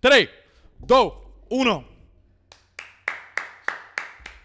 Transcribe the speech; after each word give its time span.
3, 0.00 0.28
2, 0.78 1.12
1. 1.50 1.84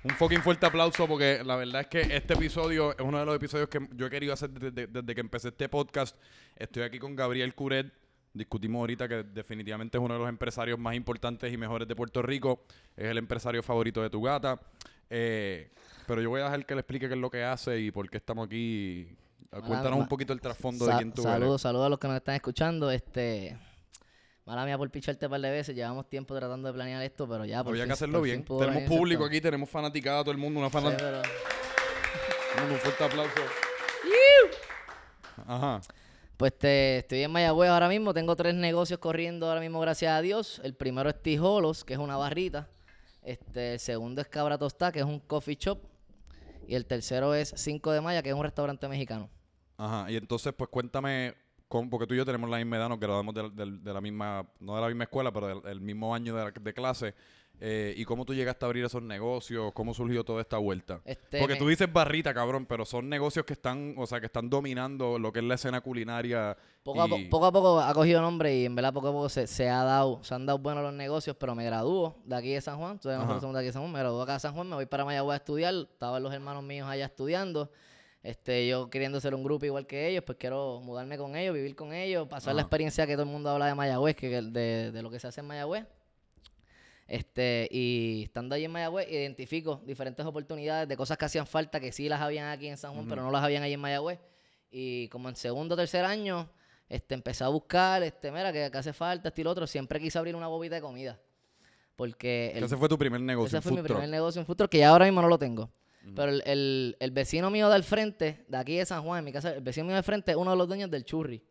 Un 0.04 0.12
fucking 0.12 0.42
fuerte 0.42 0.66
aplauso 0.66 1.08
porque 1.08 1.42
la 1.44 1.56
verdad 1.56 1.82
es 1.82 1.88
que 1.88 2.02
este 2.16 2.34
episodio 2.34 2.92
es 2.92 3.00
uno 3.00 3.20
de 3.20 3.26
los 3.26 3.36
episodios 3.36 3.70
que 3.70 3.80
yo 3.96 4.06
he 4.06 4.10
querido 4.10 4.34
hacer 4.34 4.50
desde, 4.52 4.88
desde 4.88 5.16
que 5.16 5.22
empecé 5.22 5.48
este 5.48 5.70
podcast. 5.70 6.16
Estoy 6.56 6.84
aquí 6.84 7.00
con 7.00 7.16
Gabriel 7.16 7.56
Curet. 7.56 7.92
Discutimos 8.34 8.82
ahorita 8.82 9.08
que 9.08 9.24
definitivamente 9.24 9.98
es 9.98 10.04
uno 10.04 10.14
de 10.14 10.20
los 10.20 10.30
empresarios 10.30 10.78
más 10.78 10.94
importantes 10.94 11.52
y 11.52 11.56
mejores 11.58 11.88
de 11.88 11.96
Puerto 11.96 12.22
Rico. 12.22 12.66
Es 12.98 13.06
el 13.06 13.18
empresario 13.18 13.64
favorito 13.64 14.02
de 14.02 14.10
tu 14.10 14.22
gata. 14.22 14.60
Eh, 15.10 15.72
pero 16.06 16.22
yo 16.22 16.30
voy 16.30 16.42
a 16.42 16.46
dejar 16.46 16.66
que 16.66 16.76
le 16.76 16.82
explique 16.82 17.08
qué 17.08 17.14
es 17.14 17.20
lo 17.20 17.32
que 17.32 17.44
hace 17.46 17.80
y 17.80 17.92
por 17.92 18.10
qué 18.10 18.18
estamos 18.18 18.46
aquí. 18.46 19.08
Cuéntanos 19.50 19.98
un 20.00 20.08
poquito 20.10 20.34
el 20.34 20.42
trasfondo 20.42 20.86
de 20.86 20.98
quién 20.98 21.14
tú 21.14 21.22
Saludos, 21.22 21.54
eres. 21.54 21.62
saludos 21.62 21.86
a 21.86 21.90
los 21.90 21.98
que 22.00 22.08
nos 22.10 22.18
están 22.18 22.36
escuchando. 22.36 22.92
Este, 22.92 23.58
mala 24.46 24.66
mía 24.66 24.78
por 24.78 24.90
picharte 24.92 25.26
un 25.26 25.32
par 25.32 25.42
de 25.42 25.50
veces. 25.52 25.76
Llevamos 25.76 26.08
tiempo 26.10 26.36
tratando 26.36 26.68
de 26.68 26.74
planear 26.74 27.02
esto, 27.02 27.28
pero 27.28 27.46
ya 27.46 27.64
por 27.64 27.72
Había 27.74 27.84
fin- 27.84 27.90
que 27.90 27.94
hacerlo 27.94 28.22
bien. 28.22 28.44
Tenemos 28.46 28.84
público 28.84 29.24
esto. 29.24 29.30
aquí, 29.32 29.42
tenemos 29.42 29.70
fanaticada, 29.70 30.22
todo 30.24 30.32
el 30.32 30.38
mundo, 30.38 30.60
una 30.60 30.70
Sí, 30.70 30.74
fanaticada. 30.74 31.22
pero- 31.22 32.74
Un 32.74 32.78
fuerte 32.80 33.04
aplauso. 33.04 33.42
Ajá. 35.48 35.82
Pues 36.38 36.58
te, 36.58 36.98
estoy 37.00 37.24
en 37.24 37.32
Mayagüez 37.32 37.70
ahora 37.70 37.88
mismo. 37.90 38.14
Tengo 38.14 38.36
tres 38.36 38.56
negocios 38.56 39.00
corriendo 39.00 39.48
ahora 39.48 39.62
mismo, 39.62 39.80
gracias 39.80 40.12
a 40.14 40.22
Dios. 40.22 40.60
El 40.64 40.74
primero 40.74 41.10
es 41.10 41.22
Tijolos, 41.22 41.84
que 41.86 41.94
es 41.94 42.00
una 42.00 42.18
barrita. 42.18 42.68
Este, 43.24 43.74
el 43.74 43.80
segundo 43.80 44.22
es 44.22 44.28
Cabra 44.28 44.58
Tostá, 44.58 44.92
que 44.92 45.00
es 45.00 45.06
un 45.06 45.20
coffee 45.20 45.56
shop. 45.60 45.80
Y 46.68 46.76
el 46.76 46.86
tercero 46.86 47.34
es 47.36 47.54
5 47.56 47.92
de 47.92 48.02
Maya, 48.02 48.22
que 48.24 48.30
es 48.30 48.36
un 48.36 48.44
restaurante 48.44 48.88
mexicano. 48.88 49.30
Ajá, 49.78 50.10
y 50.10 50.16
entonces, 50.16 50.54
pues 50.58 50.70
cuéntame, 50.70 51.36
cómo- 51.78 51.90
porque 51.90 52.08
tú 52.08 52.14
y 52.14 52.18
yo 52.18 52.26
tenemos 52.26 52.50
la 52.50 52.58
misma 52.58 52.78
edad, 52.78 52.90
nos 52.90 53.00
graduamos 53.00 53.34
de, 53.36 53.50
de- 53.50 53.78
de 53.80 53.94
la 53.94 54.02
misma, 54.02 54.46
no 54.60 54.76
de 54.76 54.82
la 54.82 54.88
misma 54.88 55.04
escuela, 55.04 55.32
pero 55.32 55.48
del, 55.48 55.62
del 55.62 55.82
mismo 55.82 56.14
año 56.16 56.36
de, 56.36 56.52
de 56.60 56.74
clase. 56.74 57.14
eh, 57.62 57.94
¿Y 57.96 58.04
cómo 58.04 58.26
tú 58.26 58.34
llegaste 58.34 58.66
a 58.66 58.68
abrir 58.68 58.84
esos 58.84 59.02
negocios? 59.02 59.72
¿Cómo 59.74 59.94
surgió 59.94 60.26
toda 60.26 60.42
esta 60.42 60.58
vuelta? 60.58 61.00
Este, 61.06 61.40
porque 61.40 61.56
tú 61.56 61.68
dices 61.70 61.92
barrita, 61.92 62.34
cabrón, 62.34 62.66
pero 62.66 62.84
son 62.84 63.08
negocios 63.08 63.46
que 63.46 63.54
están, 63.54 63.96
o 63.98 64.06
sea, 64.06 64.20
que 64.20 64.26
están 64.26 64.50
dominando 64.50 65.18
lo 65.18 65.32
que 65.32 65.40
es 65.40 65.46
la 65.46 65.56
escena 65.56 65.80
culinaria. 65.80 66.58
Poco 66.84 67.02
a, 67.02 67.08
po- 67.08 67.18
y- 67.18 67.26
poco 67.30 67.46
a 67.46 67.52
poco 67.54 67.80
ha 67.80 67.94
cogido 67.94 68.22
nombre 68.22 68.54
y 68.58 68.66
en 68.66 68.76
verdad 68.76 68.94
poco 68.94 69.08
a 69.08 69.12
poco 69.14 69.30
se, 69.30 69.48
se 69.48 69.70
ha 69.70 69.84
dado, 69.84 70.22
se 70.24 70.36
han 70.36 70.46
dado 70.46 70.60
buenos 70.60 70.84
los 70.84 70.94
negocios, 70.94 71.36
pero 71.40 71.56
me 71.56 71.64
gradúo 71.64 72.18
de 72.26 72.36
aquí 72.36 72.52
de 72.52 72.60
San 72.60 72.78
Juan, 72.78 73.00
nosotros 73.02 73.40
somos 73.40 73.54
de 73.54 73.60
aquí 73.62 73.68
de 73.68 73.72
San 73.74 73.82
Juan, 73.84 73.94
me 73.94 74.00
gradúo 74.00 74.22
acá 74.22 74.34
de 74.34 74.40
San 74.42 74.54
Juan, 74.54 74.68
me 74.70 74.76
voy 74.76 74.86
para 74.86 75.06
Mayagüez 75.06 75.34
a 75.36 75.38
estudiar, 75.38 75.74
estaban 75.74 76.22
los 76.22 76.34
hermanos 76.34 76.62
míos 76.64 76.90
allá 76.90 77.06
estudiando, 77.06 77.72
este, 78.26 78.68
yo 78.68 78.90
queriendo 78.90 79.22
ser 79.22 79.36
un 79.36 79.44
grupo 79.44 79.66
igual 79.66 79.86
que 79.86 80.08
ellos, 80.08 80.24
pues 80.26 80.38
quiero 80.40 80.82
mudarme 80.82 81.16
con 81.18 81.36
ellos, 81.36 81.54
vivir 81.54 81.76
con 81.76 81.94
ellos, 81.94 82.28
pasar 82.28 82.56
la 82.56 82.62
experiencia 82.62 83.06
que 83.06 83.14
todo 83.14 83.24
el 83.24 83.30
mundo 83.30 83.52
habla 83.52 83.68
de 83.68 83.76
Mayagüez, 83.76 84.16
que, 84.16 84.42
de, 84.42 84.92
de 84.92 85.02
lo 85.04 85.12
que 85.12 85.20
se 85.20 85.28
hace 85.28 85.42
en 85.42 85.48
Mayagüez. 85.48 85.86
Este, 87.08 87.68
y 87.70 88.24
estando 88.24 88.56
allí 88.56 88.66
en 88.66 88.72
Mayagüez, 88.72 89.08
identifico 89.12 89.80
diferentes 89.86 90.26
oportunidades 90.26 90.90
de 90.90 90.98
cosas 90.98 91.20
que 91.20 91.26
hacían 91.26 91.46
falta, 91.46 91.80
que 91.80 91.92
sí 91.92 92.10
las 92.10 92.20
habían 92.20 92.48
aquí 92.50 92.68
en 92.68 92.78
San 92.78 92.96
Juan, 92.96 93.08
pero 93.08 93.22
no 93.22 93.30
las 93.30 93.44
habían 93.44 93.62
allí 93.62 93.74
en 93.74 93.80
Mayagüez. 93.80 94.20
Y 94.72 95.08
como 95.10 95.30
en 95.30 95.36
segundo 95.36 95.76
o 95.76 95.78
tercer 95.78 96.04
año, 96.04 96.50
este, 96.90 97.14
empecé 97.14 97.44
a 97.44 97.50
buscar, 97.50 98.02
este, 98.02 98.32
mira, 98.32 98.52
que, 98.52 98.72
que 98.72 98.78
hace 98.78 98.92
falta, 98.92 99.30
estilo 99.30 99.52
otro. 99.52 99.68
Siempre 99.68 100.00
quise 100.00 100.18
abrir 100.18 100.36
una 100.36 100.48
bobita 100.48 100.74
de 100.74 100.82
comida. 100.82 101.20
Porque 101.96 102.52
el, 102.56 102.64
ese 102.64 102.76
fue 102.76 102.90
tu 102.90 102.98
primer 102.98 103.22
negocio, 103.22 103.58
ese 103.58 103.62
fue 103.62 103.80
mi 103.80 103.84
primer 103.84 104.10
negocio 104.10 104.42
en 104.42 104.48
truck, 104.48 104.70
que 104.70 104.80
ya 104.80 104.90
ahora 104.90 105.06
mismo 105.06 105.22
no 105.22 105.28
lo 105.28 105.38
tengo. 105.38 105.70
Pero 106.14 106.32
el, 106.32 106.44
el- 106.46 106.98
el 107.00 107.12
vecino 107.12 107.50
mío 107.50 107.70
del 107.70 107.84
frente, 107.84 108.46
de 108.48 108.58
aquí 108.58 108.78
de 108.78 108.86
San 108.86 109.04
Juan, 109.04 109.20
en 109.20 109.26
mi 109.26 109.32
casa, 109.32 109.56
el 109.56 109.62
vecino 109.62 109.86
mío 109.88 109.96
del 109.96 110.04
frente 110.04 110.32
es 110.32 110.38
uno 110.38 110.52
de 110.52 110.58
los 110.58 110.68
dueños 110.68 110.92
del 110.92 111.04
churri. 111.06 111.42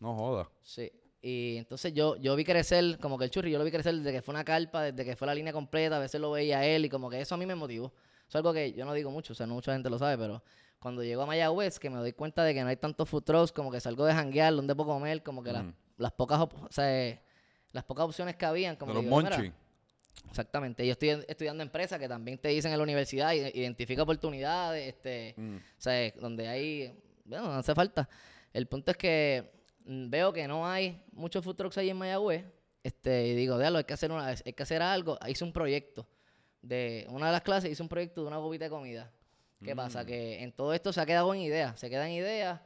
No 0.00 0.14
joda. 0.16 0.48
Sí. 0.62 0.90
Y 1.22 1.56
entonces 1.58 1.92
yo, 1.92 2.16
yo 2.16 2.34
vi 2.34 2.44
crecer, 2.44 2.98
como 2.98 3.18
que 3.18 3.24
el 3.26 3.30
churri, 3.30 3.50
yo 3.50 3.58
lo 3.58 3.64
vi 3.64 3.70
crecer 3.70 3.94
desde 3.94 4.10
que 4.10 4.22
fue 4.22 4.32
una 4.32 4.42
carpa, 4.44 4.84
desde 4.84 5.04
que 5.04 5.14
fue 5.16 5.26
la 5.26 5.34
línea 5.34 5.52
completa, 5.52 5.96
a 5.96 6.00
veces 6.00 6.20
lo 6.20 6.30
veía 6.30 6.64
él 6.64 6.86
y 6.86 6.88
como 6.88 7.10
que 7.10 7.20
eso 7.20 7.34
a 7.34 7.38
mí 7.38 7.44
me 7.46 7.54
motivó. 7.54 7.86
Eso 8.26 8.28
es 8.28 8.34
algo 8.36 8.52
que 8.54 8.72
yo 8.72 8.84
no 8.86 8.94
digo 8.94 9.10
mucho, 9.10 9.32
o 9.34 9.36
sea, 9.36 9.46
no 9.46 9.54
mucha 9.54 9.72
gente 9.72 9.90
lo 9.90 9.98
sabe, 9.98 10.16
pero 10.16 10.42
cuando 10.78 11.02
llego 11.04 11.22
a 11.22 11.26
Mayagüez, 11.26 11.78
que 11.78 11.90
me 11.90 11.98
doy 11.98 12.12
cuenta 12.14 12.42
de 12.42 12.54
que 12.54 12.62
no 12.62 12.68
hay 12.68 12.76
tantos 12.76 13.06
food 13.08 13.22
trucks, 13.24 13.52
como 13.52 13.70
que 13.70 13.80
salgo 13.80 14.06
de 14.06 14.14
janguear, 14.14 14.54
donde 14.56 14.74
puedo 14.74 14.88
comer, 14.90 15.22
como 15.22 15.42
que 15.42 15.52
las, 15.52 15.64
las 15.98 16.12
pocas, 16.12 16.40
o 16.40 16.48
sea, 16.70 17.20
las 17.72 17.84
pocas 17.84 18.06
opciones 18.06 18.36
que 18.36 18.46
habían, 18.46 18.76
como 18.76 18.92
De 18.92 18.94
los 18.94 19.04
digo, 19.04 19.16
mira, 19.18 19.36
monchi. 19.36 19.52
Exactamente. 20.28 20.86
Yo 20.86 20.92
estoy 20.92 21.10
estudiando 21.26 21.62
empresa 21.62 21.98
que 21.98 22.08
también 22.08 22.38
te 22.38 22.48
dicen 22.48 22.70
en 22.72 22.78
la 22.78 22.84
universidad, 22.84 23.32
ide- 23.32 23.52
identifica 23.54 24.02
oportunidades, 24.02 24.86
este, 24.88 25.34
Mm. 25.36 25.56
o 25.56 25.60
sea, 25.80 26.10
donde 26.20 26.46
hay, 26.48 26.94
bueno, 27.24 27.46
no 27.48 27.54
hace 27.54 27.74
falta. 27.74 28.08
El 28.52 28.66
punto 28.66 28.90
es 28.92 28.96
que 28.96 29.50
mm, 29.84 30.10
veo 30.10 30.32
que 30.32 30.46
no 30.46 30.66
hay 30.68 31.02
muchos 31.12 31.42
food 31.44 31.56
trucks 31.56 31.78
ahí 31.78 31.90
en 31.90 31.96
Mayagüez, 31.96 32.44
este, 32.84 33.28
y 33.28 33.34
digo, 33.34 33.58
déjalo, 33.58 33.78
hay 33.78 33.84
que 33.84 33.94
hacer 33.94 34.12
una, 34.12 34.26
hay 34.28 34.52
que 34.52 34.62
hacer 34.62 34.82
algo. 34.82 35.18
Hice 35.26 35.42
un 35.42 35.52
proyecto 35.52 36.06
de 36.62 37.06
una 37.08 37.26
de 37.26 37.32
las 37.32 37.40
clases, 37.42 37.70
hice 37.72 37.82
un 37.82 37.88
proyecto 37.88 38.20
de 38.22 38.26
una 38.28 38.38
bobita 38.38 38.64
de 38.66 38.70
comida. 38.70 39.10
¿Qué 39.64 39.74
pasa? 39.76 40.04
Que 40.06 40.42
en 40.42 40.52
todo 40.52 40.72
esto 40.72 40.92
se 40.92 41.00
ha 41.00 41.06
quedado 41.06 41.34
en 41.34 41.40
ideas, 41.40 41.78
se 41.78 41.90
quedan 41.90 42.10
ideas. 42.10 42.60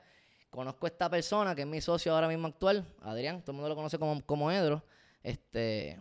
Conozco 0.50 0.87
a 0.87 0.88
esta 0.88 1.09
persona 1.11 1.55
que 1.55 1.62
es 1.62 1.66
mi 1.66 1.81
socio 1.81 2.15
ahora 2.15 2.28
mismo 2.28 2.47
actual, 2.47 2.84
Adrián, 3.03 3.41
todo 3.41 3.53
el 3.53 3.56
mundo 3.56 3.69
lo 3.71 3.75
conoce 3.76 3.99
como, 3.99 4.21
como 4.25 4.50
Edro. 4.53 4.84
Este, 5.22 5.99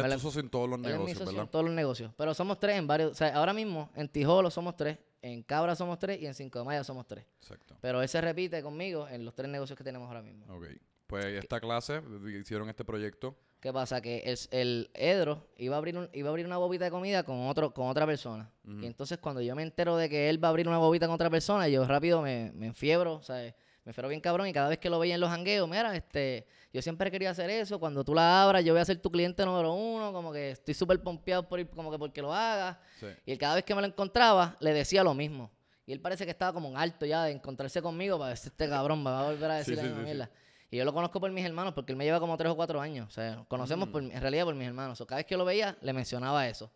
Él 0.00 0.12
es 0.12 0.22
socio 0.22 0.40
en 0.40 0.48
todos 0.50 0.68
los 0.68 0.78
él 0.78 0.84
es 0.86 0.90
mi 0.92 0.96
negocios, 0.96 1.18
socio 1.18 1.32
¿verdad? 1.32 1.44
en 1.44 1.50
todos 1.50 1.64
los 1.64 1.74
negocios. 1.74 2.12
Pero 2.16 2.34
somos 2.34 2.58
tres 2.60 2.76
en 2.78 2.86
varios. 2.86 3.12
O 3.12 3.14
sea, 3.14 3.34
ahora 3.34 3.52
mismo 3.52 3.90
en 3.94 4.08
Tijolo 4.08 4.50
somos 4.50 4.76
tres, 4.76 4.98
en 5.22 5.42
Cabra 5.42 5.74
somos 5.76 5.98
tres 5.98 6.20
y 6.20 6.26
en 6.26 6.34
Cinco 6.34 6.58
de 6.58 6.64
Mayo 6.64 6.84
somos 6.84 7.06
tres. 7.06 7.24
Exacto. 7.40 7.76
Pero 7.80 8.02
él 8.02 8.08
se 8.08 8.20
repite 8.20 8.62
conmigo 8.62 9.06
en 9.08 9.24
los 9.24 9.34
tres 9.34 9.48
negocios 9.50 9.76
que 9.76 9.84
tenemos 9.84 10.08
ahora 10.08 10.22
mismo. 10.22 10.44
Ok. 10.54 10.66
Pues 11.06 11.26
esta 11.26 11.60
clase, 11.60 12.00
hicieron 12.40 12.68
este 12.70 12.84
proyecto. 12.84 13.36
¿Qué 13.60 13.72
pasa? 13.72 14.00
Que 14.00 14.18
el, 14.26 14.38
el 14.50 14.90
Edro 14.94 15.46
iba 15.56 15.74
a 15.76 15.78
abrir 15.78 15.96
un- 15.96 16.08
iba 16.12 16.28
a 16.28 16.30
abrir 16.30 16.44
una 16.46 16.56
bobita 16.58 16.84
de 16.86 16.90
comida 16.90 17.22
con 17.22 17.46
otro 17.46 17.72
con 17.72 17.88
otra 17.88 18.04
persona. 18.06 18.50
Y 18.66 18.84
entonces 18.86 19.18
cuando 19.18 19.40
yo 19.40 19.54
me 19.54 19.62
entero 19.62 19.96
de 19.96 20.08
que 20.10 20.28
él 20.28 20.42
va 20.42 20.48
a 20.48 20.50
abrir 20.50 20.68
una 20.68 20.78
bobita 20.78 21.06
con 21.06 21.14
otra 21.14 21.30
persona, 21.30 21.68
yo 21.68 21.86
rápido 21.86 22.20
me, 22.20 22.52
me 22.54 22.66
enfiebro, 22.66 23.22
sea, 23.22 23.54
me 23.84 23.92
fiebro 23.92 24.08
bien 24.08 24.20
cabrón 24.20 24.46
y 24.48 24.52
cada 24.52 24.68
vez 24.68 24.78
que 24.78 24.88
lo 24.90 24.98
veía 24.98 25.14
en 25.16 25.20
los 25.20 25.30
jangueos, 25.30 25.68
mira, 25.68 25.94
este, 25.94 26.46
yo 26.72 26.80
siempre 26.82 27.10
quería 27.10 27.30
hacer 27.30 27.50
eso, 27.50 27.78
cuando 27.78 28.02
tú 28.04 28.14
la 28.14 28.42
abras 28.42 28.64
yo 28.64 28.72
voy 28.72 28.80
a 28.80 28.84
ser 28.84 28.98
tu 28.98 29.10
cliente 29.10 29.44
número 29.44 29.72
uno, 29.74 30.12
como 30.12 30.32
que 30.32 30.50
estoy 30.52 30.74
súper 30.74 31.02
pompeado 31.02 31.46
por 31.48 31.60
ir, 31.60 31.68
como 31.68 31.90
que 31.90 31.98
porque 31.98 32.22
lo 32.22 32.32
hagas. 32.32 32.78
Sí. 32.98 33.06
Y 33.26 33.32
él 33.32 33.38
cada 33.38 33.56
vez 33.56 33.64
que 33.64 33.74
me 33.74 33.80
lo 33.82 33.86
encontraba, 33.86 34.56
le 34.60 34.72
decía 34.72 35.04
lo 35.04 35.12
mismo. 35.14 35.50
Y 35.86 35.92
él 35.92 36.00
parece 36.00 36.24
que 36.24 36.30
estaba 36.30 36.52
como 36.54 36.66
un 36.68 36.78
alto 36.78 37.04
ya 37.04 37.24
de 37.24 37.32
encontrarse 37.32 37.82
conmigo 37.82 38.18
para 38.18 38.34
si 38.36 38.48
este 38.48 38.68
cabrón 38.68 39.02
me 39.02 39.10
va 39.10 39.20
a 39.20 39.30
volver 39.30 39.50
a 39.50 39.54
decir 39.56 39.76
Sí, 39.76 39.82
la 39.82 39.88
sí, 39.88 39.94
sí. 39.94 40.02
mierda. 40.02 40.30
Y 40.70 40.78
yo 40.78 40.84
lo 40.86 40.94
conozco 40.94 41.20
por 41.20 41.30
mis 41.30 41.44
hermanos, 41.44 41.74
porque 41.74 41.92
él 41.92 41.96
me 41.98 42.04
lleva 42.04 42.18
como 42.18 42.36
tres 42.38 42.50
o 42.50 42.56
cuatro 42.56 42.80
años. 42.80 43.06
O 43.06 43.10
sea, 43.12 43.44
conocemos 43.48 43.88
Mm. 43.88 43.92
por, 43.92 44.02
en 44.02 44.20
realidad 44.20 44.44
por 44.46 44.54
mis 44.54 44.66
hermanos. 44.66 44.98
O 45.02 45.06
cada 45.06 45.18
vez 45.18 45.26
que 45.26 45.36
lo 45.36 45.44
veía, 45.44 45.76
le 45.82 45.92
mencionaba 45.92 46.48
eso. 46.48 46.72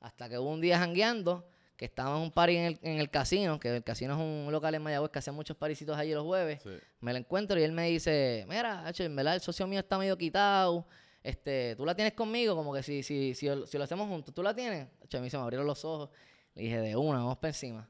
Hasta 0.00 0.28
que 0.30 0.38
hubo 0.38 0.48
un 0.50 0.60
día 0.62 0.78
jangueando, 0.78 1.46
que 1.78 1.84
estábamos 1.84 2.18
en 2.18 2.24
un 2.24 2.32
party 2.32 2.56
en 2.56 2.64
el, 2.64 2.78
en 2.82 2.98
el 2.98 3.08
casino, 3.08 3.60
que 3.60 3.76
el 3.76 3.84
casino 3.84 4.14
es 4.14 4.20
un 4.20 4.50
local 4.50 4.74
en 4.74 4.82
Mayagüez 4.82 5.12
que 5.12 5.20
hace 5.20 5.30
muchos 5.30 5.56
parisitos 5.56 5.96
allí 5.96 6.12
los 6.12 6.24
jueves. 6.24 6.60
Sí. 6.60 6.70
Me 7.00 7.12
lo 7.12 7.20
encuentro 7.20 7.58
y 7.58 7.62
él 7.62 7.70
me 7.70 7.88
dice, 7.88 8.44
mira, 8.48 8.84
Hacho, 8.84 9.04
en 9.04 9.14
verdad 9.14 9.36
el 9.36 9.40
socio 9.40 9.64
mío 9.68 9.78
está 9.78 9.96
medio 9.96 10.18
quitado. 10.18 10.88
Este, 11.22 11.76
tú 11.76 11.86
la 11.86 11.94
tienes 11.94 12.14
conmigo, 12.14 12.56
como 12.56 12.74
que 12.74 12.82
si, 12.82 13.04
si, 13.04 13.32
si, 13.32 13.48
si 13.64 13.78
lo 13.78 13.84
hacemos 13.84 14.08
juntos, 14.08 14.34
¿tú 14.34 14.42
la 14.42 14.52
tienes? 14.54 14.88
Hacho, 15.04 15.18
a 15.18 15.20
mí 15.20 15.30
se 15.30 15.36
me 15.36 15.44
abrieron 15.44 15.68
los 15.68 15.84
ojos. 15.84 16.10
Le 16.54 16.62
dije, 16.62 16.80
de 16.80 16.96
una, 16.96 17.20
vamos 17.20 17.36
para 17.36 17.50
encima. 17.50 17.88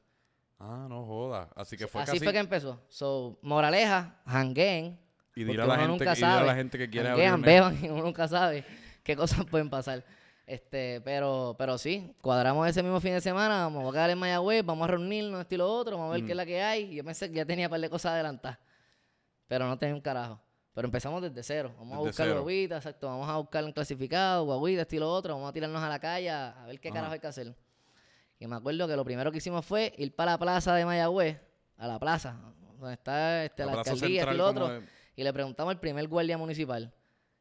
Ah, 0.59 0.85
no 0.87 1.03
joda. 1.03 1.49
Así 1.55 1.75
que 1.75 1.87
fue 1.87 2.03
Así 2.03 2.11
casi... 2.11 2.23
fue 2.23 2.31
que 2.31 2.39
empezó. 2.39 2.79
So, 2.89 3.39
moraleja, 3.41 4.21
jangueen. 4.27 4.99
Y 5.35 5.45
dile 5.45 5.63
a 5.63 5.65
la 5.65 5.75
gente, 5.77 5.87
nunca 5.87 6.13
y 6.13 6.15
dile 6.15 6.27
a 6.27 6.43
la 6.43 6.55
gente 6.55 6.77
que 6.77 6.89
quiere 6.91 7.09
abrir 7.09 7.43
beban 7.43 7.83
y 7.83 7.89
uno 7.89 8.03
nunca 8.03 8.27
sabe 8.27 8.63
qué 9.03 9.15
cosas 9.15 9.45
pueden 9.45 9.71
pasar. 9.71 10.05
Este, 10.49 10.99
pero, 11.01 11.53
pero 11.59 11.77
sí, 11.77 12.11
cuadramos 12.21 12.67
ese 12.67 12.81
mismo 12.81 12.99
fin 12.99 13.13
de 13.13 13.21
semana, 13.21 13.65
vamos 13.65 13.87
a 13.87 13.91
quedar 13.91 14.09
en 14.09 14.17
Mayagüez, 14.17 14.65
vamos 14.65 14.83
a 14.85 14.87
reunirnos, 14.87 15.41
estilo 15.41 15.71
otro, 15.71 15.95
vamos 15.95 16.09
a 16.09 16.13
ver 16.15 16.25
qué 16.25 16.31
es 16.31 16.35
la 16.35 16.43
que 16.43 16.59
hay. 16.59 16.91
Y 16.91 16.95
yo 16.95 17.03
pensé 17.03 17.29
que 17.29 17.35
ya 17.35 17.45
tenía 17.45 17.67
un 17.67 17.69
par 17.69 17.79
de 17.79 17.87
cosas 17.87 18.13
adelantadas, 18.13 18.57
pero 19.47 19.67
no 19.67 19.77
tenía 19.77 19.93
un 19.93 20.01
carajo. 20.01 20.41
Pero 20.73 20.87
empezamos 20.87 21.21
desde 21.21 21.43
cero. 21.43 21.75
Vamos 21.77 21.97
a 21.97 21.99
buscar 21.99 22.33
guaguitas, 22.33 22.77
exacto. 22.83 23.05
Vamos 23.05 23.29
a 23.29 23.37
buscar 23.37 23.63
un 23.63 23.71
clasificado, 23.73 24.45
guaguitas, 24.45 24.81
estilo 24.81 25.11
otro. 25.11 25.35
Vamos 25.35 25.49
a 25.51 25.53
tirarnos 25.53 25.83
a 25.83 25.87
la 25.87 25.99
calle 25.99 26.31
a 26.31 26.65
ver 26.65 26.79
qué 26.79 26.87
Ajá. 26.89 26.95
carajo 26.95 27.13
hay 27.13 27.19
que 27.19 27.27
hacer. 27.27 27.55
Y 28.39 28.47
me 28.47 28.55
acuerdo 28.55 28.87
que 28.87 28.95
lo 28.95 29.05
primero 29.05 29.31
que 29.31 29.37
hicimos 29.37 29.63
fue 29.63 29.93
ir 29.97 30.15
para 30.15 30.31
la 30.31 30.39
plaza 30.39 30.73
de 30.73 30.83
Mayagüez, 30.83 31.37
a 31.77 31.85
la 31.85 31.99
plaza, 31.99 32.39
donde 32.79 32.93
está 32.93 33.45
este, 33.45 33.65
la, 33.67 33.73
plaza 33.73 33.91
alcaldía, 33.91 34.23
estilo 34.23 34.47
otro. 34.47 34.67
de- 34.69 34.81
Y 35.15 35.23
le 35.23 35.31
preguntamos 35.31 35.69
al 35.75 35.79
primer 35.79 36.07
guardia 36.07 36.39
municipal. 36.39 36.91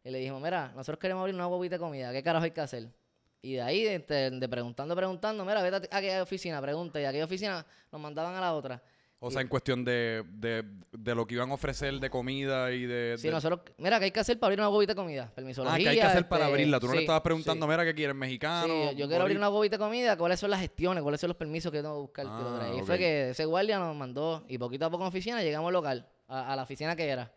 Y 0.04 0.10
le 0.10 0.18
dijimos, 0.18 0.42
mira, 0.42 0.72
nosotros 0.74 0.98
queremos 0.98 1.20
abrir 1.22 1.34
una 1.34 1.46
bobita 1.46 1.76
de 1.76 1.80
comida, 1.80 2.12
¿qué 2.12 2.22
carajo 2.22 2.44
hay 2.44 2.50
que 2.50 2.60
hacer? 2.60 2.88
Y 3.40 3.54
de 3.54 3.62
ahí, 3.62 3.84
de, 3.84 3.98
de- 4.00 4.30
de 4.30 4.48
preguntando, 4.48 4.94
preguntando, 4.96 5.44
mira, 5.44 5.62
vete 5.62 5.88
a 5.92 5.96
aquella 5.98 6.22
oficina, 6.22 6.60
pregunta. 6.60 7.00
Y 7.00 7.04
a 7.04 7.10
aquella 7.10 7.24
oficina 7.24 7.64
nos 7.92 8.00
mandaban 8.00 8.34
a 8.34 8.40
la 8.40 8.52
otra. 8.54 8.82
O 9.20 9.32
sea, 9.32 9.40
en 9.42 9.48
cuestión 9.48 9.84
de, 9.84 10.22
de, 10.28 10.64
de 10.92 11.14
lo 11.14 11.26
que 11.26 11.34
iban 11.34 11.50
a 11.50 11.54
ofrecer 11.54 11.92
de 11.98 12.08
comida 12.08 12.70
y 12.70 12.86
de... 12.86 13.16
Sí, 13.18 13.28
nosotros, 13.28 13.62
mira, 13.78 13.98
¿qué 13.98 14.04
hay 14.04 14.10
que 14.12 14.20
hacer 14.20 14.38
para 14.38 14.46
abrir 14.48 14.60
una 14.60 14.68
bobita 14.68 14.92
de 14.92 14.96
comida? 14.96 15.28
Permisología. 15.34 15.74
Ah, 15.74 15.78
que 15.82 15.88
hay 15.88 15.96
que 15.96 16.02
hacer 16.02 16.28
para 16.28 16.44
este, 16.44 16.52
abrirla. 16.52 16.78
Tú 16.78 16.86
no 16.86 16.94
le 16.94 17.00
estabas 17.00 17.22
preguntando, 17.22 17.66
sí. 17.66 17.70
mira, 17.70 17.84
¿qué 17.84 17.94
quieren? 17.96 18.16
¿Mexicano? 18.16 18.66
Sí, 18.66 18.70
yo, 18.70 18.92
yo 18.92 19.08
quiero 19.08 19.22
abrir 19.22 19.36
una 19.36 19.48
bobita 19.48 19.74
de 19.76 19.80
comida, 19.80 20.16
¿cuáles 20.16 20.38
son 20.38 20.50
las 20.50 20.60
gestiones? 20.60 21.02
¿Cuáles 21.02 21.20
son 21.20 21.28
los 21.28 21.36
permisos 21.36 21.72
que 21.72 21.78
tengo 21.78 21.94
que 21.96 22.00
buscar? 22.00 22.26
Ah. 22.28 22.70
Y 22.76 22.80
ok. 22.80 22.86
fue 22.86 22.96
que 22.98 23.30
ese 23.30 23.44
guardia 23.44 23.80
nos 23.80 23.96
mandó, 23.96 24.44
y 24.46 24.56
poquito 24.56 24.84
a 24.86 24.90
poco 24.90 25.02
en 25.02 25.08
oficina 25.08 25.42
llegamos 25.42 25.66
al 25.68 25.72
local, 25.72 26.08
a, 26.28 26.52
a 26.52 26.56
la 26.56 26.62
oficina 26.62 26.94
que 26.94 27.08
era. 27.08 27.32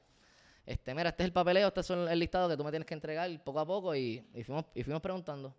Este, 0.64 0.94
mira, 0.94 1.10
este 1.10 1.24
es 1.24 1.28
el 1.30 1.34
papeleo, 1.34 1.70
este 1.70 1.82
es 1.82 1.90
el 1.90 2.20
listado 2.20 2.48
que 2.48 2.58
tú 2.58 2.64
me 2.64 2.70
tienes 2.70 2.86
que 2.86 2.94
entregar 2.94 3.28
poco 3.44 3.60
a 3.60 3.66
poco 3.66 3.96
y, 3.96 4.24
y 4.36 4.44
fuimos, 4.44 4.66
y 4.76 4.84
fuimos 4.84 5.02
preguntando. 5.02 5.56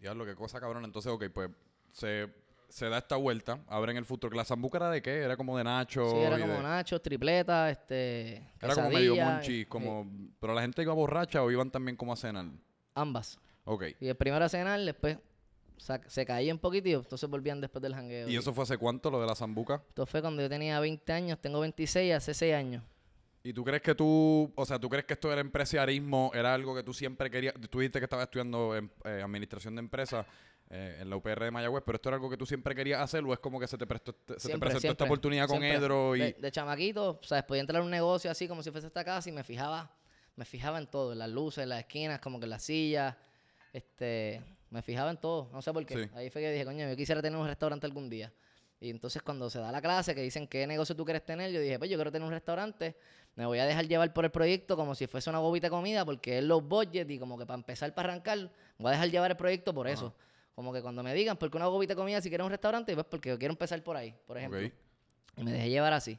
Diablo, 0.00 0.24
qué 0.24 0.34
cosa 0.34 0.58
cabrón. 0.60 0.84
Entonces, 0.84 1.12
ok, 1.12 1.24
pues 1.32 1.50
se, 1.92 2.28
se 2.68 2.88
da 2.88 2.98
esta 2.98 3.16
vuelta, 3.16 3.60
abren 3.68 3.96
el 3.96 4.04
futuro. 4.04 4.34
¿La 4.36 4.44
zambuca 4.44 4.78
era 4.78 4.90
de 4.90 5.02
qué? 5.02 5.18
Era 5.22 5.36
como 5.36 5.56
de 5.58 5.64
Nacho. 5.64 6.08
Sí, 6.10 6.16
era 6.18 6.38
como 6.38 6.54
de- 6.54 6.62
nachos, 6.62 7.02
tripleta, 7.02 7.70
este. 7.70 8.36
Era 8.60 8.74
como 8.74 8.90
medio 8.90 9.16
monchis, 9.16 9.64
eh, 9.64 9.68
como... 9.68 10.10
Pero 10.40 10.54
la 10.54 10.62
gente 10.62 10.82
iba 10.82 10.94
borracha 10.94 11.42
o 11.42 11.50
iban 11.50 11.70
también 11.70 11.96
como 11.96 12.12
a 12.12 12.16
cenar. 12.16 12.46
ambas. 12.94 13.38
Ok. 13.64 13.84
Y 14.00 14.08
el 14.08 14.16
primero 14.16 14.44
a 14.44 14.48
cenar, 14.48 14.80
después 14.80 15.18
se 16.06 16.26
caía 16.26 16.52
un 16.52 16.58
poquitito, 16.58 16.98
entonces 16.98 17.28
volvían 17.28 17.60
después 17.60 17.80
del 17.82 17.94
jangueo. 17.94 18.28
¿Y 18.28 18.36
eso 18.36 18.52
fue 18.52 18.64
hace 18.64 18.76
cuánto, 18.76 19.10
lo 19.10 19.20
de 19.20 19.26
la 19.26 19.34
zambuca? 19.34 19.82
Esto 19.88 20.04
fue 20.06 20.20
cuando 20.20 20.42
yo 20.42 20.48
tenía 20.48 20.78
20 20.80 21.12
años, 21.12 21.38
tengo 21.40 21.60
26, 21.60 22.12
hace 22.14 22.34
6 22.34 22.54
años. 22.54 22.82
¿Y 23.42 23.52
tú 23.54 23.64
crees 23.64 23.80
que 23.82 23.94
tú, 23.94 24.52
o 24.54 24.66
sea, 24.66 24.78
tú 24.78 24.88
crees 24.88 25.06
que 25.06 25.14
esto 25.14 25.30
del 25.30 25.38
empresarialismo 25.38 26.30
era 26.34 26.52
algo 26.52 26.74
que 26.74 26.82
tú 26.82 26.92
siempre 26.92 27.30
querías? 27.30 27.54
Tú 27.70 27.78
dijiste 27.80 27.98
que 27.98 28.04
estabas 28.04 28.24
estudiando 28.24 28.76
em- 28.76 28.90
eh, 29.04 29.22
administración 29.24 29.74
de 29.76 29.80
empresas 29.80 30.26
eh, 30.68 30.98
en 31.00 31.08
la 31.08 31.16
UPR 31.16 31.44
de 31.44 31.50
Mayagüez, 31.50 31.82
pero 31.84 31.96
esto 31.96 32.10
era 32.10 32.16
algo 32.16 32.28
que 32.28 32.36
tú 32.36 32.44
siempre 32.44 32.74
querías 32.74 33.00
hacer 33.00 33.24
o 33.24 33.32
es 33.32 33.38
como 33.38 33.58
que 33.58 33.66
se 33.66 33.78
te, 33.78 33.86
prestó, 33.86 34.12
se 34.12 34.34
te 34.34 34.40
Siempre, 34.40 34.68
presentó 34.68 34.92
esta 34.92 35.04
oportunidad 35.04 35.48
con 35.48 35.58
siempre. 35.58 35.78
Edro 35.78 36.14
y... 36.16 36.20
De, 36.20 36.32
de 36.34 36.52
chamaquito, 36.52 37.18
o 37.20 37.26
sea, 37.26 37.46
podía 37.46 37.62
entrar 37.62 37.80
a 37.80 37.84
un 37.84 37.90
negocio 37.90 38.30
así 38.30 38.46
como 38.46 38.62
si 38.62 38.70
fuese 38.70 38.86
esta 38.86 39.04
casa 39.04 39.28
y 39.28 39.32
me 39.32 39.42
fijaba, 39.42 39.90
me 40.36 40.44
fijaba 40.44 40.78
en 40.78 40.86
todo, 40.86 41.12
en 41.12 41.18
las 41.18 41.30
luces, 41.30 41.62
en 41.62 41.70
las 41.70 41.80
esquinas, 41.80 42.20
como 42.20 42.38
que 42.38 42.44
en 42.44 42.50
las 42.50 42.62
sillas, 42.62 43.16
este, 43.72 44.42
me 44.68 44.82
fijaba 44.82 45.10
en 45.10 45.16
todo, 45.16 45.48
no 45.52 45.62
sé 45.62 45.72
por 45.72 45.84
qué. 45.86 45.94
Sí. 46.04 46.10
Ahí 46.14 46.30
fue 46.30 46.42
que 46.42 46.52
dije, 46.52 46.64
coño, 46.66 46.88
yo 46.88 46.94
quisiera 46.96 47.22
tener 47.22 47.38
un 47.38 47.46
restaurante 47.46 47.86
algún 47.86 48.10
día. 48.10 48.32
Y 48.82 48.88
entonces 48.88 49.22
cuando 49.22 49.50
se 49.50 49.58
da 49.58 49.70
la 49.70 49.82
clase 49.82 50.14
que 50.14 50.22
dicen 50.22 50.46
qué 50.46 50.66
negocio 50.66 50.96
tú 50.96 51.04
quieres 51.04 51.24
tener, 51.24 51.52
yo 51.52 51.60
dije, 51.60 51.78
pues 51.78 51.90
yo 51.90 51.98
quiero 51.98 52.10
tener 52.10 52.26
un 52.26 52.32
restaurante, 52.32 52.96
me 53.36 53.46
voy 53.46 53.58
a 53.58 53.66
dejar 53.66 53.86
llevar 53.86 54.12
por 54.12 54.24
el 54.24 54.30
proyecto 54.30 54.76
como 54.76 54.94
si 54.94 55.06
fuese 55.06 55.30
una 55.30 55.38
bobita 55.38 55.68
de 55.68 55.70
comida, 55.70 56.04
porque 56.04 56.38
es 56.38 56.44
los 56.44 56.66
budget 56.66 57.10
y 57.10 57.18
como 57.18 57.38
que 57.38 57.46
para 57.46 57.56
empezar, 57.56 57.94
para 57.94 58.10
arrancar, 58.10 58.50
voy 58.78 58.88
a 58.88 58.92
dejar 58.92 59.10
llevar 59.10 59.30
el 59.30 59.36
proyecto 59.36 59.72
por 59.72 59.88
eso. 59.88 60.14
Como 60.54 60.72
que 60.72 60.82
cuando 60.82 61.02
me 61.02 61.14
digan, 61.14 61.36
¿por 61.36 61.50
qué 61.50 61.56
una 61.56 61.68
bobita 61.68 61.94
de 61.94 61.96
comida 61.96 62.20
si 62.20 62.28
quieres 62.28 62.44
un 62.44 62.50
restaurante? 62.50 62.92
Pues 62.94 63.06
porque 63.08 63.38
quiero 63.38 63.52
empezar 63.52 63.82
por 63.82 63.96
ahí, 63.96 64.14
por 64.26 64.36
ejemplo. 64.36 64.60
Y 65.36 65.44
me 65.44 65.52
dejé 65.52 65.70
llevar 65.70 65.92
así. 65.92 66.18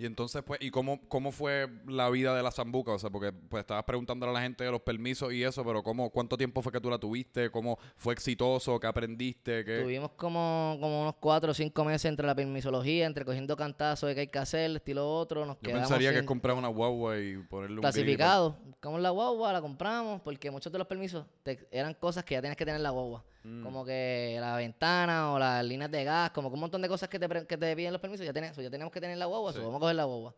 Y 0.00 0.06
entonces, 0.06 0.42
pues, 0.42 0.60
¿y 0.62 0.70
cómo, 0.70 0.98
cómo 1.08 1.30
fue 1.30 1.68
la 1.86 2.08
vida 2.08 2.34
de 2.34 2.42
la 2.42 2.50
zambuca? 2.50 2.92
O 2.92 2.98
sea, 2.98 3.10
porque 3.10 3.32
pues 3.32 3.60
estabas 3.60 3.84
preguntándole 3.84 4.30
a 4.30 4.32
la 4.34 4.40
gente 4.40 4.64
de 4.64 4.70
los 4.70 4.80
permisos 4.80 5.30
y 5.32 5.44
eso, 5.44 5.62
pero 5.62 5.82
¿cómo, 5.82 6.08
¿cuánto 6.08 6.38
tiempo 6.38 6.62
fue 6.62 6.72
que 6.72 6.80
tú 6.80 6.88
la 6.88 6.96
tuviste? 6.98 7.50
¿Cómo 7.50 7.78
fue 7.96 8.14
exitoso? 8.14 8.80
¿Qué 8.80 8.86
aprendiste? 8.86 9.62
¿Qué? 9.64 9.80
Tuvimos 9.82 10.12
como, 10.12 10.78
como 10.80 11.02
unos 11.02 11.16
cuatro 11.20 11.50
o 11.50 11.54
cinco 11.54 11.84
meses 11.84 12.06
entre 12.06 12.26
la 12.26 12.34
permisología, 12.34 13.04
entre 13.04 13.26
cogiendo 13.26 13.54
cantazos 13.56 14.08
de 14.08 14.14
qué 14.14 14.20
hay 14.22 14.28
que 14.28 14.38
hacer, 14.38 14.70
estilo 14.74 15.06
otro. 15.06 15.44
Nos 15.44 15.56
Yo 15.56 15.62
quedamos 15.62 15.82
pensaría 15.88 16.12
que 16.12 16.20
es 16.20 16.24
comprar 16.24 16.56
una 16.56 16.68
guagua 16.68 17.18
y 17.18 17.36
ponerle 17.36 17.76
un 17.76 17.82
clasificado. 17.82 18.56
Buscamos 18.64 19.00
la 19.02 19.10
guagua, 19.10 19.52
la 19.52 19.60
compramos, 19.60 20.22
porque 20.22 20.50
muchos 20.50 20.72
de 20.72 20.78
los 20.78 20.86
permisos 20.86 21.26
te- 21.42 21.68
eran 21.70 21.92
cosas 21.92 22.24
que 22.24 22.34
ya 22.34 22.40
tienes 22.40 22.56
que 22.56 22.64
tener 22.64 22.78
en 22.78 22.82
la 22.84 22.90
guagua. 22.90 23.22
Mm. 23.42 23.62
Como 23.62 23.84
que 23.84 24.36
la 24.40 24.56
ventana 24.56 25.32
o 25.32 25.38
las 25.38 25.64
líneas 25.64 25.90
de 25.90 26.04
gas, 26.04 26.30
como 26.30 26.50
que 26.50 26.54
un 26.54 26.60
montón 26.60 26.82
de 26.82 26.88
cosas 26.88 27.08
que 27.08 27.18
te, 27.18 27.28
pre- 27.28 27.46
que 27.46 27.56
te 27.56 27.74
piden 27.74 27.92
los 27.92 28.00
permisos, 28.00 28.26
ya, 28.26 28.32
tenés, 28.32 28.54
ya 28.56 28.68
tenemos 28.70 28.92
que 28.92 29.00
tener 29.00 29.16
la 29.16 29.26
guagua, 29.26 29.52
Sí. 29.52 29.58
so, 29.58 29.64
vamos 29.64 29.78
a 29.78 29.80
coger 29.80 29.96
la 29.96 30.04
guagua. 30.04 30.34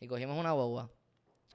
Y 0.00 0.06
cogimos 0.06 0.38
una 0.38 0.52
guagua. 0.52 0.90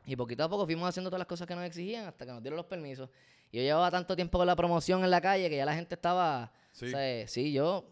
Y 0.06 0.16
poquito 0.16 0.44
a 0.44 0.50
poco 0.50 0.66
fuimos 0.66 0.88
haciendo 0.88 1.10
todas 1.10 1.20
las 1.20 1.28
cosas 1.28 1.48
que 1.48 1.56
nos 1.56 1.66
exigían 1.66 2.06
hasta 2.06 2.26
que 2.26 2.32
nos 2.32 2.42
dieron 2.44 2.58
los 2.58 2.68
permisos. 2.68 3.10
Y 3.52 3.58
yo 3.58 3.64
llevaba 3.64 3.90
tanto 3.90 4.16
tiempo 4.16 4.38
con 4.38 4.46
la 4.46 4.56
promoción 4.56 5.04
en 5.04 5.10
la 5.10 5.20
calle 5.22 5.50
que 5.50 5.58
ya 5.58 5.66
la 5.66 5.74
gente 5.74 5.96
estaba... 5.96 6.52
Sí. 6.72 6.86
O 6.86 6.90
sea, 6.90 7.28
sí, 7.28 7.52
yo... 7.52 7.90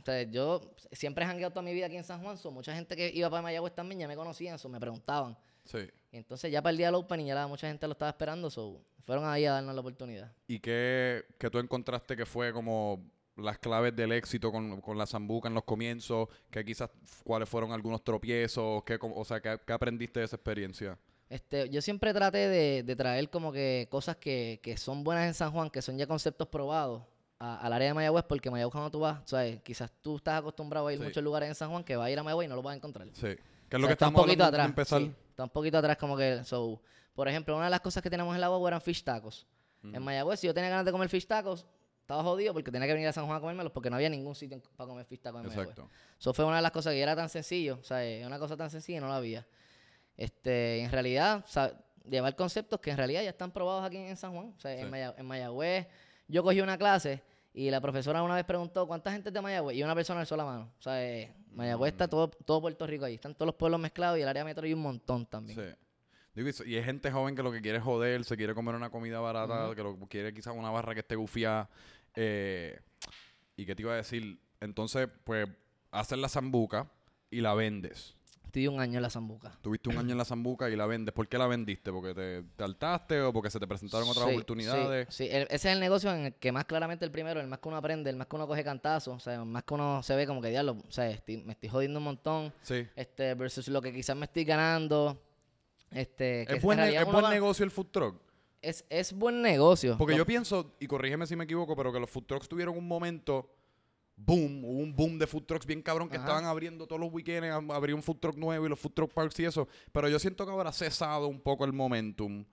O 0.00 0.04
sea, 0.04 0.22
yo 0.22 0.60
siempre 0.92 1.24
he 1.24 1.26
jangueado 1.26 1.50
toda 1.52 1.62
mi 1.62 1.72
vida 1.74 1.86
aquí 1.86 1.96
en 1.96 2.04
San 2.04 2.22
Juan. 2.22 2.36
so, 2.36 2.52
mucha 2.52 2.72
gente 2.72 2.94
que 2.94 3.10
iba 3.12 3.28
para 3.28 3.42
Mayagüez 3.42 3.74
también 3.74 3.98
ya 3.98 4.06
me 4.06 4.14
conocían, 4.14 4.56
so, 4.56 4.68
me 4.68 4.78
preguntaban. 4.78 5.36
Sí. 5.64 5.78
Entonces 6.12 6.50
ya 6.50 6.62
para 6.62 6.70
el 6.72 6.76
día 6.78 6.86
del 6.86 6.94
Open 6.96 7.20
y 7.20 7.26
ya 7.26 7.34
la, 7.34 7.46
mucha 7.46 7.68
gente 7.68 7.86
lo 7.86 7.92
estaba 7.92 8.10
esperando, 8.10 8.50
so, 8.50 8.80
fueron 9.04 9.24
ahí 9.26 9.44
a 9.44 9.52
darnos 9.52 9.74
la 9.74 9.80
oportunidad. 9.80 10.32
¿Y 10.46 10.58
qué, 10.60 11.24
qué 11.38 11.50
tú 11.50 11.58
encontraste 11.58 12.16
que 12.16 12.24
fue 12.26 12.52
como 12.52 13.04
las 13.36 13.58
claves 13.58 13.94
del 13.94 14.12
éxito 14.12 14.50
con, 14.50 14.80
con 14.80 14.96
la 14.96 15.06
zambuca 15.06 15.48
en 15.48 15.54
los 15.54 15.64
comienzos? 15.64 16.28
que 16.50 16.64
quizás 16.64 16.90
cuáles 17.22 17.48
fueron 17.48 17.72
algunos 17.72 18.02
tropiezos? 18.02 18.82
¿Qué, 18.84 18.98
como- 18.98 19.16
o 19.16 19.24
sea, 19.24 19.40
¿qué, 19.40 19.58
qué 19.66 19.72
aprendiste 19.72 20.20
de 20.20 20.26
esa 20.26 20.36
experiencia? 20.36 20.98
Este, 21.28 21.68
yo 21.68 21.82
siempre 21.82 22.14
traté 22.14 22.48
de, 22.48 22.82
de 22.84 22.96
traer 22.96 23.28
como 23.30 23.52
que 23.52 23.88
cosas 23.90 24.16
que, 24.16 24.60
que 24.62 24.76
son 24.76 25.02
buenas 25.04 25.26
en 25.26 25.34
San 25.34 25.50
Juan, 25.52 25.68
que 25.70 25.82
son 25.82 25.98
ya 25.98 26.06
conceptos 26.06 26.46
probados 26.48 27.02
a- 27.38 27.58
al 27.58 27.72
área 27.72 27.88
de 27.88 27.94
Mayagüez, 27.94 28.24
porque 28.28 28.50
Mayagüez 28.50 28.72
cuando 28.72 28.90
tú 28.90 29.00
vas, 29.00 29.20
¿sabes? 29.26 29.60
quizás 29.62 29.92
tú 30.00 30.16
estás 30.16 30.38
acostumbrado 30.38 30.86
a 30.86 30.92
ir 30.92 30.98
a 30.98 31.02
Sí. 31.02 31.08
muchos 31.08 31.22
lugares 31.22 31.48
en 31.48 31.54
San 31.54 31.68
Juan 31.70 31.84
que 31.84 31.96
va 31.96 32.04
a 32.06 32.10
ir 32.10 32.18
a 32.18 32.22
Mayagüez 32.22 32.46
y 32.46 32.48
no 32.48 32.54
lo 32.56 32.62
vas 32.62 32.72
a 32.74 32.76
encontrar. 32.76 33.08
Sí. 33.12 33.20
¿Qué 33.22 33.30
es 33.32 33.74
O 33.74 33.78
lo 33.78 33.80
sea, 33.80 33.88
que 33.88 33.92
está 33.94 34.06
un 34.06 34.10
estamos 34.14 34.22
poquito 34.22 34.44
hablando 34.44 34.44
atrás. 34.46 34.66
de 34.66 34.70
empezar? 34.70 35.00
sí, 35.02 35.12
está 35.36 35.44
un 35.44 35.50
poquito 35.50 35.76
atrás 35.76 35.98
como 35.98 36.16
que... 36.16 36.42
So, 36.44 36.80
por 37.14 37.28
ejemplo, 37.28 37.54
una 37.54 37.66
de 37.66 37.70
las 37.70 37.80
cosas 37.80 38.02
que 38.02 38.08
tenemos 38.08 38.34
en 38.34 38.40
la 38.40 38.48
guagua 38.48 38.70
eran 38.70 38.80
fish 38.80 39.04
tacos. 39.04 39.46
En 39.82 40.02
Mayagüez, 40.02 40.40
si 40.40 40.46
yo 40.46 40.54
tenía 40.54 40.70
ganas 40.70 40.86
de 40.86 40.90
comer 40.92 41.08
fish 41.10 41.26
tacos, 41.26 41.66
estaba 42.00 42.22
jodido 42.22 42.52
porque 42.54 42.72
tenía 42.72 42.88
que 42.88 42.94
venir 42.94 43.08
a 43.08 43.12
San 43.12 43.26
Juan 43.26 43.36
a 43.36 43.40
comérmelos 43.40 43.70
porque 43.70 43.90
no 43.90 43.96
había 43.96 44.08
ningún 44.08 44.34
sitio 44.34 44.60
para 44.76 44.88
comer 44.88 45.04
fish 45.04 45.20
tacos 45.20 45.42
en. 45.42 45.46
Exacto. 45.46 45.90
Eso 46.18 46.32
fue 46.34 46.44
una 46.46 46.56
de 46.56 46.62
las 46.62 46.72
cosas 46.72 46.92
que 46.94 47.00
era 47.00 47.14
tan 47.14 47.28
sencillo, 47.28 47.78
o 47.80 47.84
sea, 47.84 48.02
es 48.04 48.26
una 48.26 48.38
cosa 48.38 48.56
tan 48.56 48.70
sencilla 48.70 48.98
y 48.98 49.00
no 49.02 49.08
la 49.08 49.16
había. 49.16 49.46
Este, 50.16 50.80
en 50.80 50.90
realidad, 50.90 51.44
o 51.44 51.48
sea, 51.48 51.72
llevar 52.08 52.34
conceptos 52.34 52.80
que 52.80 52.90
en 52.90 52.96
realidad 52.96 53.22
ya 53.22 53.30
están 53.30 53.50
probados 53.52 53.84
aquí 53.84 53.98
en 53.98 54.16
San 54.16 54.32
Juan, 54.34 54.54
o 54.56 54.60
sea, 54.60 54.72
Sí. 54.74 54.80
en 55.18 55.26
Mayagüez. 55.26 55.86
Yo 56.28 56.42
cogí 56.42 56.60
una 56.60 56.78
clase 56.78 57.22
y 57.56 57.70
la 57.70 57.80
profesora 57.80 58.22
una 58.22 58.34
vez 58.34 58.44
preguntó 58.44 58.86
cuánta 58.86 59.10
gente 59.10 59.30
es 59.30 59.32
de 59.32 59.40
Mayagüez 59.40 59.76
y 59.76 59.82
una 59.82 59.94
persona 59.94 60.20
alzó 60.20 60.36
la 60.36 60.44
mano. 60.44 60.70
O 60.78 60.82
sea, 60.82 61.02
eh, 61.02 61.32
Mayagüez 61.54 61.92
Mm. 61.92 61.94
está 61.94 62.06
todo, 62.08 62.28
todo 62.28 62.60
Puerto 62.60 62.86
Rico 62.86 63.06
ahí, 63.06 63.14
están 63.14 63.34
todos 63.34 63.46
los 63.46 63.54
pueblos 63.54 63.80
mezclados 63.80 64.18
y 64.18 64.22
el 64.22 64.28
área 64.28 64.44
metro 64.44 64.64
hay 64.66 64.74
un 64.74 64.82
montón 64.82 65.24
también. 65.24 65.58
Sí. 65.58 65.74
Digo, 66.34 66.50
y 66.66 66.76
hay 66.76 66.84
gente 66.84 67.10
joven 67.10 67.34
que 67.34 67.42
lo 67.42 67.50
que 67.50 67.62
quiere 67.62 67.78
es 67.78 67.84
joder, 67.84 68.22
se 68.24 68.36
quiere 68.36 68.54
comer 68.54 68.74
una 68.74 68.90
comida 68.90 69.20
barata, 69.20 69.74
que 69.74 69.82
lo 69.82 69.96
quiere 70.06 70.34
quizás 70.34 70.54
una 70.54 70.70
barra 70.70 70.92
que 70.92 71.00
esté 71.00 71.16
gufiada. 71.16 71.70
Eh, 72.14 72.78
¿Y 73.56 73.64
qué 73.64 73.74
te 73.74 73.80
iba 73.80 73.94
a 73.94 73.96
decir? 73.96 74.38
Entonces, 74.60 75.08
pues, 75.24 75.48
haces 75.92 76.18
la 76.18 76.28
zambuca 76.28 76.90
y 77.30 77.40
la 77.40 77.54
vendes. 77.54 78.15
Estudié 78.56 78.70
un 78.70 78.80
año 78.80 78.96
en 78.96 79.02
la 79.02 79.10
Zambuca. 79.10 79.52
Tuviste 79.60 79.90
un 79.90 79.98
año 79.98 80.12
en 80.12 80.16
la 80.18 80.24
zambuca 80.24 80.70
y 80.70 80.76
la 80.76 80.86
vendes. 80.86 81.12
¿Por 81.14 81.28
qué 81.28 81.36
la 81.36 81.46
vendiste? 81.46 81.92
¿Porque 81.92 82.14
te, 82.14 82.42
te 82.56 82.64
hartaste 82.64 83.20
o 83.20 83.30
porque 83.30 83.50
se 83.50 83.60
te 83.60 83.66
presentaron 83.66 84.08
otras 84.08 84.24
Sí, 84.24 84.30
oportunidades? 84.32 85.08
Sí, 85.10 85.24
sí. 85.24 85.30
El- 85.30 85.42
ese 85.50 85.54
es 85.54 85.64
el 85.66 85.80
negocio 85.80 86.10
en 86.10 86.24
el 86.24 86.34
que 86.36 86.52
más 86.52 86.64
claramente 86.64 87.04
el 87.04 87.10
primero, 87.10 87.38
el 87.38 87.48
más 87.48 87.58
que 87.58 87.68
uno 87.68 87.76
aprende, 87.76 88.08
el 88.08 88.16
más 88.16 88.28
que 88.28 88.36
uno 88.36 88.46
coge 88.46 88.64
cantazo, 88.64 89.12
o 89.12 89.20
sea, 89.20 89.34
el 89.34 89.44
más 89.44 89.62
que 89.64 89.74
uno 89.74 90.02
se 90.02 90.16
ve 90.16 90.26
como 90.26 90.40
que 90.40 90.48
diablo, 90.48 90.78
o 90.88 90.90
sea, 90.90 91.10
estoy- 91.10 91.36
me 91.44 91.52
estoy 91.52 91.68
jodiendo 91.68 91.98
un 91.98 92.04
montón, 92.06 92.50
Sí. 92.62 92.86
este, 92.96 93.34
versus 93.34 93.68
lo 93.68 93.82
que 93.82 93.92
quizás 93.92 94.16
me 94.16 94.24
estoy 94.24 94.44
ganando. 94.44 95.20
Este, 95.90 96.46
que 96.46 96.54
¿Es 96.56 96.62
buen, 96.62 96.80
es 96.80 97.04
buen 97.04 97.24
va- 97.26 97.30
negocio 97.30 97.62
el 97.62 97.70
food 97.70 97.88
truck? 97.90 98.16
Es, 98.62 98.86
es 98.88 99.12
buen 99.12 99.42
negocio. 99.42 99.98
Porque 99.98 100.16
yo 100.16 100.24
pienso, 100.24 100.74
y 100.80 100.86
corrígeme 100.86 101.26
si 101.26 101.36
me 101.36 101.44
equivoco, 101.44 101.76
pero 101.76 101.92
que 101.92 102.00
los 102.00 102.08
food 102.08 102.24
trucks 102.24 102.48
tuvieron 102.48 102.74
un 102.78 102.88
momento 102.88 103.50
boom, 104.16 104.64
hubo 104.64 104.78
un 104.82 104.94
boom 104.96 105.18
de 105.18 105.26
food 105.26 105.44
trucks 105.44 105.66
bien 105.66 105.82
cabrón 105.82 106.08
que 106.08 106.16
Ajá. 106.16 106.24
estaban 106.24 106.44
abriendo 106.46 106.86
todos 106.86 107.00
los 107.00 107.12
weekends, 107.12 107.46
ab- 107.48 107.72
abría 107.74 107.94
un 107.94 108.02
food 108.02 108.16
truck 108.16 108.36
nuevo 108.36 108.64
y 108.66 108.68
los 108.68 108.78
food 108.78 108.92
truck 108.92 109.12
parks 109.12 109.38
y 109.40 109.44
eso. 109.44 109.68
Pero 109.92 110.08
yo 110.08 110.18
siento 110.18 110.44
que 110.46 110.52
ahora 110.52 110.70
ha 110.70 110.72
cesado 110.72 111.28
un 111.28 111.40
poco 111.40 111.64
el 111.64 111.72
momentum. 111.72 112.44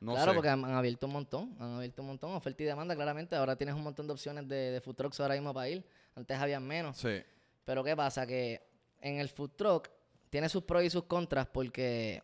No 0.00 0.12
claro, 0.12 0.30
sé. 0.32 0.34
porque 0.36 0.48
han, 0.48 0.64
han 0.64 0.74
abierto 0.74 1.06
un 1.06 1.12
montón, 1.12 1.56
han 1.58 1.72
abierto 1.76 2.02
un 2.02 2.08
montón, 2.08 2.32
oferta 2.34 2.62
y 2.62 2.66
demanda, 2.66 2.94
claramente. 2.94 3.34
Ahora 3.34 3.56
tienes 3.56 3.74
un 3.74 3.82
montón 3.82 4.06
de 4.06 4.12
opciones 4.12 4.46
de, 4.46 4.70
de 4.70 4.80
food 4.80 4.94
trucks 4.94 5.18
ahora 5.20 5.34
mismo 5.34 5.52
para 5.52 5.68
ir. 5.70 5.84
Antes 6.14 6.38
habían 6.38 6.64
menos. 6.66 6.96
Sí. 6.98 7.20
Pero 7.64 7.82
¿qué 7.82 7.96
pasa? 7.96 8.26
Que 8.26 8.62
en 9.00 9.18
el 9.18 9.28
food 9.28 9.50
truck 9.56 9.88
tiene 10.30 10.48
sus 10.48 10.62
pros 10.62 10.84
y 10.84 10.90
sus 10.90 11.04
contras 11.04 11.46
porque 11.46 12.22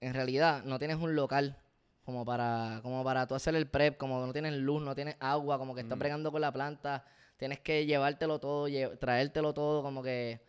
en 0.00 0.12
realidad 0.12 0.62
no 0.64 0.78
tienes 0.78 0.96
un 0.98 1.14
local 1.16 1.56
como 2.04 2.24
para 2.24 2.80
como 2.82 3.02
para 3.02 3.26
tú 3.26 3.34
hacer 3.34 3.54
el 3.56 3.66
prep, 3.66 3.96
como 3.96 4.24
no 4.26 4.32
tienes 4.32 4.52
luz, 4.54 4.82
no 4.82 4.94
tienes 4.94 5.16
agua, 5.20 5.58
como 5.58 5.74
que 5.74 5.80
estás 5.80 5.96
Mm. 5.96 6.00
bregando 6.00 6.30
con 6.32 6.40
la 6.40 6.52
planta, 6.52 7.04
tienes 7.36 7.60
que 7.60 7.86
llevártelo 7.86 8.38
todo, 8.38 8.68
lle- 8.68 8.98
traértelo 8.98 9.52
todo, 9.54 9.82
como 9.82 10.02
que 10.02 10.40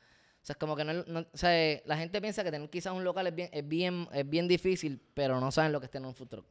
o 0.41 0.45
sea, 0.47 0.53
es 0.53 0.57
como 0.57 0.75
que 0.77 0.85
no, 0.85 0.93
no- 0.93 1.19
o 1.31 1.37
sea, 1.37 1.81
la 1.85 1.97
gente 1.97 2.21
piensa 2.21 2.43
que 2.43 2.51
tener 2.51 2.69
quizás 2.69 2.93
un 2.93 3.03
local 3.03 3.27
es 3.27 3.35
bien, 3.35 3.49
es 3.51 3.67
bien, 3.67 4.07
es 4.13 4.29
bien 4.29 4.47
difícil, 4.47 5.01
pero 5.13 5.39
no 5.41 5.51
saben 5.51 5.71
lo 5.73 5.79
que 5.81 5.85
es 5.87 5.91
tener 5.91 6.07
un 6.07 6.15
food 6.15 6.27
truck. 6.29 6.45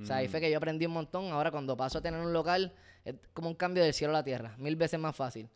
O 0.00 0.04
sea, 0.04 0.16
ahí 0.16 0.26
Mm. 0.26 0.30
fue 0.30 0.40
que 0.40 0.50
yo 0.50 0.56
aprendí 0.58 0.86
un 0.86 0.92
montón. 0.92 1.26
Ahora 1.32 1.50
cuando 1.52 1.76
paso 1.76 1.98
a 1.98 2.00
tener 2.00 2.20
un 2.20 2.32
local, 2.32 2.72
es 3.04 3.14
como 3.32 3.48
un 3.48 3.54
cambio 3.54 3.82
del 3.84 3.92
cielo 3.94 4.12
a 4.12 4.18
la 4.18 4.24
tierra. 4.24 4.54
Mil 4.58 4.74
veces 4.76 4.98
más 4.98 5.14
fácil. 5.14 5.48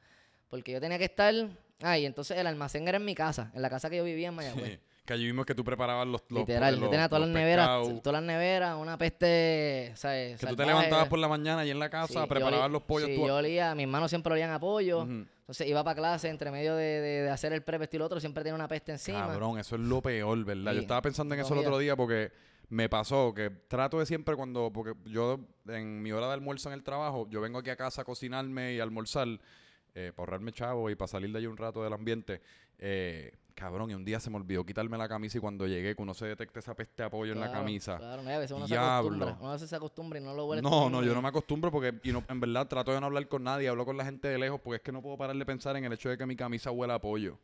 Porque 0.49 0.73
yo 0.73 0.81
tenía 0.81 0.97
que 0.99 1.05
estar... 1.07 1.35
Ah, 1.83 1.99
y 1.99 2.07
entonces 2.07 2.37
el 2.37 2.47
almacén 2.47 2.87
era 2.89 2.99
en 2.99 3.05
mi 3.05 3.15
casa. 3.17 3.51
En 3.55 3.63
la 3.63 3.69
casa 3.71 3.89
que 3.91 3.97
yo 3.97 4.05
vivía 4.05 4.29
en 4.29 4.35
Mayagüez. 4.35 4.73
Sí. 4.75 4.81
Que 5.09 5.15
allí 5.15 5.25
vimos 5.25 5.47
que 5.47 5.55
tú 5.55 5.65
preparabas 5.65 6.07
los, 6.07 6.23
los 6.29 6.41
Literal. 6.41 6.75
los- 6.75 6.83
yo 6.85 6.91
tenía 6.91 7.09
todas 7.09 7.23
las 7.23 7.31
neveras, 7.31 7.69
todas 8.03 8.13
las 8.13 8.23
neveras, 8.23 8.77
una 8.77 8.99
peste, 8.99 9.93
¿sabes? 9.95 10.39
Que 10.39 10.47
tú 10.47 10.55
te 10.55 10.67
levantabas 10.67 11.09
por 11.09 11.19
la 11.19 11.29
mañana 11.29 11.65
y 11.65 11.71
en 11.71 11.79
la 11.79 11.89
casa 11.89 12.23
Sí, 12.23 12.29
preparabas 12.29 12.67
olía- 12.67 12.69
los 12.73 12.83
pollos 12.83 13.09
sí, 13.09 13.17
tú. 13.17 13.27
yo 13.27 13.37
olía, 13.37 13.75
mis 13.75 13.89
manos 13.89 14.11
siempre 14.11 14.35
olían 14.35 14.51
a 14.51 14.61
pollo. 14.61 15.03
Entonces 15.03 15.67
iba 15.67 15.83
para 15.83 15.95
clase, 15.97 16.29
entre 16.29 16.51
medio 16.51 16.77
de, 16.77 16.85
de- 17.01 17.23
de 17.23 17.31
hacer 17.31 17.55
el 17.55 17.63
prep 17.63 17.81
estilo 17.83 18.05
otro, 18.05 18.21
siempre 18.21 18.43
tenía 18.45 18.55
una 18.55 18.69
peste 18.69 18.93
encima. 18.93 19.27
Cabrón, 19.29 19.59
eso 19.59 19.77
es 19.77 19.81
lo 19.81 20.03
peor, 20.03 20.45
¿verdad? 20.45 20.75
Yo 20.75 20.81
estaba 20.81 21.01
pensando 21.01 21.35
en 21.35 21.41
eso 21.41 21.55
el 21.55 21.61
otro 21.61 21.79
día 21.79 21.97
porque 21.97 22.31
me 22.69 22.91
pasó 22.91 23.33
que 23.33 23.49
trato 23.67 23.99
de 23.99 24.05
siempre 24.05 24.37
cuando, 24.37 24.71
porque 24.71 24.93
yo 25.07 25.41
en 25.69 26.03
mi 26.03 26.13
hora 26.13 26.27
de 26.27 26.35
almuerzo 26.35 26.69
en 26.69 26.75
el 26.75 26.83
trabajo, 26.83 27.27
yo 27.31 27.41
vengo 27.41 27.61
aquí 27.61 27.71
a 27.71 27.77
casa 27.77 28.03
a 28.03 28.05
cocinarme 28.05 28.75
y 28.75 28.81
a 28.81 28.83
almorzar 28.83 29.27
eh, 29.95 30.13
para 30.15 30.25
ahorrarme 30.27 30.53
chavo 30.53 30.91
y 30.91 30.97
para 30.97 31.09
salir 31.09 31.33
de 31.33 31.39
ahí 31.39 31.47
un 31.47 31.57
rato 31.57 31.83
del 31.83 31.95
ambiente. 31.95 32.43
Eh, 32.79 33.33
cabrón, 33.59 33.91
y 33.91 33.95
un 33.95 34.05
día 34.05 34.21
se 34.21 34.31
me 34.31 34.37
olvidó 34.37 34.65
quitarme 34.65 34.97
la 34.97 35.09
camisa 35.09 35.37
y 35.37 35.41
cuando 35.41 35.67
llegué, 35.67 35.97
que 35.97 36.01
uno 36.03 36.15
se 36.15 36.27
detecta 36.27 36.61
esa 36.61 36.75
peste 36.75 37.03
de 37.03 37.07
apoyo 37.09 37.33
en 37.33 37.41
la 37.41 37.51
camisa. 37.51 37.97
Claro, 37.99 38.23
no, 38.23 38.31
a 38.31 38.39
veces 38.39 38.57
uno 38.57 38.69
se 38.69 38.75
Diablo. 38.75 39.09
acostumbra. 39.11 39.37
Uno 39.41 39.59
se 39.59 39.77
acostumbra 39.77 40.19
y 40.21 40.23
no 40.23 40.35
lo 40.35 40.47
huele. 40.47 40.63
No, 40.63 40.89
no, 40.89 41.03
yo 41.03 41.13
no 41.13 41.21
me 41.21 41.29
acostumbro 41.29 41.71
porque 41.73 41.95
y 42.05 42.13
no- 42.13 42.23
en 42.29 42.39
verdad 42.41 42.69
trato 42.69 42.93
de 42.93 43.01
no 43.01 43.07
hablar 43.07 43.27
con 43.27 43.43
nadie, 43.43 43.69
hablo 43.69 43.85
con 43.85 43.97
la 43.97 44.05
gente 44.05 44.29
de 44.29 44.39
lejos 44.39 44.61
porque 44.61 44.77
es 44.77 44.83
que 44.83 44.93
no 44.93 45.03
puedo 45.03 45.17
parar 45.17 45.35
de 45.37 45.45
pensar 45.45 45.77
en 45.77 45.85
el 45.85 45.93
hecho 45.93 46.09
de 46.09 46.17
que 46.17 46.25
mi 46.25 46.37
camisa 46.37 46.71
huele 46.71 46.93
a 46.93 47.01
pollo. 47.01 47.37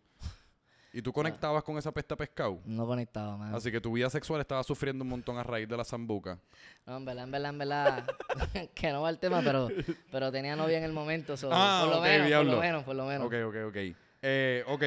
Y 0.93 1.03
tú 1.03 1.13
conectabas 1.13 1.65
con 1.65 1.77
esa 1.79 1.91
peste 1.91 2.15
a 2.15 2.17
pescado. 2.17 2.61
No 2.65 2.87
conectaba, 2.87 3.37
man. 3.37 3.53
Así 3.53 3.73
que 3.73 3.81
tu 3.81 3.93
vida 3.93 4.09
sexual 4.09 4.41
estaba 4.41 4.63
sufriendo 4.63 5.03
un 5.03 5.11
montón 5.11 5.37
a 5.37 5.43
raíz 5.43 5.69
de 5.69 5.77
la 5.77 5.85
zambuca. 5.85 6.39
No, 6.87 6.97
en 6.99 7.05
verdad, 7.05 7.25
en 7.25 7.31
verdad, 7.33 7.51
en 7.51 7.59
verdad. 7.59 8.05
que 8.75 8.93
no 8.93 9.03
va 9.03 9.11
el 9.11 9.19
tema, 9.19 9.43
pero, 9.43 9.69
pero 10.13 10.31
tenía 10.31 10.55
novia 10.55 10.79
en 10.79 10.85
el 10.85 10.93
momento. 10.93 11.37
so, 11.37 11.49
Ah, 11.53 11.81
por 11.83 11.97
lo 11.97 12.01
menos, 12.01 12.31
por 12.31 12.47
lo 12.47 12.61
menos, 12.61 12.85
por 12.85 12.95
lo 12.95 13.07
menos. 13.07 13.27
Ok, 13.27 13.35
ok, 13.49 13.57
ok. 13.71 13.77
Eh, 14.23 14.65
ok. 14.69 14.83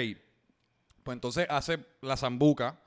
Pues 1.07 1.15
entonces 1.15 1.47
hace 1.49 1.79
la 2.01 2.17
zambuca. 2.17 2.77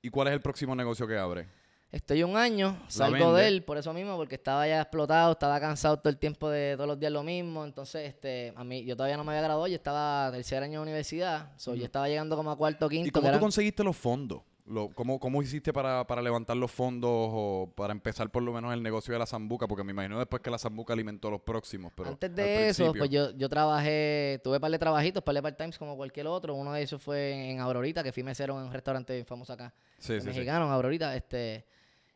¿Y 0.00 0.08
cuál 0.08 0.28
es 0.28 0.32
el 0.32 0.40
próximo 0.40 0.74
negocio 0.74 1.06
que 1.06 1.18
abre? 1.18 1.46
Estoy 1.92 2.22
un 2.22 2.34
año, 2.34 2.82
salgo 2.88 3.34
de 3.34 3.48
él 3.48 3.64
por 3.64 3.76
eso 3.76 3.92
mismo, 3.92 4.16
porque 4.16 4.36
estaba 4.36 4.66
ya 4.66 4.80
explotado, 4.80 5.32
estaba 5.32 5.60
cansado 5.60 5.98
todo 5.98 6.08
el 6.08 6.16
tiempo 6.16 6.48
de 6.48 6.72
todos 6.76 6.88
los 6.88 6.98
días 6.98 7.12
lo 7.12 7.22
mismo. 7.22 7.62
Entonces, 7.66 8.08
este, 8.08 8.54
a 8.56 8.64
mí, 8.64 8.82
yo 8.86 8.96
todavía 8.96 9.18
no 9.18 9.24
me 9.24 9.32
había 9.32 9.42
graduado, 9.42 9.66
yo 9.66 9.74
estaba 9.74 10.30
tercer 10.32 10.62
año 10.62 10.78
de 10.78 10.84
universidad. 10.84 11.52
So, 11.58 11.74
Yo 11.74 11.84
estaba 11.84 12.08
llegando 12.08 12.34
como 12.34 12.50
a 12.50 12.56
cuarto, 12.56 12.88
quinto. 12.88 13.08
¿Y 13.08 13.10
cómo 13.10 13.24
tú 13.24 13.28
eran- 13.28 13.40
conseguiste 13.40 13.84
los 13.84 13.94
fondos? 13.94 14.40
Lo- 14.70 14.88
¿cómo, 14.90 15.18
¿Cómo 15.18 15.42
hiciste 15.42 15.72
para, 15.72 16.06
para 16.06 16.22
levantar 16.22 16.56
los 16.56 16.70
fondos 16.70 17.10
o 17.12 17.72
para 17.76 17.92
empezar 17.92 18.30
por 18.30 18.42
lo 18.42 18.52
menos 18.52 18.72
el 18.72 18.82
negocio 18.82 19.12
de 19.12 19.18
la 19.18 19.26
zambuca? 19.26 19.66
Porque 19.66 19.82
me 19.82 19.90
imagino 19.92 20.18
después 20.18 20.40
que 20.42 20.50
la 20.50 20.58
zambuca 20.58 20.92
alimentó 20.92 21.28
los 21.30 21.40
próximos. 21.40 21.92
Pero 21.96 22.10
Antes 22.10 22.34
de 22.34 22.68
eso, 22.68 22.84
principio- 22.84 22.98
pues 23.00 23.10
yo, 23.10 23.30
yo 23.36 23.48
trabajé, 23.48 24.40
tuve 24.44 24.56
un 24.56 24.60
par 24.60 24.70
de 24.70 24.78
trabajitos, 24.78 25.22
par 25.24 25.34
de 25.34 25.42
part-times 25.42 25.76
como 25.76 25.96
cualquier 25.96 26.28
otro. 26.28 26.54
Uno 26.54 26.72
de 26.72 26.82
esos 26.82 27.02
fue 27.02 27.50
en 27.50 27.58
Aurorita, 27.58 28.02
que 28.04 28.12
fui 28.12 28.22
mesero 28.22 28.58
en 28.60 28.66
un 28.66 28.72
restaurante 28.72 29.12
bien 29.12 29.26
famoso 29.26 29.52
acá. 29.52 29.74
Sí, 29.98 30.14
sí, 30.14 30.20
sí. 30.20 30.26
mexicano, 30.28 30.66
en 30.66 30.72
Aurorita. 30.72 31.16
Este, 31.16 31.66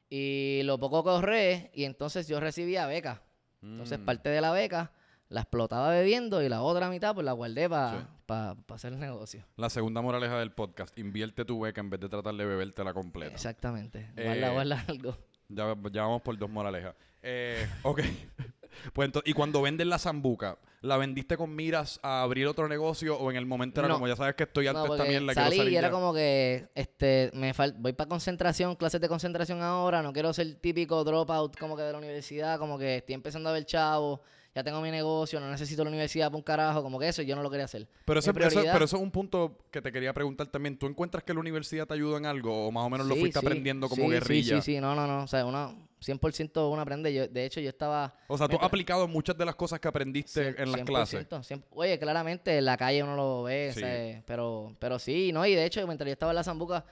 y 0.09 0.61
lo 0.65 0.79
poco 0.79 1.03
que 1.03 1.11
ahorré, 1.11 1.71
y 1.75 1.85
entonces 1.85 2.29
yo 2.29 2.39
recibía 2.39 2.87
beca. 2.87 3.23
Entonces 3.63 3.99
Mm. 3.99 4.05
parte 4.05 4.29
de 4.29 4.41
la 4.41 4.53
beca 4.53 4.93
la 5.35 5.41
explotaba 5.43 5.91
bebiendo 5.91 6.43
y 6.43 6.49
la 6.49 6.62
otra 6.62 6.88
mitad 6.88 7.12
pues 7.14 7.25
la 7.25 7.33
guardé 7.33 7.69
para 7.69 8.00
Sí. 8.00 8.62
hacer 8.73 8.93
el 8.93 9.00
negocio. 9.00 9.45
La 9.57 9.69
segunda 9.69 10.00
moraleja 10.00 10.38
del 10.38 10.53
podcast. 10.53 10.97
Invierte 10.99 11.45
tu 11.45 11.61
beca 11.61 11.81
en 11.81 11.91
vez 11.91 12.00
de 12.00 12.09
tratar 12.09 12.35
de 12.35 12.45
bebértela 12.45 12.95
completa. 12.95 13.35
Exactamente. 13.35 14.11
Eh, 14.17 14.25
Guarda, 14.25 14.50
guarda 14.53 14.85
algo. 14.88 15.17
Ya, 15.49 15.75
ya 15.93 16.03
vamos 16.03 16.23
por 16.23 16.38
dos 16.38 16.49
moralejas. 16.49 16.95
Eh, 17.23 17.69
ok. 17.83 18.00
pues 18.93 19.07
entonces, 19.07 19.31
y 19.31 19.35
cuando 19.35 19.61
vendes 19.62 19.87
la 19.87 19.99
zambuca, 19.99 20.59
¿la 20.81 20.97
vendiste 20.97 21.37
con 21.37 21.55
miras 21.55 21.99
a 22.03 22.23
abrir 22.23 22.47
otro 22.47 22.69
negocio 22.69 23.17
o 23.19 23.31
en 23.31 23.37
el 23.37 23.45
momento 23.47 23.81
era 23.81 23.88
No. 23.88 23.95
como 23.95 24.09
ya 24.09 24.17
sabes 24.17 24.35
que 24.37 24.45
estoy 24.45 24.67
harto 24.69 24.87
No, 24.87 25.05
mierda, 25.05 25.33
quiero 25.33 25.35
salí 25.35 25.57
salir 25.57 25.73
y 25.73 25.76
era 25.76 25.88
ya"? 25.88 25.93
como 25.93 26.14
que 26.14 26.69
este 26.75 27.31
me 27.35 27.53
fal- 27.55 27.75
voy 27.79 27.93
para 27.93 28.09
concentración, 28.09 28.75
clases 28.76 29.00
de 29.00 29.09
concentración 29.09 29.62
ahora, 29.62 30.03
no 30.03 30.12
quiero 30.12 30.33
ser 30.33 30.55
típico 30.57 31.03
dropout 31.05 31.57
como 31.59 31.76
que 31.76 31.83
de 31.83 31.93
la 31.93 31.99
universidad, 31.99 32.59
como 32.59 32.79
que 32.79 32.97
estoy 32.97 33.14
empezando 33.14 33.49
a 33.50 33.53
ver 33.53 33.64
chavo, 33.67 34.23
ya 34.55 34.63
tengo 34.63 34.81
mi 34.81 34.91
negocio, 34.91 35.41
no 35.41 35.51
necesito 35.51 35.83
la 35.83 35.91
universidad 35.91 36.29
para 36.29 36.37
un 36.37 36.43
carajo, 36.43 36.83
como 36.83 36.99
que 36.99 37.09
eso 37.09 37.23
yo 37.23 37.35
no 37.35 37.43
lo 37.43 37.51
quería 37.51 37.65
hacer. 37.65 37.89
Pero, 38.05 38.21
eso, 38.21 38.33
pero 38.33 38.47
eso 38.49 38.85
es 38.85 38.93
un 39.03 39.11
punto 39.11 39.59
que 39.71 39.83
te 39.83 39.91
quería 39.91 40.13
preguntar 40.13 40.47
también. 40.47 40.79
¿Tú 40.79 40.87
encuentras 40.87 41.25
que 41.25 41.35
la 41.35 41.41
universidad 41.41 41.87
te 41.87 41.95
ayuda 41.95 42.19
en 42.19 42.27
algo 42.27 42.69
o 42.69 42.71
más 42.71 42.85
o 42.85 42.91
menos 42.91 43.07
lo 43.07 43.15
Sí, 43.15 43.21
fuiste 43.21 43.41
sí, 43.41 43.47
aprendiendo 43.47 43.89
como 43.89 44.05
sí, 44.05 44.11
guerrilla? 44.11 44.57
Sí, 44.57 44.63
sí, 44.63 44.75
sí, 44.77 44.81
no, 44.81 44.95
no, 44.95 45.07
no, 45.07 45.25
o 45.25 45.27
sea, 45.27 45.45
uno 45.45 45.89
100% 46.01 46.71
uno 46.71 46.81
aprende. 46.81 47.13
Yo, 47.13 47.27
de 47.27 47.45
hecho, 47.45 47.61
yo 47.61 47.69
estaba 47.69 48.15
O 48.29 48.39
sea, 48.39 48.47
tú 48.47 48.57
has 48.57 48.63
aplicado 48.63 49.09
muchas 49.09 49.37
de 49.37 49.45
las 49.45 49.55
cosas 49.57 49.81
que 49.81 49.89
aprendiste 49.89 50.49
en 50.63 50.71
las 50.71 50.83
100%, 50.83 50.85
clases. 50.85 51.27
100%. 51.29 51.63
Oye, 51.71 51.99
claramente 51.99 52.57
en 52.59 52.65
la 52.65 52.77
calle 52.77 53.03
uno 53.03 53.17
lo 53.17 53.43
ve, 53.45 53.71
Sí. 53.73 53.81
o 53.81 53.87
sea, 53.87 54.23
pero, 54.27 54.77
pero 54.79 54.99
sí, 54.99 55.33
¿no? 55.33 55.45
Y 55.47 55.55
de 55.55 55.65
hecho, 55.65 55.85
mientras 55.87 56.07
yo 56.07 56.13
estaba 56.13 56.33
en 56.33 56.37
la 56.37 56.45
Zambuca, 56.45 56.85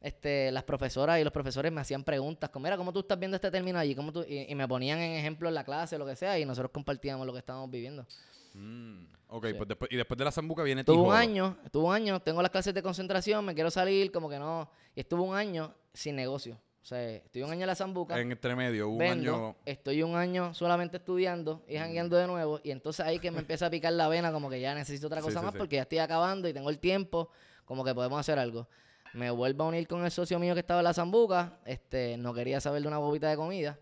este, 0.00 0.50
las 0.52 0.64
profesoras 0.64 1.20
y 1.20 1.24
los 1.24 1.32
profesores 1.32 1.72
me 1.72 1.80
hacían 1.80 2.04
preguntas 2.04 2.50
como, 2.50 2.64
mira, 2.64 2.76
¿cómo 2.76 2.92
tú 2.92 3.00
estás 3.00 3.18
viendo 3.18 3.36
este 3.36 3.50
término 3.50 3.78
allí? 3.78 3.94
¿Cómo 3.94 4.12
tú? 4.12 4.24
Y, 4.28 4.50
y 4.50 4.54
me 4.54 4.68
ponían 4.68 4.98
en 4.98 5.12
ejemplo 5.12 5.48
en 5.48 5.54
la 5.54 5.64
clase, 5.64 5.98
lo 5.98 6.06
que 6.06 6.16
sea, 6.16 6.38
y 6.38 6.44
nosotros 6.44 6.70
compartíamos 6.72 7.26
lo 7.26 7.32
que 7.32 7.40
estábamos 7.40 7.70
viviendo. 7.70 8.06
Mm, 8.54 9.04
ok, 9.28 9.46
Sí. 9.46 9.54
pues 9.54 9.68
después, 9.68 9.90
y 9.92 9.96
después 9.96 10.18
de 10.18 10.24
la 10.24 10.32
zambuca 10.32 10.62
viene 10.62 10.84
Tuve 10.84 11.08
un 11.08 11.14
año, 11.14 11.56
tuve 11.70 11.86
un 11.86 11.94
año, 11.94 12.20
tengo 12.20 12.42
las 12.42 12.50
clases 12.50 12.74
de 12.74 12.82
concentración, 12.82 13.44
me 13.44 13.54
quiero 13.54 13.70
salir, 13.70 14.10
como 14.12 14.28
que 14.28 14.38
no. 14.38 14.70
Y 14.94 15.00
estuve 15.00 15.22
un 15.22 15.34
año 15.34 15.74
sin 15.92 16.16
negocio. 16.16 16.58
O 16.80 16.86
sea, 16.88 17.02
estuve 17.16 17.44
un 17.44 17.50
año 17.50 17.62
en 17.62 17.66
la 17.66 17.74
Zambuca. 17.74 18.18
En 18.18 18.32
entre 18.32 18.56
medio, 18.56 18.88
un 18.88 18.96
vendo, 18.96 19.34
año... 19.34 19.56
estoy 19.66 20.02
un 20.02 20.16
año 20.16 20.54
solamente 20.54 20.96
estudiando 20.96 21.62
y 21.68 21.76
jangueando 21.76 22.16
de 22.16 22.26
nuevo 22.26 22.60
y 22.64 22.70
entonces 22.70 23.04
ahí 23.04 23.18
que 23.18 23.30
me 23.30 23.40
empieza 23.40 23.66
a 23.66 23.70
picar 23.70 23.92
la 23.92 24.08
vena 24.08 24.32
como 24.32 24.48
que 24.48 24.58
ya 24.58 24.74
necesito 24.74 25.08
otra 25.08 25.20
cosa 25.20 25.40
sí, 25.40 25.44
más 25.44 25.52
sí. 25.52 25.58
porque 25.58 25.76
ya 25.76 25.82
estoy 25.82 25.98
acabando 25.98 26.48
y 26.48 26.54
tengo 26.54 26.70
el 26.70 26.78
tiempo 26.78 27.28
como 27.66 27.84
que 27.84 27.94
podemos 27.94 28.18
hacer 28.18 28.38
algo. 28.38 28.68
Me 29.14 29.30
vuelvo 29.30 29.64
a 29.64 29.68
unir 29.68 29.86
con 29.88 30.04
el 30.04 30.10
socio 30.10 30.38
mío 30.38 30.54
que 30.54 30.60
estaba 30.60 30.80
en 30.80 30.84
la 30.84 30.94
Zambuca, 30.94 31.58
este, 31.64 32.16
no 32.16 32.32
quería 32.34 32.60
saber 32.60 32.82
de 32.82 32.88
una 32.88 32.98
bobita 32.98 33.28
de 33.28 33.36
comida, 33.36 33.78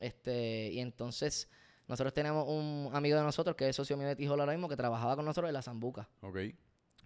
este, 0.00 0.70
y 0.72 0.80
entonces 0.80 1.48
nosotros 1.86 2.12
tenemos 2.14 2.46
un 2.48 2.90
amigo 2.92 3.16
de 3.16 3.22
nosotros 3.24 3.56
que 3.56 3.68
es 3.68 3.76
socio 3.76 3.96
mío 3.96 4.06
de 4.08 4.16
Tijola 4.16 4.42
ahora 4.44 4.52
mismo 4.52 4.68
que 4.68 4.76
trabajaba 4.76 5.16
con 5.16 5.24
nosotros 5.24 5.48
en 5.48 5.54
la 5.54 5.62
Zambuca. 5.62 6.08
Ok. 6.20 6.38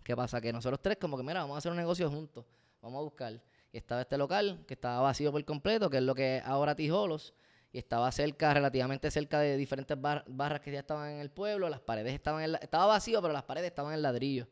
¿Qué 0.03 0.17
pasa? 0.17 0.41
Que 0.41 0.53
nosotros 0.53 0.81
tres, 0.83 0.99
como 1.01 1.17
que, 1.17 1.23
mira, 1.23 1.41
vamos 1.41 1.55
a 1.55 1.59
hacer 1.59 1.71
un 1.71 1.79
negocio 1.79 2.11
juntos. 2.11 2.45
Vamos 2.81 2.99
a 2.99 3.03
buscar. 3.03 3.41
Y 3.73 3.77
estaba 3.79 4.01
este 4.01 4.19
local 4.19 4.65
que 4.67 4.75
estaba 4.75 5.01
vacío 5.01 5.31
por 5.31 5.45
completo, 5.45 5.89
que 5.89 5.99
es 5.99 6.03
lo 6.03 6.15
que 6.15 6.39
es 6.39 6.45
ahora 6.45 6.75
Tijolos. 6.75 7.33
Y 7.73 7.79
estaba 7.79 8.11
cerca, 8.11 8.53
relativamente 8.53 9.11
cerca 9.13 9.39
de 9.39 9.57
diferentes 9.57 9.99
bar- 9.99 10.25
barras 10.27 10.61
que 10.61 10.73
ya 10.73 10.81
estaban 10.81 11.09
en 11.13 11.21
el 11.21 11.31
pueblo. 11.31 11.69
Las 11.69 11.81
paredes 11.81 12.13
estaban 12.13 12.43
en 12.43 12.53
la- 12.53 12.59
Estaba 12.59 12.87
vacío, 12.87 13.23
pero 13.23 13.33
las 13.33 13.45
paredes 13.45 13.69
estaban 13.69 13.95
en 13.95 14.03
ladrillo. 14.03 14.49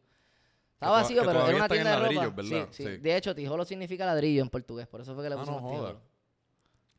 Estaba 0.80 1.02
vacío, 1.02 1.20
que 1.22 1.26
pero 1.28 1.46
era 1.46 1.56
una 1.56 1.68
tienda 1.68 2.00
de 2.00 2.08
ropa. 2.08 2.28
¿verdad? 2.42 2.68
Sí, 2.70 2.82
sí. 2.84 2.96
De 2.96 3.16
hecho, 3.16 3.34
Tijolo 3.34 3.64
significa 3.66 4.06
ladrillo 4.06 4.40
en 4.42 4.48
portugués. 4.48 4.86
Por 4.86 5.02
eso 5.02 5.14
fue 5.14 5.22
que 5.24 5.28
le 5.28 5.34
Ah, 5.36 5.38
pusimos 5.38 5.62
no 5.62 5.68
joda. 5.68 5.88
Tijolo. 5.90 6.00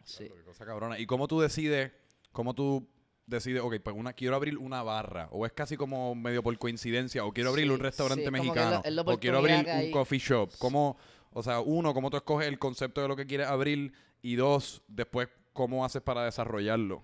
Sí. 0.03 0.29
Qué 0.35 0.43
cosa 0.43 0.65
cabrona. 0.65 0.99
¿Y 0.99 1.05
cómo 1.07 1.27
tú 1.27 1.39
decides, 1.41 1.91
cómo 2.31 2.53
tú 2.53 2.87
decides, 3.25 3.61
ok, 3.63 3.75
pues 3.83 3.95
una, 3.95 4.13
quiero 4.13 4.35
abrir 4.35 4.57
una 4.57 4.83
barra, 4.83 5.29
o 5.31 5.45
es 5.45 5.51
casi 5.53 5.77
como 5.77 6.13
medio 6.13 6.43
por 6.43 6.55
coincidencia, 6.57 7.23
o 7.25 7.31
quiero 7.31 7.49
abrir 7.49 7.65
Sí, 7.65 7.71
un 7.71 7.79
restaurante 7.79 8.21
sí, 8.23 8.25
es 8.27 8.31
mexicano, 8.31 8.81
es 8.83 8.97
o 9.05 9.19
quiero 9.19 9.37
abrir 9.39 9.55
un 9.61 9.67
hay. 9.69 9.91
coffee 9.91 10.19
shop? 10.19 10.51
¿Cómo, 10.59 10.97
o 11.31 11.41
sea, 11.41 11.61
uno, 11.61 11.93
cómo 11.93 12.09
tú 12.09 12.17
escoges 12.17 12.47
el 12.47 12.59
concepto 12.59 13.01
de 13.01 13.07
lo 13.07 13.15
que 13.15 13.25
quieres 13.25 13.47
abrir, 13.47 13.93
y 14.21 14.35
dos, 14.35 14.83
después, 14.87 15.29
cómo 15.53 15.85
haces 15.85 16.01
para 16.01 16.25
desarrollarlo? 16.25 17.03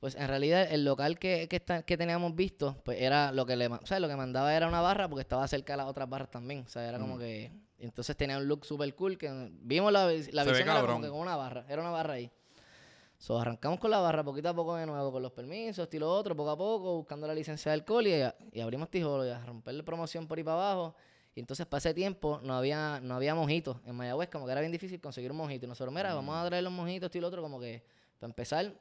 Pues 0.00 0.14
en 0.14 0.28
realidad 0.28 0.70
el 0.70 0.84
local 0.84 1.18
que, 1.18 1.48
que, 1.48 1.56
está- 1.56 1.82
que 1.82 1.96
teníamos 1.96 2.34
visto, 2.36 2.76
pues 2.84 3.00
era 3.00 3.32
lo 3.32 3.44
que 3.46 3.56
le 3.56 3.66
o 3.66 3.84
sea, 3.86 3.98
lo 3.98 4.06
que 4.08 4.14
mandaba 4.16 4.54
era 4.54 4.68
una 4.68 4.80
barra 4.80 5.08
porque 5.08 5.22
estaba 5.22 5.46
cerca 5.48 5.72
de 5.72 5.78
las 5.78 5.86
otras 5.88 6.08
barras 6.08 6.30
también. 6.30 6.60
O 6.60 6.68
sea, 6.68 6.88
era 6.88 6.98
como 6.98 7.16
Mm. 7.16 7.18
que. 7.18 7.52
Entonces 7.80 8.16
tenía 8.16 8.38
un 8.38 8.46
look 8.48 8.64
super 8.64 8.92
cool 8.94 9.16
que 9.18 9.50
vimos 9.60 9.92
la, 9.92 10.06
la 10.06 10.10
Se 10.10 10.20
ve 10.32 10.44
visión 10.44 10.68
era 10.68 10.80
como 10.86 11.00
que 11.00 11.08
con 11.08 11.18
una 11.20 11.36
barra. 11.36 11.64
Era 11.68 11.80
una 11.82 11.90
barra 11.90 12.14
ahí. 12.14 12.30
So, 13.18 13.38
arrancamos 13.40 13.80
con 13.80 13.90
la 13.90 13.98
barra 13.98 14.22
poquito 14.22 14.48
a 14.48 14.54
poco 14.54 14.76
de 14.76 14.86
nuevo, 14.86 15.10
con 15.10 15.20
los 15.22 15.32
permisos, 15.32 15.82
estilo 15.84 16.08
otro, 16.12 16.36
poco 16.36 16.50
a 16.50 16.56
poco, 16.56 16.96
buscando 16.96 17.26
la 17.26 17.34
licencia 17.34 17.72
de 17.72 17.74
alcohol 17.74 18.06
y, 18.06 18.12
y 18.52 18.60
abrimos 18.60 18.88
Tijolo 18.90 19.26
y 19.26 19.30
a 19.30 19.44
romperle 19.44 19.82
promoción 19.82 20.28
por 20.28 20.38
ahí 20.38 20.44
para 20.44 20.56
abajo. 20.70 20.94
Y 21.34 21.40
entonces 21.40 21.66
para 21.66 21.78
ese 21.78 21.94
tiempo 21.94 22.40
no 22.44 22.54
había, 22.54 23.00
no 23.00 23.16
había 23.16 23.34
mojitos 23.34 23.76
en 23.86 23.96
Mayagüez, 23.96 24.28
como 24.28 24.46
que 24.46 24.52
era 24.52 24.60
bien 24.60 24.70
difícil 24.72 25.00
conseguir 25.00 25.32
un 25.32 25.36
mojito. 25.38 25.66
Y 25.66 25.68
nosotros, 25.68 25.92
mira, 25.92 26.14
vamos 26.14 26.36
a 26.36 26.46
traer 26.46 26.62
los 26.62 26.72
mojitos, 26.72 27.06
estilo 27.08 27.26
otro, 27.26 27.42
como 27.42 27.58
que 27.58 27.82
para 28.20 28.30
empezar. 28.30 28.72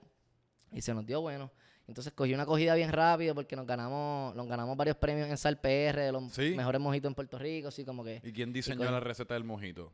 Y 0.71 0.81
se 0.81 0.93
nos 0.93 1.05
dio 1.05 1.21
bueno. 1.21 1.51
Entonces 1.87 2.11
cogí 2.13 2.33
una 2.33 2.43
acogida 2.43 2.75
bien 2.75 2.91
rápido 2.91 3.33
porque 3.33 3.55
nos 3.55 3.65
ganamos, 3.65 4.35
nos 4.35 4.47
ganamos 4.47 4.75
varios 4.75 4.97
premios 4.97 5.29
en 5.29 5.37
Sal 5.37 5.59
PR 5.59 6.01
de 6.01 6.11
los 6.11 6.33
¿Sí? 6.33 6.53
mejores 6.55 6.81
mojitos 6.81 7.09
en 7.09 7.15
Puerto 7.15 7.39
Rico, 7.39 7.69
así 7.69 7.85
como 7.85 8.03
que 8.03 8.19
¿Y 8.23 8.33
quién 8.33 8.51
diseñó 8.51 8.91
la 8.91 8.99
receta 8.99 9.33
del 9.33 9.45
mojito? 9.45 9.91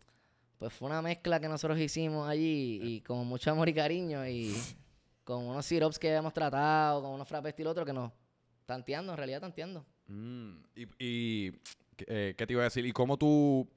pues 0.58 0.74
fue 0.74 0.88
una 0.88 1.02
mezcla 1.02 1.42
que 1.42 1.50
nosotros 1.50 1.78
hicimos 1.78 2.28
allí 2.30 2.80
y 2.82 3.02
con 3.02 3.28
mucho 3.28 3.52
amor 3.52 3.68
y 3.68 3.74
cariño 3.74 4.26
y 4.26 4.56
con 5.26 5.44
unos 5.44 5.66
sirops 5.66 6.00
que 6.00 6.08
habíamos 6.08 6.34
tratado, 6.34 7.02
con 7.02 7.12
unos 7.12 7.28
frappes 7.28 7.54
y 7.60 7.64
lo 7.64 7.72
otro 7.72 7.86
que 7.86 7.92
nos 7.92 8.12
tanteando, 8.66 9.12
en 9.12 9.18
realidad 9.18 9.42
tanteando. 9.42 9.86
Mm, 10.08 10.54
y, 10.76 10.88
y, 11.06 11.62
eh, 12.08 12.34
¿qué 12.38 12.48
te 12.48 12.54
iba 12.54 12.62
a 12.62 12.66
decir? 12.66 12.86
¿Y 12.86 12.94
cómo 12.94 13.18
tú 13.18 13.70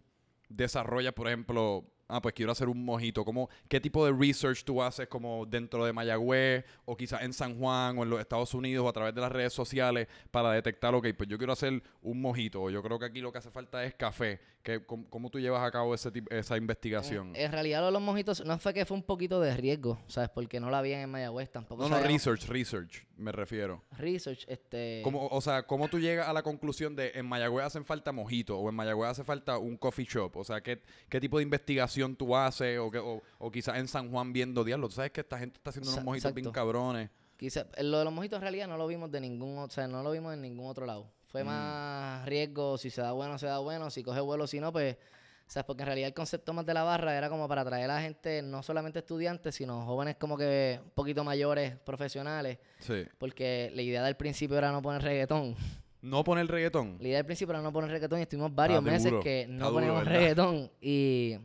desarrollas, 0.48 1.12
por 1.12 1.26
ejemplo, 1.26 1.84
ah, 2.08 2.20
pues 2.22 2.34
quiero 2.34 2.52
hacer 2.52 2.68
un 2.68 2.84
mojito? 2.84 3.24
¿Cómo, 3.24 3.48
¿Qué 3.68 3.80
tipo 3.80 4.04
de 4.06 4.12
research 4.12 4.64
tú 4.64 4.82
haces 4.82 5.08
como 5.08 5.46
dentro 5.46 5.84
de 5.84 5.92
Mayagüez 5.92 6.64
o 6.84 6.96
quizás 6.96 7.22
en 7.22 7.32
San 7.32 7.58
Juan 7.58 7.98
o 7.98 8.02
en 8.02 8.10
los 8.10 8.20
Estados 8.20 8.54
Unidos 8.54 8.84
o 8.84 8.88
a 8.88 8.92
través 8.92 9.14
de 9.14 9.20
las 9.20 9.32
redes 9.32 9.52
sociales 9.52 10.08
para 10.30 10.50
detectar, 10.52 10.94
ok, 10.94 11.08
pues 11.16 11.28
yo 11.28 11.38
quiero 11.38 11.52
hacer 11.52 11.82
un 12.02 12.20
mojito 12.20 12.62
o 12.62 12.70
yo 12.70 12.82
creo 12.82 12.98
que 12.98 13.06
aquí 13.06 13.20
lo 13.20 13.32
que 13.32 13.38
hace 13.38 13.50
falta 13.50 13.84
es 13.84 13.94
café? 13.94 14.40
¿Qué, 14.62 14.84
cómo, 14.84 15.08
cómo 15.08 15.30
tú 15.30 15.38
llevas 15.38 15.62
a 15.62 15.70
cabo 15.70 15.94
ese 15.94 16.10
esa 16.30 16.56
investigación? 16.56 17.28
En, 17.36 17.42
en 17.46 17.52
realidad 17.52 17.80
lo 17.80 17.86
de 17.86 17.92
los 17.92 18.02
mojitos 18.02 18.44
no 18.44 18.58
fue 18.58 18.74
que 18.74 18.84
fue 18.84 18.96
un 18.96 19.04
poquito 19.04 19.40
de 19.40 19.56
riesgo, 19.56 19.98
¿sabes? 20.08 20.28
Porque 20.30 20.58
no 20.58 20.70
la 20.70 20.78
habían 20.78 21.00
en 21.00 21.10
Mayagüez 21.10 21.50
tampoco. 21.50 21.82
no, 21.84 21.88
no, 21.88 21.96
sabíamos- 21.96 22.12
research, 22.12 22.48
research, 22.48 23.05
me 23.16 23.32
refiero. 23.32 23.82
Research, 23.98 24.44
este... 24.48 25.00
¿Cómo, 25.02 25.26
o 25.28 25.40
sea, 25.40 25.66
¿cómo 25.66 25.88
tú 25.88 25.98
llegas 25.98 26.28
a 26.28 26.32
la 26.32 26.42
conclusión 26.42 26.94
de 26.94 27.12
en 27.14 27.26
Mayagüez 27.26 27.64
hacen 27.66 27.84
falta 27.84 28.12
mojitos 28.12 28.56
o 28.60 28.68
en 28.68 28.74
Mayagüez 28.74 29.10
hace 29.10 29.24
falta 29.24 29.58
un 29.58 29.76
coffee 29.76 30.04
shop? 30.04 30.36
O 30.36 30.44
sea, 30.44 30.60
¿qué, 30.62 30.82
qué 31.08 31.20
tipo 31.20 31.38
de 31.38 31.42
investigación 31.44 32.14
tú 32.16 32.36
haces? 32.36 32.78
O, 32.78 32.90
qué- 32.90 32.98
o, 32.98 33.22
o 33.38 33.50
quizás 33.50 33.76
en 33.78 33.88
San 33.88 34.10
Juan 34.10 34.32
viendo 34.32 34.64
diablo. 34.64 34.88
¿Tú 34.88 34.94
sabes 34.96 35.10
que 35.12 35.22
esta 35.22 35.38
gente 35.38 35.56
está 35.56 35.70
haciendo 35.70 35.88
unos 35.90 36.00
Sa- 36.00 36.04
mojitos 36.04 36.34
bien 36.34 36.50
cabrones? 36.52 37.10
Quizá, 37.36 37.66
lo 37.82 37.98
de 37.98 38.04
los 38.04 38.12
mojitos 38.12 38.36
en 38.36 38.42
realidad 38.42 38.66
no 38.68 38.76
lo 38.78 38.86
vimos 38.86 39.10
de 39.10 39.20
ningún, 39.20 39.58
o 39.58 39.68
sea, 39.68 39.86
no 39.88 40.02
lo 40.02 40.10
vimos 40.10 40.32
en 40.32 40.40
ningún 40.42 40.70
otro 40.70 40.86
lado. 40.86 41.10
Fue 41.26 41.42
Mm. 41.42 41.46
más 41.46 42.26
riesgo, 42.26 42.78
si 42.78 42.88
se 42.90 43.02
da 43.02 43.12
bueno, 43.12 43.38
se 43.38 43.46
da 43.46 43.58
bueno, 43.58 43.90
si 43.90 44.02
coge 44.02 44.20
vuelo, 44.20 44.46
si 44.46 44.60
no, 44.60 44.72
pues... 44.72 44.96
O 45.46 45.50
sea, 45.50 45.64
porque 45.64 45.82
en 45.82 45.86
realidad 45.86 46.08
el 46.08 46.14
concepto 46.14 46.52
más 46.52 46.66
de 46.66 46.74
la 46.74 46.82
barra 46.82 47.16
era 47.16 47.28
como 47.30 47.46
para 47.46 47.62
atraer 47.62 47.88
a 47.88 47.94
la 47.94 48.00
gente, 48.02 48.42
no 48.42 48.62
solamente 48.64 48.98
estudiantes, 48.98 49.54
sino 49.54 49.84
jóvenes 49.86 50.16
como 50.16 50.36
que 50.36 50.80
un 50.82 50.90
poquito 50.90 51.22
mayores, 51.22 51.76
profesionales, 51.78 52.58
Sí. 52.80 53.04
porque 53.18 53.70
la 53.74 53.82
idea 53.82 54.02
del 54.02 54.16
principio 54.16 54.58
era 54.58 54.72
no 54.72 54.82
poner 54.82 55.02
reggaetón. 55.02 55.54
No 56.02 56.24
poner 56.24 56.46
reggaetón. 56.48 56.98
La 57.00 57.08
idea 57.08 57.16
del 57.18 57.26
principio 57.26 57.52
era 57.52 57.62
no 57.62 57.72
poner 57.72 57.90
reggaetón 57.90 58.18
y 58.18 58.22
estuvimos 58.22 58.54
varios 58.54 58.80
Está 58.80 58.90
meses 58.90 59.10
duro, 59.12 59.22
que 59.22 59.40
está 59.42 59.52
no 59.52 59.66
duro, 59.70 59.74
poníamos 59.74 60.04
reggaetón 60.04 60.70
y, 60.80 61.36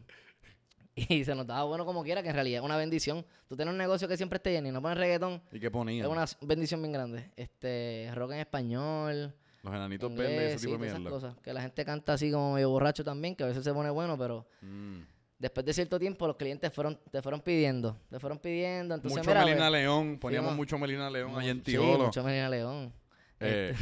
y 0.96 1.24
se 1.24 1.36
nos 1.36 1.46
daba 1.48 1.64
bueno 1.66 1.86
como 1.86 2.04
quiera, 2.04 2.22
que 2.24 2.30
en 2.30 2.36
realidad 2.36 2.60
es 2.62 2.66
una 2.66 2.78
bendición. 2.78 3.24
Tú 3.48 3.56
tienes 3.56 3.72
un 3.72 3.78
negocio 3.78 4.08
que 4.08 4.18
siempre 4.18 4.38
esté 4.38 4.52
lleno 4.52 4.68
y 4.68 4.72
no 4.72 4.82
pones 4.82 4.98
reggaetón, 4.98 5.42
¿Y 5.52 5.60
qué 5.60 5.70
ponían? 5.72 6.06
es 6.06 6.12
una 6.12 6.26
bendición 6.42 6.82
bien 6.82 6.92
grande. 6.94 7.32
Este, 7.36 8.10
rock 8.16 8.32
en 8.32 8.40
español, 8.40 9.36
Los 9.64 9.74
enanitos 9.74 10.10
inglés, 10.12 10.30
verdes, 10.30 10.50
ese 10.56 10.60
sí, 10.60 10.66
tipo 10.68 10.78
de 10.84 10.88
todas 10.90 11.00
esas 11.02 11.12
cosas. 11.12 11.36
Que 11.44 11.54
la 11.54 11.62
gente 11.62 11.86
canta 11.86 12.14
así 12.14 12.32
como 12.32 12.54
medio 12.56 12.70
borracho 12.70 13.04
también, 13.04 13.36
que 13.36 13.44
a 13.44 13.48
veces 13.48 13.64
se 13.64 13.74
pone 13.74 13.90
bueno, 13.92 14.18
pero 14.18 14.48
Mm. 14.62 15.02
después 15.38 15.66
de 15.66 15.74
cierto 15.74 16.00
tiempo 16.00 16.26
los 16.28 16.36
clientes 16.36 16.72
fueron, 16.74 17.00
te 17.12 17.22
fueron 17.22 17.42
pidiendo, 17.42 17.96
te 18.10 18.20
fueron 18.20 18.40
pidiendo. 18.40 18.96
Entonces, 18.96 19.20
mucho 19.20 19.30
mira, 19.30 19.46
Melina 19.46 19.70
León. 19.70 20.18
Poníamos 20.20 20.52
no. 20.52 20.58
mucho 20.58 20.78
Melina 20.80 21.10
León 21.10 21.38
ahí 21.38 21.50
en 21.50 21.58
sí, 21.58 21.64
Tijolo. 21.74 22.06
mucho 22.06 22.24
Melina 22.24 22.50
León. 22.50 22.94
Eh, 23.40 23.74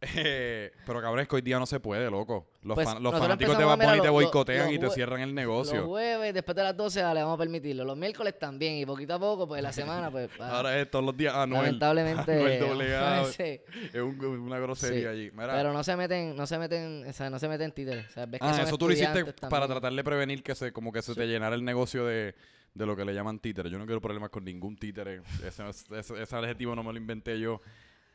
eh, 0.00 0.72
pero 0.84 1.00
cabrón, 1.00 1.20
es 1.20 1.28
que 1.28 1.36
hoy 1.36 1.42
día 1.42 1.58
no 1.58 1.64
se 1.66 1.80
puede, 1.80 2.10
loco. 2.10 2.46
Los, 2.62 2.74
Pues, 2.74 2.86
fan- 2.88 3.02
los 3.02 3.18
fanáticos 3.18 3.56
de 3.56 3.64
Bad 3.64 3.78
Bunny 3.78 3.90
te 4.00 4.06
los- 4.06 4.10
boicotean 4.12 4.66
los 4.66 4.74
y 4.74 4.78
te 4.78 4.90
cierran 4.90 5.20
el 5.20 5.28
Los 5.30 5.34
negocio. 5.34 5.86
jueves, 5.86 6.34
después 6.34 6.54
de 6.54 6.62
las 6.64 6.76
12, 6.76 7.00
le 7.00 7.22
vamos 7.22 7.34
a 7.34 7.38
permitirlo. 7.38 7.84
Los 7.84 7.96
miércoles 7.96 8.38
también. 8.38 8.74
Y 8.74 8.84
poquito 8.86 9.14
a 9.14 9.18
poco, 9.18 9.48
pues 9.48 9.62
la 9.62 9.72
semana, 9.72 10.10
pues. 10.10 10.28
ah, 10.40 10.56
Ahora 10.58 10.78
es 10.78 10.90
todos 10.90 11.04
los 11.04 11.16
días 11.16 11.34
Anuel. 11.34 11.62
lamentablemente. 11.64 12.32
Anuel 12.36 12.60
doblegado. 12.60 13.26
sí, 13.32 13.60
Es 13.92 13.94
un- 14.02 14.20
una 14.22 14.58
grosería 14.58 15.00
sí. 15.00 15.06
allí. 15.06 15.30
Mira, 15.32 15.54
Pero 15.54 15.72
no 15.72 15.82
se 15.82 15.96
meten, 15.96 16.36
no 16.36 16.46
se 16.46 16.58
meten, 16.58 17.06
o 17.08 17.12
sea, 17.12 17.30
no 17.30 17.38
se 17.38 17.48
meten 17.48 17.72
títeres. 17.72 18.06
O 18.08 18.12
sea, 18.12 18.26
ves 18.26 18.40
que 18.40 18.46
ah, 18.46 18.62
eso 18.62 18.76
tú 18.76 18.88
lo 18.88 18.92
hiciste 18.94 19.24
para 19.48 19.66
tratar 19.66 19.92
de 19.92 20.04
prevenir 20.04 20.42
que 20.42 20.54
se 20.54 20.72
como 20.72 20.92
que 20.92 21.00
se 21.02 21.14
te 21.14 21.26
llenara 21.26 21.54
el 21.54 21.64
negocio 21.64 22.04
de, 22.04 22.34
de 22.74 22.86
lo 22.86 22.94
que 22.96 23.04
le 23.04 23.14
llaman 23.14 23.38
títere. 23.38 23.70
Yo 23.70 23.78
no 23.78 23.86
quiero 23.86 24.00
problemas 24.02 24.28
con 24.30 24.44
ningún 24.44 24.76
títere. 24.76 25.22
Ese, 25.44 25.62
ese- 25.96 26.22
ese 26.22 26.36
adjetivo 26.36 26.74
no 26.76 26.82
me 26.82 26.92
lo 26.92 26.98
inventé 26.98 27.40
yo. 27.40 27.62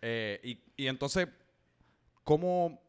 Eh, 0.03 0.39
y, 0.43 0.59
y 0.83 0.87
entonces, 0.87 1.27
¿cómo, 2.23 2.81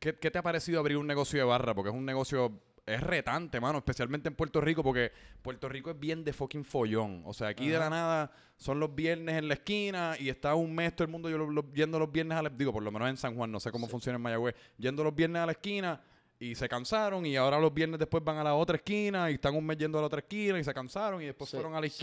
qué, 0.00 0.14
qué 0.18 0.30
te 0.30 0.38
ha 0.38 0.42
parecido 0.42 0.80
abrir 0.80 0.96
un 0.96 1.06
negocio 1.06 1.38
de 1.38 1.44
barra? 1.44 1.74
Porque 1.74 1.90
es 1.90 1.94
un 1.96 2.04
negocio, 2.04 2.60
es 2.86 3.00
retante, 3.00 3.60
mano, 3.60 3.78
especialmente 3.78 4.28
en 4.28 4.34
Puerto 4.34 4.60
Rico, 4.60 4.82
porque 4.82 5.10
Puerto 5.42 5.68
Rico 5.68 5.90
es 5.90 5.98
bien 5.98 6.24
de 6.24 6.32
fucking 6.32 6.64
follón. 6.64 7.22
O 7.26 7.32
sea, 7.34 7.48
aquí 7.48 7.68
de 7.68 7.78
la 7.78 7.90
nada 7.90 8.30
son 8.56 8.78
los 8.80 8.94
viernes 8.94 9.36
en 9.36 9.48
la 9.48 9.54
esquina 9.54 10.14
y 10.18 10.28
está 10.28 10.54
un 10.54 10.74
mes 10.74 10.94
todo 10.94 11.04
el 11.04 11.10
mundo 11.10 11.28
yo, 11.28 11.36
lo- 11.38 11.50
lo- 11.50 11.72
yendo 11.72 11.98
los 11.98 12.10
viernes 12.10 12.38
a 12.38 12.42
la, 12.42 12.48
digo, 12.48 12.72
por 12.72 12.82
lo 12.82 12.90
menos 12.92 13.08
en 13.10 13.16
San 13.16 13.34
Juan, 13.34 13.50
no 13.50 13.60
sé 13.60 13.70
cómo 13.72 13.88
funciona 13.88 14.16
en 14.16 14.22
Mayagüez, 14.22 14.54
yendo 14.78 15.02
los 15.04 15.14
viernes 15.14 15.42
a 15.42 15.46
la 15.46 15.52
esquina 15.52 16.00
y 16.38 16.54
se 16.54 16.68
cansaron 16.68 17.24
y 17.26 17.34
ahora 17.36 17.58
los 17.58 17.72
viernes 17.72 17.98
después 17.98 18.22
van 18.22 18.36
a 18.36 18.44
la 18.44 18.54
otra 18.54 18.76
esquina 18.76 19.30
y 19.30 19.34
están 19.34 19.56
un 19.56 19.64
mes 19.66 19.78
yendo 19.78 19.98
a 19.98 20.02
la 20.02 20.06
otra 20.06 20.18
esquina 20.20 20.58
y 20.58 20.64
se 20.64 20.72
cansaron 20.74 21.20
y 21.22 21.26
después 21.26 21.48
Sí, 21.50 21.56
fueron 21.56 21.74
a 21.74 21.80
la 21.80 21.88
sí. 21.88 21.98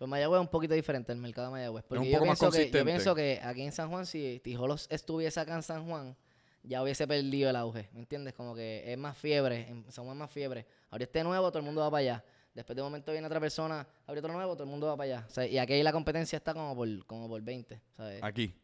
Pues 0.00 0.08
Mayagüez 0.08 0.38
es 0.38 0.40
un 0.40 0.50
poquito 0.50 0.72
diferente 0.72 1.12
el 1.12 1.18
mercado 1.18 1.48
de 1.48 1.52
Mayagüez. 1.52 1.84
Porque 1.86 2.04
un 2.04 2.06
yo, 2.06 2.14
poco 2.14 2.24
más 2.24 2.38
pienso 2.38 2.56
que, 2.56 2.70
yo 2.70 2.84
pienso 2.86 3.14
que 3.14 3.38
aquí 3.44 3.60
en 3.60 3.70
San 3.70 3.90
Juan, 3.90 4.06
si 4.06 4.40
Tijolos 4.42 4.86
estuviese 4.88 5.38
acá 5.40 5.54
en 5.54 5.62
San 5.62 5.86
Juan, 5.86 6.16
ya 6.62 6.82
hubiese 6.82 7.06
perdido 7.06 7.50
el 7.50 7.56
auge. 7.56 7.90
¿Me 7.92 8.00
entiendes? 8.00 8.32
Como 8.32 8.54
que 8.54 8.90
es 8.90 8.96
más 8.96 9.14
fiebre. 9.18 9.68
En 9.68 9.84
San 9.92 10.06
Juan 10.06 10.16
es 10.16 10.20
más 10.20 10.30
fiebre. 10.30 10.64
Ahora 10.88 11.04
este 11.04 11.22
nuevo, 11.22 11.50
todo 11.50 11.58
el 11.58 11.66
mundo 11.66 11.82
va 11.82 11.90
para 11.90 12.00
allá. 12.00 12.24
Después 12.54 12.74
de 12.74 12.80
un 12.80 12.86
momento 12.86 13.12
viene 13.12 13.26
otra 13.26 13.40
persona, 13.40 13.86
abre 14.06 14.20
otro 14.20 14.32
nuevo, 14.32 14.54
todo 14.54 14.64
el 14.64 14.70
mundo 14.70 14.86
va 14.86 14.96
para 14.96 15.16
allá. 15.16 15.26
O 15.28 15.30
sea, 15.30 15.46
y 15.46 15.58
aquí 15.58 15.82
la 15.82 15.92
competencia 15.92 16.38
está 16.38 16.54
como 16.54 16.74
por, 16.74 17.04
como 17.04 17.28
por 17.28 17.42
20. 17.42 17.78
¿sabes? 17.94 18.22
Aquí, 18.22 18.54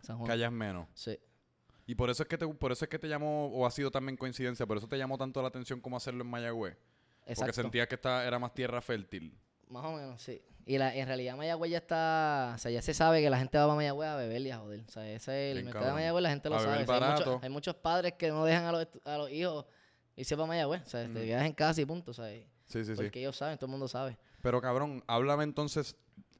San 0.00 0.16
Juan. 0.16 0.30
hayas 0.30 0.50
menos. 0.50 0.88
Sí. 0.94 1.18
Y 1.86 1.94
por 1.94 2.08
eso 2.08 2.22
es 2.22 2.28
que 2.30 2.38
te, 2.38 2.48
por 2.48 2.72
eso 2.72 2.86
es 2.86 2.88
que 2.88 2.98
te 2.98 3.06
llamó, 3.06 3.48
o 3.48 3.66
ha 3.66 3.70
sido 3.70 3.90
también 3.90 4.16
coincidencia, 4.16 4.66
por 4.66 4.78
eso 4.78 4.88
te 4.88 4.96
llamó 4.96 5.18
tanto 5.18 5.42
la 5.42 5.48
atención 5.48 5.78
como 5.78 5.98
hacerlo 5.98 6.24
en 6.24 6.30
Mayagüez. 6.30 6.78
Porque 7.18 7.32
Exacto. 7.32 7.52
sentías 7.52 7.86
que 7.86 7.96
esta 7.96 8.26
era 8.26 8.38
más 8.38 8.54
tierra 8.54 8.80
fértil. 8.80 9.38
Más 9.68 9.84
o 9.84 9.92
menos, 9.92 10.22
sí. 10.22 10.40
Y 10.70 10.78
la, 10.78 10.94
en 10.94 11.04
realidad 11.04 11.36
Mayagüez 11.36 11.68
ya 11.68 11.78
está, 11.78 12.52
o 12.54 12.58
sea, 12.58 12.70
ya 12.70 12.80
se 12.80 12.94
sabe 12.94 13.20
que 13.20 13.28
la 13.28 13.40
gente 13.40 13.58
va 13.58 13.64
para 13.64 13.74
Mayagüez 13.74 14.08
a 14.08 14.14
beber 14.14 14.40
y 14.40 14.52
a 14.52 14.58
joder. 14.58 14.84
O 14.86 14.88
sea, 14.88 15.04
ese 15.10 15.50
es 15.50 15.56
el 15.56 15.64
mercado 15.64 15.86
de. 15.86 15.92
Mayagüez, 15.94 16.22
la 16.22 16.30
gente 16.30 16.48
lo 16.48 16.54
A 16.54 16.58
sabe. 16.60 16.70
beber 16.70 16.84
O 16.84 16.86
sea, 16.86 17.08
hay, 17.08 17.12
muchos, 17.12 17.42
hay 17.42 17.50
muchos 17.50 17.74
padres 17.74 18.12
que 18.12 18.28
no 18.28 18.44
dejan 18.44 18.66
a 18.66 18.70
los, 18.70 18.86
a 19.04 19.18
los 19.18 19.32
hijos 19.32 19.66
irse 20.14 20.36
para 20.36 20.46
Mayagüez. 20.46 20.82
O 20.82 20.88
sea, 20.88 21.02
te 21.02 21.08
Ujú. 21.08 21.18
quedas 21.24 21.44
en 21.44 21.54
casa 21.54 21.80
y 21.80 21.84
punto, 21.86 22.14
¿sabes? 22.14 22.46
Sí, 22.66 22.84
sí, 22.84 22.92
sí. 22.92 22.94
Porque 22.94 23.18
ellos 23.18 23.36
saben, 23.36 23.58
todo 23.58 23.66
el 23.66 23.72
mundo 23.72 23.88
sabe. 23.88 24.16
Pero 24.40 24.60
cabrón, 24.60 25.02
háblame 25.08 25.42
entonces, 25.42 25.96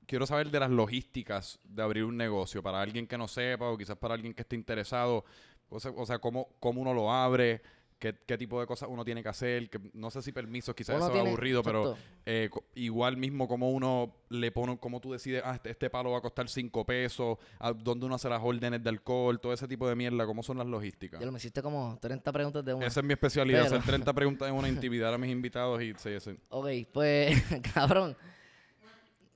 quiero 0.06 0.28
saber 0.28 0.48
de 0.48 0.60
las 0.60 0.70
logísticas 0.70 1.58
de 1.64 1.82
abrir 1.82 2.04
un 2.04 2.16
negocio 2.16 2.62
para 2.62 2.80
alguien 2.80 3.08
que 3.08 3.18
no 3.18 3.26
sepa 3.26 3.68
o 3.68 3.76
quizás 3.76 3.96
para 3.96 4.14
alguien 4.14 4.32
que 4.32 4.42
esté 4.42 4.54
interesado. 4.54 5.24
O 5.68 5.80
sea, 5.80 5.90
o 5.90 6.06
sea 6.06 6.20
cómo, 6.20 6.50
cómo 6.60 6.80
uno 6.82 6.94
lo 6.94 7.12
abre, 7.12 7.62
qué, 8.00 8.16
qué 8.26 8.36
tipo 8.36 8.58
de 8.60 8.66
cosas 8.66 8.88
uno 8.90 9.04
tiene 9.04 9.22
que 9.22 9.28
hacer, 9.28 9.70
que 9.70 9.78
no 9.92 10.10
sé 10.10 10.22
si 10.22 10.32
permisos, 10.32 10.74
quizás 10.74 10.96
Uno 10.96 11.04
eso 11.04 11.06
es 11.08 11.12
tiene- 11.12 11.28
aburrido, 11.28 11.62
pero 11.62 11.96
eh, 12.26 12.50
igual 12.74 13.16
mismo 13.16 13.46
como 13.46 13.70
uno 13.70 14.16
le 14.30 14.50
pone, 14.50 14.76
como 14.78 15.00
tú 15.00 15.12
decides, 15.12 15.42
ah, 15.44 15.54
este, 15.54 15.70
este 15.70 15.88
palo 15.90 16.10
va 16.10 16.18
a 16.18 16.20
costar 16.20 16.48
5 16.48 16.84
pesos, 16.84 17.38
a 17.60 17.72
dónde 17.72 18.06
uno 18.06 18.16
hace 18.16 18.28
las 18.28 18.40
órdenes 18.42 18.82
de 18.82 18.88
alcohol, 18.90 19.38
todo 19.38 19.52
ese 19.52 19.68
tipo 19.68 19.88
de 19.88 19.94
mierda, 19.94 20.26
cómo 20.26 20.42
son 20.42 20.58
las 20.58 20.66
logísticas. 20.66 21.20
Ya 21.20 21.26
lo 21.26 21.30
me 21.32 21.38
hiciste 21.38 21.62
como 21.62 21.96
30 22.00 22.32
preguntas 22.32 22.64
de 22.64 22.74
una. 22.74 22.86
Esa 22.86 22.98
es 23.00 23.06
mi 23.06 23.12
especialidad, 23.12 23.64
Pero- 23.64 23.76
hacer 23.76 23.86
30 23.86 24.12
preguntas 24.12 24.48
en 24.48 24.54
una, 24.54 24.68
intimidar 24.68 25.14
a 25.14 25.18
mis 25.18 25.30
invitados 25.30 25.80
y 25.82 25.92
sí, 25.98 26.18
sí. 26.18 26.36
Ok, 26.48 26.66
pues, 26.92 27.36
cabrón. 27.74 28.16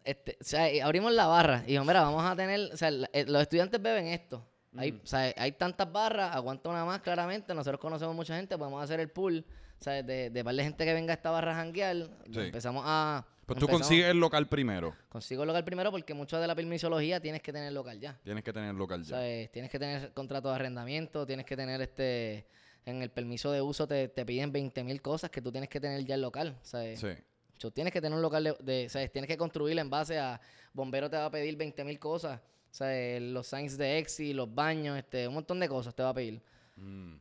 Este, 0.04 0.36
o 0.40 0.44
sea, 0.44 0.66
abrimos 0.86 1.12
la 1.12 1.26
barra 1.26 1.62
y 1.66 1.72
dijo, 1.72 1.84
mira, 1.84 2.02
vamos 2.02 2.24
a 2.24 2.36
tener, 2.36 2.60
o 2.72 2.76
sea, 2.76 2.90
eh, 3.12 3.24
los 3.26 3.40
estudiantes 3.42 3.80
beben 3.80 4.06
esto. 4.08 4.44
Hay, 4.76 4.92
Mm. 4.92 5.00
o 5.02 5.06
sea, 5.06 5.32
hay 5.36 5.52
tantas 5.52 5.90
barras, 5.90 6.34
aguanta 6.34 6.68
una 6.70 6.84
más 6.84 7.00
claramente. 7.00 7.54
Nosotros 7.54 7.80
conocemos 7.80 8.14
mucha 8.14 8.36
gente, 8.36 8.56
podemos 8.58 8.82
hacer 8.82 9.00
el 9.00 9.08
pool, 9.10 9.44
o 9.80 9.82
sea, 9.82 10.02
de, 10.02 10.30
de 10.30 10.44
par 10.44 10.54
de 10.54 10.64
gente 10.64 10.84
que 10.84 10.94
venga 10.94 11.12
a 11.12 11.16
esta 11.16 11.30
barra 11.30 11.52
a 11.52 11.54
janguear. 11.56 11.96
Sí. 12.32 12.40
Empezamos 12.40 12.82
a... 12.86 13.26
Pues 13.46 13.58
tú 13.58 13.66
empezamos- 13.66 13.80
consigues 13.82 14.06
el 14.06 14.18
local 14.18 14.48
primero. 14.48 14.94
Consigo 15.10 15.42
el 15.42 15.48
local 15.48 15.64
primero 15.64 15.90
porque 15.90 16.14
mucho 16.14 16.38
de 16.40 16.46
la 16.46 16.54
permisología 16.54 17.20
tienes 17.20 17.42
que 17.42 17.52
tener 17.52 17.72
local 17.72 18.00
ya. 18.00 18.18
Tienes 18.24 18.42
que 18.42 18.52
tener 18.52 18.74
local 18.74 19.00
O 19.00 19.04
ya. 19.04 19.08
sea, 19.16 19.28
eh, 19.28 19.50
tienes 19.52 19.70
que 19.70 19.78
tener 19.78 20.12
contrato 20.14 20.48
de 20.48 20.54
arrendamiento, 20.54 21.26
tienes 21.26 21.44
que 21.46 21.56
tener 21.56 21.80
este... 21.82 22.46
En 22.86 23.00
el 23.02 23.10
permiso 23.10 23.50
de 23.50 23.62
uso 23.62 23.86
te, 23.88 24.08
te 24.08 24.26
piden 24.26 24.52
20 24.52 24.84
mil 24.84 25.00
cosas 25.00 25.30
que 25.30 25.40
tú 25.40 25.50
tienes 25.50 25.70
que 25.70 25.80
tener 25.80 26.04
ya 26.04 26.16
el 26.16 26.20
local. 26.20 26.58
O 26.60 26.64
sea, 26.66 26.84
eh, 26.84 26.96
Sí. 26.98 27.08
So, 27.56 27.70
tienes 27.70 27.92
que 27.94 28.00
tener 28.02 28.14
un 28.16 28.20
local 28.20 28.44
de, 28.44 28.56
de-. 28.88 29.08
Tienes 29.08 29.26
que 29.28 29.36
construirlo 29.38 29.80
en 29.80 29.88
base 29.88 30.18
a 30.18 30.38
bombero 30.74 31.08
te 31.08 31.16
va 31.16 31.26
a 31.26 31.30
pedir 31.30 31.56
20 31.56 31.82
mil 31.84 31.98
cosas. 31.98 32.40
O 32.74 32.76
sea, 32.76 32.92
eh, 32.92 33.20
los 33.20 33.46
signs 33.46 33.78
de 33.78 33.98
exi, 33.98 34.32
los 34.34 34.52
baños, 34.52 34.98
este, 34.98 35.28
un 35.28 35.34
montón 35.34 35.60
de 35.60 35.68
cosas 35.68 35.94
te 35.94 36.02
va 36.02 36.08
a 36.08 36.14
pedir. 36.14 36.42
Mm. 36.74 37.14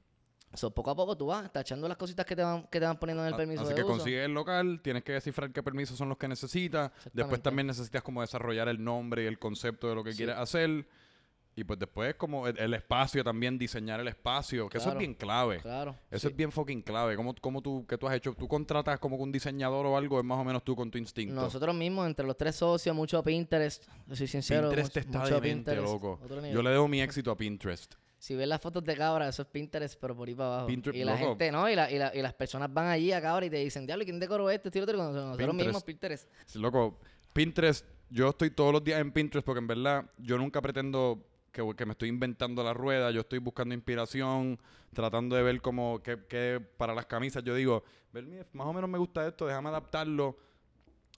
So, 0.55 0.71
poco 0.71 0.89
a 0.89 0.95
poco 0.95 1.15
tú 1.15 1.27
vas 1.27 1.51
tachando 1.53 1.87
las 1.87 1.95
cositas 1.95 2.25
que 2.25 2.35
te 2.35 2.41
van, 2.41 2.63
que 2.71 2.79
te 2.79 2.85
van 2.87 2.97
poniendo 2.97 3.21
en 3.21 3.27
el 3.27 3.33
A- 3.35 3.37
permiso 3.37 3.61
Así 3.61 3.69
de 3.69 3.75
que 3.75 3.83
uso. 3.83 3.91
consigues 3.97 4.25
el 4.25 4.33
local, 4.33 4.79
tienes 4.81 5.03
que 5.03 5.11
descifrar 5.13 5.51
qué 5.51 5.61
permisos 5.61 5.95
son 5.95 6.09
los 6.09 6.17
que 6.17 6.27
necesitas. 6.27 6.91
Después 7.13 7.39
también 7.43 7.67
necesitas 7.67 8.01
como 8.01 8.21
desarrollar 8.21 8.67
el 8.67 8.83
nombre 8.83 9.23
y 9.23 9.27
el 9.27 9.37
concepto 9.37 9.87
de 9.89 9.93
lo 9.95 10.03
que 10.03 10.11
Sí. 10.13 10.17
quieres 10.17 10.37
hacer. 10.37 10.87
Y 11.55 11.63
pues 11.63 11.77
después 11.77 12.15
como 12.15 12.47
el, 12.47 12.57
el 12.57 12.73
espacio 12.73 13.23
también, 13.23 13.59
diseñar 13.59 13.99
el 13.99 14.07
espacio, 14.07 14.67
que 14.69 14.79
eso 14.79 14.89
es 14.91 14.97
bien 14.97 15.13
clave. 15.13 15.59
Claro. 15.59 15.95
Eso 16.09 16.27
sí. 16.27 16.31
es 16.31 16.35
bien 16.35 16.51
fucking 16.51 16.81
clave. 16.81 17.15
¿Cómo, 17.15 17.35
cómo 17.39 17.61
tú, 17.61 17.85
qué 17.87 17.95
tú 17.97 18.07
has 18.07 18.15
hecho? 18.15 18.33
¿Tú 18.33 18.47
contratas 18.47 18.99
como 18.99 19.17
que 19.17 19.23
un 19.23 19.31
diseñador 19.31 19.85
o 19.85 19.95
algo? 19.95 20.17
¿Es 20.17 20.25
más 20.25 20.39
o 20.39 20.43
menos 20.43 20.63
tú 20.63 20.75
con 20.75 20.89
tu 20.89 20.97
instinto? 20.97 21.35
Nosotros 21.35 21.75
mismos, 21.75 22.07
entre 22.07 22.25
los 22.25 22.35
tres 22.35 22.55
socios, 22.55 22.95
mucho 22.95 23.21
Pinterest. 23.23 23.83
Soy 24.11 24.25
sincero. 24.27 24.69
Pinterest 24.69 24.95
mucho, 24.95 24.99
está 25.07 25.19
mucho 25.19 25.35
demente, 25.35 25.71
Pinterest, 25.73 25.93
loco. 25.93 26.19
Yo 26.51 26.61
le 26.63 26.69
debo 26.71 26.87
mi 26.87 27.01
éxito 27.01 27.29
a 27.29 27.37
Pinterest. 27.37 27.93
Si 28.17 28.33
ves 28.35 28.47
las 28.47 28.59
fotos 28.61 28.83
de 28.83 28.95
cabra, 28.95 29.27
eso 29.27 29.41
es 29.43 29.47
Pinterest, 29.49 29.99
pero 29.99 30.15
por 30.15 30.27
ahí 30.27 30.33
para 30.33 30.47
abajo. 30.53 30.67
Pinterest, 30.67 30.97
y 30.99 31.03
la 31.03 31.13
loco. 31.13 31.27
gente, 31.27 31.51
¿no? 31.51 31.69
Y, 31.69 31.75
la, 31.75 31.91
y, 31.91 31.99
la- 31.99 32.15
y 32.15 32.21
las 32.21 32.33
personas 32.33 32.73
van 32.73 32.87
allí 32.87 33.11
a 33.11 33.21
cabra 33.21 33.45
y 33.45 33.49
te 33.51 33.57
dicen, 33.57 33.85
diablo, 33.85 34.01
¿y 34.03 34.05
quién 34.05 34.19
decoró 34.19 34.49
esto? 34.49 34.69
Esto 34.69 34.79
y 34.79 34.81
lo 34.81 34.85
otro", 34.85 34.97
nosotros 35.03 35.37
Pinterest. 35.37 35.65
mismos, 35.67 35.83
Pinterest. 35.83 36.29
Sí, 36.45 36.57
Loco, 36.57 36.97
Pinterest, 37.33 37.85
yo 38.09 38.29
estoy 38.29 38.49
todos 38.51 38.71
los 38.71 38.83
días 38.83 38.99
en 39.01 39.11
Pinterest 39.11 39.45
porque 39.45 39.59
en 39.59 39.67
verdad 39.67 40.05
yo 40.17 40.37
nunca 40.37 40.61
pretendo 40.61 41.21
que, 41.53 41.63
que 41.77 41.85
me 41.85 41.91
estoy 41.93 42.09
inventando 42.09 42.61
la 42.63 42.73
rueda, 42.73 43.11
yo 43.11 43.21
estoy 43.21 43.39
buscando 43.39 43.73
inspiración, 43.73 44.59
tratando 44.91 45.35
de 45.37 45.43
ver 45.43 45.61
como 45.61 46.01
que, 46.03 46.25
que 46.27 46.59
para 46.77 46.93
las 46.93 47.05
camisas 47.05 47.43
yo 47.43 47.55
digo, 47.55 47.83
"Ver, 48.11 48.25
mira, 48.25 48.45
más 48.51 48.67
o 48.67 48.73
menos 48.73 48.89
me 48.89 48.97
gusta 48.97 49.25
esto, 49.25 49.45
déjame 49.47 49.69
adaptarlo. 49.69 50.35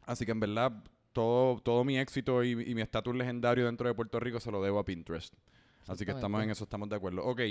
Así 0.05 0.25
que 0.25 0.31
en 0.33 0.39
verdad 0.39 0.71
todo, 1.13 1.59
todo 1.61 1.83
mi 1.83 1.97
éxito 1.97 2.43
y, 2.43 2.51
y 2.51 2.75
mi 2.75 2.81
estatus 2.81 3.15
legendario 3.15 3.65
dentro 3.65 3.87
de 3.87 3.95
Puerto 3.95 4.19
Rico 4.19 4.39
se 4.39 4.51
lo 4.51 4.61
debo 4.61 4.77
a 4.79 4.85
Pinterest. 4.85 5.33
Así 5.87 6.05
que 6.05 6.11
estamos 6.11 6.43
en 6.43 6.49
eso, 6.51 6.63
estamos 6.65 6.89
de 6.89 6.95
acuerdo. 6.97 7.23
Ok, 7.23 7.41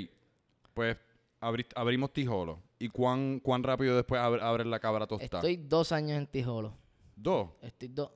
pues 0.75 0.97
abri- 1.41 1.67
abrimos 1.75 2.13
Tijolo. 2.13 2.61
¿Y 2.79 2.89
cuán, 2.91 3.41
cuán 3.41 3.63
rápido 3.63 3.97
después 3.97 4.21
ab- 4.21 4.43
abres 4.43 4.67
la 4.67 4.79
cabra 4.79 5.07
tostada? 5.07 5.39
Estoy 5.39 5.57
dos 5.57 5.91
años 5.93 6.19
en 6.19 6.27
Tijolo. 6.27 6.75
Dos. 7.17 7.49
Estoy 7.63 7.89
do- 7.89 8.15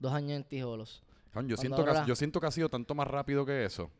dos 0.00 0.12
años 0.12 0.32
en 0.38 0.44
Tijolos. 0.44 1.02
Cabrón, 1.34 1.48
yo, 1.48 1.56
siento 1.56 1.84
que, 1.84 1.92
yo 2.06 2.16
siento 2.16 2.40
que 2.40 2.46
ha 2.46 2.50
sido 2.50 2.68
tanto 2.70 2.94
más 2.94 3.06
rápido 3.08 3.44
que 3.44 3.64
eso. 3.64 3.90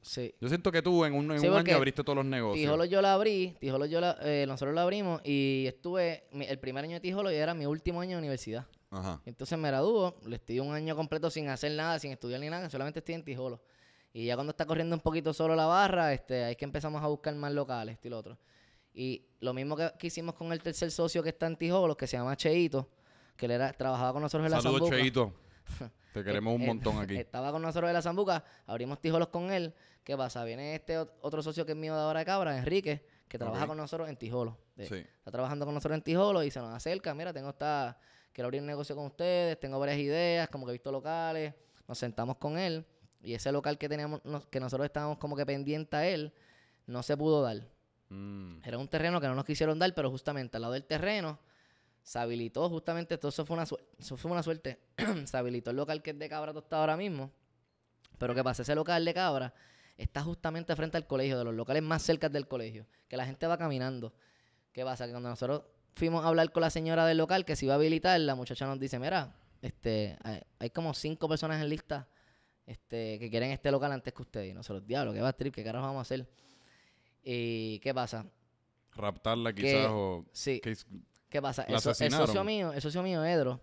Sí. 0.00 0.32
Yo 0.40 0.48
siento 0.48 0.72
que 0.72 0.80
tú 0.80 1.04
en 1.04 1.12
un, 1.12 1.30
en 1.32 1.40
Sí, 1.40 1.46
un 1.48 1.54
porque 1.54 1.70
año 1.72 1.76
abriste 1.78 2.02
todos 2.02 2.16
los 2.16 2.24
negocios. 2.24 2.64
Tijolo 2.64 2.84
yo 2.84 3.02
la 3.02 3.14
abrí, 3.14 3.56
Tijolo 3.60 3.84
yo 3.86 4.00
la, 4.00 4.16
eh, 4.22 4.44
nosotros 4.48 4.74
la 4.74 4.82
abrimos 4.82 5.20
y 5.24 5.64
estuve, 5.66 6.24
mi- 6.32 6.46
el 6.46 6.58
primer 6.58 6.84
año 6.84 6.94
de 6.94 7.00
Tijolo 7.00 7.30
y 7.30 7.34
era 7.34 7.52
mi 7.52 7.66
último 7.66 8.00
año 8.00 8.12
de 8.12 8.18
universidad. 8.18 8.66
Ajá. 8.90 9.20
Entonces 9.26 9.58
me 9.58 9.68
graduó, 9.68 10.14
le 10.24 10.36
estudié 10.36 10.60
un 10.60 10.72
año 10.72 10.96
completo 10.96 11.30
sin 11.30 11.48
hacer 11.48 11.72
nada, 11.72 11.98
sin 11.98 12.12
estudiar 12.12 12.40
ni 12.40 12.48
nada, 12.48 12.70
solamente 12.70 13.00
estoy 13.00 13.16
en 13.16 13.24
Tijolo. 13.24 13.60
Y 14.12 14.24
ya 14.26 14.36
cuando 14.36 14.52
está 14.52 14.64
corriendo 14.64 14.96
un 14.96 15.02
poquito 15.02 15.34
solo 15.34 15.54
la 15.54 15.66
barra, 15.66 16.14
este, 16.14 16.44
ahí 16.44 16.52
es 16.52 16.56
que 16.56 16.64
empezamos 16.64 17.02
a 17.02 17.06
buscar 17.08 17.34
más 17.34 17.52
locales, 17.52 17.94
esto 17.96 18.06
y 18.08 18.10
lo 18.10 18.18
otro. 18.18 18.38
Y 18.94 19.26
lo 19.40 19.52
mismo 19.52 19.76
que, 19.76 19.92
que 19.98 20.06
hicimos 20.06 20.34
con 20.34 20.52
el 20.52 20.62
tercer 20.62 20.90
socio 20.90 21.22
que 21.22 21.28
está 21.28 21.46
en 21.46 21.56
Tijolos, 21.56 21.96
que 21.96 22.06
se 22.06 22.16
llama 22.16 22.34
Cheito, 22.36 22.88
que 23.36 23.46
él 23.46 23.52
era, 23.52 23.72
trabajaba 23.72 24.12
con 24.14 24.22
nosotros 24.22 24.46
en 24.46 24.52
la 24.52 24.60
Saludos. 24.62 24.88
Cheito. 24.90 25.34
Te 26.12 26.24
queremos 26.24 26.54
un 26.54 26.62
Eh, 26.62 26.66
montón 26.66 26.98
aquí. 26.98 27.16
Estaba 27.18 27.52
con 27.52 27.62
nosotros 27.62 27.88
en 27.88 27.94
la 27.94 28.02
Zambuca, 28.02 28.44
abrimos 28.66 29.00
Tijolos 29.00 29.28
con 29.28 29.50
él. 29.52 29.74
¿Qué 30.04 30.16
pasa? 30.16 30.42
Viene 30.44 30.74
este 30.74 30.98
ot- 30.98 31.12
otro 31.20 31.42
socio 31.42 31.66
que 31.66 31.72
es 31.72 31.78
mío 31.78 31.94
de 31.94 32.00
ahora 32.00 32.20
de 32.20 32.24
Cabra, 32.26 32.56
Enrique, 32.56 33.06
que 33.28 33.38
trabaja 33.38 33.66
con 33.66 33.76
nosotros 33.76 34.08
en 34.08 34.16
Tijolos. 34.16 34.54
De- 34.74 34.86
Sí. 34.86 34.94
Está 34.96 35.30
trabajando 35.30 35.64
con 35.66 35.74
nosotros 35.74 35.96
en 35.98 36.02
Tijolos 36.02 36.44
y 36.46 36.50
se 36.50 36.60
nos 36.60 36.74
acerca. 36.74 37.14
Mira, 37.14 37.32
tengo 37.32 37.50
esta. 37.50 37.98
Quiero 38.32 38.46
abrir 38.46 38.60
un 38.62 38.66
negocio 38.68 38.94
con 38.96 39.06
ustedes, 39.06 39.58
tengo 39.60 39.78
varias 39.78 39.98
ideas, 39.98 40.48
como 40.48 40.64
que 40.64 40.70
he 40.70 40.74
visto 40.74 40.90
locales. 40.92 41.52
Nos 41.86 41.98
sentamos 41.98 42.36
con 42.36 42.56
él 42.58 42.86
y 43.20 43.34
ese 43.34 43.50
local 43.52 43.76
que 43.78 43.88
teníamos, 43.88 44.20
que 44.50 44.60
nosotros 44.60 44.84
estábamos 44.86 45.18
como 45.18 45.34
que 45.36 45.44
pendiente 45.44 45.96
a 45.96 46.06
él, 46.06 46.32
no 46.86 47.02
se 47.02 47.16
pudo 47.16 47.42
dar. 47.42 47.66
Mm. 48.10 48.60
Era 48.64 48.78
un 48.78 48.86
terreno 48.88 49.20
que 49.20 49.26
no 49.26 49.34
nos 49.34 49.44
quisieron 49.44 49.78
dar, 49.78 49.92
pero 49.94 50.10
justamente 50.10 50.56
al 50.56 50.62
lado 50.62 50.74
del 50.74 50.84
terreno 50.84 51.38
se 52.08 52.18
habilitó 52.18 52.70
justamente, 52.70 53.18
todo 53.18 53.28
eso 53.28 53.44
fue 53.44 53.52
una, 53.54 53.64
eso 53.64 54.16
fue 54.16 54.30
una 54.30 54.42
suerte, 54.42 54.78
se 55.26 55.36
habilitó 55.36 55.72
el 55.72 55.76
local 55.76 56.00
que 56.02 56.12
es 56.12 56.18
de 56.18 56.26
Cabra 56.26 56.54
Tostada 56.54 56.80
ahora 56.80 56.96
mismo. 56.96 57.30
Pero 58.16 58.34
¿qué 58.34 58.42
pasa? 58.42 58.62
Ese 58.62 58.74
local 58.74 59.04
de 59.04 59.12
Cabra 59.12 59.52
está 59.98 60.22
justamente 60.22 60.74
frente 60.74 60.96
al 60.96 61.06
colegio, 61.06 61.36
de 61.36 61.44
los 61.44 61.54
locales 61.54 61.82
más 61.82 62.00
cerca 62.00 62.30
del 62.30 62.48
colegio, 62.48 62.86
que 63.08 63.18
la 63.18 63.26
gente 63.26 63.46
va 63.46 63.58
caminando. 63.58 64.14
¿Qué 64.72 64.84
pasa? 64.84 65.04
Que 65.04 65.10
cuando 65.10 65.28
nosotros 65.28 65.64
fuimos 65.96 66.24
a 66.24 66.28
hablar 66.28 66.50
con 66.50 66.62
la 66.62 66.70
señora 66.70 67.04
del 67.04 67.18
local 67.18 67.44
que 67.44 67.56
se 67.56 67.66
iba 67.66 67.74
a 67.74 67.76
habilitar, 67.76 68.18
la 68.20 68.34
muchacha 68.34 68.64
nos 68.66 68.80
dice, 68.80 68.98
mira, 68.98 69.36
este, 69.60 70.16
hay, 70.24 70.40
hay 70.60 70.70
como 70.70 70.94
cinco 70.94 71.28
personas 71.28 71.60
en 71.62 71.68
lista 71.68 72.08
este, 72.64 73.18
que 73.18 73.28
quieren 73.28 73.50
este 73.50 73.70
local 73.70 73.92
antes 73.92 74.14
que 74.14 74.22
ustedes. 74.22 74.50
Y 74.50 74.54
nosotros, 74.54 74.86
diablo, 74.86 75.12
¿qué 75.12 75.20
va 75.20 75.28
a 75.28 75.32
trip? 75.34 75.54
¿Qué 75.54 75.62
carajo 75.62 75.84
vamos 75.84 75.98
a 75.98 76.02
hacer? 76.02 76.26
¿Y 77.22 77.80
qué 77.80 77.92
pasa? 77.92 78.24
Raptarla 78.94 79.52
Que- 79.52 79.60
quizás 79.62 79.88
o... 79.90 80.24
Sí. 80.32 80.58
que 80.60 80.74
¿Qué 81.28 81.42
pasa? 81.42 81.64
¿La 81.68 81.76
El, 81.76 81.80
so- 81.80 81.90
el 81.90 81.92
asesinaron? 81.92 82.26
socio 82.26 82.44
mío, 82.44 82.72
el 82.72 82.80
socio 82.80 83.02
mío, 83.02 83.24
Edro, 83.24 83.60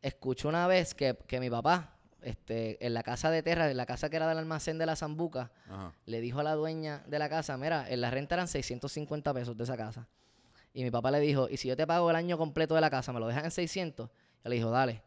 escuchó 0.00 0.48
una 0.48 0.66
vez 0.66 0.94
que, 0.94 1.16
que 1.26 1.38
mi 1.40 1.50
papá, 1.50 1.96
este, 2.22 2.84
en 2.84 2.94
la 2.94 3.02
casa 3.02 3.30
de 3.30 3.42
Terra, 3.42 3.70
en 3.70 3.76
la 3.76 3.86
casa 3.86 4.08
que 4.08 4.16
era 4.16 4.28
del 4.28 4.38
almacén 4.38 4.78
de 4.78 4.86
la 4.86 4.96
Zambuca, 4.96 5.50
Ajá. 5.68 5.92
le 6.06 6.20
dijo 6.20 6.40
a 6.40 6.42
la 6.44 6.54
dueña 6.54 7.02
de 7.06 7.18
la 7.18 7.28
casa, 7.28 7.56
mira, 7.56 7.88
en 7.88 8.00
la 8.00 8.10
renta 8.10 8.34
eran 8.36 8.48
650 8.48 9.34
pesos 9.34 9.56
de 9.56 9.64
esa 9.64 9.76
casa. 9.76 10.06
Y 10.74 10.82
mi 10.84 10.90
papá 10.90 11.10
le 11.10 11.20
dijo, 11.20 11.48
y 11.50 11.56
si 11.58 11.68
yo 11.68 11.76
te 11.76 11.86
pago 11.86 12.08
el 12.08 12.16
año 12.16 12.38
completo 12.38 12.74
de 12.74 12.80
la 12.80 12.88
casa, 12.90 13.12
¿me 13.12 13.20
lo 13.20 13.26
dejas 13.26 13.44
en 13.44 13.50
600? 13.50 14.08
Y 14.44 14.48
le 14.48 14.54
dijo, 14.56 14.70
dale. 14.70 15.02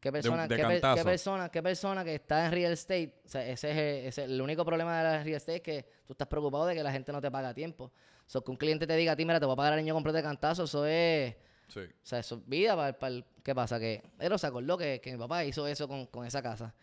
¿Qué 0.00 0.12
persona, 0.12 0.46
de 0.46 0.56
qué, 0.56 0.62
persona, 1.04 1.48
qué 1.48 1.62
persona 1.62 2.04
que 2.04 2.14
está 2.16 2.46
en 2.46 2.52
real 2.52 2.72
estate? 2.72 3.14
O 3.24 3.28
sea, 3.28 3.44
ese 3.46 3.70
es, 3.70 3.76
el, 3.76 4.06
ese 4.08 4.24
es 4.24 4.30
el 4.30 4.40
único 4.40 4.64
problema 4.64 4.98
de 4.98 5.02
la 5.04 5.22
real 5.24 5.36
estate 5.36 5.56
es 5.56 5.62
que 5.62 5.88
tú 6.06 6.12
estás 6.12 6.28
preocupado 6.28 6.66
de 6.66 6.74
que 6.74 6.82
la 6.82 6.92
gente 6.92 7.10
no 7.12 7.20
te 7.20 7.30
paga 7.30 7.48
a 7.48 7.54
tiempo. 7.54 7.90
O 8.26 8.30
sea, 8.30 8.40
que 8.40 8.50
un 8.50 8.56
cliente 8.56 8.86
te 8.86 8.96
diga 8.96 9.12
a 9.12 9.16
ti, 9.16 9.24
mira, 9.24 9.38
te 9.38 9.46
voy 9.46 9.52
a 9.52 9.56
pagar 9.56 9.74
el 9.74 9.78
año 9.80 9.94
completo 9.94 10.16
de 10.16 10.22
cantazo, 10.22 10.64
eso 10.64 10.84
es... 10.86 11.36
Sí. 11.68 11.80
O 11.80 12.06
sea, 12.06 12.20
eso 12.20 12.36
es 12.36 12.48
vida 12.48 12.76
para, 12.76 13.12
el... 13.12 13.24
¿Qué 13.42 13.54
pasa? 13.54 13.78
Que 13.78 14.02
Ero 14.18 14.38
se 14.38 14.46
acordó 14.46 14.76
que, 14.76 15.00
que 15.00 15.12
mi 15.12 15.18
papá 15.18 15.44
hizo 15.44 15.66
eso 15.66 15.88
con, 15.88 16.06
con 16.06 16.24
esa 16.26 16.42
casa. 16.42 16.74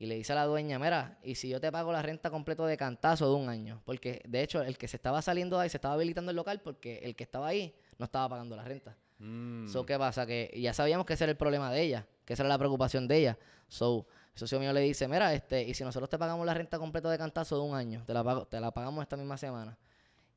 Y 0.00 0.06
le 0.06 0.14
dice 0.14 0.32
a 0.32 0.36
la 0.36 0.44
dueña, 0.44 0.78
mira, 0.78 1.18
y 1.22 1.34
si 1.34 1.48
yo 1.48 1.60
te 1.60 1.72
pago 1.72 1.92
la 1.92 2.02
renta 2.02 2.30
completo 2.30 2.66
de 2.66 2.76
cantazo 2.76 3.28
de 3.28 3.34
un 3.34 3.48
año. 3.48 3.82
Porque, 3.84 4.22
de 4.28 4.42
hecho, 4.42 4.62
el 4.62 4.78
que 4.78 4.86
se 4.86 4.96
estaba 4.96 5.20
saliendo 5.22 5.56
de 5.56 5.64
ahí, 5.64 5.68
se 5.68 5.76
estaba 5.76 5.94
habilitando 5.94 6.30
el 6.30 6.36
local 6.36 6.60
porque 6.60 6.98
el 7.02 7.16
que 7.16 7.24
estaba 7.24 7.48
ahí 7.48 7.74
no 7.98 8.04
estaba 8.04 8.28
pagando 8.28 8.54
la 8.54 8.62
renta. 8.62 8.96
Mm. 9.18 9.66
So, 9.66 9.84
¿qué 9.84 9.98
pasa? 9.98 10.24
Que 10.24 10.54
ya 10.56 10.72
sabíamos 10.72 11.04
que 11.04 11.14
ese 11.14 11.24
era 11.24 11.32
el 11.32 11.36
problema 11.36 11.72
de 11.72 11.82
ella, 11.82 12.06
que 12.24 12.34
esa 12.34 12.44
era 12.44 12.48
la 12.48 12.58
preocupación 12.58 13.08
de 13.08 13.16
ella. 13.18 13.38
So, 13.66 14.06
el 14.34 14.38
socio 14.38 14.60
mío 14.60 14.72
le 14.72 14.80
dice, 14.80 15.08
mira, 15.08 15.34
este, 15.34 15.64
y 15.64 15.74
si 15.74 15.82
nosotros 15.82 16.08
te 16.08 16.16
pagamos 16.16 16.46
la 16.46 16.54
renta 16.54 16.78
completa 16.78 17.10
de 17.10 17.18
cantazo 17.18 17.56
de 17.56 17.62
un 17.62 17.74
año, 17.74 18.04
te 18.06 18.14
la, 18.14 18.22
pago, 18.22 18.46
te 18.46 18.60
la 18.60 18.70
pagamos 18.70 19.02
esta 19.02 19.16
misma 19.16 19.36
semana. 19.36 19.76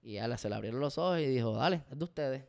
Y 0.03 0.17
a 0.17 0.25
ella 0.25 0.37
se 0.37 0.49
le 0.49 0.55
abrieron 0.55 0.79
los 0.79 0.97
ojos 0.97 1.19
y 1.19 1.25
dijo, 1.27 1.55
dale, 1.55 1.81
es 1.91 1.97
de 1.97 2.03
ustedes. 2.03 2.43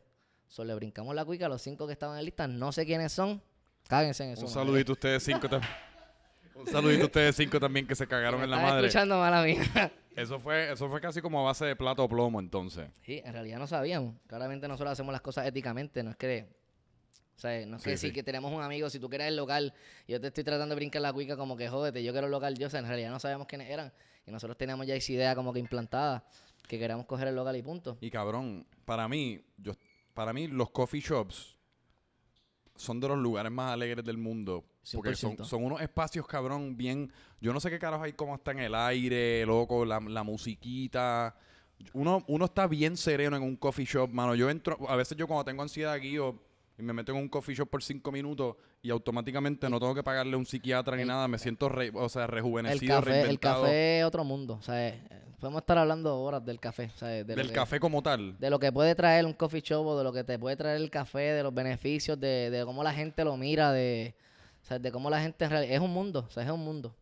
So, 0.47 0.63
le 0.63 0.73
brincamos 0.75 1.13
la 1.15 1.25
cuica 1.25 1.45
a 1.47 1.49
los 1.49 1.61
cinco 1.61 1.85
que 1.87 1.93
estaban 1.93 2.17
en 2.17 2.25
lista, 2.25 2.47
no 2.47 2.71
sé 2.71 2.85
quiénes 2.85 3.11
son, 3.11 3.41
cáguense 3.87 4.23
en 4.23 4.31
eso. 4.31 4.41
Un 4.41 4.47
madre. 4.47 4.53
saludito 4.65 4.91
a 4.91 4.93
ustedes 4.93 5.23
cinco 5.23 5.49
también. 5.49 5.71
Un 6.55 6.67
saludito 6.67 7.01
a 7.03 7.05
ustedes 7.07 7.35
cinco 7.35 7.59
también 7.59 7.87
que 7.87 7.95
se 7.95 8.05
cagaron 8.07 8.39
Me 8.39 8.43
en 8.45 8.51
la 8.51 8.57
están 8.57 8.69
madre. 8.71 8.87
escuchando 8.87 9.17
mala 9.17 9.43
mía. 9.43 9.91
Eso 10.15 10.39
fue, 10.39 10.71
eso 10.71 10.87
fue 10.89 11.01
casi 11.01 11.21
como 11.21 11.39
a 11.39 11.43
base 11.45 11.65
de 11.65 11.75
plato 11.75 12.03
o 12.03 12.07
plomo 12.07 12.39
entonces. 12.39 12.87
Sí, 13.01 13.19
en 13.25 13.33
realidad 13.33 13.57
no 13.57 13.65
sabíamos. 13.65 14.13
Claramente 14.27 14.67
nosotros 14.67 14.91
hacemos 14.91 15.11
las 15.11 15.21
cosas 15.21 15.47
éticamente, 15.47 16.03
no 16.03 16.11
es 16.11 16.17
que... 16.17 16.47
O 17.35 17.39
sea, 17.39 17.65
no 17.65 17.77
es 17.77 17.81
Sí, 17.81 17.89
que 17.89 17.97
sí. 17.97 18.07
si 18.09 18.13
que 18.13 18.21
tenemos 18.21 18.53
un 18.53 18.61
amigo, 18.61 18.91
si 18.91 18.99
tú 18.99 19.09
quieres 19.09 19.29
el 19.29 19.35
local, 19.35 19.73
y 20.05 20.11
yo 20.11 20.21
te 20.21 20.27
estoy 20.27 20.43
tratando 20.43 20.75
de 20.75 20.75
brincar 20.75 21.01
la 21.01 21.11
cuica 21.11 21.35
como 21.35 21.57
que 21.57 21.67
jódete, 21.67 22.03
yo 22.03 22.11
quiero 22.11 22.27
el 22.27 22.31
local, 22.31 22.55
yo, 22.59 22.67
o 22.67 22.69
sea, 22.69 22.81
en 22.81 22.85
realidad 22.87 23.09
no 23.09 23.19
sabíamos 23.19 23.47
quiénes 23.47 23.71
eran. 23.71 23.91
Y 24.27 24.29
nosotros 24.29 24.55
teníamos 24.55 24.85
ya 24.85 24.93
esa 24.93 25.11
idea 25.11 25.33
como 25.33 25.51
que 25.51 25.57
implantada, 25.59 26.23
que 26.67 26.79
queríamos 26.79 27.05
coger 27.05 27.27
el 27.27 27.35
local 27.35 27.55
y 27.55 27.61
punto. 27.61 27.97
Y 28.01 28.09
cabrón, 28.09 28.65
para 28.85 29.07
mí, 29.07 29.41
yo, 29.57 29.73
para 30.13 30.33
mí 30.33 30.47
los 30.47 30.69
coffee 30.71 31.01
shops 31.01 31.57
son 32.75 32.99
de 32.99 33.07
los 33.07 33.17
lugares 33.17 33.51
más 33.51 33.73
alegres 33.73 34.03
del 34.03 34.17
mundo. 34.17 34.65
Porque 34.93 35.15
son, 35.15 35.37
100%. 35.37 35.45
son 35.45 35.63
unos 35.63 35.81
espacios, 35.81 36.27
cabrón, 36.27 36.75
bien... 36.75 37.11
Yo 37.39 37.53
no 37.53 37.59
sé 37.59 37.69
qué 37.69 37.79
carajo 37.79 38.03
hay, 38.03 38.13
cómo 38.13 38.35
está 38.35 38.51
en 38.51 38.59
el 38.59 38.75
aire, 38.75 39.45
loco, 39.45 39.85
la, 39.85 39.99
la 39.99 40.23
musiquita. 40.23 41.35
Uno, 41.93 42.23
uno 42.27 42.45
está 42.45 42.67
bien 42.67 42.97
sereno 42.97 43.35
en 43.37 43.43
un 43.43 43.55
coffee 43.55 43.85
shop, 43.85 44.09
mano. 44.09 44.35
Yo 44.35 44.49
entro... 44.49 44.77
A 44.89 44.95
veces 44.95 45.17
yo 45.17 45.27
cuando 45.27 45.45
tengo 45.45 45.61
ansiedad 45.61 45.93
aquí 45.93 46.17
o... 46.17 46.41
Y 46.77 46.81
me 46.81 46.91
meto 46.93 47.11
en 47.11 47.19
un 47.19 47.29
coffee 47.29 47.53
shop 47.55 47.69
por 47.69 47.83
cinco 47.83 48.11
minutos 48.11 48.55
y 48.81 48.89
automáticamente 48.89 49.69
no 49.69 49.79
tengo 49.79 49.93
que 49.93 50.01
pagarle 50.03 50.33
a 50.33 50.37
un 50.37 50.45
psiquiatra 50.45 50.95
ni 50.95 51.03
El- 51.03 51.07
nada. 51.07 51.27
Me 51.27 51.37
siento, 51.37 51.69
re- 51.69 51.91
o 51.93 52.09
sea, 52.09 52.23
El 52.23 52.29
rejuvenecido, 52.29 52.95
café, 52.95 53.09
el 53.09 53.15
reinventado. 53.15 53.61
café 53.63 53.99
es 53.99 54.05
otro 54.05 54.23
mundo, 54.23 54.55
o 54.59 54.61
sea, 54.63 54.87
eh, 54.89 54.99
podemos 55.39 55.61
estar 55.61 55.77
hablando 55.77 56.19
horas 56.19 56.43
del 56.43 56.59
café, 56.59 56.89
o 56.95 56.97
sea, 56.97 57.09
de 57.09 57.23
lo 57.23 57.35
Del 57.35 57.47
que- 57.49 57.53
café 57.53 57.79
como 57.79 58.01
tal. 58.01 58.37
de 58.39 58.49
lo 58.49 58.57
que 58.59 58.71
puede 58.71 58.95
traer 58.95 59.25
un 59.25 59.33
coffee 59.33 59.61
shop 59.61 59.85
o 59.85 59.97
de 59.97 60.03
lo 60.03 60.11
que 60.11 60.23
te 60.23 60.39
puede 60.39 60.55
traer 60.55 60.77
el 60.81 60.89
café, 60.89 61.19
de 61.19 61.43
los 61.43 61.53
beneficios, 61.53 62.19
de, 62.19 62.49
de 62.49 62.65
cómo 62.65 62.83
la 62.83 62.93
gente 62.93 63.23
lo 63.23 63.37
mira, 63.37 63.71
de, 63.71 64.15
o 64.63 64.65
sea, 64.65 64.79
de 64.79 64.91
cómo 64.91 65.09
la 65.11 65.21
gente. 65.21 65.45
Es 65.73 65.79
un 65.79 65.91
mundo, 65.91 66.25
o 66.27 66.31
sea, 66.31 66.41
es 66.43 66.49
un 66.49 66.61
mundo. 66.61 66.95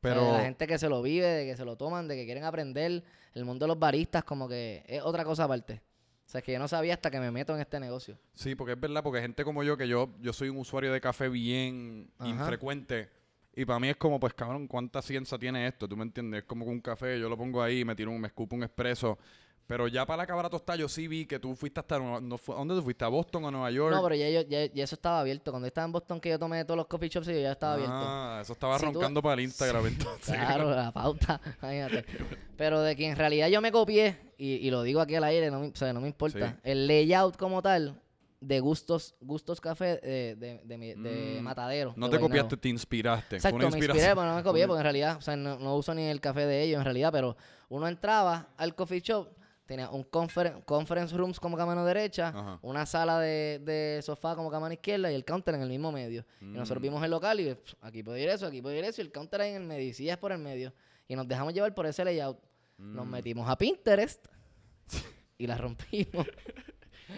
Pero... 0.00 0.24
de 0.26 0.32
la 0.32 0.44
gente 0.44 0.66
que 0.66 0.78
se 0.78 0.88
lo 0.88 1.00
vive, 1.02 1.26
de 1.26 1.46
que 1.46 1.56
se 1.56 1.64
lo 1.64 1.76
toman, 1.76 2.06
de 2.06 2.14
que 2.14 2.26
quieren 2.26 2.44
aprender. 2.44 3.02
El 3.34 3.44
mundo 3.44 3.64
de 3.64 3.68
los 3.68 3.78
baristas 3.78 4.22
como 4.22 4.46
que 4.48 4.84
es 4.86 5.02
otra 5.02 5.24
cosa 5.24 5.44
aparte. 5.44 5.80
Sea, 6.34 6.40
es 6.40 6.44
que 6.44 6.52
yo 6.52 6.58
no 6.58 6.66
sabía 6.66 6.94
hasta 6.94 7.12
que 7.12 7.20
me 7.20 7.30
meto 7.30 7.54
en 7.54 7.60
este 7.60 7.78
negocio. 7.78 8.18
Sí, 8.34 8.56
porque 8.56 8.72
es 8.72 8.80
verdad, 8.80 9.04
porque 9.04 9.20
gente 9.20 9.44
como 9.44 9.62
yo, 9.62 9.76
que 9.76 9.86
yo, 9.86 10.10
yo 10.20 10.32
soy 10.32 10.48
un 10.48 10.56
usuario 10.56 10.92
de 10.92 11.00
café 11.00 11.28
bien 11.28 12.10
Ajá. 12.18 12.28
infrecuente, 12.28 13.08
y 13.54 13.64
para 13.64 13.78
mí 13.78 13.88
es 13.88 13.94
como, 13.94 14.18
pues 14.18 14.34
cabrón, 14.34 14.66
¿cuánta 14.66 15.00
ciencia 15.00 15.38
tiene 15.38 15.68
esto? 15.68 15.88
¿Tú 15.88 15.96
me 15.96 16.02
entiendes? 16.02 16.40
Es 16.40 16.44
como 16.44 16.64
que 16.64 16.72
un 16.72 16.80
café, 16.80 17.20
yo 17.20 17.28
lo 17.28 17.36
pongo 17.36 17.62
ahí, 17.62 17.84
me 17.84 17.94
tiro 17.94 18.10
un, 18.10 18.20
me 18.20 18.26
escupo 18.26 18.56
un 18.56 18.64
expreso. 18.64 19.16
Pero 19.66 19.88
ya 19.88 20.04
para 20.04 20.18
la 20.18 20.26
cabra 20.26 20.50
tostada 20.50 20.76
yo 20.76 20.88
sí 20.90 21.08
vi 21.08 21.24
que 21.24 21.38
tú 21.38 21.54
fuiste 21.56 21.80
hasta, 21.80 21.98
no, 21.98 22.16
¿a 22.16 22.20
¿dónde 22.20 22.74
tú 22.74 22.82
fuiste? 22.82 23.02
¿A 23.04 23.08
Boston 23.08 23.44
o 23.44 23.48
a 23.48 23.50
Nueva 23.50 23.70
York? 23.70 23.94
No, 23.94 24.02
pero 24.02 24.14
ya, 24.14 24.28
ya, 24.42 24.66
ya 24.66 24.84
eso 24.84 24.94
estaba 24.94 25.20
abierto. 25.20 25.50
Cuando 25.52 25.66
estaba 25.66 25.86
en 25.86 25.92
Boston, 25.92 26.20
que 26.20 26.28
yo 26.28 26.38
tomé 26.38 26.62
todos 26.66 26.76
los 26.76 26.86
coffee 26.86 27.08
shops, 27.08 27.26
yo 27.28 27.32
ya 27.32 27.52
estaba 27.52 27.74
abierto. 27.74 27.94
Ah, 27.96 28.40
eso 28.42 28.52
estaba 28.52 28.78
Si 28.78 28.84
tú- 28.84 28.92
roncando 28.92 29.22
para 29.22 29.34
el 29.34 29.40
Instagram 29.40 29.86
entonces. 29.86 30.34
Claro, 30.36 30.70
la 30.70 30.92
pauta, 30.92 31.40
imagínate. 31.62 32.04
Pero 32.58 32.82
de 32.82 32.94
que 32.94 33.06
en 33.08 33.16
realidad 33.16 33.48
yo 33.48 33.62
me 33.62 33.72
copié, 33.72 34.18
y, 34.36 34.54
y 34.56 34.70
lo 34.70 34.82
digo 34.82 35.00
aquí 35.00 35.14
al 35.14 35.24
aire, 35.24 35.50
no 35.50 35.60
me, 35.60 35.68
o 35.68 35.74
sea, 35.76 35.92
no 35.94 36.00
me 36.02 36.08
importa. 36.08 36.50
Sí. 36.50 36.56
El 36.62 36.86
layout 36.86 37.36
como 37.38 37.62
tal 37.62 37.98
de 38.40 38.60
Gustos 38.60 39.14
Gustos 39.22 39.58
Café 39.62 39.96
de, 40.02 40.36
de, 40.36 40.60
de, 40.62 40.76
mi- 40.76 40.92
de 40.94 41.38
Mm. 41.40 41.42
Matadero. 41.42 41.94
No 41.96 42.10
te 42.10 42.18
Guaynabo. 42.18 42.28
copiaste, 42.28 42.56
te 42.58 42.68
inspiraste. 42.68 43.36
Exacto, 43.36 43.56
Fue 43.56 43.66
una 43.66 43.74
me 43.74 43.78
inspiré, 43.82 44.08
pero 44.10 44.24
no 44.26 44.36
me 44.36 44.42
copié 44.42 44.66
porque 44.66 44.80
en 44.80 44.84
realidad, 44.84 45.16
o 45.16 45.22
sea, 45.22 45.34
no, 45.36 45.58
no 45.58 45.74
uso 45.74 45.94
ni 45.94 46.02
el 46.02 46.20
café 46.20 46.44
de 46.44 46.62
ellos 46.64 46.76
en 46.80 46.84
realidad, 46.84 47.10
pero 47.10 47.34
uno 47.70 47.88
entraba 47.88 48.48
al 48.58 48.74
coffee 48.74 49.00
shop, 49.00 49.28
tenía 49.66 49.88
un 49.90 50.04
conferen- 50.04 50.64
conference 50.64 51.16
rooms 51.16 51.40
como 51.40 51.56
que 51.56 51.62
a 51.62 51.66
mano 51.66 51.84
derecha, 51.84 52.28
Ajá. 52.28 52.58
una 52.62 52.84
sala 52.86 53.18
de, 53.20 53.60
de 53.64 54.00
sofá 54.02 54.34
como 54.36 54.50
que 54.50 54.56
a 54.56 54.60
mano 54.60 54.74
izquierda 54.74 55.10
y 55.10 55.14
el 55.14 55.24
counter 55.24 55.54
en 55.54 55.62
el 55.62 55.68
mismo 55.68 55.90
medio. 55.92 56.24
Y 56.40 56.44
nosotros 56.46 56.80
Mm. 56.80 56.84
vimos 56.84 57.04
el 57.04 57.10
local 57.10 57.40
y 57.40 57.54
pff, 57.54 57.74
aquí 57.80 58.02
puede 58.02 58.20
ir 58.22 58.28
eso, 58.28 58.46
aquí 58.46 58.60
puede 58.62 58.78
ir 58.78 58.84
eso, 58.84 59.00
y 59.00 59.04
el 59.04 59.12
counter 59.12 59.40
ahí 59.40 59.50
en 59.50 59.62
el 59.62 59.68
medio, 59.68 59.88
y 59.88 59.92
sillas 59.94 60.18
por 60.18 60.32
el 60.32 60.38
medio. 60.38 60.72
Y 61.08 61.16
nos 61.16 61.26
dejamos 61.28 61.52
llevar 61.54 61.74
por 61.74 61.86
ese 61.86 62.04
layout. 62.04 62.38
Nos 62.78 63.06
Mm. 63.06 63.10
metimos 63.10 63.48
a 63.48 63.56
Pinterest 63.56 64.26
y 65.38 65.46
la 65.46 65.56
rompimos. 65.56 66.26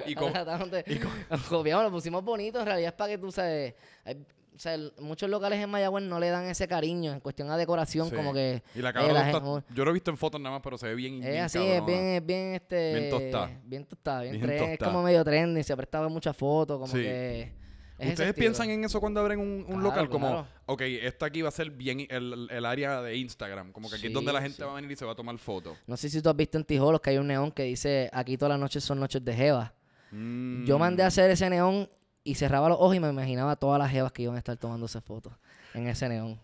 Y 0.05 0.15
con- 0.17 0.33
de- 0.33 1.01
Nos 1.31 1.43
copiamos, 1.45 1.85
lo 1.85 1.91
pusimos 1.93 2.23
bonito. 2.23 2.59
En 2.61 2.67
realidad 2.67 2.89
es 2.89 2.95
para 2.95 3.13
que 3.13 3.19
tú 3.19 3.31
sabes. 3.31 3.75
hay- 4.05 4.27
o 4.57 4.59
sea, 4.59 4.75
el- 4.75 4.93
muchos 5.01 5.29
locales 5.29 5.61
en 5.63 5.69
Mayagüez 5.71 6.03
no 6.05 6.19
le 6.19 6.31
dan 6.31 6.45
ese 6.47 6.67
cariño 6.67 7.13
en 7.13 7.21
cuestión 7.21 7.51
a 7.51 7.57
decoración, 7.57 8.09
Sí. 8.09 8.17
como 8.17 8.33
que. 8.33 8.63
Y 8.75 8.81
la 8.81 8.91
eh, 8.91 8.93
está- 9.29 9.41
gen- 9.41 9.65
yo 9.75 9.85
lo 9.85 9.91
he 9.91 9.95
visto 9.95 10.11
en 10.11 10.17
fotos 10.17 10.41
nada 10.41 10.55
más, 10.57 10.63
pero 10.63 10.79
se 10.79 10.87
ve 10.89 10.95
bien, 10.95 11.23
Es 11.23 11.43
así, 11.43 11.59
es 11.59 11.65
cabrona. 11.81 11.87
bien, 11.87 12.05
es 12.17 12.27
bien 12.27 12.55
este. 12.55 12.95
Bien 12.95 13.11
tostada. 13.11 13.61
Bien 13.65 13.85
tostada, 13.85 14.23
bien, 14.23 14.41
Bien 14.41 14.51
Es 14.73 14.79
como 14.79 15.03
medio 15.03 15.23
trendy, 15.25 15.63
se 15.63 15.77
prestaba 15.77 16.09
muchas 16.09 16.37
fotos, 16.37 16.79
como 16.81 16.93
Sí. 16.93 17.03
que. 17.03 17.53
es 17.99 18.11
¿Ustedes 18.11 18.35
piensan 18.35 18.69
en 18.71 18.85
eso 18.85 19.01
cuando 19.01 19.21
abren 19.21 19.39
un, 19.41 19.47
un 19.49 19.65
Claro, 19.65 19.81
local? 19.81 20.09
Como, 20.11 20.27
claro. 20.29 20.47
ok, 20.67 20.83
esta 20.83 21.27
aquí 21.27 21.41
va 21.43 21.49
a 21.49 21.53
ser 21.53 21.71
bien 21.71 22.07
el, 22.11 22.47
el 22.51 22.65
área 22.67 23.01
de 23.01 23.17
Instagram. 23.17 23.73
Como 23.73 23.89
que 23.89 23.97
aquí 23.97 24.09
es 24.09 24.13
donde 24.13 24.33
la 24.35 24.43
gente 24.43 24.57
sí. 24.59 24.63
va 24.63 24.73
a 24.73 24.75
venir 24.75 24.91
y 24.91 24.97
se 24.97 25.05
va 25.07 25.13
a 25.13 25.15
tomar 25.15 25.39
fotos. 25.39 25.79
No 25.87 25.97
sé 25.97 26.11
si 26.11 26.21
tú 26.21 26.29
has 26.29 26.37
visto 26.37 26.59
en 26.59 26.65
Tijolos 26.65 27.01
que 27.01 27.09
hay 27.11 27.19
un 27.19 27.27
neón 27.27 27.51
que 27.53 27.63
dice: 27.63 28.11
aquí 28.13 28.37
todas 28.37 28.51
las 28.51 28.61
noches 28.61 28.85
son 28.85 29.01
noches 29.01 29.25
de 29.25 29.33
Jeva. 29.35 29.73
Yo 30.13 30.79
mandé 30.79 31.03
a 31.03 31.07
Mm. 31.07 31.09
hacer 31.09 31.31
ese 31.31 31.51
neón 31.51 31.89
y 32.27 32.35
cerraba 32.35 32.69
los 32.69 32.79
ojos 32.79 32.97
y 32.97 33.01
me 33.01 33.09
imaginaba 33.09 33.57
todas 33.57 33.79
las 33.79 33.91
jevas 33.91 34.13
que 34.13 34.23
iban 34.23 34.35
a 34.37 34.39
estar 34.39 34.57
tomándose 34.57 35.01
fotos 35.01 35.33
en 35.75 35.87
ese 35.89 36.09
neón. 36.09 36.39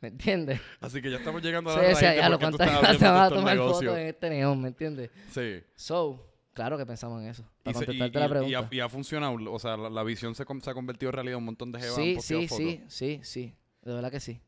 ¿Me 0.00 0.08
entiendes? 0.08 0.60
Así 0.80 1.02
que 1.02 1.10
ya 1.10 1.16
estamos 1.18 1.42
llegando 1.42 1.70
a 1.70 1.74
Sí, 1.74 1.78
la 1.80 1.82
o 1.82 1.86
raíz 1.86 1.98
sea, 1.98 2.10
de 2.10 2.16
ya 2.18 2.22
por 2.22 2.30
lo 2.30 2.38
cuántas 2.38 2.68
abriendo 2.84 3.12
vas 3.12 3.32
a 3.32 3.34
tomar 3.34 3.56
fotos 3.58 3.82
en 3.96 4.06
este 4.06 4.30
neón, 4.30 4.62
¿me 4.62 4.68
entiendes? 4.68 5.10
Sí. 5.32 5.60
So, 5.74 6.24
claro 6.54 6.78
que 6.78 6.86
pensamos 6.86 7.20
en 7.22 7.28
eso. 7.28 7.42
Y, 7.62 7.64
Para 7.72 7.78
se- 7.78 7.84
y- 7.84 7.86
contestarte 7.98 8.18
y- 8.18 8.20
la 8.20 8.26
y 8.26 8.30
pregunta. 8.30 8.58
ha, 8.70 8.74
y 8.74 8.80
ha 8.80 8.88
funcionado. 8.88 9.52
O 9.52 9.58
sea, 9.58 9.76
la, 9.76 9.90
la 9.90 10.02
visión 10.04 10.34
se, 10.36 10.44
se 10.44 10.70
ha 10.70 10.74
convertido 10.74 11.10
en 11.10 11.14
realidad. 11.14 11.38
Un 11.38 11.46
montón 11.46 11.72
de 11.72 11.80
jevas 11.80 11.96
sí, 11.96 12.16
sí, 12.20 12.46
fotos. 12.46 12.56
sí, 12.56 12.84
sí, 12.88 13.20
sí. 13.24 13.54
De 13.82 13.92
verdad 13.94 14.10
que 14.12 14.20
sí. 14.20 14.40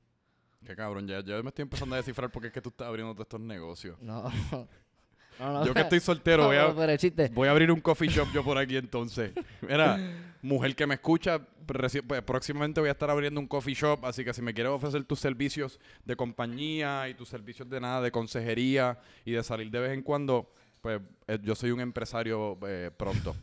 Qué 0.65 0.77
cabrón, 0.77 1.09
ya, 1.09 1.25
ya 1.25 1.43
me 1.43 1.49
estoy 1.49 1.63
empezando 1.63 1.95
a 1.95 1.99
descifrar 1.99 2.31
por 2.31 2.43
qué 2.43 2.49
es 2.49 2.55
que 2.55 2.61
tú 2.61 2.69
estás 2.69 2.87
abriendo 2.87 3.13
todos 3.15 3.25
estos 3.25 3.41
negocios. 3.41 3.97
No. 4.03 4.31
No, 5.41 5.53
no. 5.53 5.67
Yo 5.67 5.75
que 5.75 5.81
estoy 5.81 6.01
soltero, 6.01 6.47
voy 6.47 6.57
a, 6.57 6.67
voy 7.33 7.49
abrir 7.49 7.73
un 7.73 7.81
coffee 7.81 8.09
shop 8.09 8.29
yo 8.33 8.45
por 8.45 8.59
aquí 8.59 8.77
entonces. 8.77 9.33
Mira, 9.63 9.99
mujer 10.43 10.77
que 10.77 10.87
me 10.87 10.95
escucha, 10.95 11.41
pues, 11.67 12.23
próximamente 12.23 12.81
voy 12.81 12.89
a 12.89 12.93
estar 12.93 13.11
abriendo 13.11 13.41
un 13.41 13.47
coffee 13.47 13.75
shop, 13.75 14.05
así 14.05 14.25
que 14.25 14.33
si 14.33 14.43
me 14.43 14.55
quieres 14.55 14.73
ofrecer 14.73 15.03
tus 15.05 15.19
servicios 15.19 15.81
de 16.05 16.15
compañía 16.17 17.09
y 17.09 17.15
tus 17.15 17.29
servicios 17.29 17.69
de 17.69 17.81
nada, 17.81 18.01
de 18.01 18.11
consejería 18.11 18.99
y 19.25 19.33
de 19.33 19.43
salir 19.43 19.71
de 19.71 19.81
vez 19.81 19.93
en 19.93 20.03
cuando, 20.03 20.53
pues 20.81 21.01
eh, 21.27 21.39
yo 21.43 21.55
soy 21.55 21.71
un 21.71 21.81
empresario 21.81 22.59
eh, 22.67 22.91
pronto. 22.97 23.35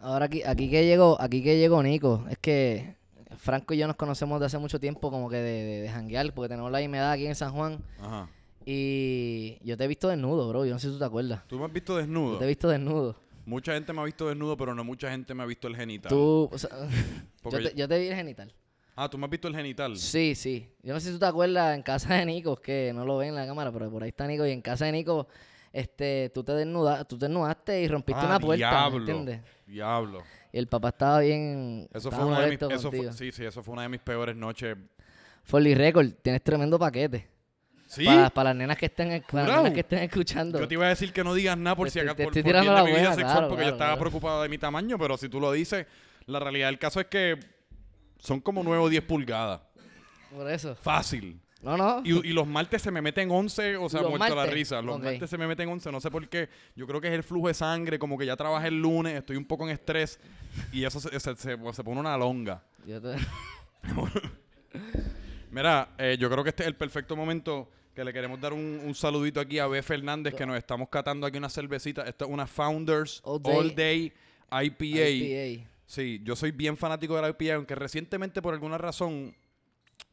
Ahora 0.00 0.26
aquí, 0.26 0.42
aquí 0.42 0.68
que 0.68 0.84
llegó, 0.84 1.20
aquí 1.20 1.42
que 1.42 1.56
llegó 1.56 1.82
Nico, 1.82 2.26
es 2.28 2.38
que 2.38 2.96
Franco 3.38 3.74
y 3.74 3.78
yo 3.78 3.86
nos 3.86 3.96
conocemos 3.96 4.38
de 4.40 4.46
hace 4.46 4.58
mucho 4.58 4.78
tiempo 4.78 5.10
como 5.10 5.30
que 5.30 5.36
de, 5.36 5.64
de, 5.64 5.80
de 5.82 5.88
janguear, 5.88 6.32
porque 6.34 6.48
tenemos 6.48 6.70
la 6.70 6.78
misma 6.78 6.98
edad 6.98 7.12
aquí 7.12 7.26
en 7.26 7.34
San 7.34 7.52
Juan. 7.52 7.78
Ajá. 8.00 8.28
Y 8.66 9.58
yo 9.62 9.76
te 9.76 9.84
he 9.84 9.88
visto 9.88 10.08
desnudo, 10.08 10.48
bro. 10.48 10.64
Yo 10.64 10.72
no 10.72 10.78
sé 10.78 10.86
si 10.88 10.92
tú 10.94 10.98
te 10.98 11.04
acuerdas. 11.04 11.46
¿Tú 11.46 11.58
me 11.58 11.64
has 11.66 11.72
visto 11.72 11.92
Yo 11.94 11.98
desnudo? 11.98 12.38
te 12.38 12.44
he 12.44 12.48
visto 12.48 12.68
desnudo. 12.68 13.16
Mucha 13.46 13.74
gente 13.74 13.92
me 13.92 14.00
ha 14.00 14.04
visto 14.04 14.26
desnudo, 14.28 14.56
pero 14.56 14.74
no 14.74 14.84
mucha 14.84 15.10
gente 15.10 15.34
me 15.34 15.42
ha 15.42 15.46
visto 15.46 15.68
el 15.68 15.76
genital. 15.76 16.08
Tú, 16.08 16.48
o 16.50 16.56
sea, 16.58 16.70
yo, 17.44 17.62
te, 17.62 17.74
yo 17.74 17.86
te 17.88 17.98
vi 17.98 18.06
el 18.08 18.14
genital. 18.16 18.54
Ah, 18.96 19.10
¿tú 19.10 19.18
me 19.18 19.24
has 19.26 19.30
visto 19.30 19.48
el 19.48 19.54
genital? 19.56 19.96
Sí, 19.98 20.34
sí. 20.34 20.66
Yo 20.82 20.94
no 20.94 21.00
sé 21.00 21.08
si 21.08 21.12
tú 21.14 21.18
te 21.18 21.26
acuerdas 21.26 21.74
en 21.76 21.82
casa 21.82 22.14
de 22.14 22.24
Nico, 22.24 22.56
que 22.56 22.92
no 22.94 23.04
lo 23.04 23.18
ven 23.18 23.30
en 23.30 23.34
la 23.34 23.46
cámara, 23.46 23.70
pero 23.72 23.90
por 23.90 24.02
ahí 24.02 24.08
está 24.10 24.26
Nico. 24.26 24.46
Y 24.46 24.52
en 24.52 24.62
casa 24.62 24.86
de 24.86 24.92
Nico, 24.92 25.26
este, 25.72 26.30
tú 26.32 26.42
te 26.42 26.52
desnuda, 26.52 27.04
tú 27.04 27.18
te 27.18 27.26
desnudaste 27.26 27.82
y 27.82 27.88
rompiste 27.88 28.22
Ah, 28.22 28.26
una 28.26 28.40
puerta, 28.40 28.70
diablo. 28.70 28.90
¿me 28.92 28.98
entiendes? 28.98 29.40
Diablo. 29.66 30.22
Y 30.52 30.58
el 30.58 30.68
papá 30.68 30.88
estaba 30.90 31.20
bien. 31.20 31.88
Eso 31.92 32.08
estaba 32.08 32.22
fue 32.22 32.32
una 32.32 32.40
de 32.42 32.50
mis, 32.50 32.62
eso 32.62 32.90
fue- 32.92 33.12
sí, 33.12 33.32
sí, 33.32 33.44
eso 33.44 33.62
fue 33.62 33.72
una 33.72 33.82
de 33.82 33.88
mis 33.90 34.00
peores 34.00 34.36
noches. 34.36 34.76
The 35.50 35.74
record, 35.74 36.12
tienes 36.22 36.42
tremendo 36.42 36.78
paquete. 36.78 37.33
¿Sí? 37.94 38.04
Para, 38.04 38.30
para 38.30 38.50
las 38.50 38.56
nenas 38.56 38.76
que 38.76 38.86
estén, 38.86 39.08
para 39.08 39.18
las 39.18 39.30
Jurado. 39.30 39.56
nenas 39.62 39.72
que 39.74 39.80
estén 39.80 39.98
escuchando. 40.00 40.58
Yo 40.58 40.68
te 40.68 40.74
iba 40.74 40.86
a 40.86 40.88
decir 40.90 41.12
que 41.12 41.22
no 41.24 41.34
digas 41.34 41.56
nada 41.58 41.76
por 41.76 41.86
Te 41.88 41.92
si 41.92 42.00
acaso 42.00 42.16
te 42.16 42.24
por, 42.24 42.32
por 42.32 42.42
de 42.42 42.52
la 42.52 42.60
mi 42.62 42.66
vida 42.68 42.80
buena, 42.82 43.14
sexual 43.14 43.32
claro, 43.32 43.48
porque 43.48 43.62
claro, 43.62 43.70
yo 43.70 43.74
estaba 43.74 43.90
claro. 43.92 44.00
preocupado 44.00 44.42
de 44.42 44.48
mi 44.48 44.58
tamaño, 44.58 44.98
pero 44.98 45.16
si 45.16 45.28
tú 45.28 45.40
lo 45.40 45.52
dices, 45.52 45.86
la 46.26 46.40
realidad 46.40 46.68
del 46.68 46.78
caso 46.78 47.00
es 47.00 47.06
que 47.06 47.38
son 48.18 48.40
como 48.40 48.62
9 48.62 48.82
o 48.84 48.88
10 48.88 49.02
pulgadas. 49.04 49.60
Por 50.34 50.50
eso. 50.50 50.74
Fácil. 50.76 51.40
No, 51.62 51.76
no. 51.78 52.02
Y, 52.04 52.28
y 52.28 52.32
los 52.34 52.46
martes 52.46 52.82
se 52.82 52.90
me 52.90 53.00
meten 53.00 53.30
11, 53.30 53.76
o 53.78 53.88
sea, 53.88 54.02
¿Los 54.02 54.10
muerto 54.10 54.28
la 54.28 54.34
martes? 54.42 54.54
risa. 54.54 54.82
Los 54.82 54.96
Ok. 54.96 55.04
martes 55.04 55.30
se 55.30 55.38
me 55.38 55.46
meten 55.46 55.66
11, 55.68 55.90
no 55.92 55.98
sé 56.00 56.10
por 56.10 56.28
qué. 56.28 56.48
Yo 56.76 56.86
creo 56.86 57.00
que 57.00 57.08
es 57.08 57.14
el 57.14 57.22
flujo 57.22 57.48
de 57.48 57.54
sangre, 57.54 57.98
como 57.98 58.18
que 58.18 58.26
ya 58.26 58.36
trabajé 58.36 58.68
el 58.68 58.82
lunes, 58.82 59.14
estoy 59.14 59.36
un 59.36 59.46
poco 59.46 59.64
en 59.64 59.70
estrés 59.70 60.20
y 60.72 60.84
eso 60.84 61.00
se, 61.00 61.08
se- 61.18 61.36
se- 61.36 61.56
se 61.72 61.84
pone 61.84 62.00
una 62.00 62.18
longa. 62.18 62.62
Yo 62.86 63.00
te- 63.00 63.16
Mira, 65.50 65.88
eh, 65.98 66.16
yo 66.18 66.28
creo 66.30 66.42
que 66.42 66.50
este 66.50 66.64
es 66.64 66.66
el 66.66 66.74
perfecto 66.76 67.16
momento 67.16 67.70
que 67.94 68.04
le 68.04 68.12
queremos 68.12 68.40
dar 68.40 68.52
un, 68.52 68.80
un 68.84 68.94
saludito 68.94 69.40
aquí 69.40 69.58
a 69.58 69.66
B. 69.66 69.82
Fernández, 69.82 70.34
que 70.34 70.44
nos 70.46 70.56
estamos 70.58 70.88
catando 70.88 71.26
aquí 71.26 71.38
una 71.38 71.48
cervecita. 71.48 72.02
Esta 72.02 72.24
es 72.24 72.30
una 72.30 72.46
Founders 72.46 73.20
All 73.24 73.40
All 73.44 73.74
Day- 73.74 74.12
IPA. 74.50 74.84
IPA. 75.10 75.68
Sí, 75.86 76.20
yo 76.24 76.34
soy 76.36 76.50
bien 76.50 76.76
fanático 76.76 77.14
de 77.16 77.22
la 77.22 77.28
IPA, 77.30 77.54
aunque 77.56 77.74
recientemente 77.74 78.40
por 78.42 78.54
alguna 78.54 78.78
razón, 78.78 79.34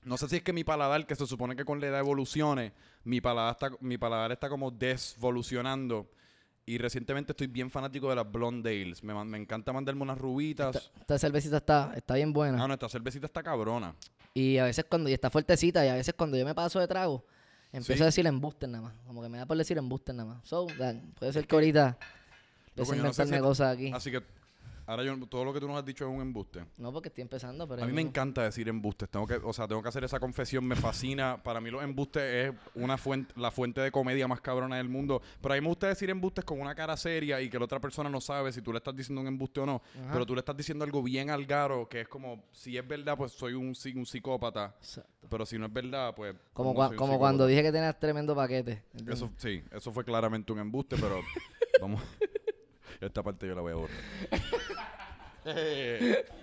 no 0.03 0.17
sé 0.17 0.27
si 0.29 0.37
es 0.37 0.43
que 0.43 0.53
mi 0.53 0.63
paladar, 0.63 1.05
que 1.07 1.15
se 1.15 1.25
supone 1.25 1.55
que 1.55 1.63
con 1.65 1.79
la 1.79 1.87
edad 1.87 1.99
evolucione, 1.99 2.71
mi 3.03 3.21
paladar 3.21 3.53
está, 3.53 3.69
mi 3.79 3.97
paladar 3.97 4.31
está 4.31 4.49
como 4.49 4.69
desvolucionando. 4.71 6.09
Y 6.65 6.77
recientemente 6.77 7.31
estoy 7.31 7.47
bien 7.47 7.71
fanático 7.71 8.09
de 8.09 8.15
las 8.15 8.31
Blonde 8.31 8.69
Ales. 8.81 9.03
Me, 9.03 9.13
me 9.25 9.37
encanta 9.37 9.73
mandarme 9.73 10.03
unas 10.03 10.17
rubitas. 10.17 10.75
Esta, 10.75 10.99
esta 10.99 11.19
cervecita 11.19 11.57
está, 11.57 11.91
está 11.95 12.13
bien 12.15 12.31
buena. 12.31 12.63
Ah, 12.63 12.67
no, 12.67 12.75
esta 12.75 12.87
cervecita 12.87 13.25
está 13.25 13.41
cabrona. 13.41 13.95
Y 14.33 14.57
a 14.57 14.65
veces 14.65 14.85
cuando, 14.87 15.09
y 15.09 15.13
está 15.13 15.29
fuertecita, 15.29 15.83
y 15.85 15.89
a 15.89 15.95
veces 15.95 16.13
cuando 16.15 16.37
yo 16.37 16.45
me 16.45 16.53
paso 16.53 16.79
de 16.79 16.87
trago, 16.87 17.25
empiezo 17.73 17.97
Sí. 17.99 18.03
a 18.03 18.05
decir 18.07 18.27
embuste 18.27 18.67
nada 18.67 18.83
más. 18.85 18.93
Como 19.07 19.21
que 19.21 19.29
me 19.29 19.37
da 19.37 19.45
por 19.45 19.57
decir 19.57 19.77
embuste 19.77 20.13
nada 20.13 20.33
más. 20.35 20.47
So, 20.47 20.67
that- 20.77 20.95
puede 21.19 21.31
ser 21.33 21.47
que 21.47 21.55
ahorita 21.55 21.97
a 22.75 22.97
yo 22.97 23.03
no 23.03 23.13
sé 23.13 23.25
si- 23.25 23.31
negocios 23.31 23.67
aquí. 23.67 23.91
Así 23.93 24.11
que 24.11 24.21
ahora 24.85 25.03
yo, 25.03 25.17
todo 25.27 25.45
lo 25.45 25.53
que 25.53 25.59
tú 25.59 25.67
nos 25.67 25.77
has 25.77 25.85
dicho 25.85 26.05
es 26.05 26.11
un 26.13 26.21
embuste. 26.21 26.65
No, 26.77 26.91
porque 26.91 27.09
estoy 27.09 27.21
empezando, 27.21 27.67
pero... 27.67 27.83
A 27.83 27.85
mí 27.85 27.93
me 27.93 28.01
encanta 28.01 28.43
decir 28.43 28.67
embustes. 28.69 29.09
Tengo 29.09 29.25
que, 29.27 29.35
o 29.35 29.53
sea, 29.53 29.67
tengo 29.67 29.81
que 29.81 29.89
hacer 29.89 30.03
esa 30.03 30.19
confesión. 30.19 30.65
Me 30.65 30.75
fascina. 30.75 31.41
Para 31.43 31.61
mí 31.61 31.69
los 31.69 31.83
embustes 31.83 32.23
es 32.23 32.53
una 32.75 32.97
fuente, 32.97 33.33
la 33.37 33.51
fuente 33.51 33.81
de 33.81 33.91
comedia 33.91 34.27
más 34.27 34.41
cabrona 34.41 34.77
del 34.77 34.89
mundo. 34.89 35.21
Pero 35.41 35.53
a 35.53 35.57
mí 35.57 35.61
me 35.61 35.67
gusta 35.67 35.87
decir 35.87 36.09
embustes 36.09 36.43
con 36.45 36.59
una 36.61 36.75
cara 36.75 36.95
seria 36.97 37.41
y 37.41 37.49
que 37.49 37.57
la 37.59 37.65
otra 37.65 37.79
persona 37.79 38.09
no 38.09 38.21
sabe 38.21 38.51
si 38.51 38.61
tú 38.61 38.71
le 38.71 38.77
estás 38.77 38.95
diciendo 38.95 39.21
un 39.21 39.27
embuste 39.27 39.59
o 39.61 39.65
no. 39.65 39.81
Ajá. 40.03 40.13
Pero 40.13 40.25
tú 40.25 40.33
le 40.35 40.39
estás 40.39 40.57
diciendo 40.57 40.83
algo 40.85 41.01
bien 41.03 41.29
algaro, 41.29 41.87
que 41.87 42.01
es 42.01 42.07
como, 42.07 42.43
si 42.51 42.77
es 42.77 42.87
verdad, 42.87 43.15
pues 43.17 43.31
soy 43.31 43.53
un, 43.53 43.73
psi- 43.73 43.95
un 43.95 44.05
psicópata. 44.05 44.75
Exacto. 44.79 45.09
Pero 45.29 45.45
si 45.45 45.57
no 45.57 45.65
es 45.67 45.73
verdad, 45.73 46.13
pues... 46.15 46.35
Como, 46.53 46.73
cua- 46.75 47.17
cuando 47.17 47.45
dije 47.47 47.61
que 47.63 47.71
tenías 47.71 47.97
tremendo 47.99 48.35
paquete. 48.35 48.83
¿entiendes? 48.93 49.15
Eso, 49.17 49.31
sí, 49.37 49.63
eso 49.71 49.91
fue 49.91 50.03
claramente 50.03 50.51
un 50.51 50.59
embuste, 50.59 50.95
pero 50.97 51.21
vamos. 51.81 52.01
Esta 53.01 53.23
parte 53.23 53.47
yo 53.47 53.55
la 53.55 53.61
voy 53.61 53.71
a 53.71 53.75
borrar. 53.75 53.97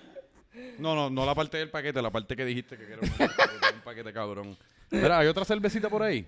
No, 0.79 0.94
no, 0.97 1.09
no 1.09 1.25
la 1.25 1.37
parte 1.37 1.57
del 1.57 1.71
paquete, 1.71 2.03
la 2.03 2.11
parte 2.11 2.35
que 2.35 2.44
dijiste 2.44 2.77
que 2.77 2.85
era 2.85 3.01
un, 3.01 3.09
que 3.09 3.23
era 3.23 3.75
un 3.75 3.81
paquete 3.85 4.12
cabrón. 4.12 4.57
Mira, 4.90 5.18
¿hay 5.21 5.29
otra 5.29 5.44
cervecita 5.44 5.88
por 5.88 6.03
ahí? 6.03 6.27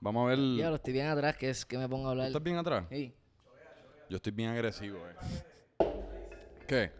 Vamos 0.00 0.26
a 0.26 0.30
ver. 0.30 0.38
Ya, 0.56 0.70
lo 0.70 0.76
estoy 0.76 0.92
bien 0.92 1.06
atrás, 1.06 1.36
que 1.36 1.50
es 1.50 1.64
que 1.64 1.78
me 1.78 1.88
pongo 1.88 2.06
a 2.06 2.08
¿Tú 2.08 2.10
hablar. 2.12 2.26
estás 2.28 2.42
bien 2.42 2.56
atrás? 2.56 2.86
Sí. 2.90 3.12
Yo 4.10 4.16
estoy 4.16 4.32
bien 4.32 4.50
agresivo, 4.50 4.98
eh. 5.06 5.14
¿Qué? 6.66 6.90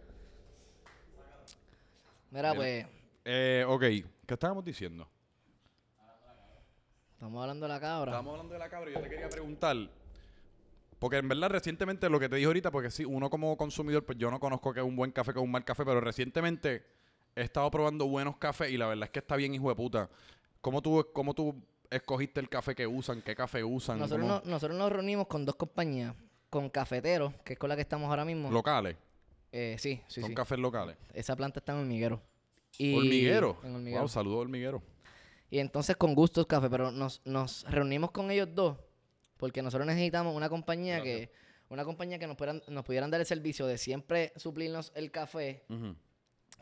Mira, 2.30 2.52
Mira. 2.52 2.54
pues, 2.54 2.86
Eh, 3.24 3.64
ok, 3.66 3.80
¿qué 3.82 4.34
estábamos 4.34 4.64
diciendo? 4.64 5.08
estamos 7.14 7.40
hablando 7.42 7.66
de 7.66 7.72
la 7.72 7.80
cabra. 7.80 8.10
Estábamos 8.12 8.30
hablando 8.32 8.52
de 8.52 8.58
la 8.60 8.68
cabra 8.68 8.90
y 8.90 8.94
yo 8.94 9.00
te 9.00 9.08
quería 9.08 9.28
preguntar. 9.28 9.76
Porque 10.98 11.16
en 11.18 11.28
verdad, 11.28 11.50
recientemente, 11.50 12.08
lo 12.10 12.18
que 12.18 12.28
te 12.28 12.36
dije 12.36 12.46
ahorita, 12.46 12.70
porque 12.70 12.90
sí, 12.90 13.04
uno 13.04 13.30
como 13.30 13.56
consumidor, 13.56 14.04
pues 14.04 14.18
yo 14.18 14.30
no 14.30 14.40
conozco 14.40 14.72
que 14.72 14.80
es 14.80 14.86
un 14.86 14.96
buen 14.96 15.12
café, 15.12 15.32
que 15.32 15.38
es 15.38 15.44
un 15.44 15.50
mal 15.50 15.64
café, 15.64 15.84
pero 15.84 16.00
recientemente 16.00 16.84
he 17.36 17.42
estado 17.42 17.70
probando 17.70 18.06
buenos 18.08 18.36
cafés 18.36 18.70
y 18.72 18.76
la 18.76 18.86
verdad 18.88 19.04
es 19.04 19.10
que 19.10 19.20
está 19.20 19.36
bien, 19.36 19.54
hijo 19.54 19.68
de 19.68 19.76
puta. 19.76 20.10
¿Cómo 20.60 20.82
tú, 20.82 21.06
cómo 21.12 21.34
tú 21.34 21.54
escogiste 21.90 22.40
el 22.40 22.48
café 22.48 22.74
que 22.74 22.86
usan? 22.86 23.22
¿Qué 23.22 23.36
café 23.36 23.62
usan? 23.62 23.98
Nosotros, 24.00 24.26
¿Cómo- 24.26 24.40
no- 24.44 24.50
nosotros 24.50 24.76
nos 24.76 24.90
reunimos 24.90 25.26
con 25.28 25.44
dos 25.44 25.54
compañías. 25.54 26.14
Con 26.50 26.70
Cafetero, 26.70 27.34
que 27.44 27.52
es 27.52 27.58
con 27.58 27.68
la 27.68 27.76
que 27.76 27.82
estamos 27.82 28.08
ahora 28.08 28.24
mismo. 28.24 28.50
Locales. 28.50 28.96
Eh, 29.52 29.76
sí, 29.78 30.00
sí, 30.08 30.22
Son 30.22 30.30
sí. 30.30 30.34
cafés 30.34 30.58
locales. 30.58 30.96
Esa 31.12 31.36
planta 31.36 31.60
está 31.60 31.72
en 31.72 31.80
hormiguero. 31.80 32.22
Y- 32.78 32.94
¿Hormiguero? 32.96 33.58
En 33.62 33.74
hormiguero. 33.74 34.00
Wow, 34.00 34.08
saludos 34.08 34.40
hormiguero. 34.40 34.82
Y 35.50 35.58
entonces 35.58 35.96
con 35.96 36.14
Gustos 36.14 36.46
Café, 36.46 36.68
pero 36.70 36.90
nos, 36.90 37.20
nos 37.26 37.64
reunimos 37.70 38.10
con 38.12 38.30
ellos 38.30 38.48
dos 38.54 38.78
porque 39.38 39.62
nosotros 39.62 39.86
necesitamos 39.86 40.36
una 40.36 40.50
compañía 40.50 41.00
que 41.00 41.30
una 41.70 41.84
compañía 41.84 42.18
que 42.18 42.26
nos 42.26 42.36
pudieran, 42.36 42.62
nos 42.68 42.84
pudieran 42.84 43.10
dar 43.10 43.20
el 43.20 43.26
servicio 43.26 43.66
de 43.66 43.78
siempre 43.78 44.32
suplirnos 44.36 44.92
el 44.94 45.10
café, 45.10 45.64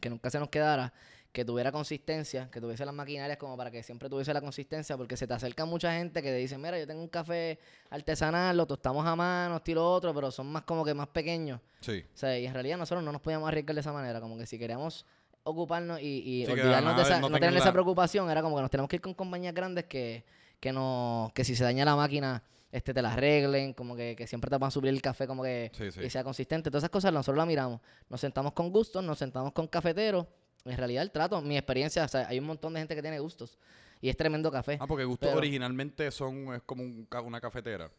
que 0.00 0.10
nunca 0.10 0.30
se 0.30 0.38
nos 0.38 0.48
quedara, 0.48 0.92
que 1.32 1.44
tuviera 1.44 1.70
consistencia, 1.70 2.50
que 2.50 2.60
tuviese 2.60 2.84
las 2.84 2.94
maquinarias 2.94 3.38
como 3.38 3.56
para 3.56 3.70
que 3.70 3.82
siempre 3.82 4.08
tuviese 4.08 4.32
la 4.32 4.40
consistencia, 4.40 4.96
porque 4.96 5.16
se 5.16 5.26
te 5.26 5.34
acerca 5.34 5.64
mucha 5.64 5.92
gente 5.92 6.22
que 6.22 6.30
te 6.30 6.36
dice, 6.36 6.58
mira, 6.58 6.78
yo 6.78 6.86
tengo 6.86 7.02
un 7.02 7.08
café 7.08 7.58
artesanal, 7.90 8.56
lo 8.56 8.66
tostamos 8.66 9.06
a 9.06 9.14
mano, 9.14 9.56
estilo 9.56 9.88
otro, 9.92 10.14
pero 10.14 10.30
son 10.30 10.46
más 10.46 10.62
como 10.62 10.84
que 10.84 10.94
más 10.94 11.08
pequeños. 11.08 11.60
Sí. 11.80 12.04
O 12.12 12.16
sea, 12.16 12.38
y 12.38 12.46
en 12.46 12.54
realidad 12.54 12.78
nosotros 12.78 13.04
no 13.04 13.12
nos 13.12 13.20
podíamos 13.20 13.48
arriesgar 13.48 13.74
de 13.74 13.80
esa 13.80 13.92
manera, 13.92 14.20
como 14.20 14.36
que 14.36 14.46
si 14.46 14.58
queríamos 14.58 15.06
ocuparnos 15.44 16.00
y, 16.00 16.22
y 16.24 16.46
Sí, 16.46 16.54
que 16.54 16.60
olvidarnos 16.62 16.96
de 16.96 17.02
esa, 17.02 17.20
no 17.20 17.30
tener 17.30 17.56
esa 17.56 17.72
preocupación, 17.72 18.28
era 18.28 18.42
como 18.42 18.56
que 18.56 18.62
nos 18.62 18.70
tenemos 18.70 18.88
que 18.88 18.96
ir 18.96 19.02
con 19.02 19.14
compañías 19.14 19.54
grandes 19.54 19.84
que, 19.84 20.24
que 20.58 20.72
no, 20.72 21.30
que 21.34 21.44
si 21.44 21.54
se 21.54 21.62
daña 21.62 21.84
la 21.84 21.94
máquina, 21.94 22.42
este 22.76 22.92
te 22.94 23.02
la 23.02 23.12
arreglen, 23.12 23.72
como 23.72 23.96
que, 23.96 24.14
que 24.16 24.26
siempre 24.26 24.50
te 24.50 24.58
van 24.58 24.68
a 24.68 24.70
subir 24.70 24.90
el 24.90 25.00
café 25.02 25.26
como 25.26 25.42
que 25.42 25.70
Sí, 25.76 25.90
sí. 25.90 26.00
y 26.04 26.10
sea 26.10 26.22
consistente. 26.24 26.70
Todas 26.70 26.82
esas 26.84 26.90
cosas 26.90 27.12
nosotros 27.12 27.36
las 27.38 27.46
miramos. 27.46 27.80
Nos 28.08 28.20
sentamos 28.20 28.52
con 28.52 28.70
gustos, 28.70 29.02
nos 29.04 29.18
sentamos 29.18 29.52
con 29.52 29.66
cafeteros. 29.66 30.26
En 30.64 30.76
realidad 30.76 31.02
el 31.02 31.10
trato, 31.10 31.40
mi 31.42 31.56
experiencia, 31.56 32.04
o 32.04 32.08
sea, 32.08 32.26
hay 32.28 32.38
un 32.38 32.44
montón 32.46 32.72
de 32.74 32.80
gente 32.80 32.94
que 32.94 33.02
tiene 33.02 33.18
gustos. 33.20 33.58
Y 34.00 34.08
es 34.08 34.16
tremendo 34.16 34.50
café. 34.50 34.76
Ah, 34.80 34.86
porque 34.86 35.04
gustos 35.04 35.28
Pero- 35.28 35.38
originalmente 35.38 36.10
son, 36.10 36.54
es 36.54 36.62
como 36.62 36.82
un 36.82 37.08
una 37.24 37.40
cafetera. 37.40 37.90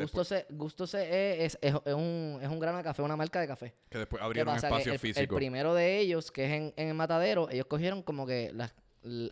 Gusto 0.00 0.20
después, 0.22 0.28
se, 0.28 0.46
Gusto 0.50 0.86
se 0.86 1.44
es, 1.44 1.58
es, 1.60 1.74
es 1.84 1.94
un, 1.94 2.38
es 2.40 2.48
un 2.48 2.58
grano 2.58 2.78
de 2.78 2.84
café, 2.84 3.02
una 3.02 3.14
marca 3.16 3.40
de 3.40 3.46
café. 3.46 3.74
que 3.90 3.98
después 3.98 4.20
¿Qué 4.20 4.24
abrieron 4.24 4.56
espacio 4.56 4.86
el, 4.86 4.94
el 4.94 4.98
físico. 4.98 5.36
primero 5.36 5.74
de 5.74 5.98
ellos, 5.98 6.30
que 6.30 6.46
es 6.46 6.52
en, 6.52 6.72
en 6.76 6.88
el 6.88 6.94
matadero, 6.94 7.50
ellos 7.50 7.66
cogieron 7.66 8.02
como 8.02 8.26
que 8.26 8.50
las- 8.54 8.72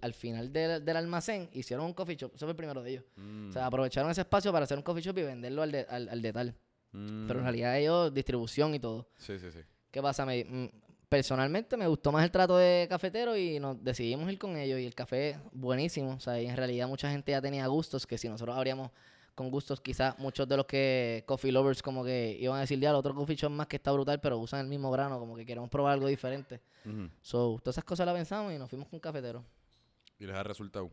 al 0.01 0.15
final 0.15 0.53
del, 0.53 0.85
del 0.85 0.97
almacén 0.97 1.49
hicieron 1.53 1.87
un 1.87 1.95
coffee 1.95 2.17
shop. 2.17 2.33
Eso 2.35 2.47
fue 2.47 2.51
el 2.51 2.57
primero 2.57 2.83
de 2.83 2.91
ellos. 2.91 3.05
Mm, 3.17 3.51
O 3.51 3.53
sea, 3.53 3.67
aprovecharon 3.67 4.11
ese 4.11 4.23
espacio 4.23 4.53
para 4.53 4.65
hacer 4.65 4.77
un 4.77 4.83
coffee 4.83 5.03
shop 5.03 5.19
y 5.19 5.23
venderlo 5.23 5.63
al, 5.63 5.73
de- 5.73 5.87
al, 5.89 6.09
al 6.09 6.23
detal. 6.23 6.55
mm. 6.93 7.27
Pero 7.27 7.39
en 7.41 7.45
realidad 7.45 7.79
ellos, 7.79 8.13
distribución 8.13 8.75
y 8.75 8.81
todo. 8.81 9.09
Sí, 9.17 9.39
sí, 9.39 9.51
sí. 9.53 9.61
¿Qué 9.91 10.01
pasa? 10.03 10.25
Me, 10.27 10.45
mm, 10.45 10.69
personalmente 11.09 11.77
me 11.77 11.87
gustó 11.89 12.13
más 12.13 12.25
el 12.25 12.31
trato 12.31 12.57
de 12.57 12.87
cafetero 12.89 13.37
y 13.37 13.59
nos 13.59 13.83
decidimos 13.83 14.31
ir 14.33 14.39
con 14.39 14.57
ellos. 14.57 14.79
Y 14.81 14.87
el 14.87 14.95
café, 14.95 15.39
buenísimo. 15.53 16.13
O 16.15 16.21
sea, 16.21 16.41
y 16.41 16.47
en 16.47 16.57
realidad 16.57 16.87
mucha 16.89 17.11
gente 17.11 17.33
ya 17.33 17.41
tenía 17.41 17.67
gustos 17.67 18.07
que 18.07 18.17
si 18.19 18.29
nosotros 18.29 18.57
abríamos 18.57 18.91
con 19.35 19.51
gustos, 19.51 19.81
quizás 19.81 20.19
muchos 20.19 20.47
de 20.47 20.57
los 20.57 20.67
que 20.67 21.25
coffee 21.27 21.51
lovers 21.51 21.83
como 21.83 22.05
que 22.05 22.37
iban 22.39 22.59
a 22.59 22.61
decir, 22.61 22.79
ya, 22.79 22.91
el 22.91 22.97
otro 22.97 23.15
coffee 23.15 23.37
shop 23.37 23.51
más 23.51 23.69
que 23.69 23.77
está 23.77 23.91
brutal, 23.91 24.21
pero 24.21 24.37
usan 24.39 24.61
el 24.61 24.67
mismo 24.67 24.91
grano, 24.91 25.19
como 25.19 25.35
que 25.35 25.47
queremos 25.47 25.71
probar 25.71 25.95
algo 25.95 26.09
diferente. 26.09 26.61
Ujú. 26.85 27.09
So, 27.23 27.59
todas 27.63 27.75
esas 27.77 27.85
cosas 27.85 28.05
las 28.07 28.15
pensamos 28.15 28.53
y 28.53 28.59
nos 28.59 28.69
fuimos 28.69 28.89
con 28.89 29.01
cafetero. 29.01 29.43
Y 30.21 30.27
les 30.27 30.37
ha 30.37 30.43
resultado. 30.45 30.91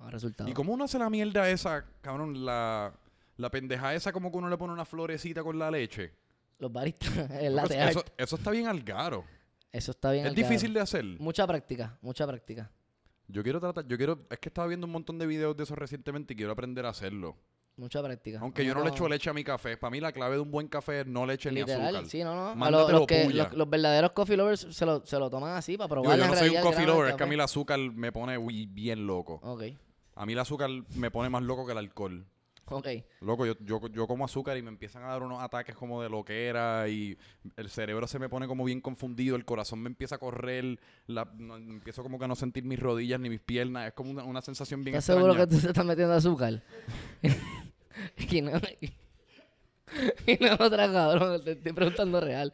Ha 0.00 0.10
resultado. 0.10 0.50
¿Y 0.50 0.52
cómo 0.54 0.72
uno 0.72 0.84
hace 0.84 0.98
la 0.98 1.08
mierda 1.08 1.48
esa, 1.48 1.84
cabrón? 2.00 2.44
La, 2.44 2.92
la 3.36 3.50
pendeja 3.50 3.94
esa 3.94 4.12
como 4.12 4.32
que 4.32 4.38
uno 4.38 4.48
le 4.48 4.58
pone 4.58 4.72
una 4.72 4.84
florecita 4.84 5.44
con 5.44 5.58
la 5.58 5.70
leche. 5.70 6.12
Los 6.58 6.72
baristas, 6.72 7.30
el 7.30 7.54
latte 7.54 7.74
eso, 7.74 8.00
art. 8.00 8.08
eso 8.16 8.36
está 8.36 8.50
bien 8.50 8.66
algaro. 8.66 9.24
Eso 9.70 9.90
está 9.90 10.10
bien. 10.12 10.24
Es 10.24 10.30
al 10.30 10.34
caro. 10.34 10.48
difícil 10.48 10.72
de 10.72 10.80
hacer. 10.80 11.04
Mucha 11.04 11.46
práctica, 11.46 11.96
mucha 12.00 12.26
práctica. 12.26 12.70
Yo 13.28 13.42
quiero 13.42 13.60
tratar, 13.60 13.86
yo 13.86 13.96
quiero, 13.96 14.26
es 14.30 14.38
que 14.38 14.48
estaba 14.48 14.66
viendo 14.66 14.86
un 14.86 14.92
montón 14.92 15.18
de 15.18 15.26
videos 15.26 15.56
de 15.56 15.62
eso 15.64 15.74
recientemente 15.74 16.34
y 16.34 16.36
quiero 16.36 16.52
aprender 16.52 16.86
a 16.86 16.90
hacerlo. 16.90 17.36
Mucha 17.76 18.00
práctica. 18.02 18.38
Aunque 18.40 18.64
yo 18.64 18.72
no 18.72 18.84
le 18.84 18.90
echo 18.90 19.08
leche 19.08 19.28
a 19.28 19.32
mi 19.32 19.42
café. 19.42 19.76
Para 19.76 19.90
mí 19.90 19.98
la 19.98 20.12
clave 20.12 20.36
de 20.36 20.40
un 20.40 20.50
buen 20.50 20.68
café 20.68 21.00
es 21.00 21.06
no 21.08 21.26
leche 21.26 21.50
ni 21.50 21.60
azúcar. 21.60 22.06
sí, 22.06 22.22
no, 22.22 22.54
no. 22.54 22.70
Los, 22.70 22.92
los 22.92 23.06
que, 23.06 23.28
los, 23.30 23.52
los 23.52 23.68
verdaderos 23.68 24.12
coffee 24.12 24.36
lovers 24.36 24.60
se 24.70 24.86
lo, 24.86 25.04
se 25.04 25.18
lo 25.18 25.28
toman 25.28 25.56
así 25.56 25.76
para 25.76 25.88
probar 25.88 26.16
yo 26.18 26.26
no 26.28 26.34
soy 26.36 26.50
un 26.50 26.60
coffee 26.62 26.86
lover, 26.86 27.10
es 27.10 27.16
que 27.16 27.22
a 27.24 27.26
mí 27.26 27.34
el 27.34 27.40
azúcar 27.40 27.78
me 27.80 28.12
pone 28.12 28.38
uy, 28.38 28.66
bien 28.66 29.06
loco. 29.06 29.40
Ok, 29.42 29.62
A 30.14 30.24
mí 30.24 30.34
el 30.34 30.38
azúcar 30.38 30.70
me 30.94 31.10
pone 31.10 31.28
más 31.30 31.42
loco 31.42 31.66
que 31.66 31.72
el 31.72 31.78
alcohol. 31.78 32.24
ok. 32.66 32.86
Loco, 33.22 33.44
yo, 33.44 33.54
yo, 33.60 33.80
yo 33.88 34.06
como 34.06 34.24
azúcar 34.24 34.56
y 34.56 34.62
me 34.62 34.68
empiezan 34.68 35.02
a 35.02 35.08
dar 35.08 35.22
unos 35.24 35.42
ataques 35.42 35.74
como 35.74 36.00
de 36.00 36.08
loquera 36.08 36.86
y 36.88 37.18
el 37.56 37.68
cerebro 37.70 38.06
se 38.06 38.18
me 38.20 38.28
pone 38.28 38.46
como 38.46 38.62
bien 38.64 38.80
confundido, 38.80 39.34
el 39.34 39.44
corazón 39.44 39.80
me 39.80 39.88
empieza 39.88 40.14
a 40.14 40.18
correr, 40.18 40.78
la, 41.08 41.24
no- 41.38 41.56
empiezo 41.56 42.02
como 42.04 42.18
que 42.20 42.26
a 42.26 42.28
no 42.28 42.36
sentir 42.36 42.62
mis 42.64 42.78
rodillas 42.78 43.18
ni 43.18 43.30
mis 43.30 43.40
piernas, 43.40 43.88
es 43.88 43.94
como 43.94 44.10
una, 44.12 44.22
una 44.24 44.42
sensación 44.42 44.84
bien 44.84 44.94
¿Estás 44.96 45.16
seguro 45.16 45.34
que 45.34 45.42
extraña. 45.42 45.60
tú 45.60 45.66
te 45.66 45.68
estás 45.72 45.84
metiendo 45.84 46.14
azúcar? 46.14 46.62
y 48.16 48.42
no... 48.42 48.60
Y 50.26 50.36
no 50.42 50.54
otra 50.54 50.90
cabrón, 50.90 51.44
te 51.44 51.52
estoy 51.52 51.72
preguntando 51.72 52.20
real. 52.20 52.50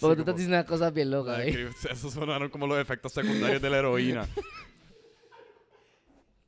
Porque 0.00 0.16
tú 0.16 0.22
estás 0.22 0.34
diciendo 0.34 0.56
unas 0.56 0.66
cosas 0.66 0.92
bien 0.92 1.10
locas 1.10 1.38
ahí. 1.38 1.52
que 1.52 1.68
Esos 1.90 2.12
sonaron 2.12 2.48
como 2.48 2.66
los 2.66 2.78
efectos 2.78 3.12
secundarios 3.12 3.62
de 3.62 3.70
la 3.70 3.78
heroína. 3.78 4.26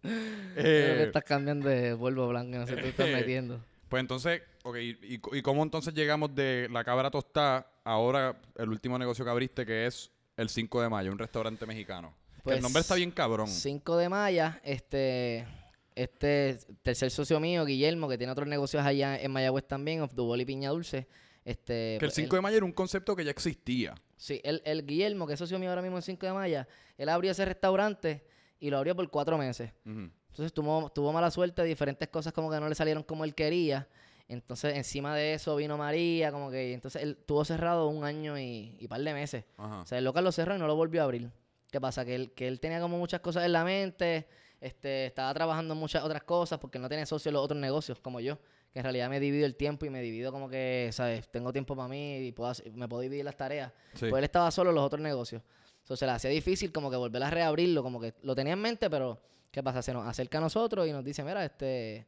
Creo 0.02 0.12
que 0.55 1.02
Eh, 1.02 1.05
estás 1.05 1.22
cambiando 1.22 1.68
de 1.68 1.96
polvo 1.96 2.28
blanco, 2.28 2.59
no 2.59 2.66
sé, 2.66 2.76
tú 2.76 2.87
estás 2.87 3.07
eh, 3.07 3.14
metiendo. 3.14 3.64
Pues 3.88 4.00
entonces, 4.00 4.42
ok, 4.64 4.76
y, 4.81 5.18
cómo 5.42 5.62
entonces 5.62 5.94
llegamos 5.94 6.35
de 6.35 6.66
la 6.72 6.83
cabra 6.83 7.11
tostada 7.11 7.70
ahora 7.85 8.37
el 8.57 8.68
último 8.70 8.98
negocio 8.98 9.24
que 9.24 9.31
abriste 9.31 9.64
que 9.64 9.87
es 9.87 10.11
el 10.37 10.48
5 10.48 10.83
de 10.83 10.88
mayo, 10.88 11.12
un 11.12 11.18
restaurante 11.18 11.66
mexicano? 11.66 12.14
Pues, 12.42 12.57
el 12.57 12.62
nombre 12.62 12.81
está 12.81 12.96
bien 12.96 13.12
cabrón. 13.12 13.46
5 13.46 13.96
de 13.96 14.09
Maya, 14.09 14.61
este, 14.64 15.46
este 15.94 16.59
tercer 16.83 17.11
socio 17.11 17.40
mío, 17.40 17.64
Guillermo, 17.64 18.09
que 18.09 18.18
tiene 18.18 18.33
otros 18.33 18.48
negocios 18.48 18.85
allá 18.85 19.20
en 19.20 19.31
Mayagüez 19.31 19.66
también, 19.66 20.00
of 20.02 20.14
Dubol 20.14 20.40
y 20.40 20.44
Piña 20.44 20.70
Dulce. 20.70 21.07
Este, 21.44 21.96
Que 21.98 22.07
el 22.07 22.11
pues, 22.11 22.14
5 22.14 22.37
de 22.37 22.42
mayo 22.42 22.57
era 22.57 22.66
un 22.66 22.72
concepto 22.72 23.16
que 23.16 23.24
ya 23.24 23.31
existía. 23.31 23.94
Sí, 24.16 24.40
el, 24.44 24.62
el 24.64 24.87
Guillermo, 24.87 25.26
que 25.26 25.33
es 25.33 25.38
socio 25.38 25.59
mío 25.59 25.70
ahora 25.70 25.83
mismo 25.83 25.96
en 25.96 26.02
5 26.02 26.24
de 26.24 26.33
Maya, 26.33 26.68
él 26.96 27.09
abrió 27.09 27.33
ese 27.33 27.44
restaurante 27.44 28.24
y 28.61 28.70
lo 28.70 28.78
abrió 28.78 28.94
por 28.94 29.11
cuatro 29.11 29.37
meses. 29.37 29.72
Entonces 29.85 30.52
tuvo, 30.52 30.88
tuvo 30.90 31.12
mala 31.12 31.31
suerte, 31.33 31.64
diferentes 31.64 32.09
cosas 32.09 32.33
como 32.33 32.48
que 32.48 32.61
no 32.61 32.68
le 32.68 32.76
salieron 32.76 33.02
como 33.02 33.24
él 33.24 33.35
quería. 33.35 33.88
Entonces 34.28 34.76
encima 34.76 35.16
de 35.16 35.35
eso 35.35 35.57
vino 35.57 35.76
María, 35.76 36.31
como 36.31 36.50
que 36.50 36.72
entonces 36.72 37.02
él 37.02 37.16
tuvo 37.16 37.44
cerrado 37.44 37.88
un 37.88 38.05
año 38.05 38.38
y, 38.38 38.76
y 38.78 38.87
par 38.87 39.00
de 39.00 39.12
meses. 39.12 39.44
Ajá. 39.59 39.81
O 39.81 39.87
sea, 39.87 39.98
el 39.98 40.05
local 40.05 40.22
lo 40.22 40.31
cerró 40.31 40.55
y 40.55 40.59
no 40.59 40.68
lo 40.68 40.76
volvió 40.76 41.00
a 41.00 41.05
abrir. 41.05 41.31
¿Qué 41.72 41.81
pasa? 41.81 42.05
Que 42.05 42.14
él, 42.14 42.33
que 42.33 42.46
él 42.46 42.61
tenía 42.61 42.81
como 42.81 42.98
muchas 42.98 43.20
cosas 43.20 43.44
en 43.44 43.52
la 43.52 43.64
mente, 43.64 44.28
este, 44.62 45.07
estaba 45.07 45.35
trabajando 45.35 45.75
en 45.75 45.81
muchas 45.81 46.03
otras 46.05 46.22
cosas 46.22 46.59
porque 46.59 46.79
no 46.79 46.88
tenía 46.88 47.05
socios 47.05 47.27
en 47.27 47.35
los 47.35 47.42
otros 47.44 47.61
negocios 47.61 47.98
como 48.01 48.20
yo, 48.20 48.38
que 48.72 48.79
en 48.79 48.85
realidad 48.85 49.11
me 49.11 49.20
divido 49.20 49.44
el 49.44 49.57
tiempo 49.57 49.85
y 49.85 49.90
me 49.90 50.01
divido 50.01 50.33
como 50.33 50.48
que, 50.48 50.88
¿sabes? 50.92 51.29
Tengo 51.31 51.53
tiempo 51.53 51.77
para 51.77 51.88
mí 51.88 52.16
y 52.29 52.33
puedo 52.33 52.48
hacer- 52.51 52.72
me 52.72 52.88
puedo 52.88 53.03
dividir 53.03 53.25
las 53.25 53.37
tareas. 53.37 53.72
Sí. 53.94 54.07
Pues 54.09 54.20
él 54.20 54.25
estaba 54.25 54.51
solo 54.51 54.70
en 54.70 54.77
los 54.77 54.85
otros 54.85 55.01
negocios. 55.03 55.42
Entonces 55.81 55.98
se 55.98 56.07
le 56.07 56.12
hacía 56.12 56.31
difícil 56.31 56.72
como 56.72 56.90
que 56.90 56.96
volver 56.96 57.22
a 57.25 57.29
reabrirlo, 57.31 57.83
como 57.83 58.01
que 58.01 58.14
lo 58.22 58.35
tenía 58.35 58.53
en 58.55 58.61
mente, 58.61 58.88
pero 58.88 59.20
¿qué 59.51 59.62
pasa? 59.62 59.83
Se 59.83 59.92
nos 59.92 60.07
acerca 60.07 60.38
a 60.38 60.40
nosotros 60.40 60.87
y 60.87 60.92
nos 60.92 61.05
dice, 61.05 61.25
mira, 61.25 61.44
este, 61.44 62.07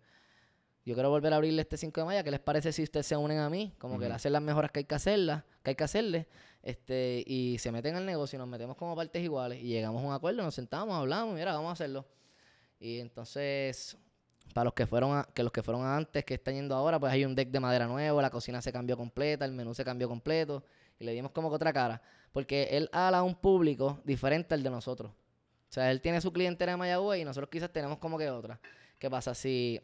yo 0.84 0.94
quiero 0.94 1.10
volver 1.10 1.32
a 1.32 1.36
abrirle 1.36 1.62
este 1.62 1.76
5 1.76 2.00
de 2.00 2.04
mayo, 2.06 2.22
¿qué 2.24 2.30
les 2.30 2.40
parece 2.40 2.72
si 2.72 2.82
ustedes 2.84 3.04
se 3.06 3.16
unen 3.16 3.38
a 3.38 3.50
mí? 3.50 3.74
Como 3.78 3.98
que 3.98 4.06
le 4.08 4.14
hacen 4.14 4.32
las 4.32 4.42
mejoras 4.42 4.70
que 4.70 4.78
hay 4.80 4.84
que 4.84 4.94
hacerlas, 4.94 5.42
que 5.62 5.70
hay 5.70 5.74
que 5.76 5.84
hacerle, 5.84 6.28
este, 6.62 7.24
y 7.26 7.58
se 7.58 7.72
meten 7.72 7.96
al 7.96 8.06
negocio 8.06 8.36
y 8.36 8.38
nos 8.38 8.48
metemos 8.48 8.76
como 8.76 8.94
partes 8.94 9.22
iguales 9.22 9.60
y 9.60 9.66
llegamos 9.66 10.02
a 10.02 10.06
un 10.06 10.12
acuerdo, 10.14 10.42
nos 10.42 10.54
sentamos, 10.54 10.94
hablamos, 10.96 11.34
mira, 11.34 11.52
vamos 11.52 11.70
a 11.70 11.72
hacerlo. 11.72 12.06
Y 12.84 13.00
entonces, 13.00 13.96
para 14.52 14.66
los 14.66 14.74
que 14.74 14.86
fueron 14.86 15.16
a- 15.16 15.26
que 15.32 15.42
los 15.42 15.50
que 15.50 15.62
fueron 15.62 15.86
antes, 15.86 16.22
que 16.22 16.34
están 16.34 16.52
yendo 16.52 16.74
ahora, 16.74 17.00
pues 17.00 17.10
hay 17.14 17.24
un 17.24 17.34
deck 17.34 17.48
de 17.48 17.58
madera 17.58 17.86
nuevo, 17.86 18.20
la 18.20 18.28
cocina 18.28 18.60
se 18.60 18.72
cambió 18.74 18.94
completa, 18.94 19.46
el 19.46 19.52
menú 19.52 19.72
se 19.72 19.86
cambió 19.86 20.06
completo, 20.06 20.62
y 20.98 21.04
le 21.04 21.12
dimos 21.12 21.30
como 21.32 21.48
que 21.48 21.56
otra 21.56 21.72
cara. 21.72 22.02
Porque 22.30 22.64
él 22.72 22.90
ala 22.92 23.20
a 23.20 23.22
un 23.22 23.36
público 23.36 24.02
diferente 24.04 24.52
al 24.52 24.62
de 24.62 24.68
nosotros. 24.68 25.10
O 25.12 25.72
sea, 25.72 25.90
él 25.90 26.02
tiene 26.02 26.20
su 26.20 26.30
clientela 26.30 26.72
de 26.72 26.76
Mayagüez 26.76 27.22
y 27.22 27.24
nosotros 27.24 27.48
quizás 27.50 27.72
tenemos 27.72 27.96
como 27.96 28.18
que 28.18 28.28
otra. 28.28 28.60
¿Qué 28.98 29.08
pasa? 29.08 29.34
Si, 29.34 29.80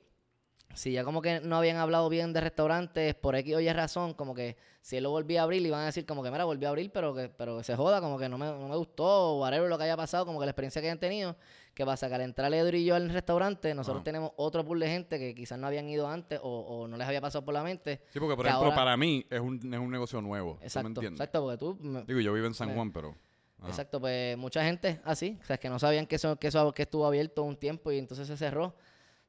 si 0.74 0.92
ya 0.92 1.04
como 1.04 1.20
que 1.20 1.40
no 1.40 1.56
habían 1.56 1.76
hablado 1.78 2.08
bien 2.08 2.32
de 2.32 2.40
restaurantes 2.40 3.14
por 3.14 3.34
X 3.36 3.54
o 3.56 3.60
Y 3.60 3.72
razón, 3.72 4.14
como 4.14 4.34
que 4.34 4.56
si 4.82 4.96
él 4.96 5.02
lo 5.02 5.10
volvía 5.10 5.40
a 5.40 5.44
abrir, 5.44 5.60
le 5.62 5.68
iban 5.68 5.80
a 5.80 5.86
decir 5.86 6.06
como 6.06 6.22
que, 6.22 6.30
mira, 6.30 6.44
volvió 6.44 6.68
a 6.68 6.70
abrir, 6.70 6.90
pero 6.92 7.14
que, 7.14 7.28
pero 7.28 7.58
que 7.58 7.64
se 7.64 7.76
joda, 7.76 8.00
como 8.00 8.18
que 8.18 8.28
no 8.28 8.38
me, 8.38 8.46
no 8.46 8.68
me 8.68 8.76
gustó, 8.76 9.04
o 9.04 9.40
whatever 9.40 9.68
lo 9.68 9.76
que 9.76 9.84
haya 9.84 9.96
pasado, 9.96 10.24
como 10.24 10.38
que 10.38 10.46
la 10.46 10.52
experiencia 10.52 10.80
que 10.80 10.88
hayan 10.88 10.98
tenido. 11.00 11.36
¿Qué 11.74 11.84
pasa? 11.84 12.08
Que 12.08 12.14
al 12.14 12.20
entrar 12.22 12.52
Edro 12.52 12.76
y 12.76 12.84
yo 12.84 12.94
al 12.94 13.08
restaurante, 13.10 13.74
nosotros 13.74 14.02
tenemos 14.04 14.32
otro 14.36 14.64
pool 14.64 14.80
de 14.80 14.88
gente 14.88 15.18
que 15.18 15.34
quizás 15.34 15.58
no 15.58 15.66
habían 15.66 15.88
ido 15.88 16.08
antes 16.08 16.40
o, 16.42 16.60
o 16.60 16.88
no 16.88 16.96
les 16.96 17.06
había 17.06 17.20
pasado 17.20 17.44
por 17.44 17.54
la 17.54 17.62
mente. 17.62 18.00
Sí, 18.12 18.18
porque 18.18 18.36
por 18.36 18.44
que 18.44 18.48
ejemplo, 18.50 18.66
ahora- 18.70 18.76
para 18.76 18.96
mí 18.96 19.24
es 19.30 19.40
un, 19.40 19.56
es 19.72 19.80
un 19.80 19.90
negocio 19.90 20.20
nuevo. 20.20 20.54
¿tú 20.54 20.60
me 20.60 20.66
Exacto, 20.66 20.88
entiendes? 20.88 21.20
exacto, 21.20 21.42
porque 21.42 21.58
tú... 21.58 21.76
me- 21.80 22.04
Digo, 22.04 22.20
yo 22.20 22.32
vivo 22.32 22.46
en 22.46 22.54
San 22.54 22.68
me- 22.68 22.74
Juan, 22.74 22.92
pero. 22.92 23.14
ajá. 23.60 23.68
Exacto, 23.68 24.00
pues 24.00 24.36
mucha 24.36 24.64
gente 24.64 25.00
así, 25.04 25.38
o 25.42 25.44
sea, 25.44 25.58
que 25.58 25.68
no 25.68 25.78
sabían 25.78 26.06
que 26.06 26.16
eso, 26.16 26.36
que 26.36 26.48
eso 26.48 26.72
que 26.74 26.82
estuvo 26.82 27.06
abierto 27.06 27.42
un 27.44 27.56
tiempo 27.56 27.92
y 27.92 27.98
entonces 27.98 28.26
se 28.26 28.36
cerró. 28.36 28.74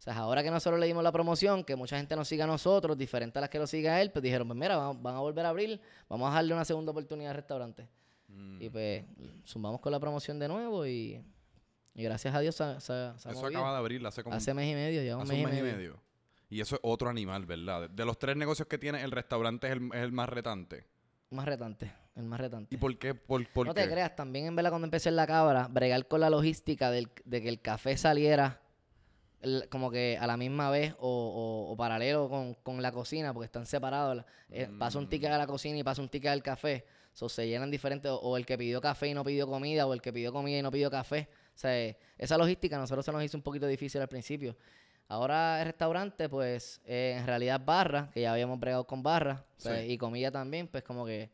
O 0.02 0.04
sea, 0.04 0.18
ahora 0.18 0.42
que 0.42 0.50
nosotros 0.50 0.80
le 0.80 0.88
dimos 0.88 1.04
la 1.04 1.12
promoción, 1.12 1.64
que 1.64 1.76
mucha 1.76 1.96
gente 1.96 2.16
nos 2.16 2.28
siga 2.28 2.46
a 2.46 2.48
nosotros, 2.48 2.98
diferente 2.98 3.38
a 3.38 3.42
las 3.42 3.52
que 3.52 3.60
lo 3.60 3.68
siga 3.68 4.02
él, 4.02 4.10
pues 4.10 4.24
dijeron, 4.24 4.48
pues 4.48 4.58
mira, 4.60 4.76
van, 4.76 5.04
van 5.04 5.14
a 5.16 5.20
volver 5.20 5.46
a 5.46 5.50
abrir, 5.50 5.80
vamos 6.10 6.32
a 6.32 6.34
darle 6.34 6.56
una 6.56 6.66
segunda 6.66 6.92
oportunidad 6.92 7.30
al 7.30 7.36
restaurante. 7.36 7.88
Mm. 8.28 8.62
Y 8.64 8.70
pues 8.72 9.06
zumbamos 9.46 9.80
con 9.80 9.92
la 9.92 10.00
promoción 10.00 10.40
de 10.40 10.48
nuevo 10.48 10.88
y, 10.88 11.24
y 11.94 12.02
gracias 12.04 12.34
a 12.34 12.40
Dios 12.40 12.56
se, 12.56 12.80
se- 12.80 13.12
Eso 13.30 13.46
acaba 13.46 13.74
de 13.74 13.78
abrir 13.78 14.04
hace 14.08 14.24
como 14.24 14.36
Hace 14.36 14.56
mes 14.56 14.72
y 14.72 14.74
medio, 14.74 15.04
ya 15.04 15.16
un 15.18 15.22
hace 15.22 15.34
mes, 15.34 15.46
un 15.46 15.56
y 15.60 15.62
medio. 15.62 16.02
Y 16.50 16.62
eso 16.62 16.76
es 16.78 16.82
otro 16.84 17.08
animal, 17.08 17.46
¿verdad? 17.46 17.88
De 17.88 18.04
los 18.04 18.18
tres 18.18 18.36
negocios 18.36 18.68
que 18.68 18.80
tiene, 18.80 19.04
el 19.04 19.12
restaurante 19.12 19.68
es 19.68 19.74
el, 19.74 19.86
es 19.94 20.02
el 20.02 20.12
más 20.12 20.28
retante. 20.30 20.88
Más 21.30 21.46
retante, 21.46 21.92
el 22.16 22.24
más 22.26 22.40
retante. 22.42 22.74
¿Y 22.74 22.78
por 22.80 22.98
qué? 22.98 23.14
Por, 23.14 23.48
por 23.50 23.68
no 23.68 23.74
qué? 23.76 23.84
te 23.84 23.90
creas, 23.92 24.16
también 24.16 24.48
en 24.48 24.56
verdad 24.56 24.72
cuando 24.72 24.88
empecé 24.88 25.10
en 25.10 25.16
la 25.16 25.28
cabra, 25.28 25.68
bregar 25.70 26.08
con 26.08 26.22
la 26.22 26.32
logística 26.32 26.90
del- 26.90 27.12
de 27.24 27.42
que 27.44 27.50
el 27.50 27.62
café 27.62 27.96
saliera 27.96 28.60
como 29.70 29.90
que 29.92 30.18
a 30.20 30.28
la 30.28 30.38
misma 30.38 30.70
vez 30.70 30.94
o, 31.00 31.08
o- 31.68 31.72
o 31.72 31.76
paralelo 31.78 32.30
con, 32.30 32.54
con 32.56 32.82
la 32.82 32.92
cocina, 32.92 33.34
porque 33.34 33.46
están 33.46 33.66
separados. 33.66 34.24
eh, 34.50 34.68
Pasa 34.78 35.00
un 35.00 35.10
ticket 35.10 35.32
a 35.32 35.38
la 35.38 35.48
cocina 35.48 35.78
y 35.78 35.84
pasa 35.84 36.02
un 36.02 36.10
ticket 36.10 36.32
al 36.32 36.44
café. 36.44 36.86
So, 37.14 37.28
se 37.28 37.48
llenan 37.48 37.70
diferentes, 37.72 38.10
o, 38.12 38.18
o 38.20 38.38
el 38.38 38.46
que 38.46 38.58
pidió 38.58 38.80
café 38.80 39.08
y 39.10 39.14
no 39.14 39.24
pidió 39.24 39.46
comida, 39.48 39.86
o 39.86 39.94
el 39.94 40.02
que 40.02 40.14
pidió 40.14 40.32
comida 40.32 40.60
y 40.60 40.62
no 40.62 40.72
pidió 40.72 40.90
café. 40.90 41.28
O 41.54 41.58
sea, 41.58 41.78
eh, 41.78 41.98
esa 42.18 42.38
logística 42.38 42.78
a 42.78 42.80
nosotros 42.80 43.04
se 43.06 43.12
nos 43.12 43.24
hizo 43.24 43.36
un 43.38 43.44
poquito 43.44 43.68
difícil 43.68 44.00
al 44.02 44.08
principio. 44.08 44.56
Ahora 45.10 45.60
el 45.60 45.66
restaurante, 45.66 46.30
pues, 46.30 46.80
eh, 46.86 47.18
en 47.20 47.26
realidad 47.26 47.60
barra, 47.66 48.10
que 48.14 48.22
ya 48.22 48.32
habíamos 48.32 48.58
bregado 48.60 48.86
con 48.88 49.04
barra, 49.04 49.44
y 49.88 49.98
comida 49.98 50.32
también, 50.32 50.68
pues 50.70 50.84
como 50.84 51.06
que 51.06 51.30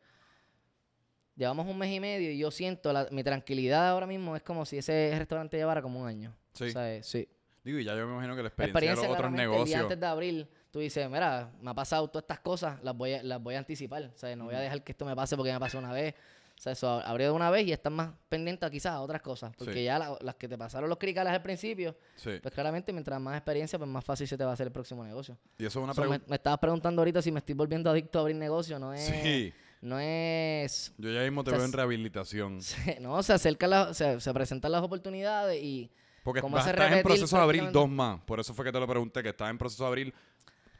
llevamos 1.36 1.66
un 1.66 1.78
mes 1.78 1.92
y 1.94 2.00
medio 2.00 2.30
y 2.32 2.38
yo 2.38 2.50
siento, 2.50 2.92
la- 2.92 3.06
mi 3.12 3.22
tranquilidad 3.22 3.90
ahora 3.90 4.06
mismo 4.06 4.34
es 4.34 4.42
como 4.42 4.64
si 4.64 4.78
ese 4.78 5.14
restaurante 5.16 5.56
llevara 5.56 5.80
como 5.82 6.00
un 6.00 6.08
año. 6.08 6.34
Sí. 6.54 6.64
O 6.64 6.70
sea, 6.70 7.02
sí. 7.04 7.28
Digo, 7.68 7.78
y 7.80 7.84
ya 7.84 7.94
yo 7.96 8.06
me 8.06 8.12
imagino 8.14 8.34
que 8.34 8.42
la 8.42 8.42
La 8.44 8.48
experiencia, 8.48 8.72
experiencia, 8.72 9.02
de 9.02 9.08
los 9.08 9.18
otros 9.18 9.30
claramente, 9.32 9.42
el 9.44 9.48
día 9.66 9.76
negocios. 9.76 9.82
antes 9.82 10.00
de 10.00 10.06
abril, 10.06 10.48
tú 10.70 10.78
dices, 10.80 11.10
mira, 11.10 11.50
me 11.60 11.70
ha 11.70 11.74
pasado 11.74 12.08
todas 12.08 12.22
estas 12.22 12.40
cosas, 12.40 12.82
las 12.82 12.96
voy 12.96 13.12
a, 13.14 13.22
las 13.22 13.42
voy 13.42 13.54
a 13.56 13.58
anticipar. 13.58 14.10
O 14.14 14.16
sea, 14.18 14.34
no 14.36 14.46
voy 14.46 14.54
a 14.54 14.60
dejar 14.60 14.82
que 14.82 14.92
esto 14.92 15.04
me 15.04 15.14
pase 15.14 15.36
porque 15.36 15.52
me 15.52 15.60
pasó 15.60 15.78
una 15.78 15.92
vez. 15.92 16.14
O 16.56 16.60
sea, 16.60 16.72
eso 16.72 16.88
abrió 17.04 17.26
de 17.28 17.32
una 17.32 17.50
vez 17.50 17.66
y 17.68 17.72
estás 17.72 17.92
más 17.92 18.10
pendiente 18.28 18.68
quizás 18.68 18.92
a 18.92 19.00
otras 19.00 19.22
cosas. 19.22 19.52
Porque 19.56 19.74
Sí. 19.74 19.84
ya 19.84 19.96
la- 19.98 20.18
las 20.20 20.34
que 20.34 20.48
te 20.48 20.58
pasaron 20.58 20.88
los 20.88 20.98
cricales 20.98 21.32
al 21.32 21.40
principio, 21.42 21.94
Sí. 22.16 22.30
pues 22.42 22.52
claramente 22.52 22.92
mientras 22.92 23.20
más 23.20 23.36
experiencia, 23.36 23.78
pues 23.78 23.88
más 23.88 24.04
fácil 24.04 24.26
se 24.26 24.36
te 24.36 24.42
va 24.44 24.50
a 24.50 24.54
hacer 24.54 24.66
el 24.66 24.72
próximo 24.72 25.04
negocio. 25.04 25.38
Y 25.56 25.66
eso 25.66 25.78
es 25.78 25.84
una 25.84 25.92
me, 25.92 26.00
pregunta. 26.00 26.24
me 26.26 26.34
estabas 26.36 26.58
preguntando 26.58 27.00
ahorita 27.02 27.22
si 27.22 27.30
me 27.30 27.38
estoy 27.38 27.54
volviendo 27.54 27.88
adicto 27.90 28.18
a 28.18 28.22
abrir 28.22 28.34
negocio. 28.36 28.78
No 28.80 28.92
es... 28.92 29.02
Sí. 29.04 29.52
No 29.80 30.00
es... 30.00 30.92
Yo 30.98 31.10
ya 31.12 31.20
mismo 31.22 31.44
te 31.44 31.50
o 31.50 31.52
sea, 31.52 31.58
veo 31.58 31.66
en 31.66 31.72
rehabilitación. 31.72 32.60
se- 32.96 32.98
no, 32.98 33.22
se 33.22 33.32
acercan. 33.34 33.94
Se, 33.94 34.20
se 34.20 34.34
presentan 34.34 34.72
las 34.72 34.82
oportunidades 34.82 35.62
y... 35.62 35.92
Porque 36.22 36.40
¿Cómo 36.40 36.56
vas- 36.56 36.64
hace 36.66 36.70
estás 36.72 36.92
en 36.92 37.02
proceso 37.02 37.36
de 37.36 37.42
abrir 37.42 37.70
dos 37.70 37.88
más. 37.88 38.20
Por 38.22 38.40
eso 38.40 38.52
fue 38.54 38.64
que 38.64 38.72
te 38.72 38.80
lo 38.80 38.86
pregunté, 38.86 39.22
que 39.22 39.30
estás 39.30 39.50
en 39.50 39.58
proceso 39.58 39.84
de 39.84 39.88
abrir 39.88 40.14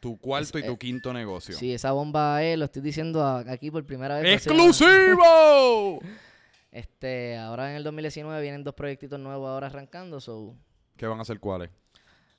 tu 0.01 0.18
cuarto 0.18 0.59
Es- 0.59 0.64
y 0.64 0.66
tu 0.66 0.74
eh, 0.74 0.78
quinto 0.78 1.12
negocio. 1.12 1.57
Sí, 1.57 1.72
esa 1.72 1.93
bomba 1.93 2.43
es, 2.43 2.59
lo 2.59 2.66
estoy 2.66 2.82
diciendo 2.82 3.24
aquí 3.26 3.70
por 3.70 3.84
primera 3.84 4.18
vez. 4.18 4.47
¡Exclusivo! 4.47 6.01
Este, 6.70 7.36
ahora 7.39 7.70
en 7.70 7.76
el 7.76 7.82
2019 7.82 8.43
vienen 8.43 8.62
dos 8.62 8.74
proyectitos 8.74 9.18
nuevos 9.18 9.49
ahora 9.49 9.68
arrancando. 9.68 10.20
So, 10.20 10.55
¿Qué 10.97 11.07
van 11.07 11.18
a 11.18 11.22
hacer 11.22 11.41
cuáles? 11.41 11.70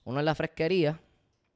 uno 0.03 0.19
es 0.19 0.25
la 0.25 0.35
fresquería. 0.35 0.99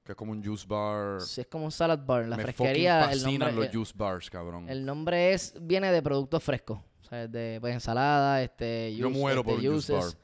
Que 0.03 0.13
es 0.13 0.15
como 0.17 0.31
un 0.31 0.43
juice 0.43 0.65
bar. 0.67 1.21
Sí, 1.21 1.41
es 1.41 1.47
como 1.47 1.65
un 1.65 1.71
salad 1.71 1.99
bar. 2.03 2.27
La 2.27 2.35
Me 2.35 2.43
fresquería, 2.43 3.11
el 3.11 3.23
nombre, 3.23 3.51
los 3.53 3.67
juice 3.69 3.93
bars, 3.95 4.29
cabrón. 4.29 4.67
el 4.67 4.83
nombre 4.83 5.33
es, 5.33 5.53
viene 5.61 5.91
de 5.91 6.01
productos 6.01 6.43
frescos. 6.43 6.79
O 7.03 7.05
sea, 7.05 7.27
de 7.27 7.59
pues, 7.61 7.73
ensalada, 7.75 8.41
este, 8.41 8.95
Yo 8.95 9.05
juice, 9.07 9.19
muero 9.19 9.41
este, 9.41 9.51
por 9.51 9.59
un 9.61 9.65
juice 9.73 9.93
juices. 9.93 10.17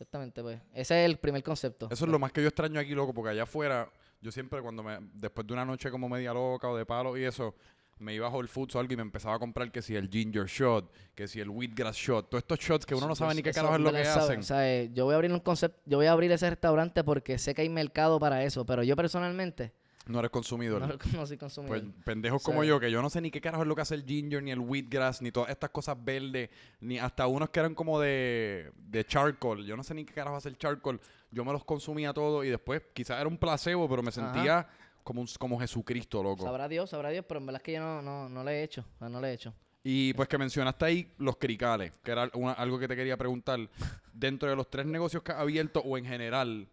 Exactamente, 0.00 0.40
pues. 0.40 0.58
Ese 0.72 1.04
es 1.04 1.10
el 1.10 1.18
primer 1.18 1.42
concepto. 1.42 1.86
Eso 1.90 2.06
es 2.06 2.10
lo 2.10 2.18
más 2.18 2.32
que 2.32 2.40
yo 2.40 2.48
extraño 2.48 2.80
aquí, 2.80 2.94
loco, 2.94 3.12
porque 3.12 3.32
allá 3.32 3.42
afuera, 3.42 3.92
yo 4.22 4.32
siempre 4.32 4.62
cuando 4.62 4.82
me, 4.82 4.98
después 5.12 5.46
de 5.46 5.52
una 5.52 5.66
noche 5.66 5.90
como 5.90 6.08
media 6.08 6.32
loca 6.32 6.70
o 6.70 6.76
de 6.76 6.86
palo 6.86 7.18
y 7.18 7.24
eso, 7.24 7.54
me 7.98 8.14
iba 8.14 8.26
a 8.26 8.30
Whole 8.30 8.48
Foods 8.48 8.76
o 8.76 8.80
algo 8.80 8.94
y 8.94 8.96
me 8.96 9.02
empezaba 9.02 9.34
a 9.34 9.38
comprar 9.38 9.70
que 9.70 9.82
si 9.82 9.94
el 9.94 10.08
ginger 10.08 10.46
shot, 10.46 10.90
que 11.14 11.28
si 11.28 11.38
el 11.38 11.50
wheatgrass 11.50 11.96
shot, 11.96 12.30
todos 12.30 12.44
estos 12.44 12.58
shots 12.60 12.86
que 12.86 12.94
uno 12.94 13.08
no 13.08 13.14
sabe 13.14 13.34
ni 13.34 13.42
qué 13.42 13.52
carajo 13.52 13.74
es 13.74 13.80
lo 13.82 13.92
que 13.92 14.04
sabe. 14.06 14.24
hacen. 14.24 14.40
O 14.40 14.42
sea, 14.42 14.74
eh, 14.74 14.90
yo 14.94 15.04
voy 15.04 15.12
a 15.12 15.16
abrir 15.16 15.34
un 15.34 15.40
concepto, 15.40 15.78
yo 15.84 15.98
voy 15.98 16.06
a 16.06 16.12
abrir 16.12 16.32
ese 16.32 16.48
restaurante 16.48 17.04
porque 17.04 17.36
sé 17.36 17.54
que 17.54 17.60
hay 17.60 17.68
mercado 17.68 18.18
para 18.18 18.42
eso, 18.42 18.64
pero 18.64 18.82
yo 18.82 18.96
personalmente 18.96 19.74
No 20.06 20.18
eres 20.18 20.30
consumidor. 20.30 20.80
no, 20.80 20.88
no 21.20 21.26
soy 21.26 21.36
consumidor. 21.36 21.80
Pues 21.82 21.92
pendejos 22.04 22.42
O 22.42 22.44
sea, 22.44 22.52
como 22.54 22.64
yo, 22.64 22.80
que 22.80 22.90
yo 22.90 23.00
no 23.02 23.10
sé 23.10 23.20
ni 23.20 23.30
qué 23.30 23.40
carajo 23.40 23.62
es 23.62 23.68
lo 23.68 23.76
que 23.76 23.82
hace 23.82 23.94
el 23.94 24.04
ginger, 24.04 24.42
ni 24.42 24.50
el 24.50 24.58
wheatgrass, 24.58 25.22
ni 25.22 25.30
todas 25.30 25.50
estas 25.50 25.70
cosas 25.70 25.96
verdes, 26.02 26.50
ni 26.80 26.98
hasta 26.98 27.26
unos 27.26 27.50
que 27.50 27.60
eran 27.60 27.74
como 27.74 28.00
de, 28.00 28.72
de 28.76 29.04
charcoal. 29.04 29.64
Yo 29.64 29.76
no 29.76 29.84
sé 29.84 29.94
ni 29.94 30.04
qué 30.04 30.14
carajo 30.14 30.36
hace 30.36 30.48
el 30.48 30.58
charcoal. 30.58 31.00
Yo 31.30 31.44
me 31.44 31.52
los 31.52 31.64
consumía 31.64 32.12
todo 32.12 32.42
y 32.42 32.48
después 32.48 32.82
quizás 32.92 33.20
era 33.20 33.28
un 33.28 33.38
placebo, 33.38 33.88
pero 33.88 34.02
me 34.02 34.10
sentía 34.10 34.66
como, 35.04 35.20
un, 35.20 35.28
como 35.38 35.60
Jesucristo, 35.60 36.22
loco. 36.22 36.44
sabrá 36.44 36.66
Dios, 36.68 36.90
sabrá 36.90 37.10
Dios, 37.10 37.24
pero 37.28 37.38
en 37.38 37.46
verdad 37.46 37.60
es 37.60 37.64
que 37.64 37.72
yo 37.74 37.80
no, 37.80 38.02
no, 38.02 38.28
no 38.28 38.42
le 38.42 38.52
he 38.52 38.62
hecho, 38.64 38.84
no 39.00 39.20
le 39.20 39.28
he 39.28 39.32
hecho. 39.34 39.54
Y 39.82 40.12
pues 40.14 40.28
que 40.28 40.36
mencionaste 40.36 40.84
ahí 40.84 41.12
los 41.18 41.36
cricales, 41.38 41.92
que 42.02 42.10
era 42.10 42.28
una- 42.34 42.52
algo 42.52 42.78
que 42.78 42.86
te 42.88 42.96
quería 42.96 43.16
preguntar. 43.16 43.58
Dentro 44.12 44.50
de 44.50 44.56
los 44.56 44.68
tres 44.68 44.84
negocios 44.86 45.22
que 45.22 45.32
has 45.32 45.38
abierto 45.38 45.80
o 45.80 45.96
en 45.96 46.04
general, 46.04 46.68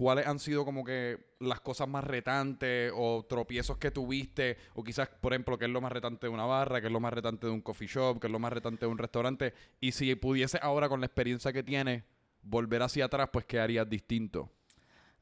¿cuáles 0.00 0.26
han 0.26 0.38
sido 0.38 0.64
como 0.64 0.82
que 0.82 1.18
las 1.40 1.60
cosas 1.60 1.86
más 1.86 2.02
retantes 2.04 2.90
o 2.96 3.22
tropiezos 3.28 3.76
que 3.76 3.90
tuviste? 3.90 4.56
O 4.72 4.82
quizás, 4.82 5.10
por 5.20 5.34
ejemplo, 5.34 5.58
qué 5.58 5.66
es 5.66 5.70
lo 5.70 5.82
más 5.82 5.92
retante 5.92 6.26
de 6.26 6.32
una 6.32 6.46
barra, 6.46 6.80
qué 6.80 6.86
es 6.86 6.92
lo 6.92 7.00
más 7.00 7.12
retante 7.12 7.46
de 7.46 7.52
un 7.52 7.60
coffee 7.60 7.86
shop, 7.86 8.18
qué 8.18 8.28
es 8.28 8.32
lo 8.32 8.38
más 8.38 8.50
retante 8.50 8.86
de 8.86 8.90
un 8.90 8.96
restaurante. 8.96 9.52
Y 9.78 9.92
si 9.92 10.14
pudiese 10.14 10.58
ahora 10.62 10.88
con 10.88 11.00
la 11.00 11.06
experiencia 11.06 11.52
que 11.52 11.62
tienes 11.62 12.02
volver 12.42 12.80
hacia 12.82 13.04
atrás, 13.04 13.28
pues 13.30 13.44
¿qué 13.44 13.60
harías 13.60 13.86
distinto? 13.90 14.48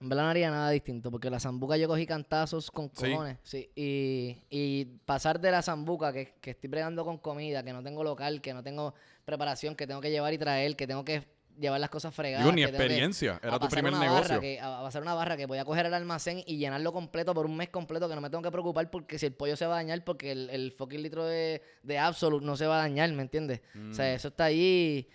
En 0.01 0.09
verdad 0.11 0.23
no 0.23 0.31
haría 0.31 0.49
nada 0.53 0.71
distinto, 0.71 1.11
porque 1.11 1.29
la 1.29 1.41
zambuca 1.41 1.77
yo 1.77 1.89
cogí 1.89 2.07
cantazos 2.07 2.71
con 2.71 2.89
Sí. 2.95 3.11
cojones. 3.11 3.39
Sí. 3.43 3.69
Y, 3.75 4.37
y 4.49 4.85
pasar 5.05 5.41
de 5.41 5.51
la 5.51 5.61
zambuca, 5.61 6.13
que, 6.13 6.35
que 6.41 6.53
estoy 6.53 6.71
bregando 6.71 7.05
con 7.05 7.19
comida, 7.19 7.65
que 7.65 7.73
no 7.73 7.83
tengo 7.83 8.05
local, 8.05 8.41
que 8.41 8.55
no 8.55 8.63
tengo 8.63 8.95
preparación, 9.25 9.75
que 9.75 9.89
tengo 9.89 10.01
que 10.01 10.13
llevar 10.13 10.33
y 10.33 10.39
traer, 10.39 10.77
que 10.77 10.87
tengo 10.87 11.05
que 11.05 11.27
llevar 11.59 11.81
las 11.81 11.91
cosas 11.91 12.15
fregadas. 12.15 12.45
Digo, 12.45 12.55
ni 12.55 12.63
experiencia, 12.63 13.41
era 13.43 13.59
tu 13.59 13.69
primer 13.69 13.93
negocio. 13.95 14.41
Que, 14.41 14.61
a 14.61 14.81
pasar 14.83 15.03
una 15.03 15.15
barra 15.15 15.37
que 15.37 15.47
voy 15.47 15.59
a 15.59 15.65
coger 15.65 15.87
el 15.87 15.95
almacén 15.95 16.43
y 16.47 16.57
llenarlo 16.57 16.93
completo 16.93 17.35
por 17.35 17.47
un 17.47 17.57
mes 17.57 17.69
completo, 17.69 18.09
que 18.09 18.15
no 18.15 18.21
me 18.21 18.31
tengo 18.31 18.43
que 18.43 18.51
preocupar 18.51 18.91
porque 18.91 19.19
si 19.19 19.27
el 19.27 19.33
pollo 19.33 19.57
se 19.57 19.67
va 19.67 19.75
a 19.75 19.77
dañar, 19.79 20.05
porque 20.05 20.33
el, 20.33 20.51
el 20.51 20.73
fucking 20.73 21.03
litro 21.03 21.25
de, 21.25 21.63
de 21.83 21.99
Absolute 21.99 22.45
no 22.47 22.57
se 22.57 22.67
va 22.67 22.77
a 22.77 22.79
dañar, 22.83 23.11
¿me 23.13 23.23
entiendes? 23.23 23.61
O 23.75 23.79
Mm. 23.79 23.95
sea, 23.95 24.13
eso 24.15 24.29
está 24.29 24.45
ahí. 24.45 25.09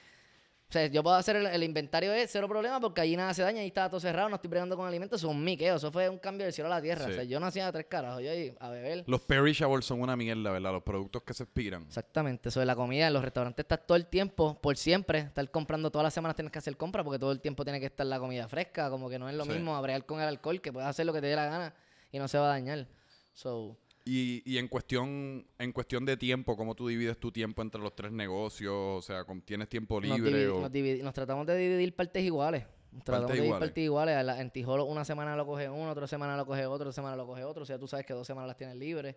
O 0.74 0.76
sea, 0.76 0.88
yo 0.88 1.04
puedo 1.04 1.16
hacer 1.16 1.36
el, 1.36 1.46
el 1.46 1.62
inventario 1.62 2.12
de 2.12 2.26
cero 2.28 2.48
problema 2.50 2.80
porque 2.80 3.00
allí 3.00 3.16
nada 3.16 3.32
se 3.36 3.44
daña, 3.44 3.62
ahí 3.62 3.68
estaba 3.68 3.90
todo 3.90 4.00
cerrado, 4.00 4.28
no 4.28 4.38
estoy 4.38 4.50
bregando 4.50 4.76
con 4.76 4.88
alimentos, 4.88 5.22
eso 5.22 5.28
es 5.30 5.36
un 5.36 5.44
miqueo, 5.44 5.76
eso 5.76 5.92
fue 5.92 6.10
un 6.10 6.18
cambio 6.18 6.46
del 6.46 6.52
cielo 6.54 6.66
a 6.66 6.78
la 6.78 6.82
tierra. 6.82 7.06
Sí. 7.06 7.12
O 7.12 7.14
sea, 7.14 7.24
yo 7.26 7.40
no 7.40 7.46
hacía 7.46 7.72
tres 7.72 7.86
carajos, 7.88 8.24
yo 8.24 8.32
ahí 8.32 8.56
a 8.60 8.70
beber. 8.72 9.04
Los 9.06 9.22
perishables 9.22 9.86
son 9.86 10.02
una 10.02 10.16
mierda, 10.16 10.50
¿verdad? 10.52 10.72
Los 10.72 10.82
productos 10.82 11.22
que 11.22 11.36
se 11.36 11.44
expiran. 11.44 11.84
Exactamente, 11.84 12.50
eso 12.50 12.60
de 12.60 12.66
la 12.66 12.76
comida 12.76 13.06
en 13.06 13.14
los 13.14 13.24
restaurantes 13.24 13.64
estás 13.64 13.86
todo 13.86 13.98
el 13.98 14.08
tiempo, 14.08 14.60
por 14.60 14.76
siempre, 14.76 15.20
estar 15.20 15.48
comprando 15.52 15.92
todas 15.92 16.06
las 16.06 16.14
semanas 16.16 16.36
tienes 16.36 16.52
que 16.52 16.58
hacer 16.58 16.76
compra 16.76 17.04
porque 17.04 17.20
todo 17.20 17.32
el 17.32 17.40
tiempo 17.40 17.64
tiene 17.64 17.80
que 17.80 17.86
estar 17.86 18.08
la 18.08 18.18
comida 18.18 18.48
fresca, 18.48 18.90
como 18.90 19.12
que 19.12 19.20
no 19.20 19.30
es 19.30 19.36
lo 19.36 19.44
Sí. 19.46 19.52
mismo 19.52 19.76
abrear 19.76 20.08
con 20.08 20.22
el 20.22 20.28
alcohol, 20.28 20.60
que 20.60 20.74
puedes 20.74 20.90
hacer 20.90 21.06
lo 21.06 21.14
que 21.14 21.22
te 21.22 21.28
dé 21.28 21.36
la 21.36 21.46
gana 21.46 21.76
y 22.12 22.18
no 22.18 22.28
se 22.28 22.40
va 22.40 22.46
a 22.46 22.50
dañar. 22.50 22.88
So, 23.34 23.78
Y, 24.06 24.44
y 24.46 24.58
en 24.58 24.68
cuestión 24.68 25.46
en 25.58 25.72
cuestión 25.72 26.06
de 26.06 26.18
tiempo, 26.18 26.58
¿cómo 26.58 26.76
tú 26.76 26.88
divides 26.90 27.18
tu 27.18 27.32
tiempo 27.32 27.62
entre 27.62 27.80
los 27.82 27.96
tres 27.96 28.12
negocios? 28.12 28.74
O 28.76 29.02
sea, 29.02 29.24
¿con- 29.24 29.42
¿tienes 29.42 29.70
tiempo 29.70 30.02
libre? 30.02 30.48
o- 30.50 30.70
nos 31.04 31.14
tratamos 31.14 31.48
de 31.48 31.58
dividir 31.58 31.96
partes 31.96 32.22
iguales. 32.24 32.66
Nos 32.92 33.04
tratamos 33.06 33.30
de 33.30 33.36
dividir 33.36 33.52
partes 33.60 33.84
iguales. 33.84 34.40
En 34.40 34.52
Tijolo 34.52 34.86
una 34.86 35.06
semana 35.06 35.36
lo 35.38 35.46
coge 35.46 35.70
uno, 35.70 35.90
otra 35.92 36.06
semana 36.06 36.36
lo 36.36 36.46
coge 36.46 36.66
otro, 36.66 36.90
otra 36.90 36.92
semana 36.92 37.16
lo 37.16 37.26
coge 37.26 37.44
otro. 37.46 37.64
O 37.64 37.66
sea, 37.66 37.80
tú 37.80 37.88
sabes 37.88 38.06
que 38.06 38.14
dos 38.14 38.28
semanas 38.28 38.50
las 38.50 38.58
tienes 38.58 38.76
libres. 38.76 39.16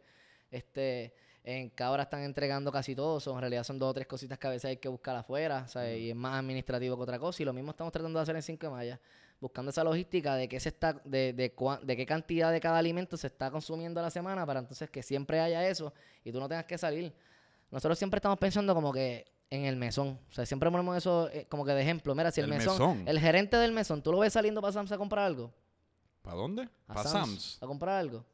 Este, 0.53 1.12
en 1.43 1.70
Cabra 1.70 2.05
están 2.05 2.22
entregando 2.22 2.70
casi 2.70 2.95
todo. 2.95 3.18
so, 3.18 3.34
en 3.34 3.41
realidad 3.41 3.64
son 3.64 3.80
dos 3.80 3.91
o 3.91 3.95
tres 3.95 4.07
cositas 4.07 4.39
que 4.39 4.47
a 4.47 4.51
veces 4.51 4.66
hay 4.66 4.76
que 4.76 4.89
buscar 4.89 5.16
afuera. 5.16 5.66
¿sabes? 5.66 5.99
Y 6.01 6.11
es 6.11 6.16
más 6.16 6.39
administrativo 6.39 6.97
que 6.97 7.03
otra 7.03 7.18
cosa. 7.18 7.43
Y 7.43 7.45
lo 7.45 7.53
mismo 7.53 7.72
estamos 7.72 7.93
tratando 7.93 8.18
de 8.20 8.22
hacer 8.22 8.37
en 8.37 8.43
Cinco 8.43 8.66
de 8.66 8.72
Maya. 8.72 9.01
Buscando 9.41 9.70
esa 9.70 9.84
logística 9.84 10.34
de 10.34 10.49
qué 10.49 10.59
se 10.59 10.70
está, 10.70 10.95
de, 11.05 11.32
de, 11.34 11.55
cua- 11.55 11.80
de 11.80 11.97
qué 11.97 12.07
cantidad 12.07 12.51
de 12.51 12.61
cada 12.61 12.78
alimento 12.78 13.16
se 13.16 13.26
está 13.26 13.51
consumiendo 13.51 14.01
a 14.01 14.03
la 14.05 14.11
semana 14.11 14.47
para 14.47 14.61
entonces 14.61 14.89
que 14.91 15.03
siempre 15.03 15.41
haya 15.41 15.68
eso 15.68 15.93
y 16.24 16.32
tú 16.32 16.41
no 16.41 16.49
tengas 16.49 16.64
que 16.64 16.78
salir. 16.78 17.12
Nosotros 17.70 17.99
siempre 17.99 18.18
estamos 18.18 18.39
pensando 18.39 18.74
como 18.74 18.93
que 18.93 19.26
en 19.51 19.64
el 19.66 19.76
mesón. 19.76 20.18
O 20.30 20.32
sea, 20.32 20.47
siempre 20.47 20.70
ponemos 20.70 20.97
eso 20.97 21.28
eh, 21.30 21.47
como 21.51 21.64
que 21.64 21.72
de 21.72 21.82
ejemplo. 21.82 22.14
Mira, 22.14 22.30
si 22.30 22.41
el, 22.41 22.51
El 22.51 22.59
mesón, 22.59 22.72
mesón. 22.74 23.09
el 23.09 23.20
gerente 23.20 23.57
del 23.59 23.72
mesón, 23.72 24.03
¿tú 24.03 24.11
lo 24.12 24.18
ves 24.20 24.32
saliendo 24.32 24.61
para 24.62 24.72
Sam's 24.72 24.91
a 24.93 24.97
comprar 24.99 25.26
algo? 25.26 25.53
¿Para 26.22 26.37
dónde? 26.37 26.68
¿Para 26.87 27.03
Sam's? 27.05 27.59
¿A 27.61 27.66
comprar 27.66 27.97
algo? 27.97 28.24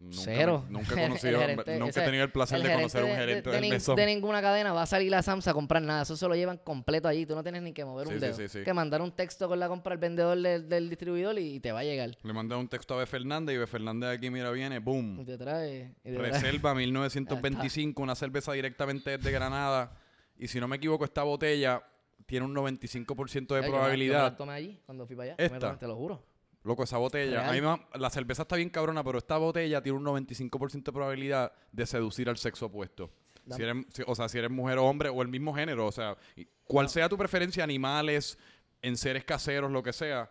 Nunca 0.00 0.16
Cero. 0.22 0.64
me- 0.66 0.78
nunca 0.78 0.94
he 0.94 1.02
conocido, 1.08 1.40
gerente- 1.40 1.78
nunca 1.78 2.00
he 2.00 2.04
tenido 2.04 2.24
el 2.24 2.30
placer 2.30 2.56
el 2.58 2.62
de 2.62 2.72
conocer 2.74 3.02
un 3.02 3.08
de- 3.10 3.14
de- 3.16 3.20
gerente 3.20 3.50
de, 3.50 3.60
nin- 3.60 3.94
de 3.96 4.06
ninguna 4.06 4.40
cadena 4.40 4.72
va 4.72 4.82
a 4.82 4.86
salir 4.86 5.12
a 5.14 5.22
Sam's 5.22 5.48
a 5.48 5.52
comprar 5.54 5.82
nada. 5.82 6.02
Eso 6.02 6.16
se 6.16 6.28
lo 6.28 6.34
llevan 6.34 6.56
completo 6.58 7.08
allí. 7.08 7.26
Tú 7.26 7.34
no 7.34 7.42
tienes 7.42 7.62
ni 7.62 7.72
que 7.72 7.84
mover 7.84 8.06
Sí, 8.08 8.14
un 8.14 8.20
dedo. 8.20 8.34
sí, 8.34 8.48
sí. 8.48 8.62
Que 8.64 8.72
mandar 8.72 9.02
un 9.02 9.10
texto 9.10 9.48
con 9.48 9.58
la 9.58 9.66
compra 9.68 9.92
al 9.94 9.98
vendedor 9.98 10.38
del, 10.40 10.68
del 10.68 10.88
distribuidor 10.88 11.38
y 11.38 11.58
te 11.60 11.72
va 11.72 11.80
a 11.80 11.84
llegar. 11.84 12.16
Le 12.22 12.32
mandé 12.32 12.54
un 12.54 12.68
texto 12.68 12.94
a 12.94 12.98
B. 12.98 13.06
Fernández 13.06 13.56
y 13.56 13.58
B. 13.58 13.66
Fernández 13.66 14.10
aquí, 14.10 14.30
mira, 14.30 14.50
viene, 14.52 14.76
Y 14.76 14.78
boom. 14.78 15.24
te 15.26 15.36
trae. 15.36 15.94
y 16.04 16.10
te 16.12 16.16
trae- 16.16 16.30
Reserva 16.32 16.74
1925, 16.76 18.00
una 18.02 18.14
cerveza 18.14 18.52
directamente 18.52 19.16
desde 19.18 19.30
Granada. 19.32 19.92
Y 20.36 20.46
si 20.48 20.60
no 20.60 20.68
me 20.68 20.76
equivoco, 20.76 21.04
esta 21.04 21.24
botella 21.24 21.82
tiene 22.26 22.46
un 22.46 22.54
95% 22.54 22.86
de 22.86 22.86
Ya, 22.92 23.06
yo 23.06 23.06
me 23.26 23.46
la- 23.46 23.56
Yo 23.56 23.62
me 23.62 23.68
probabilidad. 23.70 24.22
la 24.22 24.36
tomé 24.36 24.52
allí 24.52 24.80
cuando 24.86 25.06
fui 25.06 25.16
para 25.16 25.32
allá. 25.32 25.34
La 25.38 25.44
Esta. 25.44 25.58
tomé, 25.58 25.76
Te 25.78 25.86
lo 25.88 25.96
juro. 25.96 26.24
Loco, 26.68 26.82
esa 26.84 26.98
botella. 26.98 27.48
A 27.48 27.52
mí 27.52 27.60
me- 27.62 27.80
la 27.98 28.10
cerveza 28.10 28.42
está 28.42 28.54
bien 28.56 28.68
cabrona, 28.68 29.02
pero 29.02 29.16
esta 29.18 29.38
botella 29.38 29.82
tiene 29.82 29.96
un 29.98 30.04
95% 30.04 30.84
de 30.84 30.92
probabilidad 30.92 31.50
de 31.72 31.86
seducir 31.86 32.28
al 32.28 32.36
sexo 32.36 32.66
opuesto. 32.66 33.10
Si 33.50 33.62
Dame. 33.62 33.64
eres, 33.64 33.86
si- 33.94 34.02
o 34.06 34.14
sea, 34.14 34.28
si 34.28 34.36
eres 34.38 34.50
mujer 34.50 34.76
o 34.76 34.84
hombre 34.84 35.08
o 35.08 35.22
el 35.22 35.28
mismo 35.28 35.54
género. 35.54 35.86
O 35.86 35.92
sea, 35.92 36.16
cual 36.64 36.90
sea 36.90 37.08
tu 37.08 37.16
preferencia, 37.16 37.64
animales, 37.64 38.38
en 38.82 38.96
seres 38.98 39.24
caseros, 39.24 39.70
lo 39.72 39.82
que 39.82 39.94
sea, 39.94 40.30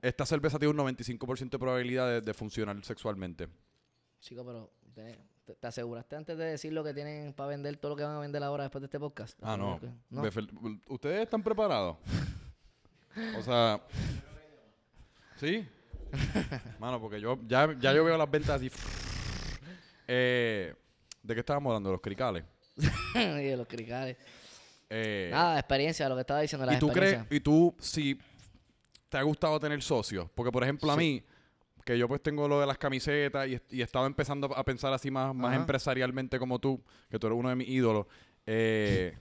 esta 0.00 0.24
cerveza 0.24 0.58
tiene 0.58 0.70
un 0.70 0.76
95% 0.76 1.50
de 1.50 1.58
probabilidad 1.58 2.08
de, 2.08 2.20
de 2.20 2.32
funcionar 2.34 2.82
sexualmente. 2.84 3.48
Chico, 4.20 4.44
pero 4.46 4.70
te, 4.94 5.18
te- 5.44 5.54
te 5.56 5.66
aseguraste 5.66 6.14
antes 6.14 6.38
de 6.38 6.44
decir 6.44 6.72
lo 6.72 6.84
que 6.84 6.94
tienen 6.94 7.32
para 7.32 7.48
vender, 7.48 7.76
todo 7.78 7.90
lo 7.90 7.96
que 7.96 8.04
van 8.04 8.14
a 8.14 8.20
vender 8.20 8.42
ahora 8.44 8.62
después 8.62 8.80
de 8.82 8.86
este 8.86 9.00
podcast. 9.00 9.36
Ah, 9.42 9.56
no. 9.56 9.80
¿Ustedes 10.88 11.22
están 11.22 11.42
preparados? 11.42 11.96
o 13.38 13.42
sea... 13.42 13.80
¿Sí? 15.36 15.66
Mano, 16.78 17.00
porque 17.00 17.20
yo 17.20 17.38
ya, 17.46 17.74
ya 17.80 17.92
yo 17.92 18.04
veo 18.04 18.16
las 18.16 18.30
ventas 18.30 18.56
así... 18.56 18.70
Eh, 20.06 20.74
¿De 21.22 21.34
qué 21.34 21.40
estábamos 21.40 21.70
hablando? 21.70 21.88
¿De 21.90 21.94
los 21.94 22.02
cricales? 22.02 22.44
y 23.14 23.44
de 23.44 23.56
los 23.56 23.66
cricales. 23.66 24.16
Eh, 24.90 25.30
Nada, 25.32 25.58
experiencia, 25.58 26.08
lo 26.08 26.14
que 26.14 26.20
estaba 26.20 26.40
diciendo, 26.40 26.66
la 26.66 26.74
¿Y 26.74 26.78
tú 26.78 26.88
crees, 26.88 27.18
y 27.30 27.40
tú, 27.40 27.74
si 27.78 28.18
te 29.08 29.16
ha 29.16 29.22
gustado 29.22 29.58
tener 29.58 29.82
socios? 29.82 30.28
Porque, 30.34 30.52
por 30.52 30.62
ejemplo, 30.62 30.90
a 30.92 30.94
Sí. 30.94 31.00
mí, 31.00 31.24
que 31.84 31.98
yo 31.98 32.06
pues 32.08 32.22
tengo 32.22 32.46
lo 32.48 32.60
de 32.60 32.66
las 32.66 32.78
camisetas 32.78 33.48
y, 33.48 33.58
y 33.70 33.82
estaba 33.82 34.06
empezando 34.06 34.54
a 34.56 34.64
pensar 34.64 34.92
así 34.92 35.10
más, 35.10 35.34
más 35.34 35.52
Ajá. 35.52 35.56
empresarialmente 35.60 36.38
como 36.38 36.58
tú, 36.58 36.82
que 37.10 37.18
tú 37.18 37.26
eres 37.26 37.38
uno 37.38 37.48
de 37.48 37.56
mis 37.56 37.68
ídolos, 37.68 38.06
eh, 38.46 39.16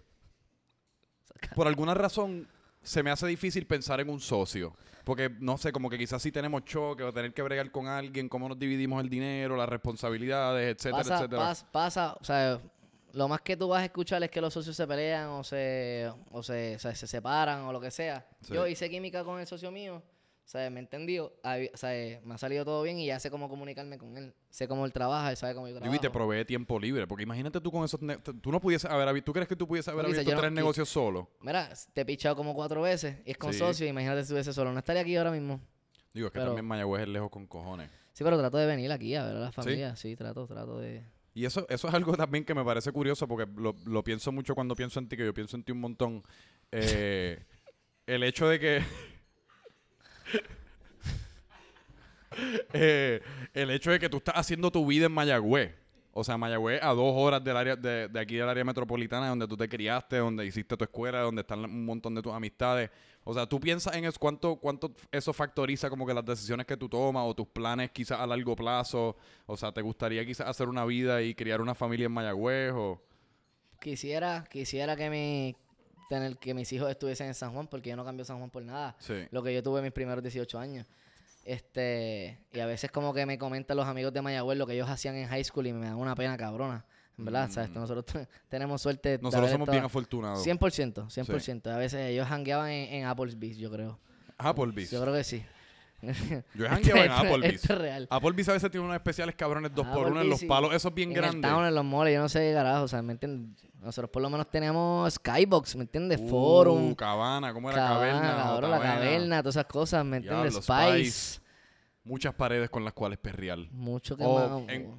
por 1.56 1.68
alguna 1.68 1.94
razón 1.94 2.48
se 2.82 3.02
me 3.04 3.12
hace 3.12 3.28
difícil 3.28 3.66
pensar 3.66 4.00
en 4.02 4.10
un 4.10 4.20
socio. 4.20 4.76
Porque, 5.04 5.30
no 5.40 5.58
sé, 5.58 5.72
como 5.74 5.90
que 5.90 5.98
quizás 5.98 6.22
si 6.22 6.32
tenemos 6.32 6.64
choque 6.64 7.04
o 7.04 7.12
tener 7.12 7.34
que 7.34 7.42
bregar 7.42 7.70
con 7.72 7.88
alguien, 7.88 8.30
cómo 8.30 8.48
nos 8.48 8.58
dividimos 8.58 9.04
el 9.04 9.10
dinero, 9.10 9.58
las 9.58 9.68
responsabilidades, 9.68 10.76
etcétera, 10.76 10.98
pasa, 11.04 11.16
etcétera. 11.18 11.42
pas- 11.44 11.66
pasa, 11.72 12.18
o 12.20 12.24
sea, 12.24 12.60
lo 13.12 13.28
más 13.28 13.42
que 13.42 13.58
tú 13.58 13.68
vas 13.68 13.82
a 13.82 13.86
escuchar 13.86 14.24
es 14.24 14.32
que 14.32 14.40
los 14.42 14.54
socios 14.54 14.76
se 14.76 14.88
pelean 14.88 15.28
o 15.30 15.44
se, 15.44 16.10
o 16.32 16.42
se, 16.42 16.76
o 16.76 16.80
sea, 16.80 16.96
se 16.96 17.06
separan 17.08 17.62
o 17.64 17.72
lo 17.74 17.80
que 17.82 17.92
sea. 17.92 18.26
Sí. 18.42 18.54
Yo 18.54 18.66
hice 18.66 18.90
química 18.90 19.24
con 19.24 19.40
el 19.40 19.46
socio 19.46 19.72
mío, 19.72 20.02
sea, 20.48 20.70
me 20.70 20.80
entendió, 20.80 21.34
hab- 21.44 21.72
o 21.74 21.78
sea, 21.78 21.96
eh, 21.98 22.22
me 22.26 22.34
ha 22.34 22.38
salido 22.38 22.66
todo 22.66 22.84
bien 22.84 23.00
y 23.00 23.06
ya 23.08 23.20
sé 23.20 23.32
cómo 23.32 23.50
comunicarme 23.50 23.98
con 23.98 24.18
él. 24.18 24.34
Sé 24.50 24.68
cómo 24.68 24.86
él 24.86 24.92
trabaja, 24.94 25.32
él 25.32 25.38
sabe 25.38 25.56
cómo 25.56 25.68
yo 25.68 25.76
trabajo. 25.76 25.96
y 25.96 26.00
te 26.00 26.10
provee 26.10 26.46
tiempo 26.46 26.80
libre. 26.80 27.08
Porque 27.08 27.24
imagínate 27.24 27.60
tú 27.62 27.72
con 27.72 27.84
esos... 27.86 28.00
Tú 28.42 28.52
no 28.52 28.60
pudiese 28.60 28.88
haber... 28.88 29.22
¿Tú 29.24 29.34
crees 29.34 29.48
que 29.48 29.56
tú 29.56 29.68
pudiese 29.68 29.90
haber 29.90 30.04
No, 30.06 30.10
abierto 30.12 30.32
no- 30.32 30.40
tres 30.42 30.52
qui- 30.52 30.56
negocios 30.56 30.90
solo? 30.90 31.30
Mira, 31.42 31.70
te 31.94 32.02
he 32.02 32.06
pichado 32.06 32.36
como 32.36 32.54
cuatro 32.54 32.82
veces 32.82 33.18
y 33.26 33.32
es 33.32 33.38
con 33.38 33.52
Sí. 33.54 33.60
socio, 33.60 33.88
imagínate 33.88 34.20
si 34.20 34.24
estuviese 34.26 34.54
solo. 34.54 34.72
No 34.74 34.80
estaría 34.80 35.02
aquí 35.02 35.16
ahora 35.16 35.32
mismo. 35.32 35.60
Digo, 36.14 36.28
es 36.28 36.34
que 36.34 36.40
Pero- 36.40 36.48
también 36.52 36.66
Mayagüez 36.66 37.04
es 37.04 37.08
lejos 37.10 37.30
con 37.32 37.48
cojones. 37.48 37.90
Sí, 38.12 38.24
pero 38.24 38.38
trato 38.38 38.58
de 38.58 38.68
venir 38.68 38.92
aquí 38.92 39.16
a 39.16 39.26
ver 39.26 39.38
a 39.38 39.40
la 39.40 39.52
familia. 39.52 39.96
Sí, 39.96 40.16
trato, 40.16 40.46
trato 40.46 40.80
de... 40.80 41.04
Y 41.34 41.46
eso, 41.46 41.66
eso 41.68 41.88
es 41.88 41.94
algo 41.96 42.16
también 42.16 42.46
que 42.46 42.54
me 42.54 42.64
parece 42.64 42.92
curioso 42.92 43.28
porque 43.28 43.52
lo, 43.56 43.74
lo 43.86 44.04
pienso 44.04 44.32
mucho 44.32 44.54
cuando 44.54 44.76
pienso 44.76 45.00
en 45.00 45.10
ti, 45.10 45.18
que 45.18 45.26
yo 45.26 45.34
pienso 45.34 45.56
en 45.58 45.64
ti 45.64 45.72
un 45.72 45.80
montón. 45.80 46.22
Eh, 46.72 47.44
el 48.06 48.24
hecho 48.24 48.48
de 48.48 48.60
que... 48.60 48.84
Eh, 52.74 53.22
el 53.54 53.70
hecho 53.70 53.92
de 53.92 54.00
que 54.00 54.10
tú 54.10 54.18
estás 54.18 54.36
haciendo 54.36 54.72
tu 54.72 54.86
vida 54.86 55.06
en 55.06 55.12
Mayagüez. 55.12 55.76
O 56.12 56.24
sea, 56.24 56.38
Mayagüez 56.38 56.82
a 56.84 56.90
dos 56.90 57.14
horas 57.16 57.44
del 57.44 57.58
área 57.58 57.76
de, 57.76 58.08
de 58.08 58.20
aquí 58.20 58.36
del 58.36 58.48
área 58.48 58.64
metropolitana, 58.64 59.30
donde 59.30 59.48
tú 59.48 59.58
te 59.58 59.68
criaste, 59.68 60.18
donde 60.18 60.46
hiciste 60.46 60.78
tu 60.78 60.84
escuela, 60.84 61.22
donde 61.22 61.42
están 61.42 61.64
un 61.66 61.86
montón 61.86 62.14
de 62.14 62.22
tus 62.22 62.34
amistades. 62.34 62.90
O 63.24 63.34
sea, 63.34 63.48
tú 63.48 63.60
piensas 63.60 63.96
en 63.96 64.06
eso, 64.06 64.20
cuánto, 64.20 64.58
cuánto 64.58 64.92
eso 65.12 65.32
factoriza 65.34 65.90
como 65.90 66.06
que 66.06 66.14
las 66.14 66.26
decisiones 66.26 66.66
que 66.66 66.76
tú 66.76 66.90
tomas 66.90 67.24
o 67.26 67.34
tus 67.34 67.48
planes 67.48 67.92
quizás 67.92 68.20
a 68.20 68.28
largo 68.28 68.56
plazo. 68.56 69.16
O 69.46 69.56
sea, 69.56 69.72
¿te 69.72 69.82
gustaría 69.82 70.26
quizás 70.26 70.48
hacer 70.48 70.68
una 70.68 70.86
vida 70.86 71.22
y 71.22 71.34
criar 71.34 71.62
una 71.62 71.74
familia 71.74 72.06
en 72.06 72.12
Mayagüez 72.12 72.74
o...? 72.74 73.02
Quisiera, 73.80 74.46
quisiera 74.50 74.96
que 74.96 75.10
mi 75.10 75.56
tener 76.10 76.38
que 76.38 76.54
mis 76.54 76.72
hijos 76.74 76.90
estuviesen 76.90 77.28
en 77.28 77.34
San 77.34 77.54
Juan, 77.54 77.68
porque 77.68 77.90
yo 77.90 77.96
no 77.96 78.06
cambio 78.06 78.24
San 78.24 78.38
Juan 78.38 78.50
por 78.50 78.64
nada. 78.64 78.96
Sí. 79.00 79.26
Lo 79.32 79.42
que 79.42 79.54
yo 79.54 79.64
tuve 79.64 79.82
mis 79.82 79.92
primeros 79.92 80.24
18 80.24 80.60
años. 80.60 80.86
Este, 81.44 82.40
y 82.54 82.60
a 82.60 82.66
veces 82.66 82.90
como 82.92 83.14
que 83.14 83.26
me 83.26 83.38
comentan 83.38 83.78
los 83.78 83.86
amigos 83.86 84.14
de 84.14 84.22
Mayagüez 84.22 84.58
lo 84.58 84.66
que 84.66 84.74
ellos 84.74 84.90
hacían 84.90 85.16
en 85.16 85.28
high 85.28 85.44
school 85.44 85.68
y 85.68 85.74
me 85.74 85.86
da 85.88 85.96
una 85.96 86.16
pena 86.16 86.38
cabrona. 86.38 86.86
En 87.18 87.26
verdad, 87.26 87.50
¿sabes? 87.52 87.70
Mm. 87.70 87.74
Nosotros 87.76 88.06
te- 88.06 88.28
tenemos 88.50 88.82
suerte. 88.82 89.10
de 89.10 89.18
Nosotros 89.20 89.52
somos 89.52 89.70
bien 89.70 89.84
afortunados. 89.84 90.44
100%, 90.46 91.10
100%. 91.10 91.68
A 91.72 91.78
veces 91.78 92.10
ellos 92.10 92.28
hangueaban 92.28 92.70
en, 92.72 92.94
en 92.94 93.06
Applebee's, 93.06 93.58
yo 93.58 93.70
creo. 93.72 94.00
Applebee's. 94.38 94.90
Yo 94.90 95.00
creo 95.02 95.14
que 95.14 95.24
sí. 95.24 95.44
Yo 96.56 96.66
he 96.66 96.70
jangueado 96.70 97.00
en 97.04 97.12
Esto- 97.12 97.14
Applebee's. 97.22 97.54
Esto 97.56 97.74
es 97.74 97.80
real. 97.80 98.08
Applebee's 98.10 98.50
a 98.50 98.54
veces 98.54 98.72
tiene 98.72 98.86
unos 98.86 98.96
especiales 98.96 99.36
cabrones 99.36 99.74
dos 99.74 99.88
por 99.88 100.08
uno 100.08 100.22
en 100.22 100.30
los 100.30 100.44
y- 100.44 100.46
palos, 100.46 100.74
esos 100.74 100.94
bien 100.94 101.12
en 101.12 101.16
el 101.18 101.22
grandes. 101.24 101.50
town, 101.52 101.66
en 101.66 101.74
los 101.76 101.86
malls, 101.86 102.14
yo 102.14 102.20
no 102.22 102.30
sé 102.30 102.40
qué 102.40 102.54
carajo, 102.54 102.84
o 102.84 102.88
sea, 102.88 103.02
¿me 103.02 103.14
entiendes? 103.14 103.64
Nosotros 103.80 104.10
por 104.12 104.22
lo 104.22 104.30
menos 104.30 104.50
tenemos 104.50 105.14
Skybox, 105.14 105.76
¿me 105.76 105.82
entiendes? 105.84 106.20
Uh, 106.22 106.30
Forum, 106.30 106.96
Cabana, 106.96 107.54
¿cómo 107.54 107.70
era? 107.72 107.80
Caverna, 107.88 108.22
Caverna. 108.22 108.44
cabrón, 108.44 108.72
la 108.72 108.80
caverna, 108.80 109.42
todas 109.44 109.56
esas 109.56 109.66
cosas, 109.66 110.06
¿me 110.06 110.18
entiendes? 110.18 110.54
Spice. 110.56 111.12
Spice. 111.12 111.42
Muchas 112.06 112.34
paredes 112.34 112.70
con 112.70 112.84
las 112.84 112.94
cuales 112.94 113.18
perrear. 113.20 113.58
Mucho 113.72 114.16
que 114.18 114.24
O 114.26 114.60
más. 114.62 114.70
en 114.74 114.94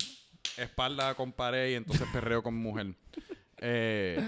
espalda 0.57 1.15
con 1.15 1.33
pared 1.33 1.71
y 1.73 1.75
entonces 1.75 2.07
perreo 2.13 2.43
con 2.43 2.55
mujer. 2.55 2.95
Eh, 3.67 4.19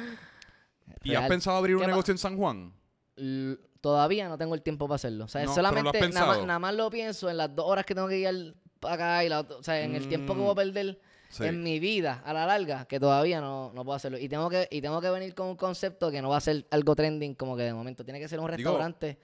¿Y 1.03 1.11
has 1.15 1.19
Real. 1.21 1.29
pensado 1.29 1.57
abrir 1.59 1.75
un 1.77 1.81
¿Qué 1.83 1.87
pa- 1.87 1.91
negocio 1.91 2.13
en 2.13 2.17
San 2.19 2.37
Juan? 2.39 2.73
L- 3.17 3.59
Todavía 3.81 4.29
no 4.29 4.39
tengo 4.39 4.55
el 4.55 4.63
tiempo 4.63 4.87
para 4.87 4.97
hacerlo. 4.97 5.25
O 5.25 5.29
sea, 5.29 5.45
No, 5.45 5.55
solamente 5.55 5.93
nada 5.93 6.01
más, 6.01 6.07
pensado. 6.09 6.47
nada 6.47 6.59
más 6.59 6.75
lo 6.75 6.91
pienso 6.91 7.31
en 7.31 7.37
las 7.37 7.55
dos 7.55 7.67
horas 7.67 7.85
que 7.87 7.95
tengo 7.95 8.09
que 8.09 8.19
ir 8.19 8.55
para 8.81 8.95
acá 8.95 9.25
y 9.25 9.29
la 9.29 9.41
o 9.41 9.63
sea, 9.63 9.81
en 9.83 9.95
el 9.95 10.09
tiempo 10.09 10.35
que 10.35 10.41
voy 10.41 10.51
a 10.51 10.53
Mm, 10.53 10.57
perder 10.57 11.01
Sí. 11.29 11.45
en 11.45 11.63
mi 11.63 11.79
vida 11.81 12.23
a 12.25 12.33
la 12.33 12.47
larga, 12.47 12.85
que 12.87 13.01
todavía 13.01 13.41
no, 13.41 13.73
no 13.75 13.85
puedo 13.85 13.97
hacerlo. 13.97 14.17
Y 14.19 14.29
tengo 14.29 14.49
que 14.49 14.69
y 14.71 14.81
tengo 14.81 15.01
que 15.01 15.11
venir 15.11 15.35
con 15.35 15.49
un 15.49 15.57
concepto 15.57 16.11
que 16.11 16.23
no 16.23 16.29
va 16.31 16.37
a 16.37 16.41
ser 16.41 16.67
algo 16.71 16.95
trending 16.95 17.35
como 17.35 17.57
que 17.57 17.65
de 17.65 17.75
momento. 17.75 18.05
Tiene 18.05 18.21
que 18.21 18.29
ser 18.29 18.39
un 18.41 18.47
Digo- 18.47 18.57
restaurante. 18.57 19.19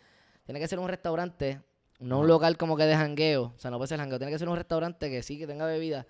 tiene 0.44 0.58
que 0.60 0.66
ser 0.68 0.78
un 0.80 0.88
restaurante, 0.88 1.60
no 2.00 2.18
un 2.20 2.26
local 2.28 2.56
como 2.56 2.76
que 2.76 2.84
de 2.84 2.96
jangueo. 2.96 3.52
O 3.54 3.58
sea, 3.58 3.70
no 3.70 3.78
puede 3.78 3.88
ser 3.88 3.98
jangueo. 4.00 4.18
Tiene 4.18 4.32
que 4.32 4.38
ser 4.38 4.48
un 4.48 4.56
restaurante 4.56 5.08
que 5.10 5.22
sí, 5.22 5.38
que 5.38 5.46
tenga 5.46 5.64
bebida, 5.66 6.06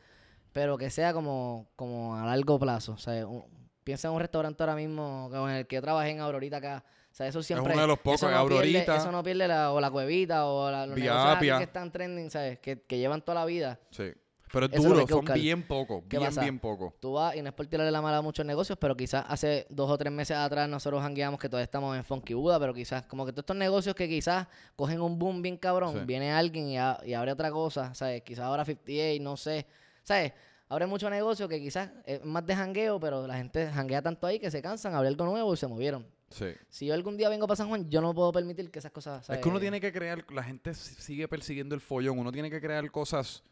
pero 0.52 0.78
que 0.78 0.88
sea 0.90 1.12
como, 1.12 1.68
como 1.76 2.16
a 2.16 2.24
largo 2.24 2.58
plazo. 2.58 2.92
O 2.92 2.98
sea, 2.98 3.26
un- 3.26 3.44
piensa 3.84 4.08
en 4.08 4.14
un 4.14 4.20
restaurante 4.20 4.62
ahora 4.62 4.74
mismo 4.76 5.28
como 5.30 5.48
en 5.50 5.56
el 5.56 5.66
que 5.66 5.76
yo 5.76 5.82
trabajé 5.82 6.10
en 6.10 6.20
Aurorita 6.20 6.56
acá. 6.56 6.84
O 7.12 7.14
sea, 7.14 7.26
eso 7.26 7.42
siempre... 7.42 7.72
uno 7.74 7.82
de 7.82 7.86
los 7.88 7.98
pocos, 7.98 8.22
eso 8.22 8.30
no 8.30 8.46
pierde- 8.46 8.56
Aurorita. 8.56 8.96
eso 8.96 9.12
no 9.12 9.22
pierde 9.22 9.46
la, 9.46 9.70
o 9.72 9.80
la 9.80 9.90
cuevita 9.90 10.46
o 10.46 10.70
la, 10.70 10.86
los 10.86 10.98
negocios 10.98 11.58
que 11.58 11.64
están 11.64 11.92
trending, 11.92 12.30
¿sabes? 12.30 12.58
Que, 12.58 12.80
que 12.82 12.98
llevan 12.98 13.20
toda 13.22 13.34
la 13.40 13.44
vida. 13.44 13.78
Sí. 13.90 14.04
Pero 14.50 14.66
es 14.66 14.72
Eso 14.72 14.82
es 14.82 14.88
duro, 14.88 15.06
son 15.08 15.24
bien 15.34 15.62
pocos, 15.66 16.02
¿Qué 16.10 16.18
bien, 16.18 16.28
pasa? 16.28 16.42
bien 16.42 16.58
pocos. 16.58 16.92
Tú 17.00 17.12
vas, 17.14 17.34
y 17.36 17.40
no 17.40 17.48
es 17.48 17.54
por 17.54 17.66
tirarle 17.66 17.90
la 17.90 18.02
mala 18.02 18.18
a 18.18 18.22
muchos 18.22 18.44
negocios, 18.44 18.76
pero 18.78 18.94
quizás 18.94 19.24
hace 19.28 19.66
dos 19.70 19.90
o 19.90 19.96
tres 19.96 20.12
meses 20.12 20.36
atrás 20.36 20.68
nosotros 20.68 21.02
hangueamos 21.02 21.40
que 21.40 21.48
todavía 21.48 21.64
estamos 21.64 21.96
en 21.96 22.04
Funky 22.04 22.34
Buda, 22.34 22.60
pero 22.60 22.74
quizás, 22.74 23.04
como 23.04 23.24
que 23.24 23.32
todos 23.32 23.44
estos 23.44 23.56
negocios 23.56 23.94
que 23.94 24.08
quizás 24.10 24.46
cogen 24.76 25.00
un 25.00 25.18
boom 25.18 25.40
bien 25.40 25.56
cabrón, 25.56 25.94
Sí. 25.94 26.00
viene 26.04 26.32
alguien 26.32 26.68
y, 26.68 26.76
a- 26.78 26.98
y 27.02 27.14
abre 27.14 27.32
otra 27.32 27.50
cosa, 27.50 27.94
¿sabes? 27.94 28.20
Quizás 28.22 28.44
ahora 28.44 28.64
58, 28.66 29.22
no 29.22 29.38
sé, 29.38 29.66
¿sabes? 30.02 30.32
Abre 30.68 30.86
muchos 30.86 31.10
negocios 31.10 31.48
que 31.48 31.58
quizás 31.58 31.90
es 32.04 32.22
más 32.24 32.44
de 32.44 32.54
jangueo, 32.54 33.00
pero 33.00 33.26
la 33.26 33.36
gente 33.36 33.70
janguea 33.70 34.02
tanto 34.02 34.26
ahí 34.26 34.38
que 34.38 34.50
se 34.50 34.60
cansan, 34.60 34.94
abre 34.94 35.08
algo 35.08 35.24
nuevo 35.24 35.52
y 35.54 35.56
se 35.56 35.66
movieron. 35.66 36.06
Sí. 36.32 36.46
Si 36.68 36.86
yo 36.86 36.94
algún 36.94 37.16
día 37.16 37.28
vengo 37.28 37.46
para 37.46 37.56
San 37.56 37.68
Juan, 37.68 37.88
yo 37.90 38.00
no 38.00 38.14
puedo 38.14 38.32
permitir 38.32 38.70
que 38.70 38.78
esas 38.78 38.90
cosas, 38.92 39.20
Es 39.20 39.26
¿sabes? 39.26 39.42
que 39.42 39.48
uno 39.48 39.60
tiene 39.60 39.80
que 39.80 39.92
crear, 39.92 40.24
la 40.32 40.42
gente 40.42 40.74
sigue 40.74 41.28
persiguiendo 41.28 41.74
el 41.74 41.80
follón, 41.80 42.18
uno 42.18 42.32
tiene 42.32 42.50
que 42.50 42.60
crear 42.60 42.90
cosas, 42.90 43.42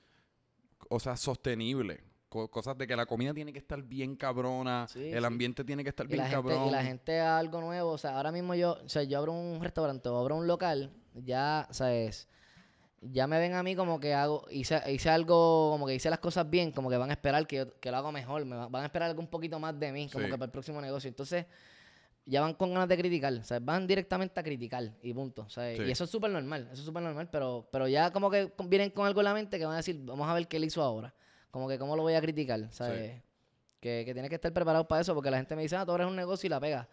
cosas 0.89 1.21
sostenibles, 1.21 2.01
co- 2.29 2.49
cosas 2.51 2.77
de 2.79 2.87
que 2.87 2.97
la 2.97 3.07
comida 3.07 3.35
tiene 3.35 3.53
que 3.53 3.59
estar 3.59 3.83
bien 3.83 4.17
cabrona, 4.17 4.87
Sí, 4.89 5.11
el 5.13 5.21
sí. 5.21 5.25
ambiente 5.25 5.65
tiene 5.65 5.83
que 5.83 5.91
estar 5.91 6.07
y 6.07 6.09
bien 6.11 6.21
gente, 6.23 6.35
cabrón. 6.35 6.69
y 6.69 6.71
la 6.71 6.83
gente 6.83 7.21
haga 7.21 7.39
algo 7.39 7.61
nuevo. 7.61 7.91
O 7.93 7.99
sea, 7.99 8.17
ahora 8.17 8.33
mismo 8.33 8.55
yo, 8.55 8.79
o 8.85 8.89
sea, 8.89 9.03
yo 9.03 9.19
abro 9.19 9.33
un 9.33 9.61
restaurante 9.63 10.09
o 10.09 10.17
abro 10.19 10.37
un 10.37 10.47
local, 10.47 10.93
ya, 11.15 11.69
¿sabes? 11.71 12.29
Ya 13.03 13.27
me 13.27 13.39
ven 13.39 13.55
a 13.55 13.63
mí 13.63 13.75
como 13.77 13.99
que 13.99 14.13
hago, 14.13 14.47
hice, 14.51 14.79
hice 14.93 15.09
algo, 15.09 15.71
como 15.73 15.87
que 15.87 15.95
hice 15.95 16.11
las 16.11 16.19
cosas 16.19 16.49
bien, 16.51 16.71
como 16.71 16.91
que 16.91 16.99
van 16.99 17.09
a 17.09 17.15
esperar 17.15 17.47
que 17.47 17.57
yo 17.57 17.81
que 17.81 17.91
lo 17.91 17.97
hago 17.97 18.13
mejor, 18.13 18.45
me 18.45 18.57
va- 18.57 18.69
van 18.69 18.83
a 18.83 18.87
esperar 18.87 19.09
algo 19.09 19.23
un 19.23 19.29
poquito 19.29 19.59
más 19.59 19.79
de 19.81 19.91
mí, 19.91 20.09
como 20.11 20.25
Sí. 20.27 20.31
que 20.31 20.37
para 20.37 20.45
el 20.47 20.51
próximo 20.53 20.81
negocio. 20.83 21.09
Entonces, 21.09 21.47
ya 22.27 22.41
van 22.43 22.55
con 22.55 22.73
ganas 22.73 22.89
de 22.89 22.97
criticar, 22.97 23.33
o 23.33 23.43
sea, 23.43 23.59
van 23.61 23.87
directamente 23.87 24.39
a 24.39 24.43
criticar 24.43 24.93
y 25.03 25.13
punto. 25.15 25.43
o 25.43 25.49
sea, 25.51 25.75
Sí. 25.77 25.83
Y 25.83 25.91
eso 25.91 26.05
es 26.05 26.11
súper 26.11 26.31
normal, 26.31 26.63
eso 26.73 26.81
es 26.81 26.87
súper 26.87 27.03
normal, 27.03 27.29
pero, 27.31 27.69
pero 27.73 27.89
ya 27.89 28.13
como 28.13 28.31
que 28.31 28.53
vienen 28.67 28.91
con 28.91 29.07
algo 29.07 29.21
en 29.21 29.25
la 29.25 29.35
mente 29.35 29.59
que 29.59 29.65
van 29.65 29.75
a 29.75 29.79
decir, 29.79 29.99
vamos 30.03 30.29
a 30.29 30.35
ver 30.35 30.47
qué 30.47 30.59
él 30.59 30.65
hizo 30.65 30.83
ahora, 30.83 31.13
como 31.51 31.69
que 31.69 31.79
cómo 31.79 31.97
lo 31.97 32.03
voy 32.03 32.15
a 32.15 32.21
criticar, 32.21 32.69
¿sabes? 32.71 33.21
Que, 33.81 34.03
que 34.05 34.13
tienes 34.13 34.29
que 34.29 34.35
estar 34.35 34.53
preparado 34.53 34.87
para 34.87 35.01
eso, 35.01 35.15
porque 35.15 35.31
la 35.31 35.39
gente 35.39 35.57
me 35.57 35.63
dice, 35.63 35.75
ah, 35.77 35.87
tú 35.87 35.93
abres 35.93 36.07
un 36.07 36.15
negocio 36.15 36.47
y 36.47 36.51
la 36.51 36.61
pega. 36.61 36.87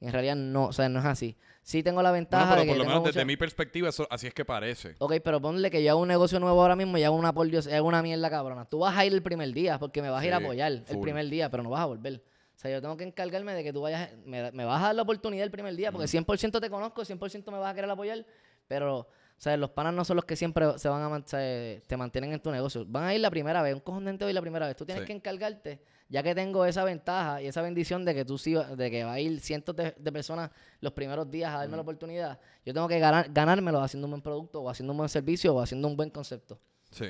Y 0.00 0.06
en 0.06 0.12
realidad 0.12 0.36
no, 0.36 0.66
o 0.66 0.72
sea, 0.72 0.88
no 0.88 0.98
es 0.98 1.04
así. 1.06 1.36
Sí 1.62 1.82
tengo 1.82 2.02
la 2.02 2.10
Bueno, 2.10 2.24
ventaja 2.24 2.50
pero 2.50 2.60
de 2.60 2.66
que 2.66 2.72
por 2.72 2.78
lo 2.78 2.84
menos 2.84 3.04
desde 3.04 3.24
mi 3.24 3.36
perspectiva, 3.36 3.88
eso, 3.88 4.06
así 4.10 4.26
es 4.26 4.34
que 4.34 4.44
parece. 4.44 4.96
Ok, 4.98 5.14
pero 5.24 5.40
ponle 5.40 5.70
que 5.70 5.82
yo 5.82 5.92
hago 5.92 6.00
un 6.00 6.08
negocio 6.08 6.38
nuevo 6.40 6.60
ahora 6.60 6.76
mismo 6.76 6.98
y 6.98 7.04
hago 7.04 7.16
una 7.16 7.32
por 7.32 7.46
Dios, 7.48 7.66
hago 7.68 7.88
una 7.88 8.02
mierda 8.02 8.28
cabrona. 8.28 8.66
Tú 8.66 8.80
vas 8.80 8.94
a 8.96 9.06
ir 9.06 9.12
el 9.14 9.22
primer 9.22 9.52
día 9.52 9.78
porque 9.78 10.02
me 10.02 10.10
vas 10.10 10.22
a 10.22 10.26
ir 10.26 10.34
a 10.34 10.38
Sí, 10.38 10.44
apoyar 10.44 10.72
el 10.72 10.84
full. 10.84 11.00
primer 11.00 11.26
día, 11.30 11.48
pero 11.50 11.62
no 11.62 11.70
vas 11.70 11.80
a 11.80 11.86
volver. 11.86 12.22
O 12.54 12.58
sea, 12.58 12.70
yo 12.70 12.80
tengo 12.80 12.96
que 12.96 13.04
encargarme 13.04 13.52
de 13.54 13.62
que 13.64 13.72
tú 13.72 13.82
vayas, 13.82 14.10
me, 14.24 14.50
me 14.52 14.64
vas 14.64 14.80
a 14.82 14.86
dar 14.86 14.94
la 14.94 15.02
oportunidad 15.02 15.44
el 15.44 15.50
primer 15.50 15.74
día, 15.76 15.90
porque 15.92 16.06
100% 16.06 16.60
te 16.60 16.70
conozco, 16.70 17.02
100% 17.04 17.50
me 17.50 17.58
vas 17.58 17.72
a 17.72 17.74
querer 17.74 17.90
apoyar, 17.90 18.24
pero, 18.68 18.98
o 19.00 19.06
sea, 19.36 19.56
los 19.56 19.70
panas 19.70 19.92
no 19.92 20.04
son 20.04 20.16
los 20.16 20.24
que 20.24 20.36
siempre 20.36 20.78
se 20.78 20.88
van 20.88 21.02
a 21.02 21.08
man- 21.08 21.24
se- 21.26 21.82
te 21.86 21.96
mantienen 21.96 22.32
en 22.32 22.40
tu 22.40 22.50
negocio. 22.52 22.84
Van 22.86 23.04
a 23.04 23.14
ir 23.14 23.20
la 23.20 23.30
primera 23.30 23.60
vez, 23.60 23.74
un 23.74 23.80
cojón 23.80 24.04
de 24.04 24.12
gente 24.12 24.28
ir 24.28 24.34
la 24.34 24.40
primera 24.40 24.66
vez. 24.66 24.76
Tú 24.76 24.86
tienes 24.86 25.02
Sí. 25.02 25.06
que 25.08 25.12
encargarte, 25.14 25.80
ya 26.08 26.22
que 26.22 26.34
tengo 26.34 26.64
esa 26.64 26.84
ventaja 26.84 27.42
y 27.42 27.48
esa 27.48 27.60
bendición 27.60 28.04
de 28.04 28.14
que 28.14 28.24
tú 28.24 28.38
sí, 28.38 28.54
de 28.54 28.90
que 28.90 29.02
va 29.04 29.14
a 29.14 29.20
ir 29.20 29.40
cientos 29.40 29.74
de, 29.74 29.92
de 29.98 30.12
personas 30.12 30.50
los 30.80 30.92
primeros 30.92 31.28
días 31.30 31.52
a 31.52 31.58
darme 31.58 31.74
la 31.76 31.82
oportunidad. 31.82 32.38
Yo 32.64 32.72
tengo 32.72 32.86
que 32.86 32.98
ganar, 33.00 33.26
ganármelo 33.32 33.80
haciendo 33.80 34.06
un 34.06 34.12
buen 34.12 34.22
producto, 34.22 34.62
o 34.62 34.70
haciendo 34.70 34.92
un 34.92 34.98
buen 34.98 35.08
servicio, 35.08 35.54
o 35.54 35.60
haciendo 35.60 35.88
un 35.88 35.96
buen 35.96 36.10
concepto. 36.10 36.58
Sí. 36.92 37.06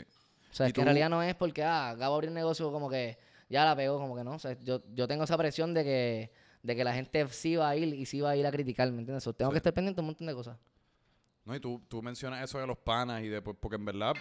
O 0.50 0.54
sea, 0.56 0.66
¿Y 0.66 0.68
es 0.68 0.72
que 0.72 0.80
en 0.80 0.86
realidad 0.86 1.10
no 1.10 1.22
es 1.22 1.34
porque, 1.34 1.62
ah, 1.62 1.90
acabo 1.90 2.14
de 2.14 2.16
abrir 2.16 2.28
un 2.30 2.34
negocio 2.36 2.72
como 2.72 2.88
que 2.88 3.18
ya 3.54 3.64
la 3.64 3.76
pegó, 3.76 3.98
como 3.98 4.16
que 4.16 4.24
no. 4.24 4.32
O 4.34 4.38
sea, 4.38 4.58
yo, 4.60 4.82
yo 4.94 5.06
tengo 5.08 5.24
esa 5.24 5.38
presión 5.38 5.72
de 5.74 5.84
que, 5.84 6.32
de 6.62 6.76
que 6.76 6.82
la 6.84 6.92
gente 6.92 7.26
sí 7.28 7.56
va 7.56 7.68
a 7.70 7.76
ir 7.76 7.94
y 7.94 8.04
sí 8.04 8.20
va 8.20 8.30
a 8.30 8.36
ir 8.36 8.46
a 8.46 8.50
criticar, 8.50 8.90
¿me 8.90 8.98
entiendes? 8.98 9.22
So, 9.22 9.32
tengo 9.32 9.50
Sí. 9.50 9.54
que 9.54 9.58
estar 9.58 9.72
pendiente 9.72 9.96
de 9.96 10.02
un 10.02 10.06
montón 10.06 10.26
de 10.26 10.34
cosas. 10.34 10.58
No, 11.44 11.54
y 11.54 11.60
tú, 11.60 11.80
tú 11.88 12.02
mencionas 12.02 12.42
eso 12.42 12.58
de 12.58 12.66
los 12.66 12.78
panas 12.78 13.22
y 13.22 13.28
después, 13.28 13.56
porque 13.60 13.76
en 13.76 13.84
verdad, 13.84 14.14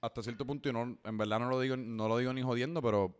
hasta 0.00 0.22
cierto 0.22 0.44
punto, 0.44 0.68
y 0.68 0.72
no, 0.72 0.98
en 1.02 1.16
verdad 1.18 1.38
no 1.38 1.48
lo 1.48 1.60
digo, 1.60 1.76
no 1.76 2.08
lo 2.08 2.18
digo 2.18 2.32
ni 2.32 2.42
jodiendo, 2.42 2.82
pero 2.82 3.16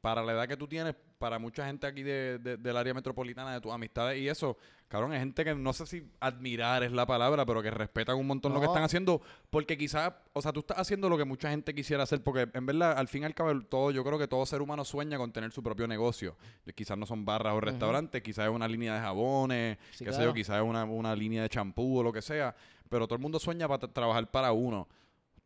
para 0.00 0.22
la 0.22 0.32
edad 0.32 0.48
que 0.48 0.56
tú 0.56 0.66
tienes, 0.66 0.94
para 1.18 1.38
mucha 1.38 1.64
gente 1.66 1.86
aquí 1.86 2.02
de, 2.02 2.38
de- 2.38 2.56
del 2.56 2.76
área 2.76 2.92
metropolitana, 2.94 3.54
de 3.54 3.60
tus 3.60 3.72
amistades 3.72 4.18
y 4.20 4.28
eso, 4.28 4.56
cabrón, 4.88 5.12
hay 5.12 5.18
gente 5.18 5.44
que 5.44 5.54
no 5.54 5.72
sé 5.72 5.86
si 5.86 6.06
admirar 6.20 6.82
es 6.82 6.92
la 6.92 7.06
palabra, 7.06 7.46
pero 7.46 7.62
que 7.62 7.70
respetan 7.70 8.16
un 8.16 8.26
montón 8.26 8.52
lo 8.52 8.60
que 8.60 8.66
están 8.72 8.82
haciendo, 8.84 9.22
porque 9.50 9.78
quizás, 9.78 10.12
o 10.32 10.42
sea, 10.42 10.52
tú 10.52 10.60
estás 10.60 10.78
haciendo 10.78 11.08
lo 11.08 11.16
que 11.16 11.24
mucha 11.24 11.48
gente 11.50 11.74
quisiera 11.74 12.02
hacer, 12.02 12.22
porque 12.22 12.48
en 12.52 12.66
verdad, 12.66 12.98
al 12.98 13.08
fin 13.08 13.22
y 13.22 13.26
al 13.26 13.34
cabo, 13.34 13.58
todo, 13.62 13.90
yo 13.90 14.04
creo 14.04 14.18
que 14.18 14.28
todo 14.28 14.44
ser 14.46 14.60
humano 14.60 14.84
sueña 14.84 15.16
con 15.18 15.32
tener 15.32 15.50
su 15.52 15.62
propio 15.62 15.86
negocio. 15.88 16.36
Quizás 16.74 16.98
no 16.98 17.06
son 17.06 17.24
barras 17.24 17.54
o 17.54 17.60
restaurantes, 17.60 18.22
quizás 18.22 18.46
es 18.46 18.50
una 18.54 18.68
línea 18.68 18.94
de 18.94 19.00
jabones, 19.00 19.78
Sí, 19.92 20.04
qué 20.04 20.12
sé 20.12 20.22
yo, 20.24 20.34
quizás 20.34 20.56
es 20.56 20.62
una, 20.68 20.84
una 20.84 21.16
línea 21.16 21.42
de 21.42 21.48
champú 21.48 21.98
o 21.98 22.02
lo 22.02 22.12
que 22.12 22.20
sea, 22.22 22.54
pero 22.88 23.06
todo 23.06 23.16
el 23.16 23.22
mundo 23.22 23.38
sueña 23.38 23.66
para 23.66 23.88
trabajar 23.88 24.30
para 24.30 24.52
uno. 24.52 24.86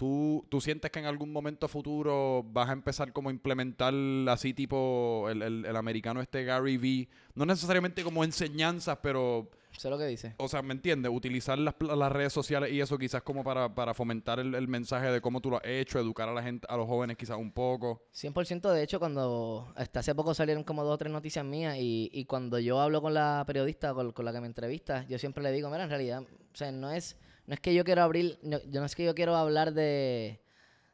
¿Tú, 0.01 0.47
¿Tú 0.49 0.63
sientes 0.63 0.91
que 0.91 0.99
en 0.99 1.05
algún 1.05 1.31
momento 1.31 1.69
futuro 1.69 2.43
vas 2.43 2.71
a 2.71 2.73
empezar 2.73 3.13
como 3.13 3.29
a 3.29 3.33
implementar 3.33 3.93
así 4.31 4.55
tipo 4.55 5.29
el, 5.29 5.43
el- 5.43 5.67
el 5.67 5.77
americano 5.77 6.23
este 6.23 6.43
Gary 6.45 6.79
Vee? 6.79 7.11
No 7.35 7.45
necesariamente 7.45 8.03
como 8.03 8.25
enseñanzas, 8.25 8.97
pero, 9.03 9.51
Sé 9.77 9.91
lo 9.91 9.99
que 9.99 10.07
dice. 10.07 10.35
o 10.39 10.49
sea, 10.49 10.63
¿me 10.63 10.73
entiendes? 10.73 11.13
Utilizar 11.15 11.59
las, 11.59 11.75
las 11.81 12.11
redes 12.11 12.33
sociales 12.33 12.73
y 12.73 12.81
eso 12.81 12.97
quizás 12.97 13.21
como 13.23 13.45
para, 13.45 13.75
para 13.75 13.93
fomentar 13.93 14.41
el, 14.41 14.55
el 14.55 14.69
mensaje 14.69 15.09
de 15.11 15.21
cómo 15.21 15.43
tú 15.43 15.51
lo 15.51 15.59
has 15.59 15.67
hecho, 15.67 15.99
educar 15.99 16.31
a 16.31 16.33
la 16.33 16.43
gente, 16.43 16.67
a 16.71 16.79
los 16.79 16.87
jóvenes 16.87 17.19
quizás 17.19 17.37
un 17.37 17.53
poco. 17.53 18.03
100% 18.15 18.73
de 18.73 18.83
hecho, 18.83 18.99
cuando 19.01 19.71
hasta 19.77 20.01
hace 20.01 20.15
poco 20.15 20.33
salieron 20.33 20.65
como 20.65 20.83
dos 20.83 20.95
o 20.95 20.99
tres 20.99 21.13
noticias 21.13 21.45
mías 21.45 21.77
y, 21.79 22.09
y 22.11 22.25
cuando 22.25 22.59
yo 22.59 22.81
hablo 22.81 23.03
con 23.03 23.13
la 23.13 23.45
periodista 23.47 23.93
con, 23.93 24.13
con 24.13 24.25
la 24.25 24.33
que 24.33 24.41
me 24.41 24.47
entrevista, 24.47 25.05
yo 25.09 25.19
siempre 25.19 25.43
le 25.43 25.53
digo, 25.53 25.69
mira, 25.69 25.85
en 25.85 25.91
realidad, 25.91 26.23
o 26.23 26.57
sea, 26.57 26.73
no 26.73 26.91
es, 26.91 27.19
no 27.51 27.55
es 27.55 27.61
que 27.61 27.75
yo 27.75 27.83
quiero 27.83 28.03
abrir, 28.05 28.39
no, 28.45 28.61
yo 28.71 28.79
no 28.79 28.87
es 28.87 28.95
que 28.95 29.05
yo 29.05 29.13
quiero 29.13 29.35
hablar 29.35 29.73
de, 29.73 30.41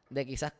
de 0.09 0.25
quizás 0.25 0.53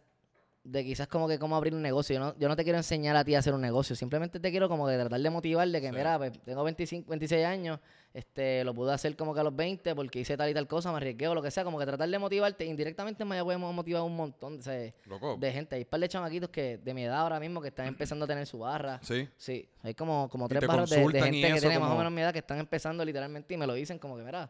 de 0.64 0.84
quizás 0.84 1.08
como 1.08 1.28
que 1.28 1.40
cómo 1.40 1.56
abrir 1.56 1.74
un 1.74 1.82
negocio. 1.82 2.14
Yo 2.14 2.20
no, 2.20 2.38
yo 2.38 2.48
no 2.48 2.56
te 2.56 2.64
quiero 2.64 2.78
enseñar 2.78 3.16
a 3.16 3.24
ti 3.26 3.34
a 3.34 3.40
hacer 3.40 3.56
un 3.56 3.62
negocio, 3.62 3.96
simplemente 3.96 4.40
te 4.40 4.52
quiero 4.52 4.70
como 4.70 4.86
que 4.86 4.94
tratar 4.94 5.20
de 5.20 5.30
motivar 5.32 5.68
de 5.68 5.82
que, 5.82 5.88
Sí. 5.88 5.96
mira, 5.96 6.20
pues, 6.20 6.40
tengo 6.44 6.64
25, 6.64 7.10
26 7.10 7.46
años, 7.48 7.80
este, 8.14 8.64
lo 8.64 8.76
pude 8.76 8.94
hacer 8.94 9.16
como 9.16 9.34
que 9.34 9.40
a 9.40 9.44
los 9.44 9.56
20 9.56 9.96
porque 9.96 10.20
hice 10.20 10.38
tal 10.38 10.52
y 10.52 10.54
tal 10.54 10.68
cosa, 10.68 10.92
me 10.92 10.98
arriesgué 10.98 11.28
o 11.30 11.34
lo 11.34 11.42
que 11.42 11.50
sea, 11.50 11.64
como 11.64 11.80
que 11.80 11.86
tratar 11.88 12.08
de 12.08 12.20
motivarte. 12.20 12.64
Indirectamente 12.64 13.24
en 13.24 13.30
Mayagüez 13.30 13.56
hemos 13.56 13.74
motivado 13.74 14.06
un 14.06 14.16
montón 14.16 14.60
de, 14.60 14.94
Loco. 15.08 15.36
de 15.40 15.52
gente. 15.52 15.78
Hay 15.78 15.82
un 15.82 15.88
par 15.88 16.00
de 16.00 16.10
chamaquitos 16.10 16.50
que 16.52 16.78
de 16.78 16.94
mi 16.94 17.06
edad 17.06 17.22
ahora 17.22 17.40
mismo 17.40 17.60
que 17.60 17.70
están 17.70 17.88
empezando 17.88 18.26
a 18.26 18.28
tener 18.28 18.46
su 18.46 18.60
barra. 18.60 19.00
Sí. 19.02 19.28
Sí, 19.36 19.68
hay 19.82 19.96
como, 19.96 20.30
como 20.30 20.48
tres 20.48 20.68
barras 20.68 20.92
de, 20.92 20.98
gente 21.00 21.54
que 21.54 21.60
tiene 21.60 21.80
más 21.80 21.92
o 21.92 21.98
menos 21.98 22.12
mi 22.12 22.22
edad 22.22 22.34
que 22.34 22.40
están 22.40 22.60
empezando 22.60 23.04
literalmente 23.04 23.56
y 23.56 23.58
me 23.58 23.66
lo 23.66 23.74
dicen 23.74 23.98
como 23.98 24.16
que, 24.16 24.24
mira, 24.24 24.50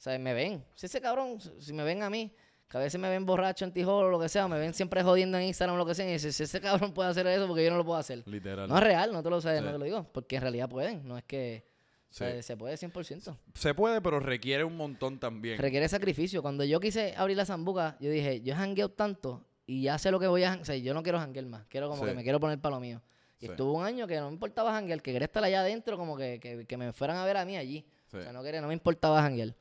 sea, 0.00 0.18
me 0.18 0.34
ven. 0.34 0.64
Si 0.74 0.86
ese 0.86 1.00
cabrón, 1.00 1.38
si 1.58 1.72
me 1.72 1.82
ven 1.84 2.02
a 2.02 2.10
mí, 2.10 2.32
que 2.68 2.76
a 2.76 2.80
veces 2.80 3.00
me 3.00 3.08
ven 3.08 3.24
borracho 3.26 3.64
en 3.64 3.72
Tijolo 3.72 4.08
o 4.08 4.10
lo 4.10 4.18
que 4.20 4.28
sea, 4.28 4.48
me 4.48 4.58
ven 4.58 4.74
siempre 4.74 5.02
jodiendo 5.02 5.38
en 5.38 5.44
Instagram 5.44 5.76
o 5.76 5.78
lo 5.78 5.86
que 5.86 5.94
sea, 5.94 6.08
y 6.08 6.12
dicen, 6.12 6.32
si 6.32 6.42
ese 6.44 6.60
cabrón 6.60 6.92
puede 6.92 7.10
hacer 7.10 7.26
eso, 7.26 7.46
porque 7.46 7.64
yo 7.64 7.70
no 7.70 7.76
lo 7.76 7.84
puedo 7.84 7.98
hacer. 7.98 8.22
Literal. 8.26 8.68
No 8.68 8.76
es 8.76 8.82
real, 8.82 9.12
no 9.12 9.22
te 9.22 9.30
lo 9.30 9.40
Sí. 9.40 9.48
no 9.48 9.72
te 9.72 9.78
lo 9.78 9.84
digo, 9.84 10.04
porque 10.12 10.36
en 10.36 10.42
realidad 10.42 10.68
pueden, 10.68 11.06
no 11.06 11.16
es 11.18 11.24
que 11.24 11.64
o 12.10 12.16
sea, 12.16 12.30
Sí. 12.36 12.42
se 12.44 12.56
puede 12.56 12.76
100%. 12.76 13.36
Se 13.54 13.74
puede, 13.74 14.00
pero 14.00 14.20
requiere 14.20 14.62
un 14.62 14.76
montón 14.76 15.18
también. 15.18 15.58
Requiere 15.58 15.88
sacrificio. 15.88 16.42
Cuando 16.42 16.62
yo 16.62 16.78
quise 16.78 17.12
abrir 17.16 17.36
la 17.36 17.44
zambuca, 17.44 17.96
yo 18.00 18.08
dije, 18.08 18.40
yo 18.40 18.54
he 18.54 18.88
tanto 18.90 19.44
y 19.66 19.82
ya 19.82 19.98
sé 19.98 20.12
lo 20.12 20.20
que 20.20 20.28
voy 20.28 20.44
a. 20.44 20.54
O 20.60 20.64
sea, 20.64 20.76
yo 20.76 20.94
no 20.94 21.02
quiero 21.02 21.18
janguear 21.18 21.46
más. 21.46 21.66
Quiero 21.66 21.88
como 21.88 22.02
Sí. 22.04 22.08
que 22.10 22.14
me 22.14 22.22
quiero 22.22 22.38
poner 22.38 22.60
para 22.60 22.76
lo 22.76 22.80
mío. 22.80 23.02
Y 23.40 23.46
Sí. 23.46 23.50
estuvo 23.50 23.72
un 23.72 23.84
año 23.84 24.06
que 24.06 24.16
no 24.20 24.28
me 24.28 24.32
importaba 24.34 24.70
janguear, 24.72 25.02
que 25.02 25.10
quería 25.12 25.24
estar 25.26 25.42
allá 25.42 25.60
adentro, 25.62 25.98
como 25.98 26.16
que, 26.16 26.38
que, 26.38 26.64
que 26.66 26.76
me 26.76 26.92
fueran 26.92 27.16
a 27.16 27.24
ver 27.24 27.36
a 27.36 27.44
mí 27.44 27.56
allí. 27.56 27.84
O 28.12 28.20
sea, 28.22 28.32
no, 28.32 28.44
quería, 28.44 28.60
no 28.60 28.68
me 28.68 28.74
importaba 28.74 29.20
janguear. 29.20 29.56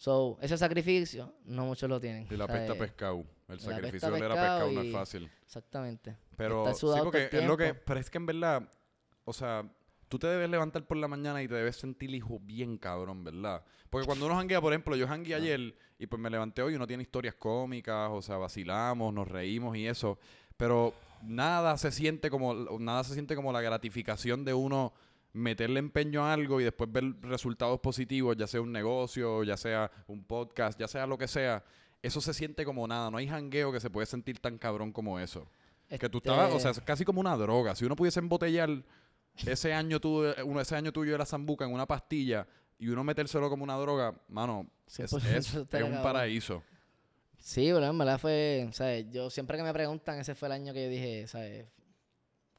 So, 0.00 0.38
ese 0.40 0.56
sacrificio, 0.56 1.34
no 1.44 1.66
muchos 1.66 1.86
lo 1.86 2.00
tienen. 2.00 2.26
Y 2.30 2.34
la 2.34 2.46
pesta 2.46 2.72
eh, 2.72 2.76
pescado. 2.76 3.22
El 3.46 3.56
la 3.56 3.60
sacrificio 3.60 4.10
de 4.10 4.14
oler 4.14 4.32
a 4.32 4.34
pescado 4.34 4.72
no 4.72 4.80
es 4.80 4.92
fácil. 4.92 5.30
Exactamente. 5.44 6.16
Pero 6.38 6.72
sí, 6.72 6.86
porque 7.02 7.28
es 7.30 7.44
lo 7.44 7.54
que. 7.54 7.74
Pero 7.74 8.00
es 8.00 8.08
que 8.08 8.16
en 8.16 8.24
verdad, 8.24 8.66
o 9.26 9.34
sea, 9.34 9.70
tú 10.08 10.18
te 10.18 10.26
debes 10.26 10.48
levantar 10.48 10.86
por 10.86 10.96
la 10.96 11.06
mañana 11.06 11.42
y 11.42 11.48
te 11.48 11.54
debes 11.54 11.76
sentir 11.76 12.14
hijo 12.14 12.40
bien 12.40 12.78
cabrón, 12.78 13.24
¿verdad? 13.24 13.62
Porque 13.90 14.06
cuando 14.06 14.24
uno 14.24 14.36
janguea, 14.36 14.62
por 14.62 14.72
ejemplo, 14.72 14.96
yo 14.96 15.06
jangueé 15.06 15.34
ayer 15.34 15.76
y 15.98 16.06
pues 16.06 16.18
me 16.18 16.30
levanté 16.30 16.62
hoy 16.62 16.72
y 16.72 16.76
uno 16.76 16.86
tiene 16.86 17.02
historias 17.02 17.34
cómicas, 17.34 18.08
o 18.10 18.22
sea, 18.22 18.38
vacilamos, 18.38 19.12
nos 19.12 19.28
reímos 19.28 19.76
y 19.76 19.86
eso. 19.86 20.18
Pero 20.56 20.94
nada 21.20 21.76
se 21.76 21.92
siente 21.92 22.30
como, 22.30 22.54
nada 22.78 23.04
se 23.04 23.12
siente 23.12 23.36
como 23.36 23.52
la 23.52 23.60
gratificación 23.60 24.46
de 24.46 24.54
uno 24.54 24.94
meterle 25.32 25.78
empeño 25.78 26.24
a 26.24 26.32
algo 26.32 26.60
y 26.60 26.64
después 26.64 26.90
ver 26.90 27.04
resultados 27.22 27.78
positivos, 27.80 28.36
ya 28.36 28.46
sea 28.46 28.60
un 28.60 28.72
negocio, 28.72 29.44
ya 29.44 29.56
sea 29.56 29.90
un 30.08 30.24
podcast, 30.24 30.78
ya 30.78 30.88
sea 30.88 31.06
lo 31.06 31.16
que 31.18 31.28
sea. 31.28 31.62
Eso 32.02 32.20
se 32.20 32.32
siente 32.34 32.64
como 32.64 32.86
nada. 32.88 33.10
No 33.10 33.18
hay 33.18 33.28
jangueo 33.28 33.70
que 33.72 33.80
se 33.80 33.90
puede 33.90 34.06
sentir 34.06 34.38
tan 34.40 34.58
cabrón 34.58 34.92
como 34.92 35.18
eso. 35.20 35.48
Que 35.88 36.08
tú 36.08 36.18
estabas, 36.18 36.52
o 36.52 36.60
sea, 36.60 36.70
Este, 36.70 36.80
es 36.80 36.86
casi 36.86 37.04
como 37.04 37.20
una 37.20 37.36
droga. 37.36 37.74
Si 37.74 37.84
uno 37.84 37.96
pudiese 37.96 38.20
embotellar 38.20 38.70
ese 39.44 39.72
año, 39.74 40.00
tu, 40.00 40.22
uno, 40.44 40.60
ese 40.60 40.76
año 40.76 40.92
tuyo 40.92 41.12
de 41.12 41.18
la 41.18 41.26
zambuca 41.26 41.64
en 41.64 41.72
una 41.72 41.86
pastilla 41.86 42.46
y 42.78 42.88
uno 42.88 43.02
metérselo 43.04 43.48
como 43.50 43.64
una 43.64 43.76
droga, 43.76 44.14
mano, 44.28 44.66
es, 44.86 44.98
100% 45.12 45.36
es- 45.36 45.54
es 45.54 45.82
un 45.82 46.02
paraíso. 46.02 46.62
Sí, 47.38 47.70
pero 47.72 47.86
en 47.86 47.96
verdad 47.98 48.18
fue, 48.18 48.68
¿sabes? 48.72 49.06
Yo 49.10 49.30
siempre 49.30 49.56
que 49.56 49.62
me 49.62 49.72
preguntan, 49.72 50.18
ese 50.18 50.34
fue 50.34 50.46
el 50.48 50.52
año 50.52 50.72
que 50.72 50.84
yo 50.84 50.90
dije, 50.90 51.26
¿sabes? 51.26 51.66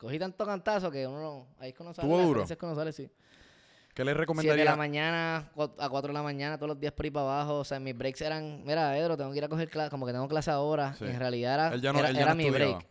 Cogí 0.01 0.17
tanto 0.17 0.45
cantazo 0.45 0.89
que 0.89 1.05
uno 1.05 1.21
no, 1.21 1.47
ahí 1.59 1.69
es 1.69 1.75
que 1.75 1.83
uno 1.83 1.93
sale. 1.93 2.07
¿Tuvo 2.07 2.17
las 2.17 2.25
duro? 2.27 2.41
veces 2.41 2.57
que 2.57 2.65
uno 2.65 2.73
sale, 2.75 2.91
sí. 2.91 3.07
¿Qué 3.93 4.03
le 4.05 4.11
7 4.11 4.15
de 4.15 4.19
recomendaría? 4.19 4.65
la 4.65 4.75
mañana 4.75 5.51
a 5.77 5.89
4 5.89 6.07
de 6.07 6.13
la 6.13 6.23
mañana, 6.23 6.57
todos 6.57 6.69
los 6.69 6.79
días 6.79 6.91
por 6.93 7.05
ahí 7.05 7.11
para 7.11 7.25
abajo. 7.25 7.59
O 7.59 7.63
sea, 7.63 7.79
mis 7.79 7.95
breaks 7.95 8.21
eran, 8.21 8.63
mira, 8.63 8.97
Edro, 8.97 9.15
tengo 9.15 9.31
que 9.31 9.37
ir 9.37 9.43
a 9.43 9.47
coger 9.49 9.69
clase, 9.69 9.89
como 9.91 10.05
que 10.07 10.11
tengo 10.13 10.27
clase 10.27 10.49
ahora. 10.49 10.95
Sí. 10.95 11.05
Y 11.05 11.09
en 11.09 11.19
realidad 11.19 11.53
era, 11.53 11.67
Él 11.75 11.81
ya 11.81 11.93
no- 11.93 11.99
era, 11.99 12.09
él 12.09 12.15
ya 12.15 12.21
era 12.21 12.31
no 12.31 12.35
mi 12.37 12.45
estudiaba. 12.47 12.73
break. 12.77 12.87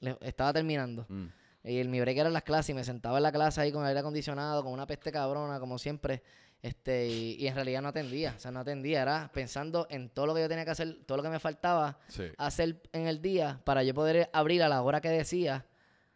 Le- 0.00 0.18
estaba 0.28 0.52
terminando. 0.52 1.04
Mm, 1.08 1.26
Y 1.64 1.78
el, 1.78 1.88
mi 1.88 2.00
break 2.00 2.18
era 2.18 2.30
las 2.30 2.42
clases 2.42 2.70
y 2.70 2.74
me 2.74 2.84
sentaba 2.84 3.16
en 3.16 3.22
la 3.24 3.32
clase 3.32 3.60
ahí 3.60 3.72
con 3.72 3.82
el 3.82 3.88
aire 3.88 4.00
acondicionado, 4.00 4.62
con 4.62 4.72
una 4.72 4.86
peste 4.86 5.10
cabrona, 5.10 5.58
como 5.58 5.78
siempre. 5.78 6.22
Este, 6.60 7.08
y, 7.08 7.36
y 7.40 7.46
en 7.48 7.54
realidad 7.56 7.82
no 7.82 7.88
atendía. 7.88 8.34
O 8.36 8.40
sea, 8.40 8.50
no 8.52 8.60
atendía. 8.60 9.02
Era 9.02 9.30
pensando 9.32 9.86
en 9.90 10.10
todo 10.10 10.26
lo 10.26 10.34
que 10.34 10.42
yo 10.42 10.48
tenía 10.48 10.64
que 10.64 10.70
hacer, 10.72 10.98
todo 11.06 11.16
lo 11.16 11.22
que 11.24 11.28
me 11.30 11.40
faltaba 11.40 11.98
sí. 12.08 12.24
hacer 12.38 12.80
en 12.92 13.06
el 13.08 13.20
día 13.22 13.60
para 13.64 13.82
yo 13.82 13.94
poder 13.94 14.28
abrir 14.32 14.62
a 14.62 14.68
la 14.68 14.82
hora 14.82 15.00
que 15.00 15.08
decía 15.08 15.64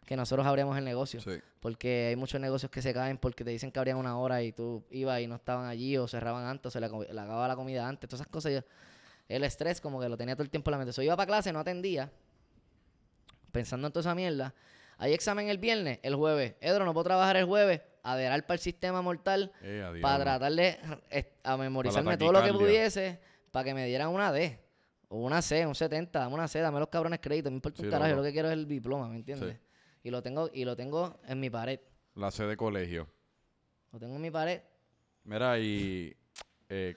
que 0.07 0.15
nosotros 0.15 0.47
abríamos 0.47 0.77
el 0.77 0.85
negocio. 0.85 1.19
Sí. 1.19 1.31
Porque 1.59 2.07
hay 2.07 2.15
muchos 2.15 2.39
negocios 2.39 2.71
que 2.71 2.81
se 2.81 2.93
caen 2.93 3.17
porque 3.17 3.43
te 3.43 3.51
dicen 3.51 3.71
que 3.71 3.77
abrían 3.77 3.97
una 3.97 4.17
hora 4.17 4.41
y 4.41 4.53
tú 4.53 4.85
ibas 4.89 5.19
y 5.19 5.27
no 5.27 5.35
estaban 5.35 5.67
allí 5.67 5.97
o 5.97 6.07
cerraban 6.07 6.45
antes 6.45 6.67
o 6.67 6.71
se 6.71 6.79
le, 6.79 6.85
acababa 6.85 7.45
la 7.47 7.57
comida 7.57 7.87
antes. 7.87 8.09
Todas 8.09 8.21
esas 8.21 8.31
cosas. 8.31 8.53
Yo, 8.53 8.59
el 9.27 9.43
estrés 9.43 9.81
como 9.81 9.99
que 9.99 10.07
lo 10.07 10.15
tenía 10.15 10.35
todo 10.35 10.43
el 10.43 10.49
tiempo 10.49 10.69
en 10.69 10.71
la 10.71 10.77
mente. 10.77 10.93
So, 10.93 11.01
iba 11.01 11.15
para 11.17 11.27
clase, 11.27 11.51
no 11.51 11.59
atendía. 11.59 12.09
Pensando 13.51 13.87
en 13.87 13.93
toda 13.93 14.01
esa 14.01 14.15
mierda. 14.15 14.55
Hay 14.97 15.13
examen 15.13 15.49
el 15.49 15.57
viernes, 15.57 15.99
el 16.03 16.15
jueves. 16.15 16.55
Edro, 16.61 16.85
no 16.85 16.93
puedo 16.93 17.03
trabajar 17.03 17.35
el 17.35 17.45
jueves. 17.45 17.81
Aderar 18.01 18.41
para 18.45 18.55
el 18.55 18.61
sistema 18.61 19.01
mortal 19.01 19.51
Eh, 19.61 19.99
para 20.01 20.23
tratar 20.23 20.53
de 20.53 20.79
a 21.43 21.57
memorizarme 21.57 22.17
todo 22.17 22.31
lo 22.31 22.41
que 22.41 22.53
pudiese 22.53 23.19
para 23.51 23.65
que 23.65 23.73
me 23.73 23.85
dieran 23.85 24.07
una 24.07 24.31
D 24.31 24.57
o 25.09 25.17
una 25.17 25.41
C, 25.41 25.65
un 25.65 25.75
70, 25.75 26.17
dame 26.17 26.33
una 26.33 26.47
C, 26.47 26.59
dame 26.59 26.79
los 26.79 26.87
cabrones 26.87 27.19
créditos, 27.19 27.51
me 27.51 27.57
importa 27.57 27.81
un 27.81 27.87
Sí, 27.87 27.91
carajo, 27.91 28.11
yo 28.11 28.15
lo 28.15 28.23
que 28.23 28.31
quiero 28.31 28.47
es 28.47 28.53
el 28.53 28.67
diploma, 28.67 29.09
¿me 29.09 29.17
entiendes? 29.17 29.55
Sí. 29.55 29.66
Y 30.03 30.11
lo 30.11 30.21
tengo 30.23 30.49
y 30.53 30.65
lo 30.65 30.75
tengo 30.75 31.19
en 31.27 31.39
mi 31.39 31.49
pared. 31.49 31.79
La 32.15 32.31
sede 32.31 32.49
de 32.49 32.57
colegio. 32.57 33.07
Lo 33.91 33.99
tengo 33.99 34.15
en 34.15 34.21
mi 34.21 34.31
pared. 34.31 34.61
Mira, 35.23 35.59
y 35.59 36.15
eh, 36.69 36.95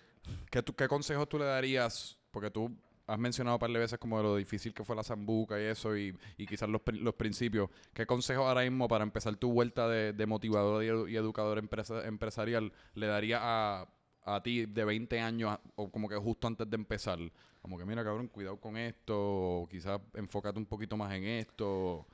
¿qué, 0.51 0.63
tú- 0.63 0.75
¿qué 0.75 0.87
consejos 0.89 1.29
tú 1.29 1.39
le 1.39 1.45
darías? 1.45 2.19
Porque 2.31 2.51
tú 2.51 2.71
has 3.07 3.19
mencionado 3.19 3.57
un 3.57 3.61
par 3.61 3.71
de 3.71 3.79
veces 3.81 3.99
como 3.99 4.19
de 4.19 4.23
lo 4.23 4.37
difícil 4.37 4.73
que 4.73 4.85
fue 4.85 4.95
la 4.95 5.03
zambuca 5.03 5.61
y 5.61 5.65
eso, 5.65 5.97
y, 5.97 6.17
y 6.37 6.47
quizás 6.47 6.69
los, 6.69 6.81
los 6.93 7.15
principios. 7.15 7.69
¿Qué 7.93 8.07
consejos 8.07 8.47
ahora 8.47 8.63
mismo 8.63 8.87
para 8.87 9.03
empezar 9.03 9.35
tu 9.37 9.51
vuelta 9.53 9.89
de, 9.89 10.13
de 10.13 10.27
motivador 10.27 10.85
y, 10.85 10.89
edu- 10.89 11.11
y 11.11 11.17
educador 11.17 11.59
empresa- 11.59 12.07
empresarial 12.07 12.73
le 12.95 13.07
daría 13.09 13.39
a, 13.43 13.89
a 14.25 14.43
ti 14.45 14.67
de 14.67 14.85
20 14.85 15.19
años 15.19 15.51
a- 15.51 15.61
o 15.75 15.91
como 15.91 16.09
que 16.09 16.15
justo 16.17 16.47
antes 16.47 16.71
de 16.71 16.77
empezar? 16.77 17.19
Como 17.61 17.77
que 17.77 17.85
mira, 17.85 18.05
cabrón, 18.05 18.29
cuidado 18.29 18.59
con 18.61 18.77
esto, 18.77 19.15
o 19.19 19.69
quizás 19.69 20.01
enfócate 20.15 20.59
un 20.59 20.67
poquito 20.67 20.97
más 20.97 21.13
en 21.13 21.25
esto. 21.25 22.07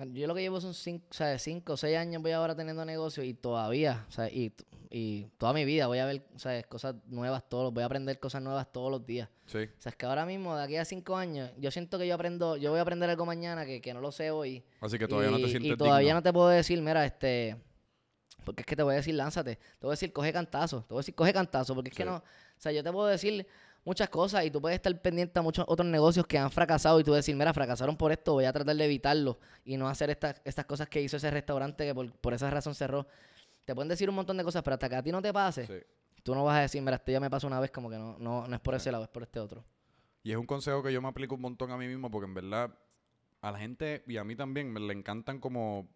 Bueno, 0.00 0.14
Yo 0.14 0.26
lo 0.26 0.34
que 0.34 0.40
llevo 0.40 0.62
son 0.62 0.72
5 0.72 1.08
o 1.10 1.14
sea, 1.14 1.38
cinco 1.38 1.74
o 1.74 1.76
6 1.76 1.94
años 1.98 2.22
voy 2.22 2.32
ahora 2.32 2.56
teniendo 2.56 2.82
negocio 2.86 3.22
y 3.22 3.34
todavía, 3.34 4.06
o 4.08 4.10
sea, 4.10 4.30
y, 4.30 4.50
y 4.88 5.26
toda 5.36 5.52
mi 5.52 5.66
vida 5.66 5.88
voy 5.88 5.98
a 5.98 6.06
ver 6.06 6.24
sea, 6.36 6.62
cosas 6.62 6.94
nuevas 7.06 7.46
todos, 7.46 7.70
voy 7.70 7.82
a 7.82 7.86
aprender 7.86 8.18
cosas 8.18 8.40
nuevas 8.40 8.72
todos 8.72 8.90
los 8.90 9.04
días. 9.04 9.28
Sí, 9.44 9.58
O 9.58 9.80
sea, 9.82 9.90
es 9.90 9.96
que 9.96 10.06
ahora 10.06 10.24
mismo, 10.24 10.56
de 10.56 10.62
aquí 10.62 10.76
a 10.76 10.86
5 10.86 11.16
años, 11.18 11.50
yo 11.58 11.70
siento 11.70 11.98
que 11.98 12.06
yo 12.06 12.14
aprendo, 12.14 12.56
yo 12.56 12.70
voy 12.70 12.78
a 12.78 12.82
aprender 12.82 13.10
algo 13.10 13.26
mañana 13.26 13.66
que, 13.66 13.82
que 13.82 13.92
no 13.92 14.00
lo 14.00 14.10
sé 14.10 14.30
hoy. 14.30 14.64
así 14.80 14.98
que 14.98 15.06
todavía 15.06 15.32
no 15.32 15.36
te 15.36 15.48
sientes 15.50 15.72
y 15.72 15.76
todavía 15.76 15.98
digno. 15.98 16.14
no 16.14 16.22
te 16.22 16.32
puedo 16.32 16.48
decir, 16.48 16.80
mira, 16.80 17.04
este. 17.04 17.58
Porque 18.42 18.62
es 18.62 18.66
que 18.66 18.76
te 18.76 18.82
voy 18.82 18.94
a 18.94 18.96
decir, 18.96 19.14
lánzate. 19.14 19.56
Te 19.56 19.82
voy 19.82 19.90
a 19.90 19.92
decir, 19.92 20.14
coge 20.14 20.32
cantazo. 20.32 20.80
Te 20.84 20.94
voy 20.94 21.00
a 21.00 21.00
decir, 21.00 21.14
coge 21.14 21.34
cantazo. 21.34 21.74
Porque 21.74 21.90
es 21.90 21.96
que 21.96 22.06
no. 22.06 22.16
O 22.16 22.22
sea, 22.56 22.72
yo 22.72 22.82
te 22.82 22.90
puedo 22.90 23.06
decir 23.06 23.46
muchas 23.84 24.08
cosas 24.10 24.44
y 24.44 24.50
tú 24.50 24.60
puedes 24.60 24.76
estar 24.76 25.00
pendiente 25.00 25.38
a 25.38 25.42
muchos 25.42 25.64
otros 25.68 25.88
negocios 25.88 26.26
que 26.26 26.38
han 26.38 26.50
fracasado 26.50 27.00
y 27.00 27.04
tú 27.04 27.12
decir, 27.12 27.34
mira, 27.36 27.52
fracasaron 27.54 27.96
por 27.96 28.12
esto, 28.12 28.34
voy 28.34 28.44
a 28.44 28.52
tratar 28.52 28.76
de 28.76 28.84
evitarlo 28.84 29.38
y 29.64 29.76
no 29.76 29.88
hacer 29.88 30.10
estas, 30.10 30.40
estas 30.44 30.64
cosas 30.66 30.88
que 30.88 31.00
hizo 31.00 31.16
ese 31.16 31.30
restaurante 31.30 31.84
que 31.86 31.94
por, 31.94 32.12
por 32.18 32.34
esa 32.34 32.50
razón 32.50 32.74
cerró. 32.74 33.06
Te 33.64 33.74
pueden 33.74 33.88
decir 33.88 34.08
un 34.08 34.16
montón 34.16 34.36
de 34.36 34.44
cosas, 34.44 34.62
pero 34.62 34.74
hasta 34.74 34.88
que 34.88 34.96
a 34.96 35.02
ti 35.02 35.12
no 35.12 35.22
te 35.22 35.32
pase, 35.32 35.66
Sí. 35.66 35.74
tú 36.22 36.34
no 36.34 36.44
vas 36.44 36.58
a 36.58 36.60
decir, 36.62 36.82
mira, 36.82 36.96
este 36.96 37.12
ya 37.12 37.20
me 37.20 37.30
pasó 37.30 37.46
una 37.46 37.60
vez, 37.60 37.70
como 37.70 37.88
que 37.90 37.96
no, 37.96 38.16
no, 38.18 38.46
no 38.46 38.54
es 38.54 38.60
por 38.60 38.74
ese 38.74 38.90
lado, 38.92 39.04
es 39.04 39.10
por 39.10 39.22
este 39.22 39.38
otro. 39.40 39.64
Y 40.22 40.32
es 40.32 40.36
un 40.36 40.46
consejo 40.46 40.82
que 40.82 40.92
yo 40.92 41.00
me 41.00 41.08
aplico 41.08 41.34
un 41.34 41.40
montón 41.40 41.70
a 41.70 41.76
mí 41.78 41.86
mismo 41.88 42.10
porque 42.10 42.26
en 42.26 42.34
verdad 42.34 42.74
a 43.40 43.50
la 43.52 43.58
gente 43.58 44.02
y 44.06 44.18
a 44.18 44.24
mí 44.24 44.36
también 44.36 44.70
me 44.70 44.80
le 44.80 44.92
encantan 44.92 45.38
como 45.40 45.88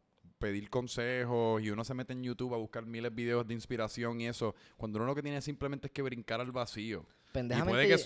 pedir 0.45 0.69
consejos 0.69 1.63
y 1.63 1.71
uno 1.71 1.85
se 1.85 1.95
mete 1.95 2.13
en 2.13 2.23
YouTube 2.23 2.53
a 2.53 2.59
buscar 2.59 2.85
miles 2.85 3.11
de 3.11 3.17
videos 3.17 3.47
de 3.49 3.55
inspiración 3.55 4.21
y 4.21 4.27
eso, 4.29 4.55
cuando 4.77 4.99
uno 4.99 5.07
lo 5.07 5.15
que 5.15 5.23
tiene 5.23 5.41
simplemente 5.41 5.87
es 5.87 5.93
que 5.93 6.03
brincar 6.03 6.39
al 6.39 6.53
vacío. 6.53 7.07
Pendejamente, 7.33 7.97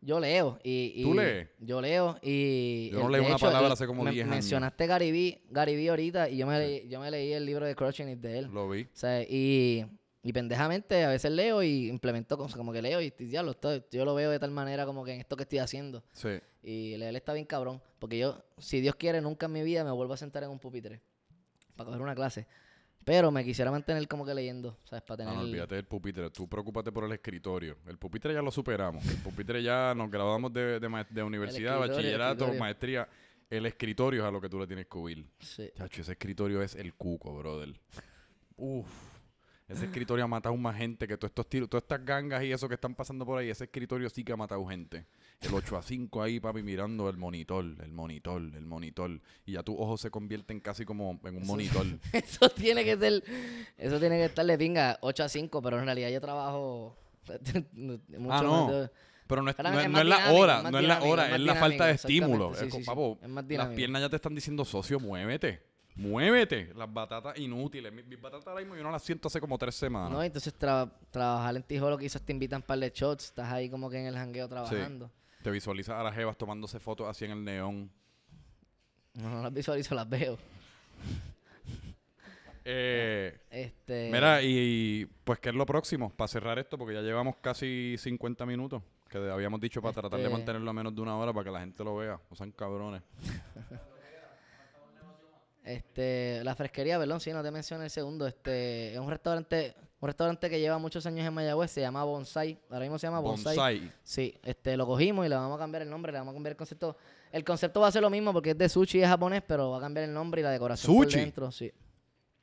yo- 0.00 0.18
leo 0.18 0.58
y, 0.64 0.94
y- 0.96 1.02
¿Tú 1.02 1.12
lees? 1.12 1.48
Yo 1.58 1.82
leo 1.82 2.16
y... 2.22 2.88
Yo 2.92 3.00
no 3.00 3.06
el- 3.06 3.12
leo 3.12 3.22
una 3.26 3.34
hecho, 3.36 3.44
palabra 3.46 3.74
hace 3.74 3.86
como 3.86 4.04
me- 4.04 4.10
10 4.10 4.24
años. 4.24 4.34
Mencionaste 4.36 4.86
Gary 4.86 5.12
Vee 5.76 5.88
ahorita 5.90 6.30
y 6.30 6.38
yo 6.38 6.46
me, 6.46 6.58
leí, 6.58 6.88
yo 6.88 6.98
me 6.98 7.10
leí 7.10 7.32
el 7.34 7.44
libro 7.44 7.66
de 7.66 7.74
Crushing 7.76 8.08
It 8.08 8.20
de 8.20 8.38
él. 8.38 8.46
Lo 8.50 8.70
vi. 8.70 8.84
O 8.84 8.88
sea, 8.94 9.22
y, 9.22 9.84
y 10.22 10.32
pendejamente 10.32 11.04
a 11.04 11.10
veces 11.10 11.30
leo 11.30 11.62
y 11.62 11.88
implemento 11.90 12.38
cosas 12.38 12.56
como 12.56 12.72
que 12.72 12.80
leo 12.80 13.02
y 13.02 13.10
diablo, 13.10 13.50
esto- 13.50 13.86
yo 13.90 14.06
lo 14.06 14.14
veo 14.14 14.30
de 14.30 14.38
tal 14.38 14.50
manera 14.50 14.86
como 14.86 15.04
que 15.04 15.12
en 15.12 15.20
esto 15.20 15.36
que 15.36 15.42
estoy 15.42 15.58
haciendo. 15.58 16.02
Sí. 16.12 16.40
Y 16.62 16.96
leer 16.96 17.14
está 17.16 17.34
bien 17.34 17.44
cabrón. 17.44 17.82
Porque 17.98 18.18
yo, 18.18 18.42
si 18.58 18.80
Dios 18.80 18.94
quiere, 18.96 19.20
nunca 19.20 19.44
en 19.46 19.52
mi 19.52 19.62
vida 19.62 19.84
me 19.84 19.90
vuelvo 19.92 20.14
a 20.14 20.16
sentar 20.16 20.42
en 20.42 20.50
un 20.50 20.58
pupitre 20.58 21.00
para 21.84 21.96
coger 21.96 22.02
una 22.02 22.14
clase. 22.14 22.46
Pero 23.04 23.32
me 23.32 23.44
quisiera 23.44 23.70
mantener 23.70 24.06
como 24.06 24.24
que 24.24 24.32
leyendo, 24.32 24.78
¿sabes? 24.84 25.02
Para 25.02 25.18
tener... 25.18 25.34
no, 25.34 25.40
olvídate 25.40 25.74
del 25.74 25.84
pupitre. 25.84 26.30
Tú 26.30 26.48
preocúpate 26.48 26.92
por 26.92 27.04
el 27.04 27.12
escritorio. 27.12 27.78
El 27.86 27.98
pupitre 27.98 28.32
ya 28.32 28.42
lo 28.42 28.50
superamos. 28.50 29.04
El 29.06 29.16
pupitre 29.16 29.62
ya 29.62 29.92
nos 29.94 30.10
graduamos 30.10 30.52
de, 30.52 30.78
de, 30.78 31.22
universidad, 31.22 31.80
bachillerato, 31.80 32.52
maestría. 32.54 33.08
El 33.50 33.66
escritorio 33.66 34.22
es 34.22 34.28
a 34.28 34.30
lo 34.30 34.40
que 34.40 34.48
tú 34.48 34.58
le 34.58 34.66
tienes 34.66 34.86
que 34.86 34.98
huir. 34.98 35.26
Sí. 35.40 35.70
Chacho, 35.74 36.00
ese 36.00 36.12
escritorio 36.12 36.62
es 36.62 36.76
el 36.76 36.94
cuco, 36.94 37.36
brother. 37.36 37.74
Uf. 38.56 39.11
Ese 39.68 39.86
escritorio 39.86 40.24
ha 40.24 40.28
matado 40.28 40.54
más 40.56 40.76
gente 40.76 41.08
que 41.08 41.16
todos 41.16 41.30
estos 41.30 41.48
tiros, 41.48 41.68
todas 41.68 41.82
estas 41.84 42.04
gangas 42.04 42.42
y 42.44 42.52
eso 42.52 42.68
que 42.68 42.74
están 42.74 42.94
pasando 42.94 43.24
por 43.24 43.38
ahí. 43.38 43.48
Ese 43.48 43.64
escritorio 43.64 44.10
sí 44.10 44.22
que 44.22 44.32
ha 44.32 44.36
matado 44.36 44.66
gente. 44.66 45.06
El 45.40 45.54
8 45.54 45.76
a 45.78 45.82
5 45.82 46.22
ahí, 46.22 46.40
papi, 46.40 46.62
mirando 46.62 47.08
el 47.08 47.16
monitor, 47.16 47.64
el 47.64 47.92
monitor, 47.92 48.42
el 48.42 48.66
monitor. 48.66 49.20
Y 49.46 49.52
ya 49.52 49.62
tus 49.62 49.76
ojos 49.78 50.00
se 50.02 50.10
convierten 50.10 50.60
casi 50.60 50.84
como 50.84 51.18
en 51.24 51.36
un 51.36 51.46
monitor. 51.46 51.86
Eso 52.12 52.50
tiene 52.50 52.84
que 52.84 52.96
ser, 52.98 53.22
eso 53.78 53.98
tiene 53.98 54.18
que 54.18 54.26
estar 54.26 54.44
de 54.44 54.58
pinga 54.58 54.98
8 55.00 55.24
a 55.24 55.28
5, 55.28 55.62
pero 55.62 55.78
en 55.78 55.86
realidad 55.86 56.10
yo 56.10 56.20
trabajo 56.20 56.94
mucho 57.72 58.00
Ah, 58.30 58.42
no. 58.42 58.66
más 58.66 58.72
de- 58.74 58.90
Pero 59.26 59.42
no 59.42 59.50
es, 59.50 59.56
Pero 59.56 59.70
no 59.70 59.80
es 59.80 59.88
no 59.88 60.04
la 60.04 60.32
hora, 60.32 60.56
es 60.58 60.70
no 60.70 60.78
es 60.78 60.84
la 60.84 61.02
hora, 61.02 61.34
es 61.34 61.40
la 61.40 61.54
falta 61.54 61.86
de 61.86 61.92
estímulo. 61.92 62.52
Es 62.52 62.58
sí, 62.58 62.70
sí, 62.70 62.84
papo, 62.84 63.18
sí. 63.22 63.56
Las 63.56 63.68
piernas 63.68 64.02
ya 64.02 64.10
te 64.10 64.16
están 64.16 64.34
diciendo, 64.34 64.64
socio, 64.66 65.00
muévete. 65.00 65.71
Muévete. 65.94 66.72
Las 66.74 66.92
batatas 66.92 67.38
inútiles. 67.38 67.92
Mis, 67.92 68.06
mis 68.06 68.20
batatas 68.20 68.46
ahora 68.46 68.60
mismo 68.60 68.76
yo 68.76 68.82
no 68.82 68.90
las 68.90 69.02
siento 69.02 69.28
hace 69.28 69.40
como 69.40 69.58
tres 69.58 69.74
semanas. 69.74 70.10
No, 70.10 70.22
entonces 70.22 70.58
tra- 70.58 70.90
trabajar 71.10 71.54
en 71.56 71.62
Tijolo 71.62 71.98
quizás 71.98 72.22
te 72.22 72.32
invitan 72.32 72.58
un 72.62 72.66
par 72.66 72.78
de 72.78 72.90
shots, 72.94 73.24
estás 73.26 73.52
ahí 73.52 73.68
como 73.68 73.90
que 73.90 73.98
en 73.98 74.06
el 74.06 74.14
jangueo 74.14 74.48
trabajando. 74.48 75.10
Te 75.42 75.50
visualizas 75.50 75.98
a 75.98 76.02
las 76.02 76.14
jevas 76.14 76.36
tomándose 76.38 76.78
fotos 76.80 77.08
así 77.08 77.24
en 77.24 77.32
el 77.32 77.44
neón. 77.44 77.90
No, 79.14 79.28
no 79.28 79.42
las 79.42 79.52
visualizo, 79.52 79.94
las 79.94 80.08
veo. 80.08 80.38
Eh, 82.64 83.38
Este, 83.50 84.08
Mira, 84.12 84.40
y 84.42 85.06
pues, 85.24 85.40
¿qué 85.40 85.48
es 85.48 85.54
lo 85.54 85.66
próximo? 85.66 86.10
Para 86.10 86.28
cerrar 86.28 86.58
esto, 86.58 86.78
porque 86.78 86.94
ya 86.94 87.00
llevamos 87.02 87.36
casi 87.40 87.96
50 87.98 88.46
minutos. 88.46 88.82
Que 89.08 89.18
habíamos 89.18 89.60
dicho 89.60 89.82
para 89.82 89.92
tratar 89.92 90.18
de 90.20 90.24
Este- 90.24 90.32
mantenerlo 90.36 90.70
a 90.70 90.72
menos 90.72 90.94
de 90.94 91.00
una 91.02 91.16
hora 91.18 91.32
para 91.34 91.44
que 91.44 91.50
la 91.50 91.60
gente 91.60 91.84
lo 91.84 91.96
vea. 91.96 92.18
O 92.30 92.34
sean 92.36 92.50
cabrones. 92.52 93.02
Este, 95.64 96.42
la 96.42 96.54
fresquería, 96.56 96.98
perdón, 96.98 97.20
sí, 97.20 97.32
no 97.32 97.42
te 97.42 97.50
mencioné 97.50 97.84
el 97.84 97.90
segundo. 97.90 98.26
Este, 98.26 98.92
es 98.94 98.98
un 98.98 99.08
restaurante, 99.08 99.74
un 100.00 100.06
restaurante 100.08 100.50
que 100.50 100.58
lleva 100.58 100.76
muchos 100.78 101.06
años 101.06 101.24
en 101.26 101.32
Mayagüez, 101.32 101.70
se 101.70 101.80
llama 101.80 102.02
Bonsai. 102.04 102.58
Ahora 102.68 102.80
mismo 102.80 102.98
se 102.98 103.06
llama 103.06 103.20
Bonsai. 103.20 103.56
Bonsai. 103.56 103.92
Sí, 104.02 104.36
este, 104.42 104.76
lo 104.76 104.86
cogimos 104.86 105.24
y 105.24 105.28
le 105.28 105.36
vamos 105.36 105.56
a 105.56 105.58
cambiar 105.60 105.82
el 105.82 105.90
nombre, 105.90 106.10
le 106.10 106.18
vamos 106.18 106.32
a 106.32 106.34
cambiar 106.34 106.52
el 106.52 106.56
concepto. 106.56 106.96
El 107.30 107.44
concepto 107.44 107.80
va 107.80 107.86
a 107.88 107.92
ser 107.92 108.02
lo 108.02 108.10
mismo 108.10 108.32
porque 108.32 108.50
es 108.50 108.58
de 108.58 108.68
sushi 108.68 108.98
y 108.98 109.02
es 109.02 109.08
japonés, 109.08 109.42
pero 109.46 109.70
va 109.70 109.78
a 109.78 109.80
cambiar 109.80 110.04
el 110.08 110.12
nombre 110.12 110.40
y 110.40 110.44
la 110.44 110.50
decoración 110.50 110.94
por 110.96 111.04
¿Sushi? 111.06 111.18
dentro, 111.20 111.50
sí. 111.52 111.72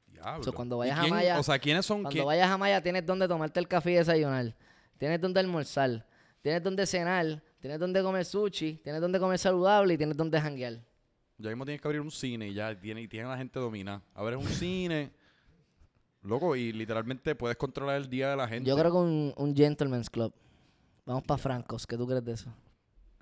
Diablo. 0.08 0.44
So, 0.44 0.54
cuando 0.54 0.78
¿Y 0.78 0.80
vayas 0.90 1.00
a 1.00 1.08
Maya- 1.08 1.40
O 1.40 1.44
sea, 1.44 1.60
¿quiénes 1.60 1.86
son? 1.86 1.98
Cuando 1.98 2.12
quién- 2.12 2.26
vayas 2.26 2.50
a 2.50 2.58
Maya 2.58 2.82
tienes 2.82 3.06
donde 3.06 3.28
tomarte 3.28 3.60
el 3.60 3.68
café 3.68 3.92
y 3.92 3.96
desayunar. 3.96 4.56
Tienes 4.98 5.20
donde 5.22 5.40
almorzar. 5.42 6.06
Tienes 6.42 6.64
donde 6.64 6.86
cenar. 6.86 7.44
Tienes 7.60 7.80
donde 7.80 8.02
comer 8.02 8.24
sushi. 8.26 8.76
Tienes 8.84 9.02
donde 9.02 9.20
comer 9.20 9.38
saludable 9.38 9.94
y 9.94 9.98
tienes 9.98 10.16
donde 10.18 10.40
janguear. 10.40 10.80
Ya 11.40 11.50
mismo 11.50 11.66
tienes 11.66 11.82
que 11.82 11.88
abrir 11.88 12.02
un 12.02 12.12
cine 12.12 12.50
y 12.50 12.54
ya 12.54 12.78
tiene, 12.80 13.02
y 13.02 13.08
tiene 13.08 13.26
a 13.26 13.30
la 13.32 13.38
gente 13.38 13.60
dominada. 13.60 14.02
Abres 14.14 14.38
un 14.38 14.48
cine. 14.48 15.12
Loco, 16.22 16.56
y 16.56 16.74
literalmente 16.74 17.34
puedes 17.34 17.56
controlar 17.58 17.96
el 17.96 18.10
día 18.10 18.30
de 18.32 18.36
la 18.36 18.48
gente. 18.48 18.70
Yo 18.70 18.78
creo 18.78 18.92
que 18.92 18.98
un, 18.98 19.34
un 19.38 19.56
gentleman's 19.56 20.10
club. 20.10 20.34
Vamos 21.06 21.24
para 21.24 21.38
Francos. 21.38 21.88
¿Qué 21.88 21.96
tú 21.98 22.06
crees 22.06 22.24
de 22.26 22.34
eso? 22.34 22.54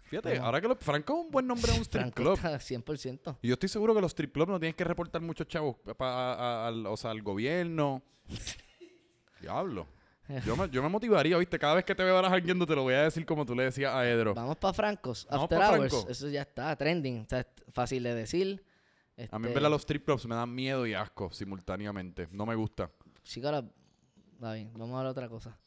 Fíjate, 0.05 0.38
ahora 0.39 0.59
que 0.61 0.68
lo, 0.68 0.76
Franco 0.78 1.13
es 1.20 1.26
un 1.26 1.32
buen 1.32 1.45
nombre 1.45 1.72
de 1.72 1.78
un 1.78 1.84
strip 1.84 2.01
Franco 2.01 2.15
club. 2.15 2.34
está 2.34 2.57
100%. 2.57 3.38
Y 3.43 3.47
yo 3.49 3.53
estoy 3.53 3.70
seguro 3.70 3.93
que 3.93 4.01
los 4.01 4.11
strip 4.11 4.34
clubs 4.34 4.49
no 4.49 4.59
tienes 4.59 4.76
que 4.76 4.84
reportar 4.84 5.22
muchos 5.22 5.47
chavos 5.47 5.76
pa- 5.95 5.95
a- 6.09 6.34
a- 6.34 6.68
al, 6.70 6.86
o 6.88 6.97
sea, 6.97 7.11
al 7.11 7.22
gobierno. 7.22 8.01
Diablo. 9.41 9.86
Yo 10.45 10.55
me, 10.57 10.69
yo 10.69 10.84
me 10.84 10.89
motivaría, 10.89 11.38
¿viste? 11.38 11.57
Cada 11.57 11.75
vez 11.75 11.86
que 11.86 11.95
te 11.95 12.03
veo 12.03 12.15
ahora 12.15 12.30
jangueando 12.30 12.65
te 12.65 12.75
lo 12.75 12.84
voy 12.84 12.93
a 12.93 13.03
decir 13.03 13.25
como 13.25 13.45
tú 13.45 13.55
le 13.55 13.63
decías 13.63 13.93
a 13.93 14.07
Edro. 14.09 14.34
Vamos 14.34 14.57
para 14.57 14.73
Francos. 14.73 15.25
Vamos 15.30 15.43
After 15.45 15.57
pa' 15.57 15.69
hours. 15.69 15.93
Franco. 15.93 16.09
Eso 16.09 16.28
ya 16.30 16.41
está. 16.41 16.75
Trending. 16.75 17.21
O 17.21 17.30
sea, 17.30 17.39
es 17.39 17.47
fácil 17.73 18.03
de 18.03 18.13
decir. 18.13 18.63
A 19.17 19.19
mí 19.19 19.23
Este, 19.23 19.36
en 19.36 19.53
verdad 19.53 19.69
los 19.69 19.82
strip 19.82 20.05
clubs 20.05 20.25
me 20.28 20.36
dan 20.36 20.53
miedo 20.53 20.86
y 20.86 20.93
asco 20.93 21.32
simultáneamente. 21.32 22.28
No 22.32 22.45
me 22.45 22.55
gusta. 22.55 22.91
Sí, 23.23 23.41
ahora... 23.43 23.63
Está 24.34 24.53
bien. 24.53 24.71
Vamos 24.73 24.95
a 24.95 25.03
ver 25.03 25.11
otra 25.11 25.28
cosa. 25.30 25.57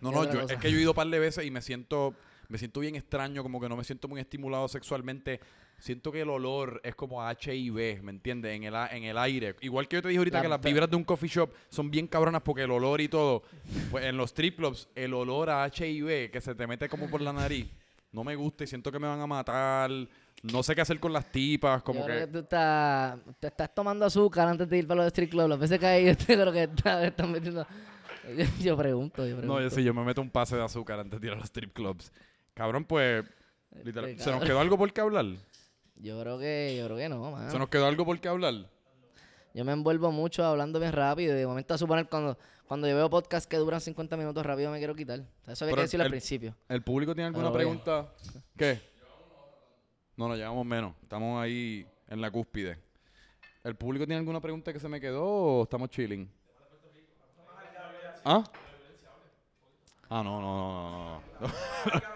No, 0.00 0.10
¿Qué 0.10 0.14
no, 0.16 0.20
otra 0.22 0.34
yo, 0.34 0.40
cosa? 0.42 0.54
es 0.54 0.60
que 0.60 0.72
yo 0.72 0.78
he 0.78 0.80
ido 0.80 0.90
un 0.90 0.96
par 0.96 1.06
de 1.06 1.18
veces 1.18 1.44
y 1.44 1.50
me 1.50 1.62
siento, 1.62 2.14
me 2.48 2.58
siento 2.58 2.80
bien 2.80 2.96
extraño, 2.96 3.42
como 3.42 3.60
que 3.60 3.68
no 3.68 3.76
me 3.76 3.84
siento 3.84 4.08
muy 4.08 4.20
estimulado 4.20 4.66
sexualmente. 4.66 5.40
Siento 5.78 6.10
que 6.12 6.22
el 6.22 6.30
olor 6.30 6.80
es 6.82 6.94
como 6.94 7.20
HIV, 7.28 8.02
¿me 8.02 8.10
entiendes? 8.10 8.54
En 8.56 8.64
el, 8.64 8.74
a- 8.74 8.88
en 8.88 9.04
el 9.04 9.18
aire. 9.18 9.54
Igual 9.60 9.86
que 9.86 9.96
yo 9.96 10.02
te 10.02 10.08
dije 10.08 10.18
ahorita 10.18 10.38
La 10.38 10.42
que 10.42 10.48
las 10.48 10.60
vibras 10.62 10.88
de 10.88 10.96
un 10.96 11.04
coffee 11.04 11.28
shop 11.28 11.50
son 11.68 11.90
bien 11.90 12.06
cabronas 12.06 12.40
porque 12.42 12.62
el 12.62 12.70
olor 12.70 13.00
y 13.00 13.08
todo. 13.08 13.42
Pues 13.90 14.04
en 14.06 14.16
los 14.16 14.30
strip 14.30 14.56
clubs, 14.56 14.88
el 14.94 15.12
olor 15.12 15.50
a 15.50 15.66
HIV 15.66 16.30
que 16.30 16.40
se 16.40 16.54
te 16.54 16.66
mete 16.66 16.88
como 16.88 17.08
por 17.10 17.20
la 17.20 17.32
nariz, 17.32 17.66
no 18.12 18.24
me 18.24 18.34
gusta 18.36 18.64
y 18.64 18.66
siento 18.66 18.90
que 18.90 18.98
me 18.98 19.06
van 19.08 19.20
a 19.20 19.26
matar. 19.26 19.90
No 20.42 20.62
sé 20.62 20.74
qué 20.74 20.80
hacer 20.82 21.00
con 21.00 21.12
las 21.12 21.30
tipas, 21.30 21.82
como 21.82 22.00
yo 22.00 22.06
que... 22.06 22.12
creo 22.12 22.26
que 22.26 22.32
tú 22.32 22.38
estás, 22.40 23.18
te 23.40 23.46
estás 23.48 23.74
tomando 23.74 24.04
azúcar 24.06 24.46
antes 24.48 24.68
de 24.68 24.78
ir 24.78 24.86
para 24.86 24.98
los 24.98 25.06
street 25.06 25.30
club. 25.30 25.48
Las 25.48 25.58
veces 25.58 25.78
que 25.78 25.86
hay, 25.86 26.06
yo 26.14 26.14
creo 26.26 26.52
que 26.52 26.62
estás, 26.64 27.04
estás 27.04 27.28
metiendo... 27.28 27.66
Yo, 28.36 28.44
yo 28.62 28.76
pregunto, 28.76 29.26
yo 29.26 29.36
pregunto. 29.36 29.46
No, 29.54 29.60
yo 29.60 29.70
sí, 29.70 29.82
yo 29.82 29.92
me 29.94 30.02
meto 30.04 30.20
un 30.22 30.30
pase 30.30 30.56
de 30.56 30.62
azúcar 30.62 30.98
antes 31.00 31.20
de 31.20 31.26
ir 31.26 31.32
a 31.32 31.36
los 31.36 31.44
strip 31.46 31.72
clubs. 31.72 32.12
Cabrón, 32.54 32.84
pues... 32.84 33.24
literal- 33.84 34.10
Este, 34.10 34.24
¿Se 34.24 34.30
nos 34.30 34.38
cabrón. 34.40 34.46
quedó 34.48 34.60
algo 34.60 34.78
por 34.78 34.92
qué 34.92 35.00
hablar? 35.00 35.26
Yo 35.96 36.20
creo 36.20 36.38
que, 36.38 36.76
yo 36.78 36.84
creo 36.86 36.96
que 36.96 37.08
no, 37.08 37.30
mano. 37.30 37.50
¿Se 37.50 37.58
nos 37.58 37.68
quedó 37.68 37.86
algo 37.86 38.04
por 38.04 38.18
qué 38.20 38.28
hablar? 38.28 38.54
Yo 39.54 39.64
me 39.64 39.72
envuelvo 39.72 40.10
mucho 40.10 40.44
hablando 40.44 40.80
bien 40.80 40.92
rápido 40.92 41.34
y 41.34 41.38
de 41.38 41.46
momento 41.46 41.74
a 41.74 41.78
suponer 41.78 42.08
cuando, 42.08 42.36
cuando 42.66 42.88
yo 42.88 42.96
veo 42.96 43.08
podcasts 43.08 43.46
que 43.46 43.56
duran 43.56 43.80
50 43.80 44.16
minutos 44.16 44.44
rápido 44.44 44.70
me 44.72 44.78
quiero 44.78 44.94
quitar. 44.94 45.20
Eso 45.46 45.64
había 45.64 45.74
que 45.76 45.80
el- 45.80 45.86
decirlo 45.86 46.04
al 46.04 46.10
principio. 46.10 46.54
¿El 46.68 46.82
público 46.82 47.14
tiene 47.14 47.28
alguna 47.28 47.52
pregunta? 47.52 48.08
¿Qué? 48.56 48.80
No, 50.16 50.28
no, 50.28 50.36
llevamos 50.36 50.66
menos. 50.66 50.94
Estamos 51.02 51.42
ahí 51.42 51.86
en 52.08 52.20
la 52.20 52.30
cúspide. 52.30 52.78
¿El 53.62 53.76
público 53.76 54.04
tiene 54.06 54.18
alguna 54.18 54.40
pregunta 54.40 54.72
que 54.72 54.80
se 54.80 54.88
me 54.88 55.00
quedó 55.00 55.24
o 55.24 55.62
estamos 55.62 55.88
chilling? 55.90 56.28
¿Ah? 58.24 58.42
Ah, 60.10 60.22
no, 60.22 60.40
no, 60.40 60.40
no, 60.40 61.20
no, 61.40 61.48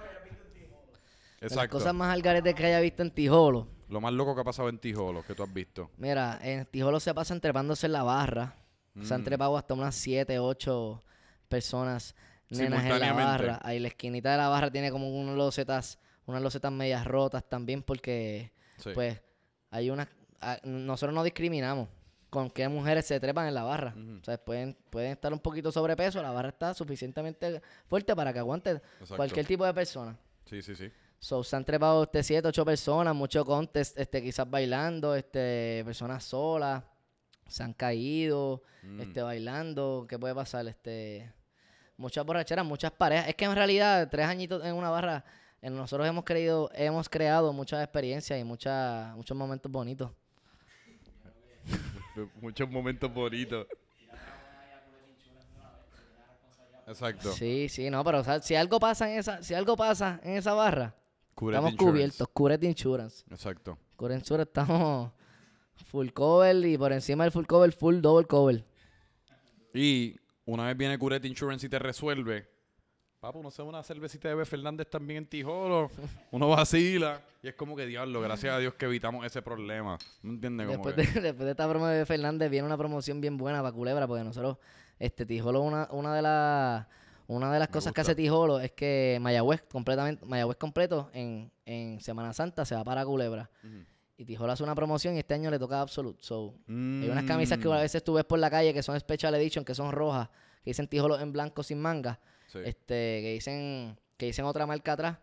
De 1.41 1.47
las 1.47 1.53
Exacto. 1.53 1.79
cosas 1.79 1.95
más 1.95 2.13
algaretes 2.13 2.55
que 2.55 2.67
haya 2.67 2.81
visto 2.81 3.03
en 3.03 3.11
Tijolo. 3.13 3.69
Lo 3.89 4.01
más 4.01 4.13
loco 4.13 4.35
que 4.35 4.41
ha 4.41 4.45
pasado 4.45 4.69
en 4.69 4.79
Tijolo, 4.79 5.23
que 5.25 5.35
tú 5.35 5.43
has 5.43 5.53
visto. 5.53 5.91
Mira, 5.97 6.39
en 6.43 6.67
Tijolo 6.67 6.99
se 7.01 7.15
pasan 7.15 7.41
trepándose 7.41 7.87
en 7.87 7.93
la 7.93 8.03
barra. 8.03 8.55
Se 9.03 9.15
han 9.15 9.21
Mm. 9.21 9.25
trepado 9.25 9.57
hasta 9.57 9.75
unas 9.75 9.95
7, 9.95 10.39
8 10.41 11.03
personas, 11.49 12.15
nenas 12.51 12.85
en 12.85 12.99
la 13.01 13.13
barra. 13.13 13.61
Ahí 13.63 13.79
la 13.79 13.89
esquinita 13.89 14.33
de 14.33 14.39
la 14.39 14.49
barra 14.49 14.71
tiene 14.71 14.91
como 14.91 15.09
unas 15.09 15.37
losetas, 15.37 15.99
unas 16.27 16.43
losetas 16.43 16.73
medias 16.73 17.07
rotas 17.07 17.49
también 17.49 17.83
porque 17.83 18.53
Sí. 18.79 18.91
pues 18.95 19.21
hay 19.71 19.91
unas 19.91 20.09
ah, 20.41 20.59
nosotros 20.65 21.15
no 21.15 21.23
discriminamos 21.25 21.89
con 22.31 22.51
qué 22.51 22.69
mujeres 22.69 23.07
se 23.07 23.19
trepan 23.21 23.47
en 23.49 23.55
la 23.55 23.63
barra. 23.65 23.95
O 24.21 24.25
sea, 24.25 24.37
pueden, 24.39 24.77
pueden 24.91 25.13
estar 25.13 25.33
un 25.33 25.39
poquito 25.41 25.73
sobrepeso, 25.73 26.21
la 26.23 26.31
barra 26.31 26.51
está 26.51 26.75
suficientemente 26.75 27.63
fuerte 27.87 28.15
para 28.15 28.33
que 28.33 28.39
aguante 28.39 28.71
Exacto. 28.73 29.17
cualquier 29.17 29.47
tipo 29.47 29.65
de 29.65 29.73
persona. 29.75 30.17
Sí, 30.45 30.61
sí, 30.63 30.75
sí. 30.77 30.91
So, 31.21 31.43
se 31.43 31.57
han 31.57 31.65
trepado 31.65 32.05
este, 32.05 32.23
siete, 32.23 32.49
ocho 32.49 32.65
personas, 32.65 33.15
mucho 33.15 33.45
contest, 33.45 33.99
este, 33.99 34.23
quizás 34.23 34.49
bailando, 34.49 35.15
este, 35.17 35.83
personas 35.85 36.23
solas, 36.25 36.85
se 37.47 37.63
han 37.63 37.73
caído, 37.73 38.63
Mm. 38.83 39.01
este, 39.01 39.23
bailando, 39.23 40.07
¿qué 40.09 40.17
puede 40.19 40.35
pasar? 40.35 40.67
Este, 40.69 41.33
muchas 41.97 42.25
borracheras, 42.25 42.65
muchas 42.65 42.93
parejas. 42.93 43.29
Es 43.29 43.35
que 43.35 43.45
en 43.47 43.55
realidad, 43.57 44.09
tres 44.09 44.27
añitos 44.27 44.65
en 44.65 44.75
una 44.75 44.91
barra, 44.91 45.25
nosotros 45.61 46.07
hemos 46.07 46.25
creído, 46.25 46.71
hemos 46.75 47.09
creado 47.09 47.53
muchas 47.53 47.83
experiencias 47.83 48.39
y 48.39 48.45
muchas, 48.45 49.17
muchos 49.17 49.37
momentos 49.37 49.71
bonitos. 49.73 50.11
Muchos 52.41 52.69
momentos 52.71 53.13
bonitos. 53.13 53.67
Exacto. 56.87 57.33
Sí, 57.33 57.69
sí, 57.69 57.91
no, 57.91 58.03
pero 58.03 58.21
o 58.21 58.25
sea, 58.25 58.41
si 58.41 58.55
algo 58.55 58.81
pasa 58.81 59.11
en 59.13 59.19
esa, 59.19 59.43
si 59.43 59.55
algo 59.55 59.77
pasa 59.77 60.21
en 60.23 60.37
esa 60.37 60.55
barra, 60.55 60.95
Curate 61.39 61.57
estamos 61.57 61.73
Insurance. 61.73 61.93
cubiertos, 61.93 62.29
Curate 62.33 62.67
Insurance. 62.67 63.25
Exacto. 63.31 63.79
Curate 63.95 64.19
Insurance 64.19 64.49
estamos 64.49 65.13
full 65.87 66.09
cover 66.09 66.67
y 66.67 66.77
por 66.77 66.93
encima 66.93 67.23
del 67.23 67.33
full 67.33 67.47
cover, 67.47 67.71
full 67.71 68.01
double 68.01 68.27
cover. 68.27 68.65
Y 69.73 70.17
una 70.45 70.67
vez 70.67 70.77
viene 70.77 70.99
Curete 70.99 71.29
Insurance 71.29 71.65
y 71.65 71.69
te 71.69 71.79
resuelve, 71.79 72.49
papo, 73.21 73.41
no 73.41 73.53
sé, 73.53 73.63
una 73.63 73.85
cervecita 73.85 74.29
de 74.29 74.35
B. 74.35 74.45
Fernández 74.45 74.89
también 74.91 75.19
en 75.19 75.27
Tijolo, 75.27 75.93
uno 76.33 76.49
vacila. 76.49 77.21
Y 77.41 77.47
es 77.47 77.55
como 77.55 77.77
que, 77.77 77.87
diablo, 77.87 78.21
gracias 78.21 78.53
a 78.53 78.59
Dios 78.59 78.75
que 78.75 78.87
evitamos 78.87 79.25
ese 79.25 79.41
problema. 79.41 79.97
¿No 80.23 80.33
entiendes? 80.33 80.67
Como 80.67 80.91
Después 80.91 81.15
de, 81.15 81.21
después 81.21 81.45
de 81.45 81.51
esta 81.53 81.69
broma 81.69 81.93
de 81.93 82.05
Fernández 82.05 82.51
viene 82.51 82.67
una 82.67 82.77
promoción 82.77 83.21
bien 83.21 83.37
buena 83.37 83.61
para 83.63 83.73
Culebra, 83.73 84.09
porque 84.09 84.25
nosotros, 84.25 84.57
este 84.99 85.25
Tijolo, 85.25 85.61
una, 85.61 85.87
una 85.93 86.17
de 86.17 86.23
las 86.23 86.87
una 87.29 87.53
de 87.53 87.59
las 87.59 87.69
Me 87.69 87.73
cosas 87.73 87.93
que 87.93 88.01
hace 88.01 88.15
Tijolo 88.15 88.59
es 88.59 88.73
que 88.73 89.19
Mayagüez 89.21 89.63
completamente, 89.71 90.25
Mayagüez 90.25 90.57
completo 90.57 91.11
en, 91.13 91.51
en 91.67 92.01
Semana 92.01 92.33
Santa 92.33 92.65
se 92.65 92.75
va 92.75 92.83
para 92.85 93.05
Culebra. 93.05 93.51
Y 94.17 94.25
Tijolo 94.25 94.51
hace 94.51 94.65
una 94.65 94.75
promoción 94.75 95.15
y 95.15 95.19
este 95.21 95.35
año 95.35 95.51
le 95.51 95.59
toca 95.59 95.81
Absolute. 95.81 96.19
So, 96.23 96.55
hay 96.67 97.09
unas 97.09 97.23
Mm, 97.25 97.29
camisas 97.29 97.59
que 97.59 97.73
a 97.73 97.77
veces 97.77 98.03
tú 98.03 98.15
ves 98.15 98.25
por 98.25 98.39
la 98.39 98.51
calle 98.51 98.75
que 98.75 98.83
son 98.83 98.99
Special 98.99 99.35
Edition, 99.37 99.65
que 99.65 99.75
son 99.75 99.93
rojas, 99.93 100.29
que 100.65 100.71
dicen 100.71 100.89
Tijolo 100.89 101.21
en 101.21 101.33
blanco 101.33 101.63
sin 101.63 101.81
manga, 101.81 102.19
sí. 102.49 102.59
este, 102.65 103.21
que 103.23 103.33
dicen, 103.35 103.97
que 104.17 104.27
dicen 104.27 104.45
otra 104.45 104.67
marca 104.67 104.93
atrás. 104.95 105.19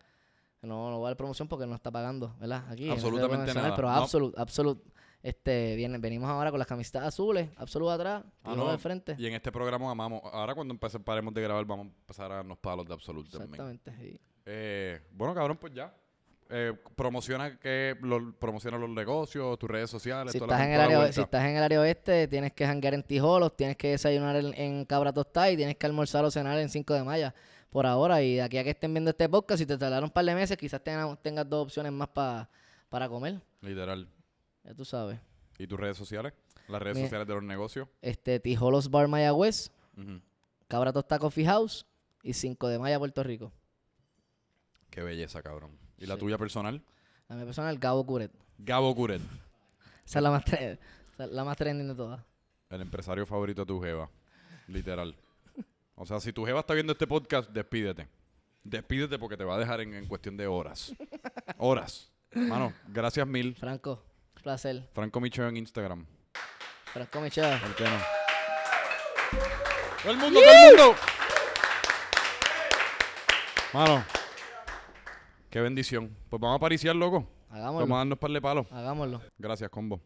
No, 0.61 0.89
no 0.89 0.99
va 1.01 1.07
a 1.07 1.09
dar 1.11 1.17
promoción 1.17 1.47
porque 1.47 1.67
no 1.67 1.75
está 1.75 1.91
pagando, 1.91 2.35
¿verdad? 2.39 2.63
Aquí 2.71 2.85
no 2.85 2.93
Absolutamente 2.93 3.37
mencionar, 3.37 3.63
nada. 3.63 3.75
Pero 3.75 3.87
No. 3.89 3.93
Absolute, 3.95 4.39
Absolute 4.41 4.81
Este, 5.25 5.75
viene, 5.75 5.97
venimos 5.97 6.29
ahora 6.29 6.51
con 6.51 6.59
las 6.59 6.67
camisetas 6.67 7.03
azules, 7.03 7.49
Absoluto 7.57 7.89
atrás, 7.91 8.23
Ah, 8.43 8.53
no, 8.55 8.71
de 8.71 8.77
frente. 8.77 9.15
Y 9.17 9.25
en 9.25 9.33
este 9.33 9.51
programa 9.51 9.89
amamos. 9.89 10.21
Ahora 10.31 10.53
cuando 10.53 10.71
empecemos, 10.71 11.03
paremos 11.03 11.33
de 11.33 11.41
grabar, 11.41 11.65
vamos 11.65 11.87
a 11.87 11.89
empezar 11.89 12.31
a 12.31 12.35
darnos 12.35 12.59
palos 12.59 12.85
de 12.85 12.93
absoluto 12.93 13.31
también. 13.39 13.53
Exactamente. 13.59 13.91
sí. 13.99 14.19
Eh, 14.45 15.01
bueno, 15.11 15.33
cabrón, 15.33 15.57
pues 15.57 15.73
ya. 15.73 15.91
Eh, 16.47 16.73
promociona 16.95 17.57
que 17.57 17.95
lo- 18.01 18.35
promociona 18.37 18.77
los 18.77 18.87
negocios, 18.91 19.57
tus 19.57 19.67
redes 19.67 19.89
sociales, 19.89 20.31
Si 20.31 20.37
estás, 20.37 20.61
en 20.61 20.73
el 20.73 20.79
área, 20.79 21.11
si 21.11 21.21
estás 21.21 21.43
en 21.43 21.55
el 21.57 21.63
área 21.63 21.79
oeste, 21.81 22.27
tienes 22.27 22.53
que 22.53 22.67
janguear 22.67 22.93
en 22.93 23.01
Tijolos, 23.01 23.55
tienes 23.57 23.77
que 23.77 23.89
desayunar 23.89 24.35
en, 24.35 24.53
en 24.53 24.85
Cabra 24.85 25.11
Tostada 25.11 25.49
y 25.49 25.57
tienes 25.57 25.75
que 25.75 25.87
almorzar 25.87 26.23
o 26.23 26.29
cenar 26.29 26.59
en 26.59 26.69
5 26.69 26.93
de 26.93 27.03
Maya 27.03 27.33
por 27.71 27.87
ahora. 27.87 28.21
Y 28.21 28.35
de 28.35 28.43
aquí 28.43 28.59
a 28.59 28.63
que 28.63 28.69
estén 28.69 28.93
viendo 28.93 29.09
este 29.09 29.27
podcast, 29.27 29.57
si 29.57 29.65
te 29.65 29.75
tardaron 29.75 30.03
un 30.03 30.11
par 30.11 30.23
de 30.23 30.35
meses, 30.35 30.55
quizás 30.55 30.83
tengas, 30.83 31.17
tengas 31.23 31.49
dos 31.49 31.63
opciones 31.63 31.91
más 31.91 32.09
pa- 32.09 32.47
para 32.89 33.09
comer. 33.09 33.41
Literal. 33.61 34.07
Ya 34.65 34.73
tú 34.73 34.83
sabes. 34.83 35.19
¿Y 35.57 35.67
tus 35.67 35.79
redes 35.79 35.95
sociales? 35.97 36.33
Las 36.67 36.81
redes 36.81 36.97
sociales 36.99 37.27
de 37.27 37.33
los 37.35 37.43
negocios. 37.43 37.87
Este, 38.01 38.39
Tijolos 38.39 38.89
Bar 38.89 39.07
Mayagüez, 39.07 39.71
Ujú. 39.97 40.19
Cabra 40.67 40.91
Tostada 40.91 41.19
Coffee 41.19 41.45
House 41.45 41.85
y 42.23 42.33
5 42.33 42.67
de 42.67 42.79
Maya, 42.79 42.97
Puerto 42.99 43.23
Rico. 43.23 43.51
Qué 44.89 45.01
belleza, 45.03 45.41
cabrón. 45.43 45.77
¿Y 45.97 46.05
la 46.07 46.17
tuya 46.17 46.37
personal? 46.37 46.81
La 47.29 47.35
mi 47.35 47.45
persona, 47.45 47.69
el 47.69 47.77
Gabo 47.79 48.05
Curet. 48.05 48.31
Gabo 48.57 48.93
Curet, 48.95 49.21
Esa 50.05 50.19
es 50.19 50.23
la 50.23 50.31
más, 50.31 50.43
la 51.17 51.43
más 51.43 51.57
trending 51.57 51.87
de 51.87 51.95
todas. 51.95 52.21
el 52.69 52.81
empresario 52.81 53.25
favorito 53.25 53.61
de 53.61 53.65
tu 53.67 53.79
jeva. 53.81 54.09
Literal. 54.67 55.15
O 55.95 56.05
sea, 56.05 56.19
si 56.19 56.33
tu 56.33 56.45
jeva 56.45 56.59
está 56.61 56.73
viendo 56.73 56.91
este 56.93 57.07
podcast, 57.07 57.49
despídete. 57.51 58.07
Despídete 58.63 59.17
porque 59.19 59.37
te 59.37 59.43
va 59.43 59.55
a 59.55 59.59
dejar 59.59 59.81
en, 59.81 59.93
en 59.93 60.07
cuestión 60.07 60.35
de 60.35 60.47
horas. 60.47 60.93
Horas. 61.57 62.11
Mano, 62.33 62.73
gracias 62.87 63.25
mil. 63.27 63.55
Franco, 63.55 64.03
placer. 64.45 64.87
Franco 64.93 65.19
Micho 65.19 65.47
en 65.47 65.57
Instagram. 65.57 66.05
Franco 66.93 67.19
Michel. 67.19 67.59
¿Por 67.59 67.75
qué 67.75 67.83
no? 67.83 67.97
¡Todo 70.03 70.11
el 70.11 70.17
mundo, 70.19 70.39
todo 70.39 70.51
el 70.51 70.77
mundo! 70.77 70.95
Mano, 73.73 74.05
qué 75.49 75.59
bendición. 75.61 76.15
Pues 76.29 76.39
vamos 76.39 76.57
a 76.57 76.59
pariciar, 76.59 76.95
loco. 76.95 77.27
Hagámoslo. 77.49 77.79
Vamos 77.79 77.95
a 77.95 77.97
darnos 77.97 78.19
par 78.19 78.29
de 78.29 78.41
palos. 78.41 78.67
Hagámoslo. 78.71 79.21
Gracias, 79.39 79.67
combo. 79.71 79.99